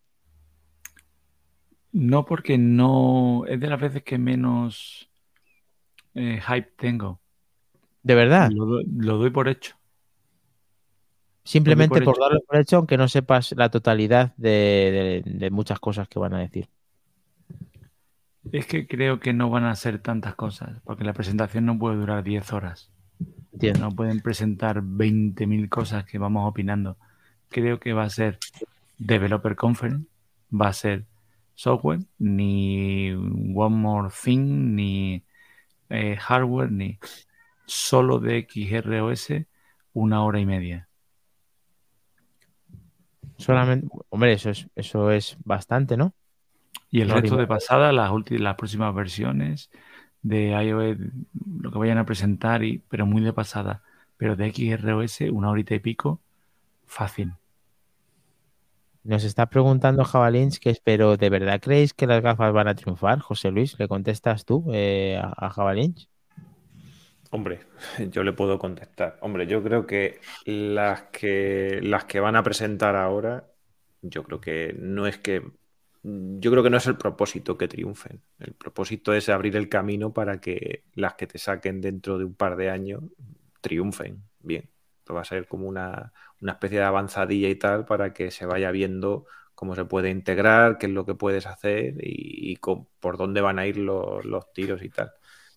No, 1.92 2.24
porque 2.24 2.58
no 2.58 3.44
es 3.46 3.58
de 3.60 3.68
las 3.68 3.80
veces 3.80 4.02
que 4.04 4.18
menos 4.18 5.10
eh, 6.14 6.40
hype 6.46 6.72
tengo. 6.76 7.20
¿De 8.02 8.14
verdad? 8.14 8.54
Lo, 8.54 8.64
do- 8.66 8.82
lo 8.98 9.18
doy 9.18 9.30
por 9.30 9.48
hecho. 9.48 9.76
Simplemente 11.44 12.00
por 12.00 12.02
por 12.02 12.16
hecho. 12.16 12.20
darlo 12.20 12.40
por 12.46 12.56
hecho, 12.58 12.76
aunque 12.76 12.96
no 12.98 13.08
sepas 13.08 13.52
la 13.56 13.70
totalidad 13.70 14.34
de, 14.36 15.22
de- 15.24 15.30
de 15.38 15.50
muchas 15.50 15.78
cosas 15.80 16.08
que 16.08 16.18
van 16.18 16.34
a 16.34 16.40
decir. 16.40 16.68
Es 18.52 18.66
que 18.66 18.86
creo 18.86 19.20
que 19.20 19.32
no 19.32 19.50
van 19.50 19.64
a 19.64 19.74
ser 19.74 19.98
tantas 19.98 20.34
cosas, 20.34 20.80
porque 20.84 21.04
la 21.04 21.12
presentación 21.12 21.66
no 21.66 21.78
puede 21.78 21.96
durar 21.96 22.22
10 22.22 22.52
horas. 22.52 22.90
Entiendo. 23.52 23.80
No 23.80 23.90
pueden 23.90 24.20
presentar 24.20 24.82
20.000 24.82 25.68
cosas 25.68 26.04
que 26.04 26.18
vamos 26.18 26.48
opinando. 26.48 26.96
Creo 27.48 27.80
que 27.80 27.92
va 27.92 28.04
a 28.04 28.10
ser 28.10 28.38
Developer 28.98 29.56
Conference, 29.56 30.06
va 30.52 30.68
a 30.68 30.72
ser 30.72 31.04
software, 31.54 32.00
ni 32.18 33.12
One 33.12 33.76
More 33.76 34.10
Thing, 34.10 34.74
ni 34.74 35.24
eh, 35.88 36.16
hardware, 36.16 36.70
ni 36.70 36.98
solo 37.66 38.18
de 38.18 38.46
XROS, 38.48 39.28
una 39.94 40.22
hora 40.22 40.38
y 40.40 40.46
media. 40.46 40.88
Solamente, 43.38 43.88
hombre, 44.08 44.32
eso 44.32 44.50
es, 44.50 44.68
eso 44.76 45.10
es 45.10 45.36
bastante, 45.44 45.96
¿no? 45.96 46.14
Y 46.90 47.00
el 47.00 47.10
resto 47.10 47.36
de 47.36 47.46
pasada, 47.46 47.92
las, 47.92 48.10
las 48.30 48.54
próximas 48.54 48.94
versiones 48.94 49.70
de 50.22 50.50
iOS, 50.50 50.98
lo 51.60 51.70
que 51.70 51.78
vayan 51.78 51.98
a 51.98 52.06
presentar, 52.06 52.64
y, 52.64 52.78
pero 52.88 53.06
muy 53.06 53.22
de 53.22 53.32
pasada. 53.32 53.82
Pero 54.16 54.36
de 54.36 54.50
XROS, 54.50 55.20
una 55.32 55.50
horita 55.50 55.74
y 55.74 55.80
pico, 55.80 56.20
fácil. 56.86 57.32
Nos 59.04 59.22
está 59.22 59.46
preguntando 59.46 60.04
Jabalins 60.04 60.58
que 60.58 60.76
pero 60.82 61.16
¿de 61.16 61.30
verdad 61.30 61.60
creéis 61.60 61.94
que 61.94 62.08
las 62.08 62.22
gafas 62.22 62.52
van 62.52 62.66
a 62.66 62.74
triunfar? 62.74 63.20
José 63.20 63.52
Luis, 63.52 63.78
¿le 63.78 63.86
contestas 63.86 64.44
tú 64.44 64.64
eh, 64.72 65.20
a, 65.22 65.46
a 65.46 65.50
Jabalins? 65.50 66.08
Hombre, 67.30 67.60
yo 68.10 68.24
le 68.24 68.32
puedo 68.32 68.58
contestar. 68.58 69.18
Hombre, 69.20 69.46
yo 69.46 69.62
creo 69.62 69.86
que 69.86 70.20
las 70.44 71.02
que 71.12 71.80
las 71.82 72.04
que 72.04 72.18
van 72.20 72.34
a 72.34 72.42
presentar 72.42 72.96
ahora, 72.96 73.46
yo 74.02 74.24
creo 74.24 74.40
que 74.40 74.74
no 74.78 75.06
es 75.06 75.18
que 75.18 75.42
yo 76.06 76.50
creo 76.52 76.62
que 76.62 76.70
no 76.70 76.76
es 76.76 76.86
el 76.86 76.96
propósito 76.96 77.58
que 77.58 77.66
triunfen. 77.66 78.22
El 78.38 78.54
propósito 78.54 79.12
es 79.12 79.28
abrir 79.28 79.56
el 79.56 79.68
camino 79.68 80.12
para 80.12 80.40
que 80.40 80.84
las 80.94 81.14
que 81.14 81.26
te 81.26 81.38
saquen 81.38 81.80
dentro 81.80 82.18
de 82.18 82.24
un 82.24 82.34
par 82.34 82.56
de 82.56 82.70
años 82.70 83.02
triunfen. 83.60 84.22
Bien. 84.40 84.70
Esto 84.98 85.14
va 85.14 85.22
a 85.22 85.24
ser 85.24 85.48
como 85.48 85.66
una, 85.66 86.12
una 86.40 86.52
especie 86.52 86.78
de 86.78 86.84
avanzadilla 86.84 87.48
y 87.48 87.56
tal 87.56 87.84
para 87.86 88.12
que 88.12 88.30
se 88.30 88.46
vaya 88.46 88.70
viendo 88.70 89.26
cómo 89.54 89.74
se 89.74 89.84
puede 89.84 90.10
integrar, 90.10 90.78
qué 90.78 90.86
es 90.86 90.92
lo 90.92 91.04
que 91.06 91.14
puedes 91.14 91.46
hacer 91.46 91.94
y, 92.00 92.56
por 93.00 93.16
dónde 93.16 93.40
van 93.40 93.58
a 93.58 93.66
ir 93.66 93.78
los, 93.78 94.24
los 94.24 94.52
tiros 94.52 94.82
y 94.82 94.90
tal. 94.90 95.12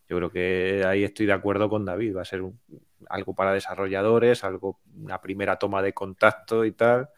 Yo 0.08 0.18
creo 0.18 0.32
que 0.32 0.84
ahí 0.86 1.04
estoy 1.04 1.28
de 1.28 1.34
acuerdo 1.34 1.70
con 1.70 1.86
David. 1.86 2.16
Va 2.16 2.22
a 2.24 2.26
ser 2.26 2.42
algo 3.10 3.36
para 3.36 3.54
desarrolladores, 3.54 4.44
algo, 4.44 4.80
una 4.96 5.22
primera 5.22 5.58
toma 5.58 5.82
de 5.84 5.94
contacto 5.94 6.66
y 6.66 6.72
tal, 6.72 7.10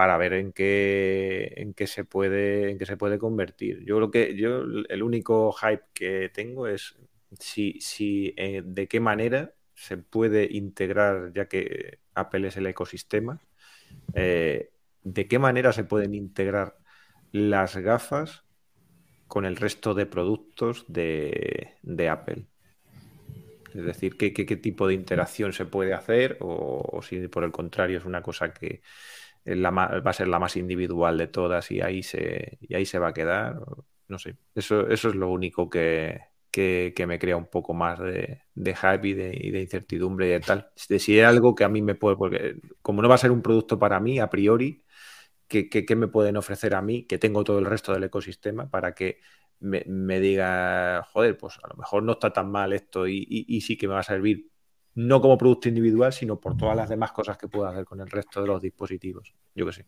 para 0.00 0.16
ver 0.16 0.32
en 0.32 0.52
qué, 0.52 1.52
en 1.58 1.74
qué 1.74 1.86
se 1.86 2.04
puede, 2.06 2.70
en 2.70 2.78
qué 2.78 2.86
se 2.86 2.96
puede 2.96 3.18
convertir. 3.18 3.84
Yo 3.84 3.96
creo 3.96 4.10
que 4.10 4.34
yo 4.34 4.62
el 4.88 5.02
único 5.02 5.52
hype 5.52 5.82
que 5.92 6.30
tengo 6.32 6.66
es 6.66 6.96
si, 7.38 7.78
si 7.82 8.32
eh, 8.38 8.62
de 8.64 8.88
qué 8.88 8.98
manera 8.98 9.52
se 9.74 9.98
puede 9.98 10.48
integrar, 10.50 11.34
ya 11.34 11.48
que 11.48 11.98
Apple 12.14 12.48
es 12.48 12.56
el 12.56 12.66
ecosistema, 12.68 13.42
eh, 14.14 14.70
de 15.02 15.28
qué 15.28 15.38
manera 15.38 15.70
se 15.74 15.84
pueden 15.84 16.14
integrar 16.14 16.78
las 17.30 17.76
gafas 17.76 18.44
con 19.28 19.44
el 19.44 19.56
resto 19.56 19.92
de 19.92 20.06
productos 20.06 20.86
de, 20.88 21.76
Apple. 22.10 22.46
Es 23.74 23.84
decir, 23.84 24.16
¿qué, 24.16 24.32
qué, 24.32 24.56
tipo 24.56 24.88
de 24.88 24.94
interacción 24.94 25.52
se 25.52 25.66
puede 25.66 25.92
hacer 25.92 26.38
o, 26.40 27.02
si 27.02 27.28
por 27.28 27.44
el 27.44 27.52
contrario 27.52 27.98
es 27.98 28.06
una 28.06 28.22
cosa 28.22 28.54
que 28.54 28.80
la 29.44 29.70
ma- 29.70 30.00
va 30.00 30.10
a 30.10 30.14
ser 30.14 30.28
la 30.28 30.38
más 30.38 30.56
individual 30.56 31.18
de 31.18 31.26
todas 31.28 31.70
y 31.70 31.80
ahí 31.80 32.02
se, 32.02 32.58
y 32.60 32.74
ahí 32.74 32.86
se 32.86 32.98
va 32.98 33.08
a 33.08 33.12
quedar. 33.14 33.56
No 34.08 34.18
sé, 34.18 34.36
eso, 34.54 34.88
eso 34.88 35.08
es 35.08 35.14
lo 35.14 35.28
único 35.30 35.70
que, 35.70 36.20
que, 36.50 36.92
que 36.96 37.06
me 37.06 37.18
crea 37.18 37.36
un 37.36 37.46
poco 37.46 37.74
más 37.74 37.98
de, 38.00 38.42
de 38.54 38.74
hype 38.74 39.08
y 39.08 39.14
de, 39.14 39.60
incertidumbre 39.62 40.26
y 40.28 40.30
de 40.30 40.40
tal. 40.40 40.70
De 40.88 40.98
si 40.98 41.18
es 41.18 41.26
algo 41.26 41.54
que 41.54 41.64
a 41.64 41.68
mí 41.68 41.80
me 41.82 41.94
puede, 41.94 42.16
porque 42.16 42.56
como 42.82 43.02
no 43.02 43.08
va 43.08 43.14
a 43.14 43.18
ser 43.18 43.30
un 43.30 43.42
producto 43.42 43.78
para 43.78 44.00
mí 44.00 44.18
a 44.18 44.28
priori, 44.30 44.84
¿qué, 45.48 45.68
qué, 45.68 45.96
me 45.96 46.08
pueden 46.08 46.36
ofrecer 46.36 46.74
a 46.74 46.82
mí, 46.82 47.04
que 47.06 47.18
tengo 47.18 47.44
todo 47.44 47.58
el 47.58 47.66
resto 47.66 47.92
del 47.92 48.04
ecosistema, 48.04 48.68
para 48.70 48.94
que 48.94 49.20
me, 49.60 49.84
me 49.86 50.20
diga, 50.20 51.04
joder, 51.12 51.36
pues 51.38 51.58
a 51.62 51.68
lo 51.68 51.74
mejor 51.76 52.02
no 52.02 52.12
está 52.12 52.32
tan 52.32 52.50
mal 52.50 52.72
esto 52.72 53.06
y- 53.08 53.26
y 53.48 53.60
sí 53.62 53.76
que 53.76 53.88
me 53.88 53.94
va 53.94 54.00
a 54.00 54.02
servir, 54.04 54.49
no 54.94 55.20
como 55.20 55.38
producto 55.38 55.68
individual, 55.68 56.12
sino 56.12 56.38
por 56.40 56.56
todas 56.56 56.76
las 56.76 56.88
demás 56.88 57.12
cosas 57.12 57.38
que 57.38 57.48
puedo 57.48 57.66
hacer 57.66 57.84
con 57.84 58.00
el 58.00 58.10
resto 58.10 58.40
de 58.40 58.46
los 58.48 58.60
dispositivos. 58.60 59.34
Yo 59.54 59.66
que 59.66 59.72
sé. 59.72 59.86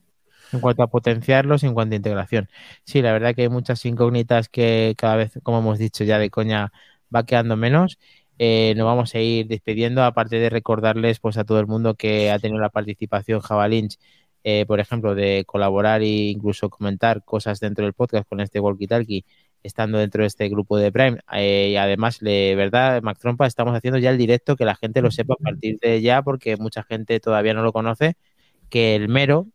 En 0.53 0.61
cuanto 0.61 0.83
a 0.83 0.89
potenciarlos 0.89 1.63
en 1.63 1.75
cuanto 1.75 1.95
a 1.95 1.97
integración. 1.97 2.49
Sí, 2.85 3.01
la 3.03 3.13
verdad 3.13 3.35
que 3.35 3.43
hay 3.43 3.49
muchas 3.49 3.85
incógnitas 3.87 4.49
que 4.49 4.95
cada 4.99 5.17
vez, 5.17 5.39
como 5.43 5.59
hemos 5.59 5.79
dicho 5.79 6.05
ya 6.05 6.19
de 6.19 6.31
coña, 6.31 6.73
va 7.15 7.25
quedando 7.25 7.57
menos. 7.57 7.99
Eh, 8.39 8.75
nos 8.77 8.87
vamos 8.87 9.15
a 9.15 9.21
ir 9.21 9.47
despidiendo, 9.47 10.03
aparte 10.03 10.37
de 10.37 10.51
recordarles 10.51 11.21
pues 11.21 11.39
a 11.39 11.45
todo 11.45 11.61
el 11.61 11.67
mundo 11.67 11.95
que 11.95 12.31
ha 12.31 12.39
tenido 12.39 12.61
la 12.61 12.71
participación 12.71 13.41
Jabalins, 13.41 13.99
eh, 14.45 14.67
por 14.67 14.81
ejemplo, 14.81 15.15
de 15.15 15.45
colaborar 15.47 16.03
e 16.03 16.31
incluso 16.31 16.69
comentar 16.71 17.25
cosas 17.25 17.61
dentro 17.61 17.85
del 17.85 17.95
podcast 17.95 18.29
con 18.29 18.41
este 18.41 18.59
walkie 18.61 18.89
talkie, 18.89 19.25
estando 19.63 19.99
dentro 19.99 20.23
de 20.23 20.29
este 20.29 20.49
grupo 20.49 20.77
de 20.79 20.93
Prime. 20.93 21.19
Eh, 21.33 21.71
y 21.73 21.77
además, 21.77 22.19
de 22.21 22.55
verdad, 22.57 23.03
Mac 23.03 23.19
Trompa, 23.19 23.47
estamos 23.47 23.75
haciendo 23.77 23.99
ya 23.99 24.11
el 24.11 24.19
directo, 24.19 24.57
que 24.57 24.65
la 24.65 24.77
gente 24.77 25.03
lo 25.03 25.11
sepa 25.11 25.35
a 25.35 25.43
partir 25.43 25.79
de 25.81 26.01
ya, 26.01 26.23
porque 26.23 26.57
mucha 26.57 26.83
gente 26.83 27.21
todavía 27.21 27.55
no 27.55 27.63
lo 27.63 27.73
conoce, 27.73 28.17
que 28.71 28.95
el 28.97 29.09
mero 29.09 29.47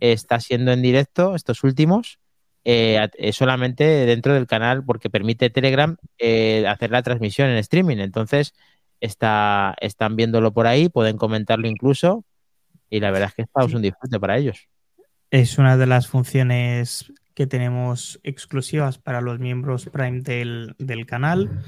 está 0.00 0.40
siendo 0.40 0.72
en 0.72 0.82
directo 0.82 1.34
estos 1.34 1.64
últimos 1.64 2.18
eh, 2.68 3.08
eh, 3.18 3.32
solamente 3.32 3.84
dentro 3.84 4.34
del 4.34 4.48
canal 4.48 4.84
porque 4.84 5.08
permite 5.08 5.50
Telegram 5.50 5.96
eh, 6.18 6.66
hacer 6.66 6.90
la 6.90 7.00
transmisión 7.00 7.48
en 7.48 7.58
streaming. 7.58 7.98
Entonces 7.98 8.54
está, 9.00 9.76
están 9.80 10.16
viéndolo 10.16 10.52
por 10.52 10.66
ahí, 10.66 10.88
pueden 10.88 11.16
comentarlo 11.16 11.68
incluso 11.68 12.24
y 12.90 12.98
la 12.98 13.12
verdad 13.12 13.28
es 13.28 13.34
que 13.36 13.42
está 13.42 13.64
es 13.64 13.72
un 13.72 13.82
disfrute 13.82 14.18
para 14.18 14.36
ellos. 14.36 14.66
Es 15.30 15.58
una 15.58 15.76
de 15.76 15.86
las 15.86 16.08
funciones 16.08 17.12
que 17.36 17.46
tenemos 17.46 18.18
exclusivas 18.24 18.96
para 18.96 19.20
los 19.20 19.38
miembros 19.38 19.84
Prime 19.92 20.22
del, 20.22 20.74
del 20.78 21.04
canal. 21.04 21.62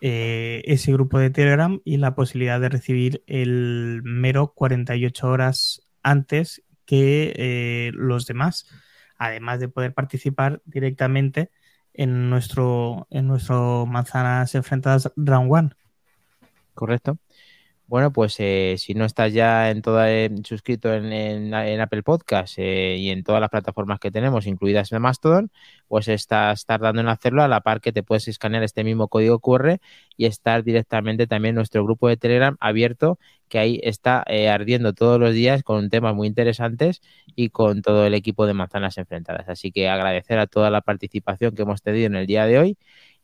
eh, 0.00 0.62
ese 0.64 0.92
grupo 0.92 1.18
de 1.18 1.30
Telegram 1.30 1.80
y 1.84 1.98
la 1.98 2.14
posibilidad 2.14 2.60
de 2.60 2.70
recibir 2.70 3.22
el 3.26 4.00
mero 4.04 4.54
48 4.54 5.28
horas 5.28 5.82
antes 6.02 6.62
que 6.86 7.34
eh, 7.36 7.90
los 7.92 8.24
demás, 8.24 8.66
además 9.18 9.58
de 9.58 9.68
poder 9.68 9.92
participar 9.92 10.62
directamente 10.64 11.50
en 11.92 12.30
nuestro, 12.30 13.08
en 13.10 13.26
nuestro 13.26 13.86
Manzanas 13.86 14.54
Enfrentadas 14.54 15.12
Round 15.16 15.52
One. 15.52 15.70
¿Correcto? 16.72 17.18
Bueno, 17.90 18.12
pues 18.12 18.36
eh, 18.38 18.76
si 18.78 18.94
no 18.94 19.04
estás 19.04 19.32
ya 19.32 19.68
en 19.68 19.82
toda, 19.82 20.12
eh, 20.12 20.30
suscrito 20.44 20.94
en, 20.94 21.52
Apple 21.52 22.04
Podcast 22.04 22.54
eh, 22.58 22.94
y 22.96 23.10
en 23.10 23.24
todas 23.24 23.40
las 23.40 23.50
plataformas 23.50 23.98
que 23.98 24.12
tenemos, 24.12 24.46
incluidas 24.46 24.92
en 24.92 25.02
Mastodon, 25.02 25.50
pues 25.88 26.06
estás 26.06 26.66
tardando 26.66 27.00
en 27.00 27.08
hacerlo 27.08 27.42
a 27.42 27.48
la 27.48 27.62
par 27.62 27.80
que 27.80 27.90
te 27.90 28.04
puedes 28.04 28.28
escanear 28.28 28.62
este 28.62 28.84
mismo 28.84 29.08
código 29.08 29.40
QR 29.40 29.80
y 30.16 30.26
estar 30.26 30.62
directamente 30.62 31.26
también 31.26 31.54
en 31.54 31.56
nuestro 31.56 31.82
grupo 31.82 32.06
de 32.06 32.16
Telegram 32.16 32.56
abierto, 32.60 33.18
que 33.48 33.58
ahí 33.58 33.80
está 33.82 34.22
eh, 34.28 34.48
ardiendo 34.48 34.92
todos 34.92 35.18
los 35.18 35.34
días 35.34 35.64
con 35.64 35.90
temas 35.90 36.14
muy 36.14 36.28
interesantes 36.28 37.02
y 37.34 37.48
con 37.48 37.82
todo 37.82 38.06
el 38.06 38.14
equipo 38.14 38.46
de 38.46 38.54
manzanas 38.54 38.98
enfrentadas. 38.98 39.48
Así 39.48 39.72
que 39.72 39.88
agradecer 39.88 40.38
a 40.38 40.46
toda 40.46 40.70
la 40.70 40.80
participación 40.80 41.56
que 41.56 41.62
hemos 41.62 41.82
tenido 41.82 42.06
en 42.06 42.14
el 42.14 42.26
día 42.28 42.46
de 42.46 42.58
hoy 42.60 42.78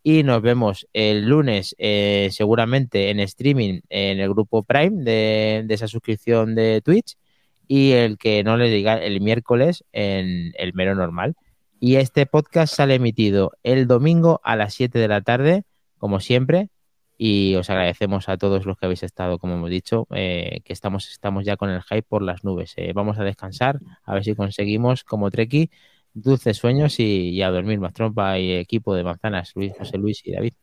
y 0.09 0.23
nos 0.23 0.41
vemos 0.41 0.87
el 0.93 1.27
lunes 1.27 1.75
eh, 1.79 2.29
seguramente 2.31 3.11
en 3.11 3.19
streaming 3.19 3.81
en 3.89 4.21
el 4.21 4.29
grupo 4.29 4.63
Prime 4.63 5.03
de, 5.03 5.65
de 5.67 5.75
esa 5.75 5.89
suscripción 5.89 6.55
de 6.55 6.81
Twitch 6.81 7.17
y 7.67 7.91
el 7.91 8.17
que 8.17 8.45
no 8.45 8.57
le 8.57 8.71
diga 8.71 8.99
el 8.99 9.21
miércoles 9.21 9.85
en 9.91 10.53
el 10.59 10.75
mero 10.75 10.95
normal. 10.95 11.35
Y 11.81 11.97
este 11.97 12.25
podcast 12.25 12.73
sale 12.73 12.95
emitido 12.95 13.51
el 13.65 13.89
domingo 13.89 14.41
a 14.45 14.55
las 14.55 14.75
7 14.75 14.97
de 14.97 15.09
la 15.09 15.23
tarde, 15.23 15.65
como 15.99 16.21
siempre. 16.21 16.71
Y 17.19 17.57
os 17.57 17.69
agradecemos 17.69 18.29
a 18.29 18.37
todos 18.37 18.65
los 18.65 18.79
que 18.79 18.87
habéis 18.87 19.03
estado, 19.03 19.41
como 19.41 19.55
hemos 19.55 19.71
dicho, 19.71 20.07
eh, 20.15 20.61
que 20.65 20.73
estamos, 20.73 21.11
estamos 21.11 21.45
ya 21.45 21.57
con 21.57 21.69
el 21.69 21.83
hype 21.83 22.03
por 22.03 22.23
las 22.23 22.45
nubes. 22.45 22.75
Eh, 22.77 22.93
vamos 22.95 23.19
a 23.19 23.25
descansar, 23.25 23.81
a 24.05 24.15
ver 24.15 24.23
si 24.23 24.37
conseguimos, 24.37 25.03
como 25.03 25.33
Treki, 25.33 25.69
dulces 26.17 26.57
sueños 26.57 26.99
y, 26.99 27.31
y 27.31 27.43
a 27.43 27.51
dormir 27.51 27.79
más 27.79 27.93
trompa 27.93 28.39
y 28.39 28.53
equipo 28.53 28.95
de 28.95 29.05
manzanas, 29.05 29.53
Luis, 29.55 29.73
José 29.79 29.99
Luis 29.99 30.23
y 30.25 30.33
David. 30.33 30.55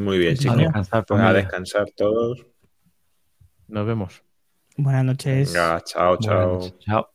Muy 0.00 0.18
bien, 0.18 0.32
A 0.32 0.36
chicos. 0.36 0.56
descansar, 0.58 1.04
Pues 1.06 1.20
a 1.20 1.32
descansar 1.32 1.86
todos. 1.96 2.44
Nos 3.68 3.86
vemos. 3.86 4.22
Buenas 4.76 5.04
noches. 5.04 5.52
Venga, 5.52 5.80
chao, 5.84 6.16
chao. 6.18 6.52
noches. 6.54 6.78
Chao. 6.80 7.08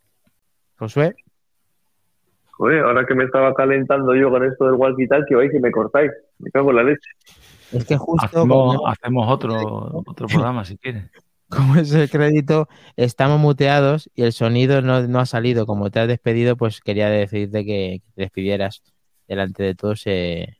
Josué, 0.77 1.13
Joder, 2.51 2.83
ahora 2.83 3.05
que 3.05 3.15
me 3.15 3.23
estaba 3.25 3.53
calentando 3.53 4.15
yo 4.15 4.29
con 4.29 4.43
esto 4.45 4.65
del 4.65 4.75
walkie-talkie, 4.75 5.35
vais 5.35 5.51
que 5.51 5.59
me 5.59 5.71
cortáis. 5.71 6.11
Me 6.39 6.49
cago 6.51 6.69
en 6.71 6.75
la 6.77 6.83
leche. 6.83 7.09
es 7.71 7.85
que 7.85 7.97
justo 7.97 8.25
Hacemos, 8.25 8.47
como, 8.75 8.87
hacemos 8.87 9.27
otro, 9.29 10.01
otro 10.05 10.27
programa 10.27 10.63
si 10.63 10.77
quieres. 10.77 11.09
Como 11.51 11.75
es 11.75 11.93
el 11.93 12.09
crédito, 12.09 12.67
estamos 12.95 13.39
muteados 13.39 14.09
y 14.15 14.23
el 14.23 14.31
sonido 14.31 14.81
no, 14.81 15.07
no 15.07 15.19
ha 15.19 15.25
salido. 15.25 15.65
Como 15.65 15.91
te 15.91 15.99
has 15.99 16.07
despedido, 16.07 16.55
pues 16.55 16.81
quería 16.81 17.09
decirte 17.09 17.65
que, 17.65 18.01
te 18.15 18.21
despidieras 18.23 18.81
delante 19.27 19.63
de 19.63 19.75
todos. 19.75 20.03
eh, 20.05 20.57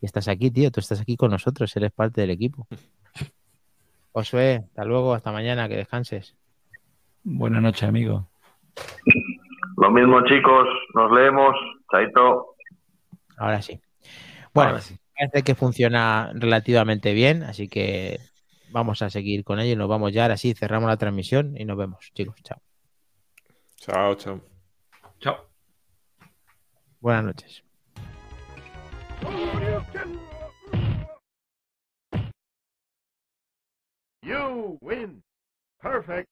y 0.00 0.06
estás 0.06 0.28
aquí, 0.28 0.50
tío. 0.50 0.70
Tú 0.70 0.80
estás 0.80 1.00
aquí 1.00 1.16
con 1.16 1.30
nosotros, 1.30 1.76
eres 1.76 1.92
parte 1.92 2.20
del 2.22 2.30
equipo. 2.30 2.66
Josué, 4.12 4.64
hasta 4.66 4.84
luego, 4.84 5.14
hasta 5.14 5.32
mañana, 5.32 5.68
que 5.68 5.76
descanses. 5.76 6.36
Buenas 7.22 7.62
noches, 7.62 7.82
amigos. 7.82 8.24
Lo 9.76 9.90
mismo, 9.90 10.24
chicos. 10.24 10.66
Nos 10.94 11.12
leemos. 11.12 11.54
Chaito. 11.90 12.54
Ahora 13.36 13.60
sí. 13.60 13.80
Bueno, 14.54 14.70
Ahora 14.70 14.82
sí. 14.82 14.96
parece 15.16 15.42
que 15.42 15.54
funciona 15.54 16.32
relativamente 16.34 17.12
bien, 17.12 17.42
así 17.42 17.68
que 17.68 18.18
vamos 18.70 19.02
a 19.02 19.10
seguir 19.10 19.44
con 19.44 19.60
ello. 19.60 19.76
Nos 19.76 19.88
vamos 19.88 20.12
ya, 20.12 20.22
ahora 20.22 20.36
sí, 20.36 20.54
cerramos 20.54 20.88
la 20.88 20.96
transmisión 20.96 21.56
y 21.56 21.64
nos 21.64 21.76
vemos, 21.76 22.10
chicos. 22.14 22.36
Chao. 22.42 22.60
Chao, 23.76 24.14
chao. 24.14 24.40
Chao. 25.20 25.50
Buenas 27.00 27.24
noches. 27.24 27.62
You 34.22 34.78
win. 34.80 35.22
Perfect. 35.80 36.28